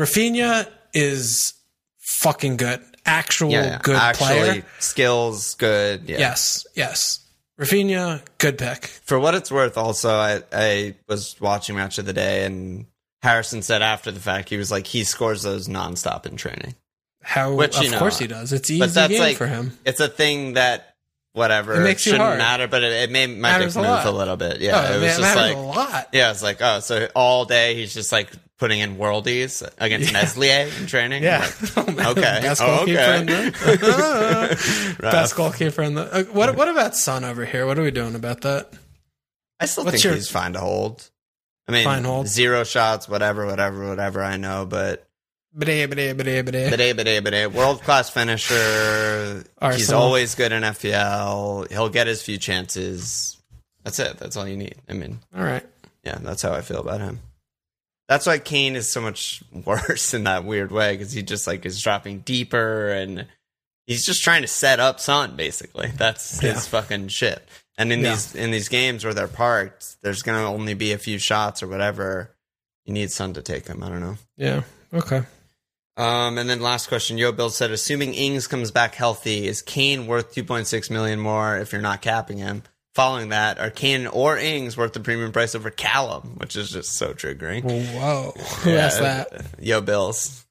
Rafinha 0.09 0.67
is 0.93 1.53
fucking 1.99 2.57
good. 2.57 2.83
Actual 3.05 3.51
Yeah, 3.51 3.63
yeah. 3.65 3.79
good 3.81 3.95
actually 3.95 4.27
player. 4.27 4.65
skills 4.79 5.55
good. 5.55 6.03
Yeah. 6.09 6.19
Yes, 6.19 6.67
yes. 6.75 7.25
Rafinha, 7.59 8.21
good 8.37 8.57
pick. 8.57 8.85
For 9.05 9.17
what 9.19 9.33
it's 9.33 9.49
worth, 9.51 9.77
also 9.77 10.09
I 10.11 10.43
I 10.51 10.95
was 11.07 11.39
watching 11.41 11.75
match 11.77 11.97
of 11.97 12.05
the 12.05 12.13
day 12.13 12.43
and 12.45 12.85
Harrison 13.23 13.61
said 13.63 13.81
after 13.81 14.11
the 14.11 14.19
fact 14.19 14.49
he 14.49 14.57
was 14.57 14.69
like 14.69 14.85
he 14.85 15.03
scores 15.03 15.41
those 15.41 15.67
nonstop 15.67 16.25
in 16.27 16.35
training. 16.35 16.75
How 17.27 17.53
Which, 17.53 17.77
of 17.77 17.91
know, 17.91 17.99
course 17.99 18.17
he 18.17 18.27
does. 18.27 18.53
It's 18.53 18.69
easy 18.69 19.07
game 19.09 19.19
like 19.19 19.35
for 19.37 19.47
him. 19.47 19.77
It's 19.85 19.99
a 19.99 20.07
thing 20.07 20.53
that 20.53 20.95
whatever 21.33 21.73
It 21.79 21.83
makes 21.83 22.01
shouldn't 22.03 22.21
hard. 22.23 22.37
matter, 22.37 22.67
but 22.69 22.83
it, 22.83 23.11
it 23.11 23.29
Matters 23.37 23.75
make 23.75 23.83
a 23.83 23.87
move 23.87 23.97
lot. 23.97 24.05
a 24.07 24.11
little 24.11 24.37
bit. 24.37 24.61
Yeah, 24.61 24.77
oh, 24.89 24.91
it 24.91 25.01
was 25.01 25.01
man, 25.01 25.19
just 25.19 25.35
like 25.35 25.55
a 25.55 25.59
lot. 25.59 26.09
yeah, 26.13 26.31
it's 26.31 26.41
like 26.41 26.57
oh, 26.61 26.79
so 26.79 27.09
all 27.15 27.43
day 27.45 27.75
he's 27.75 27.93
just 27.93 28.11
like 28.13 28.29
putting 28.57 28.79
in 28.79 28.95
worldies 28.97 29.61
against 29.77 30.13
Meslier 30.13 30.69
in 30.79 30.87
training. 30.87 31.21
Yeah. 31.21 31.39
Like, 31.75 31.87
okay, 32.07 32.21
Best 32.41 32.61
Oh, 32.61 32.77
goalkeeper 32.77 32.99
okay. 33.01 33.19
in 33.19 33.25
the 33.27 34.97
best 35.01 35.35
goalkeeper 35.35 35.81
in 35.83 35.95
the. 35.95 36.01
Uh, 36.11 36.23
what 36.31 36.55
what 36.55 36.69
about 36.69 36.95
Son 36.95 37.23
over 37.23 37.45
here? 37.45 37.65
What 37.65 37.77
are 37.77 37.83
we 37.83 37.91
doing 37.91 38.15
about 38.15 38.41
that? 38.41 38.71
I 39.59 39.65
still 39.65 39.83
What's 39.85 39.95
think 39.95 40.03
your- 40.05 40.13
he's 40.13 40.29
fine 40.29 40.53
to 40.53 40.59
hold. 40.59 41.09
I 41.67 41.73
mean, 41.73 42.25
zero 42.25 42.63
shots, 42.63 43.09
whatever, 43.09 43.45
whatever, 43.45 43.89
whatever. 43.89 44.23
I 44.23 44.37
know, 44.37 44.65
but 44.65 45.05
World 47.53 47.81
class 47.83 48.09
finisher. 48.09 49.43
He's 49.73 49.91
always 49.91 50.35
good 50.35 50.51
in 50.51 50.63
FPL. 50.63 51.69
He'll 51.71 51.89
get 51.89 52.07
his 52.07 52.21
few 52.21 52.37
chances. 52.37 53.37
That's 53.83 53.99
it. 53.99 54.17
That's 54.17 54.35
all 54.37 54.47
you 54.47 54.57
need. 54.57 54.75
I 54.89 54.93
mean, 54.93 55.19
All 55.35 55.43
right. 55.43 55.65
yeah, 56.03 56.17
that's 56.21 56.41
how 56.41 56.53
I 56.53 56.61
feel 56.61 56.79
about 56.79 57.01
him. 57.01 57.19
That's 58.09 58.25
why 58.25 58.39
Kane 58.39 58.75
is 58.75 58.89
so 58.91 59.01
much 59.01 59.43
worse 59.65 60.13
in 60.13 60.23
that 60.25 60.45
weird 60.45 60.71
way 60.71 60.95
because 60.95 61.11
he 61.11 61.23
just 61.23 61.47
like 61.47 61.65
is 61.65 61.81
dropping 61.81 62.19
deeper 62.19 62.89
and 62.89 63.27
he's 63.85 64.05
just 64.05 64.23
trying 64.23 64.41
to 64.43 64.47
set 64.47 64.79
up 64.79 64.99
Son. 64.99 65.35
Basically, 65.35 65.87
that's 65.97 66.39
his 66.39 66.67
fucking 66.67 67.09
shit. 67.09 67.47
And 67.77 67.91
in 67.91 68.01
Yeah. 68.01 68.11
these 68.11 68.35
in 68.35 68.51
these 68.51 68.69
games 68.69 69.03
where 69.05 69.13
they're 69.13 69.27
parked, 69.27 70.01
there's 70.01 70.21
gonna 70.21 70.49
only 70.51 70.73
be 70.73 70.93
a 70.93 70.97
few 70.97 71.17
shots 71.17 71.61
or 71.63 71.67
whatever. 71.67 72.33
You 72.85 72.93
need 72.93 73.11
Son 73.11 73.33
to 73.33 73.41
take 73.41 73.65
them. 73.65 73.83
I 73.83 73.89
don't 73.89 73.99
know. 74.01 74.15
Yeah. 74.37 74.61
Okay. 74.93 75.23
Um, 75.97 76.37
and 76.37 76.47
then 76.49 76.61
last 76.61 76.87
question, 76.87 77.17
Yo 77.17 77.31
Bill 77.31 77.49
said, 77.49 77.71
assuming 77.71 78.13
Ings 78.13 78.45
comes 78.47 78.69
back 78.69 78.93
healthy, 78.93 79.47
is 79.47 79.61
Kane 79.63 80.05
worth 80.05 80.33
2.6 80.35 80.91
million 80.91 81.19
more 81.19 81.57
if 81.57 81.71
you're 81.73 81.81
not 81.81 82.01
capping 82.03 82.37
him? 82.37 82.61
Following 82.93 83.29
that, 83.29 83.57
are 83.59 83.69
Kane 83.71 84.05
or 84.07 84.37
Ings 84.37 84.77
worth 84.77 84.93
the 84.93 84.99
premium 84.99 85.31
price 85.31 85.55
over 85.55 85.69
Callum, 85.71 86.35
which 86.37 86.55
is 86.55 86.69
just 86.69 86.93
so 86.93 87.13
triggering. 87.13 87.63
Whoa. 87.63 88.31
Who 88.61 88.71
Yeah, 88.71 88.77
asked 88.77 88.99
that? 89.01 89.45
Yo 89.59 89.81
Bills. 89.81 90.45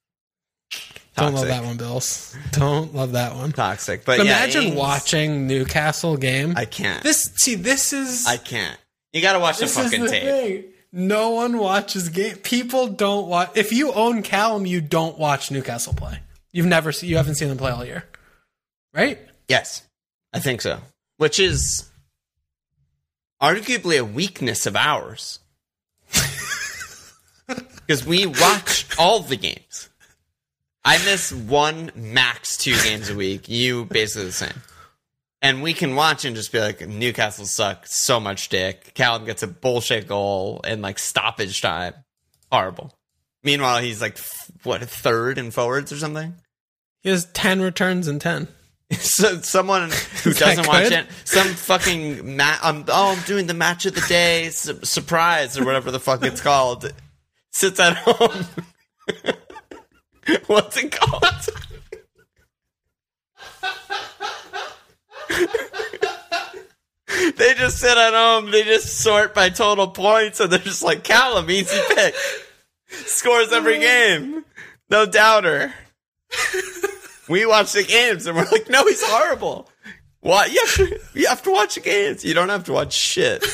Don't 1.16 1.34
love 1.34 1.46
that 1.46 1.64
one, 1.64 1.76
Bills. 1.76 2.36
Don't 2.52 2.94
love 2.94 3.12
that 3.12 3.34
one. 3.34 3.50
Toxic. 3.52 4.04
But 4.04 4.18
yeah, 4.18 4.24
Imagine 4.24 4.64
Ings, 4.64 4.76
watching 4.76 5.46
Newcastle 5.46 6.16
game. 6.16 6.54
I 6.56 6.66
can't. 6.66 7.02
this 7.02 7.32
see 7.36 7.54
this 7.54 7.92
is 7.92 8.26
I 8.26 8.36
can't. 8.36 8.78
You 9.12 9.22
gotta 9.22 9.38
watch 9.38 9.58
the 9.58 9.66
fucking 9.66 10.02
the 10.02 10.08
tape. 10.08 10.22
thing. 10.22 10.64
No 10.92 11.30
one 11.30 11.58
watches 11.58 12.08
game. 12.08 12.36
People 12.36 12.88
don't 12.88 13.28
watch. 13.28 13.50
If 13.54 13.72
you 13.72 13.92
own 13.92 14.22
Callum, 14.22 14.66
you 14.66 14.80
don't 14.80 15.18
watch 15.18 15.50
Newcastle 15.50 15.94
play. 15.94 16.20
You've 16.52 16.66
never 16.66 16.92
seen. 16.92 17.10
You 17.10 17.16
haven't 17.16 17.34
seen 17.34 17.48
them 17.48 17.58
play 17.58 17.70
all 17.70 17.84
year, 17.84 18.04
right? 18.94 19.18
Yes, 19.48 19.82
I 20.32 20.38
think 20.40 20.62
so. 20.62 20.78
Which 21.18 21.38
is 21.38 21.88
arguably 23.42 23.98
a 23.98 24.04
weakness 24.04 24.66
of 24.66 24.76
ours. 24.76 25.40
Because 27.86 28.04
we 28.04 28.26
watch 28.26 28.84
all 28.98 29.20
the 29.20 29.36
games. 29.36 29.88
I 30.84 30.98
miss 31.04 31.32
one, 31.32 31.92
max 31.94 32.56
two 32.56 32.76
games 32.82 33.08
a 33.08 33.14
week. 33.14 33.48
You 33.48 33.84
basically 33.84 34.26
the 34.26 34.32
same. 34.32 34.62
And 35.46 35.62
we 35.62 35.74
can 35.74 35.94
watch 35.94 36.24
and 36.24 36.34
just 36.34 36.50
be 36.50 36.58
like, 36.58 36.80
Newcastle 36.88 37.46
suck 37.46 37.86
so 37.86 38.18
much 38.18 38.48
dick. 38.48 38.94
Callum 38.94 39.24
gets 39.24 39.44
a 39.44 39.46
bullshit 39.46 40.08
goal 40.08 40.60
in 40.64 40.82
like 40.82 40.98
stoppage 40.98 41.60
time. 41.60 41.94
Horrible. 42.50 42.92
Meanwhile, 43.44 43.78
he's 43.78 44.00
like, 44.00 44.18
what, 44.64 44.82
third 44.82 45.38
in 45.38 45.52
forwards 45.52 45.92
or 45.92 45.98
something? 45.98 46.34
He 47.02 47.10
has 47.10 47.26
10 47.26 47.60
returns 47.60 48.08
in 48.08 48.18
10. 48.18 48.48
So 48.92 49.40
someone 49.40 49.90
who 50.22 50.32
doesn't 50.32 50.68
watch 50.68 50.92
it, 50.92 51.06
some 51.24 51.48
fucking 51.48 52.36
ma- 52.36 52.58
um, 52.62 52.84
oh, 52.86 53.16
I'm 53.16 53.22
doing 53.24 53.48
the 53.48 53.54
match 53.54 53.84
of 53.84 53.96
the 53.96 54.00
day 54.02 54.50
su- 54.50 54.78
surprise 54.84 55.58
or 55.58 55.64
whatever 55.64 55.90
the 55.90 55.98
fuck 55.98 56.24
it's 56.24 56.40
called, 56.40 56.92
sits 57.50 57.80
at 57.80 57.96
home. 57.96 58.46
What's 60.46 60.76
it 60.76 60.92
called? 60.92 61.48
They 67.36 67.54
just 67.54 67.78
sit 67.78 67.96
at 67.96 68.12
home. 68.12 68.50
They 68.50 68.62
just 68.64 68.98
sort 68.98 69.34
by 69.34 69.48
total 69.50 69.88
points, 69.88 70.40
and 70.40 70.52
they're 70.52 70.58
just 70.58 70.82
like 70.82 71.04
Callum, 71.04 71.50
easy 71.50 71.80
pick, 71.94 72.14
scores 72.88 73.52
every 73.52 73.78
game, 73.78 74.44
no 74.90 75.06
doubter 75.06 75.72
we 77.28 77.46
watch 77.46 77.72
the 77.72 77.84
games 77.84 78.26
and 78.26 78.36
we're 78.36 78.48
like, 78.50 78.68
no, 78.68 78.84
he's 78.84 79.02
horrible. 79.02 79.68
What? 80.20 80.52
You 80.52 80.60
have 80.60 80.74
to, 80.74 81.00
you 81.14 81.28
have 81.28 81.42
to 81.42 81.50
watch 81.50 81.74
the 81.76 81.80
games. 81.80 82.24
You 82.24 82.34
don't 82.34 82.48
have 82.48 82.64
to 82.64 82.72
watch 82.72 82.92
shit. 82.92 83.44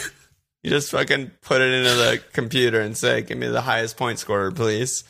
You 0.62 0.70
just 0.70 0.90
fucking 0.92 1.32
put 1.40 1.60
it 1.60 1.72
into 1.72 1.90
the 1.90 2.22
computer 2.32 2.80
and 2.80 2.96
say, 2.96 3.22
give 3.22 3.36
me 3.36 3.48
the 3.48 3.60
highest 3.60 3.96
point 3.96 4.18
scorer, 4.18 4.52
please. 4.52 5.04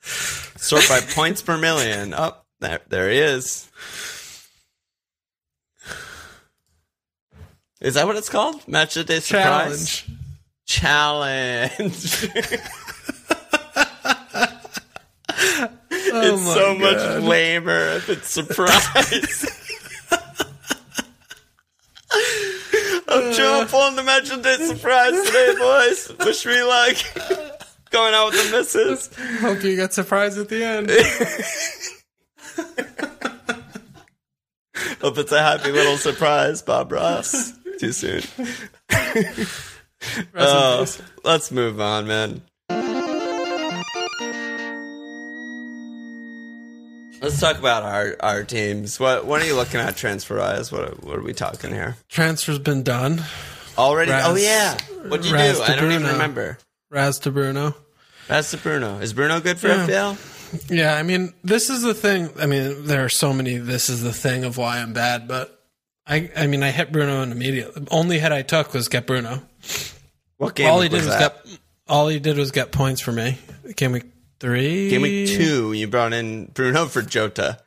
Sort 0.00 0.88
by 0.88 1.00
points 1.00 1.42
per 1.42 1.58
million. 1.58 2.14
Up 2.14 2.46
oh, 2.46 2.46
there, 2.60 2.80
there 2.88 3.10
he 3.10 3.18
is. 3.18 3.65
Is 7.80 7.94
that 7.94 8.06
what 8.06 8.16
it's 8.16 8.28
called? 8.28 8.66
Match 8.68 8.96
of 8.96 9.06
the 9.06 9.14
day 9.14 9.20
surprise 9.20 10.02
Challenge. 10.66 11.70
challenge. 11.78 12.28
Oh 16.18 16.34
it's 16.34 16.54
so 16.54 16.78
God. 16.78 16.80
much 16.80 17.22
lamer 17.24 17.88
if 17.96 18.08
it's 18.08 18.30
surprise. 18.30 19.44
I'm 23.08 23.34
trying 23.34 23.64
uh. 23.64 23.66
pulling 23.68 23.96
the 23.96 24.02
match 24.02 24.30
of 24.30 24.42
day 24.42 24.56
surprise 24.56 25.12
today, 25.26 25.54
boys. 25.58 26.12
Wish 26.20 26.46
me 26.46 26.62
luck. 26.62 26.96
Going 27.90 28.14
out 28.14 28.32
with 28.32 28.50
the 28.50 28.56
missus. 28.56 29.10
Hope 29.40 29.62
you 29.62 29.76
get 29.76 29.92
surprised 29.92 30.38
at 30.38 30.48
the 30.48 30.64
end. 30.64 30.90
Hope 35.00 35.18
it's 35.18 35.32
a 35.32 35.42
happy 35.42 35.70
little 35.70 35.98
surprise, 35.98 36.62
Bob 36.62 36.92
Ross. 36.92 37.52
Too 37.78 37.92
soon. 37.92 38.22
Oh, 40.36 40.86
let's 41.24 41.50
move 41.50 41.80
on, 41.80 42.06
man. 42.06 42.42
Let's 47.22 47.40
talk 47.40 47.58
about 47.58 47.82
our, 47.82 48.14
our 48.20 48.44
teams. 48.44 49.00
What 49.00 49.24
what 49.24 49.42
are 49.42 49.46
you 49.46 49.56
looking 49.56 49.80
at 49.80 49.96
transfer 49.96 50.38
wise? 50.38 50.70
What 50.70 51.02
what 51.02 51.16
are 51.16 51.22
we 51.22 51.32
talking 51.32 51.70
here? 51.72 51.96
Transfer's 52.08 52.58
been 52.58 52.82
done. 52.82 53.22
Already? 53.78 54.12
Oh, 54.12 54.14
Raz- 54.14 54.26
oh 54.26 54.34
yeah. 54.36 54.76
What'd 55.08 55.26
you 55.26 55.32
Raz 55.34 55.56
do? 55.56 55.62
I 55.64 55.74
don't 55.76 55.84
even 55.90 56.02
Bruno. 56.02 56.12
remember. 56.12 56.58
Raz 56.90 57.18
to 57.20 57.30
Bruno. 57.32 57.74
That's 58.28 58.50
the 58.50 58.58
Bruno. 58.58 58.98
Is 58.98 59.12
Bruno 59.14 59.40
good 59.40 59.58
for 59.58 59.68
Yeah. 59.68 59.86
FPL? 59.86 60.70
Yeah, 60.70 60.94
I 60.94 61.02
mean, 61.02 61.32
this 61.42 61.70
is 61.70 61.82
the 61.82 61.94
thing. 61.94 62.30
I 62.38 62.46
mean, 62.46 62.84
there 62.86 63.04
are 63.04 63.08
so 63.08 63.32
many. 63.32 63.56
This 63.56 63.88
is 63.88 64.02
the 64.02 64.12
thing 64.12 64.44
of 64.44 64.56
why 64.58 64.78
I'm 64.78 64.92
bad, 64.92 65.26
but 65.26 65.55
I, 66.06 66.30
I 66.36 66.46
mean, 66.46 66.62
I 66.62 66.70
hit 66.70 66.92
Bruno 66.92 67.22
in 67.22 67.32
immediately. 67.32 67.86
Only 67.90 68.18
hit 68.18 68.30
I 68.32 68.42
took 68.42 68.72
was 68.72 68.88
get 68.88 69.06
Bruno. 69.06 69.42
What 70.36 70.54
game 70.54 70.70
all 70.70 70.80
he 70.80 70.88
did 70.88 70.98
was 70.98 71.06
that? 71.08 71.44
get, 71.44 71.58
all 71.88 72.08
he 72.08 72.18
did 72.20 72.36
was 72.36 72.52
get 72.52 72.70
points 72.70 73.00
for 73.00 73.12
me. 73.12 73.38
Game 73.74 73.92
week 73.92 74.04
three. 74.38 74.88
Game 74.90 75.02
week 75.02 75.28
two, 75.28 75.72
you 75.72 75.88
brought 75.88 76.12
in 76.12 76.46
Bruno 76.46 76.86
for 76.86 77.02
Jota. 77.02 77.58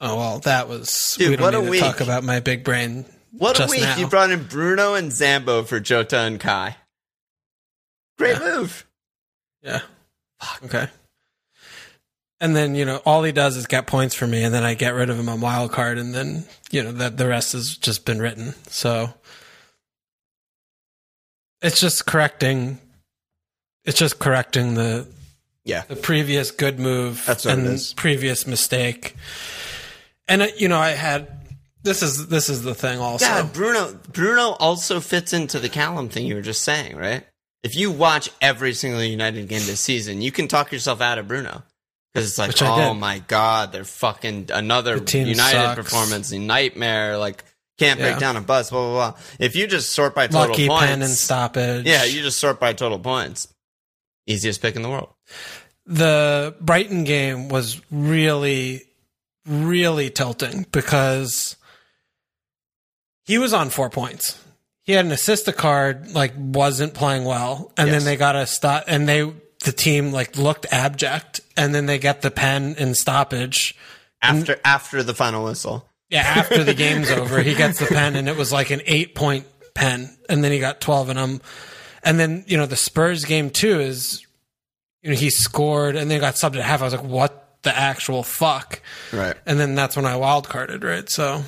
Oh 0.00 0.16
well, 0.16 0.38
that 0.40 0.68
was. 0.68 1.16
Dude, 1.18 1.30
we 1.30 1.36
don't 1.36 1.44
what 1.44 1.54
a 1.54 1.58
need 1.58 1.64
to 1.64 1.70
week. 1.70 1.80
talk 1.80 2.00
about 2.00 2.22
my 2.22 2.38
big 2.40 2.62
brain. 2.62 3.04
What 3.32 3.58
a 3.58 3.66
week! 3.68 3.80
now. 3.80 3.96
You 3.96 4.06
brought 4.06 4.30
in 4.30 4.44
Bruno 4.44 4.94
and 4.94 5.10
Zambo 5.10 5.66
for 5.66 5.80
Jota 5.80 6.18
and 6.20 6.38
Kai. 6.38 6.76
Great 8.16 8.38
move. 8.38 8.86
Yeah. 9.62 9.80
Fuck. 10.40 10.64
Okay. 10.64 10.88
And 12.40 12.54
then 12.54 12.74
you 12.76 12.84
know 12.84 12.98
all 13.04 13.24
he 13.24 13.32
does 13.32 13.56
is 13.56 13.66
get 13.66 13.86
points 13.88 14.14
for 14.14 14.26
me, 14.26 14.44
and 14.44 14.54
then 14.54 14.62
I 14.62 14.74
get 14.74 14.94
rid 14.94 15.10
of 15.10 15.18
him 15.18 15.28
on 15.28 15.40
wild 15.40 15.72
card, 15.72 15.98
and 15.98 16.14
then 16.14 16.44
you 16.70 16.82
know 16.84 16.92
that 16.92 17.16
the 17.16 17.26
rest 17.26 17.52
has 17.52 17.76
just 17.76 18.04
been 18.04 18.20
written. 18.20 18.54
So 18.68 19.12
it's 21.62 21.80
just 21.80 22.06
correcting. 22.06 22.78
It's 23.84 23.98
just 23.98 24.18
correcting 24.18 24.74
the 24.74 25.06
Yeah. 25.64 25.82
the 25.88 25.96
previous 25.96 26.50
good 26.50 26.78
move 26.78 27.24
That's 27.26 27.44
what 27.44 27.54
and 27.58 27.66
it 27.66 27.72
is. 27.72 27.92
previous 27.94 28.46
mistake. 28.46 29.16
And 30.28 30.42
uh, 30.42 30.48
you 30.56 30.68
know 30.68 30.78
I 30.78 30.90
had 30.90 31.28
this 31.82 32.02
is 32.02 32.28
this 32.28 32.48
is 32.48 32.62
the 32.62 32.74
thing 32.74 33.00
also. 33.00 33.24
Yeah, 33.24 33.42
Bruno. 33.42 33.98
Bruno 34.12 34.50
also 34.60 35.00
fits 35.00 35.32
into 35.32 35.58
the 35.58 35.68
Callum 35.68 36.08
thing 36.08 36.26
you 36.26 36.34
were 36.34 36.42
just 36.42 36.62
saying, 36.62 36.96
right? 36.96 37.24
If 37.64 37.74
you 37.74 37.90
watch 37.90 38.30
every 38.40 38.74
single 38.74 39.02
United 39.02 39.48
game 39.48 39.62
this 39.66 39.80
season, 39.80 40.22
you 40.22 40.30
can 40.30 40.46
talk 40.46 40.70
yourself 40.70 41.00
out 41.00 41.18
of 41.18 41.26
Bruno 41.26 41.64
because 42.14 42.28
it's 42.28 42.38
like, 42.38 42.48
Which 42.48 42.62
oh 42.62 42.94
my 42.94 43.18
god, 43.20 43.72
they're 43.72 43.84
fucking 43.84 44.50
another 44.52 44.98
The 45.00 45.18
United 45.18 45.36
sucks. 45.36 45.74
performance, 45.76 46.32
nightmare. 46.32 47.16
Like 47.18 47.44
can't 47.78 48.00
break 48.00 48.14
Yeah. 48.14 48.18
down 48.18 48.36
a 48.36 48.40
bus. 48.40 48.70
Blah 48.70 48.80
blah 48.92 49.10
blah. 49.12 49.20
If 49.38 49.54
you 49.56 49.66
just 49.66 49.92
sort 49.92 50.14
by 50.14 50.26
total 50.26 50.48
Lucky 50.50 50.66
points, 50.68 50.86
pen 50.86 51.02
and 51.02 51.10
stoppage. 51.12 51.86
yeah, 51.86 52.04
you 52.04 52.22
just 52.22 52.38
sort 52.40 52.58
by 52.58 52.72
total 52.72 52.98
points. 52.98 53.48
Easiest 54.26 54.60
pick 54.60 54.76
in 54.76 54.82
the 54.82 54.88
world. 54.90 55.08
the 55.86 56.54
Brighton 56.60 57.04
game 57.04 57.48
was 57.48 57.80
really, 57.90 58.82
really 59.46 60.10
tilting 60.10 60.66
because 60.70 61.56
he 63.24 63.38
was 63.38 63.52
on 63.54 63.70
four 63.70 63.88
points. 63.90 64.38
He 64.84 64.92
had 64.94 65.04
an 65.06 65.12
assist 65.12 65.54
card, 65.56 66.10
like 66.12 66.32
wasn't 66.36 66.94
playing 66.94 67.24
well, 67.24 67.72
and 67.76 67.88
Yes. 67.88 67.96
then 67.96 68.04
they 68.04 68.16
got 68.16 68.36
a 68.36 68.46
stop, 68.46 68.84
and 68.86 69.08
they 69.08 69.30
the 69.68 69.72
team 69.72 70.12
like 70.12 70.38
looked 70.38 70.64
abject, 70.72 71.42
and 71.54 71.74
then 71.74 71.84
they 71.84 71.98
get 71.98 72.22
the 72.22 72.30
pen 72.30 72.74
in 72.78 72.94
stoppage. 72.94 73.74
After 74.22 74.58
after 74.64 75.02
the 75.02 75.12
final 75.12 75.44
whistle. 75.44 75.86
Yeah, 76.08 76.22
after 76.22 76.64
the 76.64 76.72
game's 76.84 77.10
over, 77.10 77.42
he 77.42 77.54
gets 77.54 77.78
the 77.78 77.84
pen, 77.84 78.16
and 78.16 78.30
it 78.30 78.36
was 78.38 78.50
like 78.50 78.70
an 78.70 78.80
eight 78.86 79.14
point 79.14 79.46
pen, 79.74 80.16
and 80.30 80.42
then 80.42 80.52
he 80.52 80.58
got 80.58 80.80
twelve 80.80 81.10
in 81.10 81.16
them. 81.16 81.42
And 82.02 82.18
then 82.18 82.44
you 82.46 82.56
know 82.56 82.64
the 82.64 82.76
Spurs 82.76 83.26
game 83.26 83.50
too 83.50 83.78
is, 83.78 84.26
you 85.02 85.10
know, 85.10 85.16
he 85.16 85.28
scored 85.28 85.96
and 85.96 86.10
then 86.10 86.18
got 86.18 86.36
subbed 86.36 86.56
at 86.56 86.64
half. 86.64 86.80
I 86.80 86.84
was 86.84 86.94
like, 86.94 87.04
what 87.04 87.58
the 87.62 87.76
actual 87.76 88.22
fuck? 88.22 88.80
Right. 89.12 89.36
And 89.44 89.60
then 89.60 89.74
that's 89.74 89.96
when 89.96 90.06
I 90.06 90.16
wild 90.16 90.48
carded, 90.48 90.82
right? 90.82 91.10
So 91.10 91.42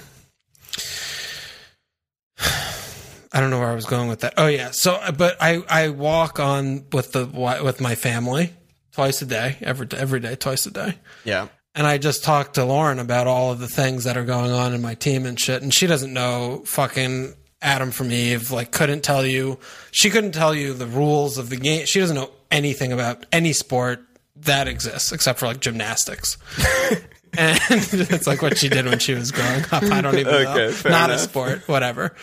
I 3.32 3.40
don't 3.40 3.50
know 3.50 3.58
where 3.60 3.70
I 3.70 3.74
was 3.74 3.86
going 3.86 4.08
with 4.08 4.20
that. 4.20 4.34
Oh 4.36 4.46
yeah, 4.48 4.70
so 4.72 4.98
but 5.16 5.36
I 5.40 5.62
I 5.68 5.88
walk 5.90 6.40
on 6.40 6.84
with 6.92 7.12
the 7.12 7.26
with 7.26 7.80
my 7.80 7.94
family 7.94 8.52
twice 8.92 9.22
a 9.22 9.26
day, 9.26 9.56
every 9.60 9.86
every 9.96 10.20
day, 10.20 10.34
twice 10.34 10.66
a 10.66 10.70
day 10.72 10.94
Yeah. 11.24 11.46
and 11.76 11.86
I 11.86 11.98
just 11.98 12.24
talked 12.24 12.54
to 12.54 12.64
Lauren 12.64 12.98
about 12.98 13.26
all 13.28 13.52
of 13.52 13.60
the 13.60 13.68
things 13.68 14.02
that 14.04 14.16
are 14.16 14.24
going 14.24 14.50
on 14.50 14.74
in 14.74 14.82
my 14.82 14.94
team 14.94 15.26
and 15.26 15.38
shit. 15.38 15.62
And 15.62 15.72
she 15.72 15.86
doesn't 15.86 16.12
know 16.12 16.62
fucking 16.66 17.34
Adam 17.62 17.92
from 17.92 18.10
Eve. 18.10 18.50
Like, 18.50 18.72
couldn't 18.72 19.02
tell 19.04 19.24
you. 19.24 19.58
She 19.92 20.10
couldn't 20.10 20.32
tell 20.32 20.54
you 20.54 20.74
the 20.74 20.86
rules 20.88 21.38
of 21.38 21.50
the 21.50 21.56
game. 21.56 21.86
She 21.86 22.00
doesn't 22.00 22.16
know 22.16 22.30
anything 22.50 22.90
about 22.92 23.26
any 23.30 23.52
sport 23.52 24.00
that 24.36 24.66
exists 24.66 25.12
except 25.12 25.38
for 25.38 25.46
like 25.46 25.60
gymnastics. 25.60 26.36
and 27.38 27.58
it's 27.70 28.26
like 28.26 28.42
what 28.42 28.58
she 28.58 28.68
did 28.68 28.86
when 28.86 28.98
she 28.98 29.14
was 29.14 29.30
growing 29.30 29.62
up. 29.70 29.84
I 29.84 30.00
don't 30.00 30.18
even 30.18 30.34
Okay, 30.34 30.74
know. 30.84 30.90
Not 30.90 31.10
a 31.10 31.18
sport, 31.18 31.68
whatever. 31.68 32.16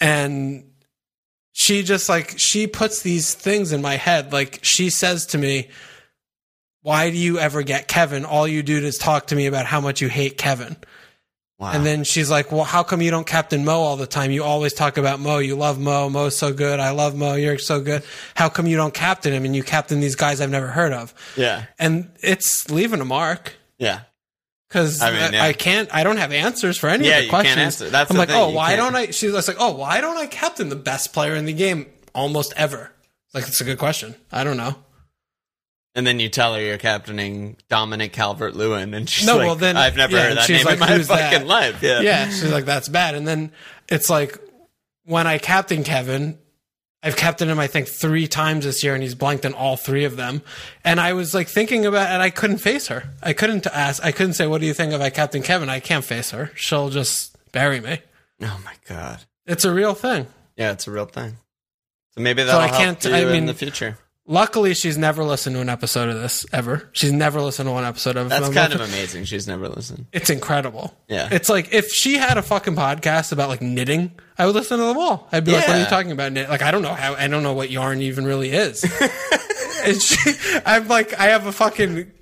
And 0.00 0.70
she 1.52 1.82
just 1.82 2.08
like 2.08 2.34
she 2.36 2.66
puts 2.66 3.02
these 3.02 3.34
things 3.34 3.72
in 3.72 3.80
my 3.82 3.96
head. 3.96 4.32
Like 4.32 4.60
she 4.62 4.90
says 4.90 5.26
to 5.26 5.38
me, 5.38 5.68
why 6.82 7.10
do 7.10 7.16
you 7.16 7.38
ever 7.38 7.62
get 7.62 7.88
Kevin? 7.88 8.24
All 8.24 8.46
you 8.46 8.62
do 8.62 8.76
is 8.78 8.98
talk 8.98 9.28
to 9.28 9.34
me 9.34 9.46
about 9.46 9.66
how 9.66 9.80
much 9.80 10.00
you 10.00 10.08
hate 10.08 10.38
Kevin. 10.38 10.76
Wow. 11.58 11.72
And 11.72 11.86
then 11.86 12.04
she's 12.04 12.30
like, 12.30 12.52
well, 12.52 12.64
how 12.64 12.82
come 12.82 13.00
you 13.00 13.10
don't 13.10 13.26
captain 13.26 13.64
Mo 13.64 13.80
all 13.80 13.96
the 13.96 14.06
time? 14.06 14.30
You 14.30 14.44
always 14.44 14.74
talk 14.74 14.98
about 14.98 15.18
Mo. 15.18 15.38
You 15.38 15.56
love 15.56 15.78
Mo. 15.80 16.10
Mo's 16.10 16.36
so 16.36 16.52
good. 16.52 16.78
I 16.78 16.90
love 16.90 17.16
Mo. 17.16 17.34
You're 17.34 17.56
so 17.56 17.80
good. 17.80 18.02
How 18.34 18.50
come 18.50 18.66
you 18.66 18.76
don't 18.76 18.92
captain 18.92 19.32
him 19.32 19.46
and 19.46 19.56
you 19.56 19.62
captain 19.62 20.00
these 20.00 20.16
guys 20.16 20.42
I've 20.42 20.50
never 20.50 20.68
heard 20.68 20.92
of? 20.92 21.14
yeah. 21.36 21.64
And 21.78 22.10
it's 22.20 22.70
leaving 22.70 23.00
a 23.00 23.06
mark. 23.06 23.54
Yeah. 23.78 24.00
Because 24.68 25.00
I 25.00 25.08
I, 25.08 25.10
mean, 25.12 25.32
yeah. 25.34 25.44
I 25.44 25.52
can't. 25.52 25.94
I 25.94 26.02
don't 26.04 26.16
have 26.16 26.32
answers 26.32 26.78
for 26.78 26.88
any 26.88 27.06
Yeah, 27.08 27.18
of 27.18 27.24
the 27.24 27.30
questions. 27.30 27.78
That's 27.78 28.10
I'm 28.10 28.14
the 28.16 28.20
like, 28.20 28.28
thing, 28.28 28.38
oh, 28.38 28.48
you 28.50 28.56
why 28.56 28.74
can't. 28.76 28.94
don't 28.94 28.96
I? 28.96 29.10
She's 29.10 29.32
like, 29.48 29.56
oh, 29.58 29.72
why 29.76 30.00
don't 30.00 30.16
I 30.16 30.26
captain 30.26 30.68
the 30.68 30.76
best 30.76 31.12
player 31.12 31.34
in 31.34 31.44
the 31.44 31.52
game 31.52 31.86
almost 32.14 32.52
ever? 32.56 32.92
Like, 33.34 33.46
it's 33.46 33.60
a 33.60 33.64
good 33.64 33.78
question. 33.78 34.14
I 34.32 34.44
don't 34.44 34.56
know. 34.56 34.76
And 35.94 36.06
then 36.06 36.20
you 36.20 36.28
tell 36.28 36.54
her 36.54 36.60
you're 36.60 36.76
captaining 36.76 37.56
Dominic 37.70 38.12
Calvert 38.12 38.54
Lewin, 38.54 38.92
and 38.92 39.08
she's 39.08 39.26
No, 39.26 39.36
like, 39.38 39.46
well, 39.46 39.54
then- 39.56 39.76
I've 39.78 39.96
never 39.96 40.14
yeah, 40.16 40.22
heard 40.28 40.36
that 40.36 40.44
she's 40.44 40.58
name 40.58 40.64
like, 40.66 40.74
in 40.74 40.80
my 40.80 40.86
"Who's 40.88 41.06
fucking 41.06 41.38
that?" 41.40 41.46
life. 41.46 41.82
Yeah. 41.82 42.00
Yeah, 42.00 42.26
she's 42.28 42.52
like, 42.52 42.66
that's 42.66 42.88
bad. 42.88 43.14
And 43.14 43.26
then 43.26 43.50
it's 43.88 44.10
like 44.10 44.38
when 45.04 45.26
I 45.26 45.38
captain 45.38 45.84
Kevin, 45.84 46.38
I've 47.02 47.16
captained 47.16 47.50
him, 47.50 47.58
I 47.58 47.66
think, 47.68 47.86
three 47.86 48.26
times 48.26 48.64
this 48.64 48.82
year, 48.82 48.94
and 48.94 49.02
he's 49.02 49.14
blanked 49.14 49.44
in 49.44 49.52
all 49.52 49.76
three 49.76 50.04
of 50.04 50.16
them. 50.16 50.42
And 50.84 50.98
I 50.98 51.12
was 51.12 51.34
like 51.34 51.48
thinking 51.48 51.86
about, 51.86 52.08
and 52.10 52.20
I 52.22 52.30
couldn't 52.30 52.58
face 52.58 52.88
her. 52.88 53.10
I 53.22 53.32
couldn't 53.32 53.66
ask. 53.68 54.04
I 54.04 54.10
couldn't 54.12 54.32
say, 54.34 54.46
"What 54.46 54.60
do 54.60 54.66
you 54.66 54.74
think 54.74 54.92
of 54.92 55.00
I 55.00 55.10
captain 55.10 55.42
Kevin?" 55.42 55.68
I 55.68 55.78
can't 55.80 56.04
face 56.04 56.30
her. 56.30 56.50
She'll 56.56 56.90
just 56.90 57.36
bury 57.52 57.80
me. 57.80 58.00
Oh 58.42 58.60
my 58.64 58.74
god. 58.88 59.20
It's 59.46 59.64
a 59.64 59.72
real 59.72 59.94
thing. 59.94 60.26
Yeah, 60.56 60.72
it's 60.72 60.86
a 60.86 60.90
real 60.90 61.06
thing. 61.06 61.36
So 62.14 62.22
maybe 62.22 62.42
that'll 62.42 62.60
so 62.60 62.64
I 62.64 62.68
help 62.68 63.00
can't- 63.00 63.04
you 63.04 63.14
I 63.14 63.34
in 63.36 63.46
the 63.46 63.54
future. 63.54 63.98
Luckily, 64.28 64.74
she's 64.74 64.98
never 64.98 65.22
listened 65.22 65.54
to 65.54 65.62
an 65.62 65.68
episode 65.68 66.08
of 66.08 66.20
this 66.20 66.44
ever. 66.52 66.88
She's 66.92 67.12
never 67.12 67.40
listened 67.40 67.68
to 67.68 67.72
one 67.72 67.84
episode 67.84 68.16
of. 68.16 68.28
That's 68.28 68.48
kind 68.48 68.72
of 68.72 68.80
amazing. 68.80 69.24
She's 69.24 69.46
never 69.46 69.68
listened. 69.68 70.06
It's 70.12 70.30
incredible. 70.30 70.92
Yeah. 71.06 71.28
It's 71.30 71.48
like 71.48 71.72
if 71.72 71.92
she 71.92 72.14
had 72.14 72.36
a 72.36 72.42
fucking 72.42 72.74
podcast 72.74 73.30
about 73.30 73.48
like 73.48 73.62
knitting, 73.62 74.10
I 74.36 74.46
would 74.46 74.56
listen 74.56 74.78
to 74.78 74.84
them 74.84 74.98
all. 74.98 75.28
I'd 75.30 75.44
be 75.44 75.52
like, 75.52 75.68
"What 75.68 75.76
are 75.76 75.80
you 75.80 75.86
talking 75.86 76.10
about?" 76.10 76.32
Knit? 76.32 76.48
Like, 76.48 76.62
I 76.62 76.72
don't 76.72 76.82
know 76.82 76.94
how. 76.94 77.14
I 77.14 77.28
don't 77.28 77.44
know 77.44 77.52
what 77.52 77.70
yarn 77.70 78.00
even 78.02 78.24
really 78.24 78.50
is. 78.50 78.82
and 79.84 80.02
she, 80.02 80.32
I'm 80.66 80.88
like, 80.88 81.18
I 81.18 81.26
have 81.26 81.46
a 81.46 81.52
fucking. 81.52 82.12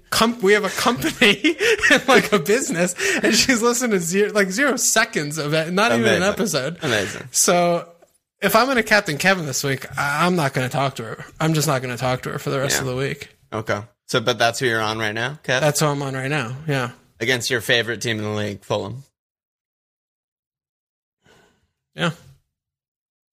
We 0.42 0.52
have 0.52 0.62
a 0.62 0.68
company 0.68 1.56
and 1.90 2.06
like 2.06 2.32
a 2.32 2.38
business, 2.38 2.94
and 3.20 3.34
she's 3.34 3.60
listening 3.62 3.92
to 3.92 3.98
zero, 3.98 4.32
like 4.32 4.50
zero 4.52 4.76
seconds 4.76 5.38
of 5.38 5.54
it, 5.54 5.72
not 5.72 5.90
even 5.90 6.06
an 6.06 6.22
episode. 6.22 6.78
Amazing. 6.82 7.28
So, 7.32 7.88
if 8.44 8.54
I'm 8.56 8.66
going 8.66 8.76
to 8.76 8.82
captain 8.82 9.18
Kevin 9.18 9.46
this 9.46 9.64
week, 9.64 9.86
I- 9.98 10.26
I'm 10.26 10.36
not 10.36 10.52
going 10.54 10.68
to 10.68 10.72
talk 10.72 10.96
to 10.96 11.02
her. 11.04 11.24
I'm 11.40 11.54
just 11.54 11.66
not 11.66 11.82
going 11.82 11.94
to 11.94 12.00
talk 12.00 12.22
to 12.22 12.30
her 12.32 12.38
for 12.38 12.50
the 12.50 12.58
rest 12.60 12.76
Yeah. 12.76 12.80
of 12.82 12.86
the 12.86 12.96
week. 12.96 13.30
Okay. 13.52 13.80
So, 14.06 14.20
but 14.20 14.38
that's 14.38 14.58
who 14.58 14.66
you're 14.66 14.80
on 14.82 14.98
right 14.98 15.14
now, 15.14 15.38
Kev? 15.44 15.60
That's 15.60 15.80
who 15.80 15.86
I'm 15.86 16.02
on 16.02 16.14
right 16.14 16.28
now. 16.30 16.56
Yeah. 16.68 16.90
Against 17.20 17.48
your 17.50 17.60
favorite 17.60 18.02
team 18.02 18.18
in 18.18 18.24
the 18.24 18.30
league, 18.30 18.62
Fulham. 18.64 19.04
Yeah. 21.94 22.10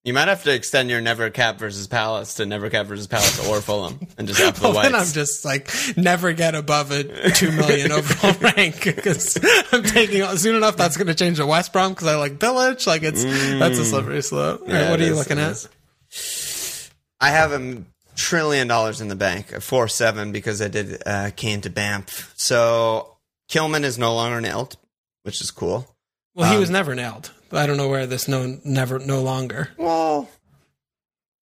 You 0.04 0.12
might 0.14 0.26
have 0.26 0.42
to 0.44 0.52
extend 0.52 0.90
your 0.90 1.00
Never 1.00 1.30
Cap 1.30 1.60
versus 1.60 1.86
Palace 1.86 2.34
to 2.34 2.46
Never 2.46 2.70
Cap 2.70 2.86
versus 2.86 3.06
Palace 3.06 3.46
or 3.48 3.60
Fulham 3.60 4.00
and 4.18 4.26
just 4.26 4.40
up 4.40 4.56
the 4.56 4.62
Well, 4.70 4.82
then 4.82 4.96
I'm 4.96 5.06
just 5.06 5.44
like 5.44 5.70
never 5.96 6.32
get 6.32 6.56
above 6.56 6.90
a 6.90 7.30
two 7.30 7.52
million 7.52 7.92
overall 7.92 8.34
rank 8.40 8.82
because 8.84 9.38
I'm 9.70 9.84
taking 9.84 10.24
soon 10.38 10.56
enough. 10.56 10.76
That's 10.76 10.96
going 10.96 11.06
to 11.06 11.14
change 11.14 11.36
to 11.36 11.46
West 11.46 11.72
Brom 11.72 11.92
because 11.92 12.08
I 12.08 12.16
like 12.16 12.32
Village. 12.40 12.84
Like 12.86 13.04
it's 13.04 13.22
that's 13.22 13.78
a 13.78 13.84
slippery 13.84 14.22
slope. 14.22 14.62
All 14.62 14.66
right, 14.66 14.74
Mm. 14.74 14.80
Yeah, 14.80 14.90
what 14.90 15.00
are 15.00 15.04
you 15.04 15.12
is, 15.12 15.18
looking 15.18 15.38
at? 15.38 15.52
is. 15.52 16.90
I 17.20 17.28
have 17.30 17.52
a 17.52 17.82
trillion 18.16 18.66
dollars 18.66 19.00
in 19.00 19.06
the 19.06 19.14
bank, 19.14 19.52
a 19.52 19.60
four 19.60 19.86
seven, 19.86 20.32
because 20.32 20.60
I 20.60 20.66
did 20.68 21.00
uh, 21.06 21.30
Kane 21.36 21.60
to 21.60 21.70
Banff. 21.70 22.32
So 22.36 23.16
Kilman 23.48 23.84
is 23.84 23.98
no 23.98 24.14
longer 24.16 24.40
nailed, 24.40 24.76
which 25.22 25.40
is 25.40 25.52
cool. 25.52 25.94
Well, 26.34 26.48
he 26.48 26.56
Um, 26.56 26.60
was 26.60 26.70
never 26.70 26.94
nailed. 26.96 27.30
I 27.52 27.66
don't 27.66 27.76
know 27.76 27.88
where 27.88 28.06
this 28.06 28.28
no 28.28 28.58
never 28.64 28.98
no 28.98 29.20
longer. 29.22 29.68
Well, 29.76 30.28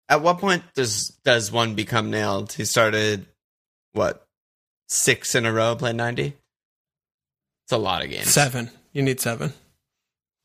at 0.09 0.23
what 0.23 0.39
point 0.39 0.63
does 0.75 1.09
does 1.25 1.53
one 1.53 1.75
become 1.75 2.11
nailed? 2.11 2.53
He 2.53 2.65
started 2.65 3.27
what 3.93 4.27
six 4.89 5.35
in 5.35 5.47
a 5.47 5.53
row, 5.53 5.75
played 5.77 5.97
ninety. 5.97 6.35
It's 7.65 7.73
a 7.73 7.79
lot 7.79 8.03
of 8.03 8.11
games. 8.11 8.29
Seven. 8.33 8.71
You 8.93 9.03
need 9.03 9.21
seven. 9.21 9.53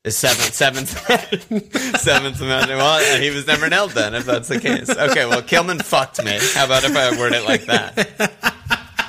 Is 0.04 0.16
seventh, 0.16 0.54
seventh, 0.54 0.88
seventh 2.00 2.40
amendment. 2.40 2.78
Well, 2.78 3.20
he 3.20 3.30
was 3.30 3.46
never 3.46 3.68
nailed 3.68 3.90
then, 3.90 4.14
if 4.14 4.24
that's 4.24 4.48
the 4.48 4.60
case. 4.60 4.88
Okay, 4.88 5.26
well, 5.26 5.42
Kilman 5.42 5.82
fucked 5.82 6.24
me. 6.24 6.38
How 6.54 6.66
about 6.66 6.84
if 6.84 6.96
I 6.96 7.18
word 7.18 7.32
it 7.32 7.44
like 7.44 7.64
that? 7.66 7.96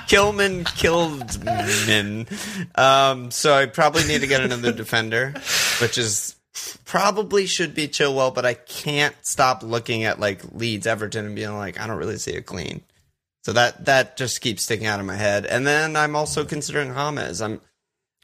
Kilman 0.10 0.66
killed 0.76 1.46
men. 1.46 2.26
Um, 2.74 3.30
so 3.30 3.54
I 3.54 3.68
probably 3.68 4.06
need 4.06 4.22
to 4.22 4.28
get 4.28 4.42
another 4.42 4.72
defender, 4.72 5.36
which 5.80 6.00
is 6.00 6.36
probably 6.86 7.46
should 7.46 7.74
be 7.74 7.88
Chilwell, 7.88 8.34
but 8.34 8.46
I 8.46 8.54
can't 8.54 9.16
stop 9.22 9.64
looking 9.64 10.04
at 10.04 10.20
like 10.20 10.42
Leeds, 10.54 10.88
Everton, 10.88 11.26
and 11.26 11.36
being 11.36 11.56
like, 11.56 11.80
I 11.80 11.88
don't 11.88 11.98
really 11.98 12.18
see 12.18 12.32
it 12.32 12.46
clean. 12.46 12.82
So 13.44 13.54
that 13.54 13.86
that 13.86 14.18
just 14.18 14.42
keeps 14.42 14.64
sticking 14.64 14.88
out 14.88 15.00
of 15.00 15.06
my 15.06 15.16
head. 15.16 15.46
And 15.46 15.66
then 15.66 15.96
I'm 15.96 16.16
also 16.16 16.46
considering 16.46 16.94
James. 16.94 17.42
I'm 17.42 17.62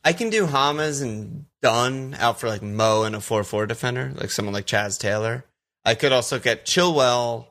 I 0.04 0.14
can 0.14 0.30
do 0.30 0.46
Hamas 0.46 1.02
and 1.02 1.46
Dunn 1.64 2.16
out 2.20 2.40
for 2.40 2.48
like 2.48 2.62
Mo 2.62 3.04
and 3.04 3.16
a 3.16 3.22
4 3.22 3.44
4 3.44 3.66
defender, 3.66 4.12
like 4.16 4.30
someone 4.30 4.54
like 4.54 4.68
Chaz 4.68 5.00
Taylor. 5.00 5.46
I 5.84 5.96
could 5.96 6.12
also 6.12 6.38
get 6.38 6.66
Chilwell, 6.66 7.48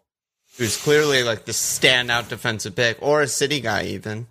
who's 0.56 0.76
clearly 0.76 1.24
like 1.24 1.46
the 1.46 1.52
standout 1.52 2.28
defensive 2.28 2.76
pick, 2.76 2.98
or 3.00 3.22
a 3.22 3.26
city 3.26 3.60
guy 3.60 3.86
even. 3.86 4.28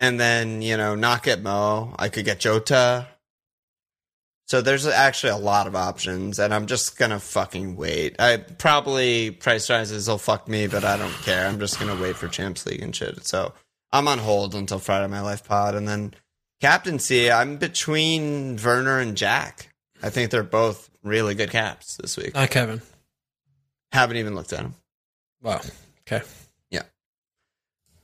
And 0.00 0.20
then, 0.20 0.60
you 0.62 0.76
know, 0.76 0.94
not 0.94 1.22
get 1.22 1.42
Mo. 1.42 1.94
I 1.98 2.08
could 2.08 2.24
get 2.24 2.40
Jota. 2.40 3.08
So 4.48 4.62
there's 4.62 4.86
actually 4.86 5.32
a 5.32 5.36
lot 5.36 5.66
of 5.66 5.76
options, 5.76 6.38
and 6.38 6.54
I'm 6.54 6.64
just 6.66 6.96
gonna 6.96 7.20
fucking 7.20 7.76
wait. 7.76 8.16
I 8.18 8.38
probably 8.38 9.30
price 9.30 9.68
rises 9.68 10.08
will 10.08 10.16
fuck 10.16 10.48
me, 10.48 10.66
but 10.66 10.84
I 10.84 10.96
don't 10.96 11.12
care. 11.22 11.46
I'm 11.46 11.60
just 11.60 11.78
gonna 11.78 12.00
wait 12.00 12.16
for 12.16 12.28
Champs 12.28 12.64
League 12.64 12.80
and 12.80 12.96
shit. 12.96 13.26
So 13.26 13.52
I'm 13.92 14.08
on 14.08 14.18
hold 14.18 14.54
until 14.54 14.78
Friday 14.78 15.06
My 15.06 15.20
Life 15.20 15.44
Pod, 15.46 15.74
and 15.74 15.86
then 15.86 16.14
captaincy. 16.62 17.30
I'm 17.30 17.58
between 17.58 18.56
Werner 18.56 19.00
and 19.00 19.16
Jack. 19.18 19.68
I 20.02 20.08
think 20.08 20.30
they're 20.30 20.42
both 20.42 20.88
really 21.02 21.34
good 21.34 21.50
caps 21.50 21.96
this 21.96 22.16
week. 22.16 22.34
Not 22.34 22.48
Kevin. 22.50 22.80
Haven't 23.92 24.16
even 24.16 24.34
looked 24.34 24.54
at 24.54 24.60
them. 24.60 24.74
Wow. 25.42 25.60
Okay. 26.10 26.24
Yeah. 26.70 26.84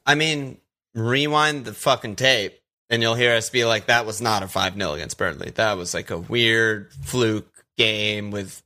I 0.05 0.15
mean, 0.15 0.59
rewind 0.95 1.65
the 1.65 1.73
fucking 1.73 2.17
tape, 2.17 2.61
and 2.91 3.03
you'll 3.03 3.15
hear 3.15 3.35
us 3.35 3.51
be 3.51 3.65
like, 3.65 3.87
"That 3.87 4.07
was 4.07 4.21
not 4.21 4.43
a 4.43 4.49
five 4.49 4.75
0 4.75 4.93
against 4.95 5.19
Burnley. 5.19 5.51
That 5.51 5.77
was 5.77 5.95
like 5.95 6.11
a 6.11 6.19
weird 6.19 6.93
fluke 6.93 7.65
game 7.77 8.31
with 8.31 8.63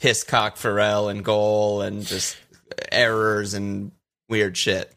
pisscock 0.00 0.56
Pharrell 0.56 1.10
and 1.10 1.24
goal, 1.24 1.82
and 1.82 2.04
just 2.04 2.36
errors 2.90 3.54
and 3.54 3.92
weird 4.28 4.56
shit." 4.56 4.92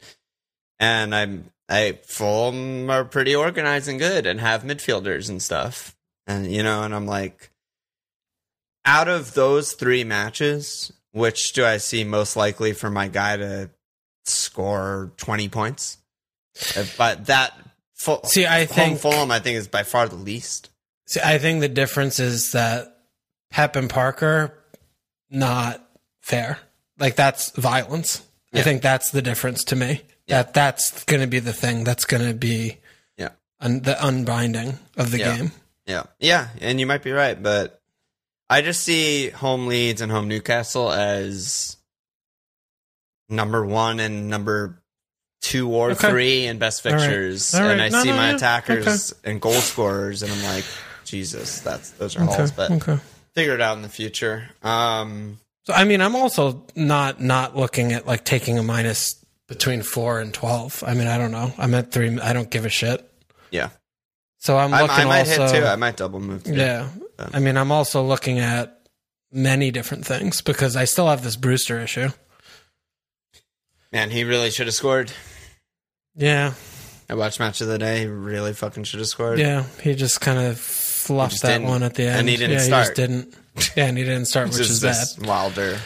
And 0.79 1.13
I'm, 1.13 1.51
I 1.69 1.99
Fulham 2.05 2.89
are 2.89 3.05
pretty 3.05 3.35
organized 3.35 3.87
and 3.87 3.99
good, 3.99 4.25
and 4.25 4.39
have 4.39 4.63
midfielders 4.63 5.29
and 5.29 5.41
stuff, 5.41 5.95
and 6.27 6.51
you 6.51 6.63
know, 6.63 6.83
and 6.83 6.95
I'm 6.95 7.05
like, 7.05 7.51
out 8.85 9.07
of 9.07 9.33
those 9.33 9.73
three 9.73 10.03
matches, 10.03 10.91
which 11.11 11.53
do 11.53 11.65
I 11.65 11.77
see 11.77 12.03
most 12.03 12.35
likely 12.35 12.73
for 12.73 12.89
my 12.89 13.07
guy 13.07 13.37
to 13.37 13.69
score 14.25 15.11
20 15.17 15.49
points? 15.49 15.97
Uh, 16.75 16.85
But 16.97 17.27
that 17.27 17.57
Ful- 18.01 18.23
See, 18.23 18.45
I 18.45 18.65
home 18.65 18.75
think 18.75 18.99
Fulham, 18.99 19.31
I 19.31 19.39
think, 19.39 19.57
is 19.57 19.67
by 19.67 19.83
far 19.83 20.07
the 20.07 20.15
least. 20.15 20.69
See, 21.07 21.19
I 21.23 21.37
think 21.37 21.61
the 21.61 21.69
difference 21.69 22.19
is 22.19 22.51
that 22.53 22.97
Pep 23.51 23.75
and 23.75 23.89
Parker, 23.89 24.57
not 25.29 25.87
fair. 26.21 26.57
Like 26.97 27.15
that's 27.15 27.51
violence. 27.51 28.23
I 28.53 28.61
think 28.63 28.81
that's 28.81 29.11
the 29.11 29.21
difference 29.21 29.63
to 29.65 29.75
me. 29.75 30.01
Yeah. 30.27 30.43
That 30.43 30.53
that's 30.53 31.03
going 31.05 31.21
to 31.21 31.27
be 31.27 31.39
the 31.39 31.53
thing. 31.53 31.83
That's 31.83 32.05
going 32.05 32.25
to 32.27 32.33
be 32.33 32.77
Yeah. 33.17 33.29
un- 33.59 33.81
the 33.81 33.95
unbinding 34.05 34.77
of 34.97 35.11
the 35.11 35.19
Yeah. 35.19 35.37
game. 35.37 35.51
Yeah, 35.85 36.03
yeah, 36.19 36.49
and 36.59 36.79
you 36.79 36.85
might 36.85 37.03
be 37.03 37.11
right, 37.11 37.41
but 37.41 37.81
I 38.49 38.61
just 38.61 38.83
see 38.83 39.29
home 39.29 39.67
Leeds 39.67 39.99
and 40.01 40.11
home 40.11 40.27
Newcastle 40.27 40.91
as 40.91 41.77
number 43.29 43.65
one 43.65 43.99
and 43.99 44.29
number 44.29 44.80
two 45.41 45.69
or 45.69 45.91
Okay. 45.91 46.09
three 46.09 46.45
in 46.45 46.57
best 46.59 46.85
All 46.85 46.91
right. 46.93 47.01
fixtures, 47.01 47.53
All 47.55 47.61
right. 47.63 47.71
and 47.71 47.81
I 47.81 47.89
No, 47.89 48.01
see 48.03 48.09
no, 48.09 48.15
my 48.15 48.29
yeah. 48.29 48.35
attackers 48.35 49.13
and 49.23 49.41
goal 49.41 49.53
scorers, 49.53 50.21
and 50.23 50.31
I'm 50.31 50.43
like, 50.43 50.65
Jesus, 51.05 51.59
that's 51.61 51.89
those 51.91 52.15
are 52.15 52.23
Okay. 52.23 52.35
holes, 52.35 52.51
but 52.51 52.71
okay. 52.71 52.99
figure 53.33 53.53
it 53.55 53.61
out 53.61 53.75
in 53.75 53.81
the 53.83 53.89
future. 53.89 54.49
Um, 54.63 55.39
So 55.65 55.73
I 55.73 55.83
mean, 55.83 56.01
I'm 56.01 56.15
also 56.15 56.65
not 56.75 57.19
not 57.21 57.55
looking 57.57 57.91
at 57.93 58.05
like 58.07 58.23
taking 58.23 58.57
a 58.59 58.63
minus 58.63 59.15
between 59.47 59.81
four 59.81 60.19
and 60.19 60.33
twelve. 60.33 60.83
I 60.85 60.93
mean, 60.93 61.07
I 61.07 61.17
don't 61.17 61.31
know. 61.31 61.53
I'm 61.57 61.73
at 61.73 61.91
three. 61.91 62.19
I 62.19 62.33
don't 62.33 62.49
give 62.49 62.65
a 62.65 62.69
shit. 62.69 63.05
yeah, 63.51 63.69
So 64.37 64.57
I'm 64.57 64.73
I, 64.73 64.81
looking 64.83 64.95
I 64.95 65.05
might 65.05 65.19
also. 65.27 65.47
hit 65.47 65.59
two. 65.61 65.65
I 65.65 65.75
might 65.75 65.97
double 65.97 66.19
move. 66.19 66.43
Too. 66.45 66.53
Yeah. 66.55 66.87
I 67.33 67.39
mean, 67.39 67.57
I'm 67.57 67.71
also 67.71 68.01
looking 68.03 68.39
at 68.39 68.79
many 69.31 69.69
different 69.71 70.05
things 70.05 70.41
because 70.41 70.75
I 70.75 70.85
still 70.85 71.07
have 71.07 71.23
this 71.23 71.35
Brewster 71.35 71.79
issue. 71.79 72.09
man, 73.91 74.09
he 74.09 74.23
really 74.23 74.49
should 74.51 74.67
have 74.67 74.73
scored. 74.75 75.11
Yeah. 76.15 76.53
I 77.09 77.13
watched 77.15 77.39
match 77.39 77.61
of 77.61 77.67
the 77.67 77.77
day. 77.77 77.99
He 78.01 78.05
really 78.05 78.53
fucking 78.53 78.83
should 78.85 78.99
have 78.99 79.07
scored. 79.09 79.39
Yeah. 79.39 79.63
He 79.81 79.95
just 79.95 80.21
kind 80.21 80.39
of 80.39 80.59
fluffed 80.59 81.41
that 81.41 81.57
didn't. 81.59 81.67
one 81.67 81.83
at 81.83 81.93
the 81.95 82.03
end. 82.07 82.19
And 82.21 82.29
he 82.29 82.37
didn't 82.37 82.51
yeah, 82.53 82.59
He 82.59 82.65
start. 82.65 82.85
just 82.87 82.95
didn't. 82.95 83.35
Yeah. 83.75 83.85
And 83.87 83.97
he 83.97 84.03
didn't 84.03 84.25
start, 84.25 84.47
which 84.51 84.59
is 84.59 84.81
bad. 84.81 85.07
Wilder. 85.27 85.77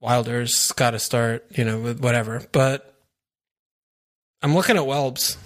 Wilder's 0.00 0.72
got 0.72 0.92
to 0.92 0.98
start, 0.98 1.46
you 1.56 1.64
know, 1.64 1.78
with 1.80 2.00
whatever. 2.00 2.42
But 2.52 2.92
I'm 4.42 4.54
looking 4.54 4.76
at 4.76 4.82
Welbs. 4.84 5.36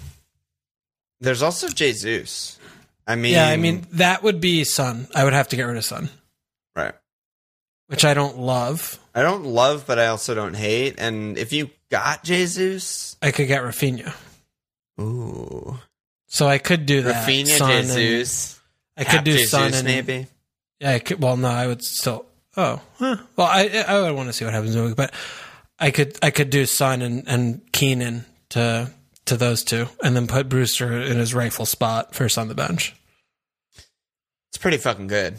There's 1.20 1.42
also 1.42 1.68
Jesus. 1.68 2.58
I 3.06 3.16
mean, 3.16 3.32
Yeah, 3.34 3.48
I 3.48 3.56
mean 3.56 3.86
that 3.92 4.22
would 4.22 4.40
be 4.40 4.64
Son. 4.64 5.08
I 5.14 5.24
would 5.24 5.32
have 5.32 5.48
to 5.48 5.56
get 5.56 5.64
rid 5.64 5.76
of 5.76 5.84
Son, 5.84 6.08
right. 6.76 6.94
which 7.88 8.04
I 8.04 8.14
don't 8.14 8.38
love. 8.38 8.98
I 9.14 9.22
don't 9.22 9.44
love, 9.44 9.84
but 9.86 9.98
I 9.98 10.06
also 10.06 10.34
don't 10.34 10.54
hate. 10.54 10.96
And 10.98 11.36
if 11.38 11.52
you 11.52 11.70
got 11.92 12.24
Jesus, 12.24 13.16
I 13.20 13.30
could 13.30 13.46
get 13.46 13.62
Rafinha, 13.62 14.12
ooh, 14.98 15.78
so 16.26 16.48
I 16.48 16.58
could 16.58 16.86
do 16.86 17.02
that. 17.02 17.28
Rafinha, 17.28 17.58
Son 17.58 17.70
and- 17.70 17.88
Jesus, 17.92 18.58
I 18.96 19.04
could 19.04 19.24
do 19.24 19.32
Jesus, 19.32 19.50
Son 19.50 19.74
and 19.74 19.84
maybe. 19.84 20.26
Yeah, 20.80 20.92
I 20.92 20.98
could, 20.98 21.22
well, 21.22 21.36
no, 21.36 21.48
I 21.48 21.66
would 21.66 21.84
still. 21.84 22.26
Oh, 22.56 22.80
huh. 22.98 23.16
well, 23.36 23.46
I 23.46 23.84
I 23.86 24.00
would 24.00 24.16
want 24.16 24.28
to 24.28 24.32
see 24.32 24.44
what 24.44 24.54
happens 24.54 24.74
in 24.74 24.84
week, 24.84 24.96
but 24.96 25.14
I 25.78 25.90
could 25.90 26.18
I 26.22 26.30
could 26.30 26.50
do 26.50 26.66
Son 26.66 27.02
and 27.02 27.28
and 27.28 27.60
Keenan 27.72 28.24
to 28.50 28.90
to 29.26 29.36
those 29.36 29.62
two, 29.62 29.86
and 30.02 30.16
then 30.16 30.26
put 30.26 30.48
Brewster 30.48 31.00
in 31.00 31.18
his 31.18 31.34
rightful 31.34 31.66
spot 31.66 32.14
first 32.14 32.38
on 32.38 32.48
the 32.48 32.54
bench. 32.54 32.94
It's 34.50 34.58
pretty 34.58 34.78
fucking 34.78 35.06
good. 35.06 35.38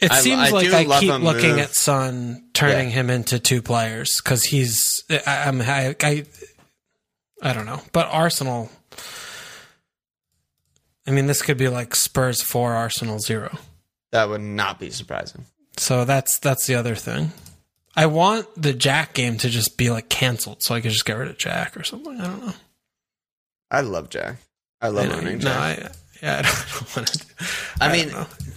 It 0.00 0.10
I- 0.10 0.20
seems 0.20 0.40
I 0.40 0.48
like 0.50 0.72
I 0.72 1.00
keep 1.00 1.12
looking 1.20 1.50
move. 1.50 1.58
at 1.60 1.74
Son 1.74 2.48
turning 2.54 2.88
Yeah. 2.88 2.94
him 2.94 3.10
into 3.10 3.38
two 3.38 3.60
players 3.62 4.20
because 4.22 4.44
he's 4.44 5.04
I, 5.10 5.44
I'm 5.46 5.60
I, 5.60 5.94
I 6.02 6.24
I 7.42 7.52
don't 7.52 7.66
know, 7.66 7.82
but 7.92 8.06
Arsenal. 8.10 8.70
I 11.06 11.12
mean, 11.12 11.26
this 11.26 11.42
could 11.42 11.56
be 11.58 11.68
like 11.68 11.94
Spurs 11.94 12.42
four, 12.42 12.72
Arsenal 12.74 13.18
zero. 13.18 13.56
That 14.12 14.28
would 14.28 14.40
not 14.42 14.78
be 14.78 14.90
surprising. 14.90 15.44
So 15.76 16.04
that's 16.04 16.38
that's 16.38 16.66
the 16.66 16.74
other 16.74 16.94
thing. 16.94 17.32
I 17.96 18.06
want 18.06 18.46
the 18.60 18.72
Jack 18.72 19.14
game 19.14 19.36
to 19.38 19.48
just 19.48 19.76
be 19.76 19.90
like 19.90 20.08
canceled, 20.08 20.62
so 20.62 20.74
I 20.74 20.80
could 20.80 20.92
just 20.92 21.04
get 21.04 21.16
rid 21.16 21.28
of 21.28 21.38
Jack 21.38 21.76
or 21.76 21.82
something. 21.82 22.20
I 22.20 22.26
don't 22.26 22.46
know. 22.46 22.52
I 23.70 23.80
love 23.80 24.10
Jack. 24.10 24.36
I 24.80 24.88
love 24.88 25.06
I 25.06 25.08
know, 25.08 25.16
owning 25.18 25.38
no, 25.38 25.44
Jack. 25.44 25.56
I, 25.84 25.90
yeah, 26.22 26.38
I 26.38 26.42
don't 26.42 26.96
want 26.96 27.08
to. 27.08 27.26
I, 27.80 27.92
mean, 27.92 28.10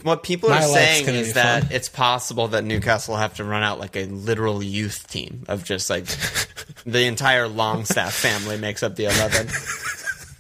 what 0.04 0.24
people 0.24 0.50
My 0.50 0.58
are 0.58 0.62
life's 0.62 0.74
saying 0.74 1.08
is 1.08 1.34
that 1.34 1.64
fun. 1.64 1.72
it's 1.72 1.90
possible 1.90 2.50
that 2.50 2.64
Newcastle 2.64 3.14
will 3.14 3.20
have 3.22 3.36
to 3.36 3.44
run 3.44 3.64
out 3.64 3.80
like 3.80 3.96
a 3.96 4.06
literal 4.06 4.62
youth 4.62 5.08
team 5.10 5.44
of 5.48 5.64
just 5.64 5.90
like 5.90 6.06
the 6.86 7.04
entire 7.06 7.48
Longstaff 7.48 8.14
family 8.14 8.58
makes 8.58 8.84
up 8.84 8.96
the 8.96 9.06
11. 9.06 9.48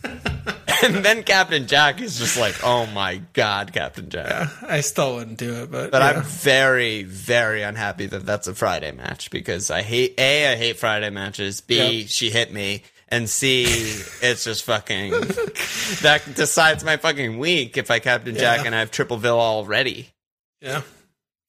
and 0.83 0.95
then 1.05 1.23
Captain 1.23 1.65
Jack 1.67 2.01
is 2.01 2.17
just 2.19 2.37
like, 2.37 2.55
oh 2.63 2.85
my 2.87 3.21
God, 3.33 3.71
Captain 3.73 4.09
Jack. 4.09 4.27
Yeah, 4.29 4.49
I 4.67 4.81
still 4.81 5.15
wouldn't 5.15 5.37
do 5.37 5.63
it, 5.63 5.71
but 5.71 5.91
But 5.91 6.01
yeah. 6.01 6.09
I'm 6.19 6.23
very, 6.23 7.03
very 7.03 7.61
unhappy 7.63 8.07
that 8.07 8.25
that's 8.25 8.47
a 8.47 8.55
Friday 8.55 8.91
match 8.91 9.31
because 9.31 9.71
I 9.71 9.81
hate 9.81 10.15
A, 10.17 10.51
I 10.51 10.55
hate 10.57 10.77
Friday 10.77 11.09
matches. 11.09 11.61
B, 11.61 11.99
Yep. 12.01 12.09
she 12.09 12.29
hit 12.29 12.51
me. 12.51 12.83
And 13.13 13.29
C, 13.29 13.63
it's 14.21 14.43
just 14.43 14.63
fucking 14.63 15.11
that 16.01 16.23
decides 16.35 16.83
my 16.83 16.97
fucking 16.97 17.37
week 17.37 17.77
if 17.77 17.91
I 17.91 17.99
Captain 17.99 18.33
Jack 18.35 18.61
Yeah. 18.61 18.65
and 18.65 18.75
I 18.75 18.79
have 18.79 18.89
Tripleville 18.91 19.39
already. 19.39 20.09
yeah. 20.61 20.81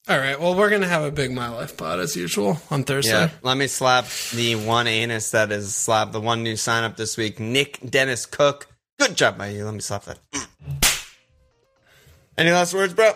All 0.07 0.19
right. 0.19 0.39
Well, 0.39 0.53
we're 0.53 0.69
gonna 0.69 0.87
have 0.87 1.01
a 1.01 1.09
big 1.09 1.31
my 1.31 1.49
life 1.49 1.75
pod 1.75 1.99
as 1.99 2.15
usual 2.15 2.61
on 2.69 2.83
Thursday. 2.83 3.11
Yeah. 3.11 3.29
Let 3.41 3.57
me 3.57 3.65
slap 3.65 4.05
the 4.35 4.53
one 4.55 4.85
anus 4.85 5.31
that 5.31 5.51
is 5.51 5.73
slap 5.73 6.11
the 6.11 6.21
one 6.21 6.43
new 6.43 6.55
sign 6.55 6.83
up 6.83 6.95
this 6.97 7.17
week, 7.17 7.39
Nick 7.39 7.79
Dennis 7.89 8.27
Cook. 8.27 8.67
Good 8.99 9.17
job 9.17 9.39
by 9.39 9.49
you. 9.49 9.65
Let 9.65 9.73
me 9.73 9.79
slap 9.79 10.03
that. 10.05 10.19
Mm. 10.31 10.47
Any 12.37 12.51
last 12.51 12.75
words, 12.75 12.93
bro? 12.93 13.13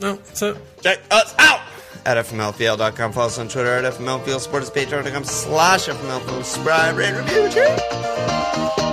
No, 0.00 0.16
that's 0.16 0.42
it. 0.42 0.56
Check 0.82 0.98
us 1.10 1.34
out 1.38 1.60
at 2.06 2.16
fmlfl.com. 2.24 3.12
Follow 3.12 3.26
us 3.26 3.38
on 3.38 3.48
Twitter 3.48 3.76
at 3.76 3.92
fmlfl. 3.94 4.40
Support 4.40 4.62
us 4.64 4.70
patreon.com 4.70 5.24
slash 5.24 5.88
fmlfl. 5.88 6.44
Subscribe, 6.44 6.96
rate, 6.96 7.14
review. 7.14 7.48
Cheers. 7.50 8.89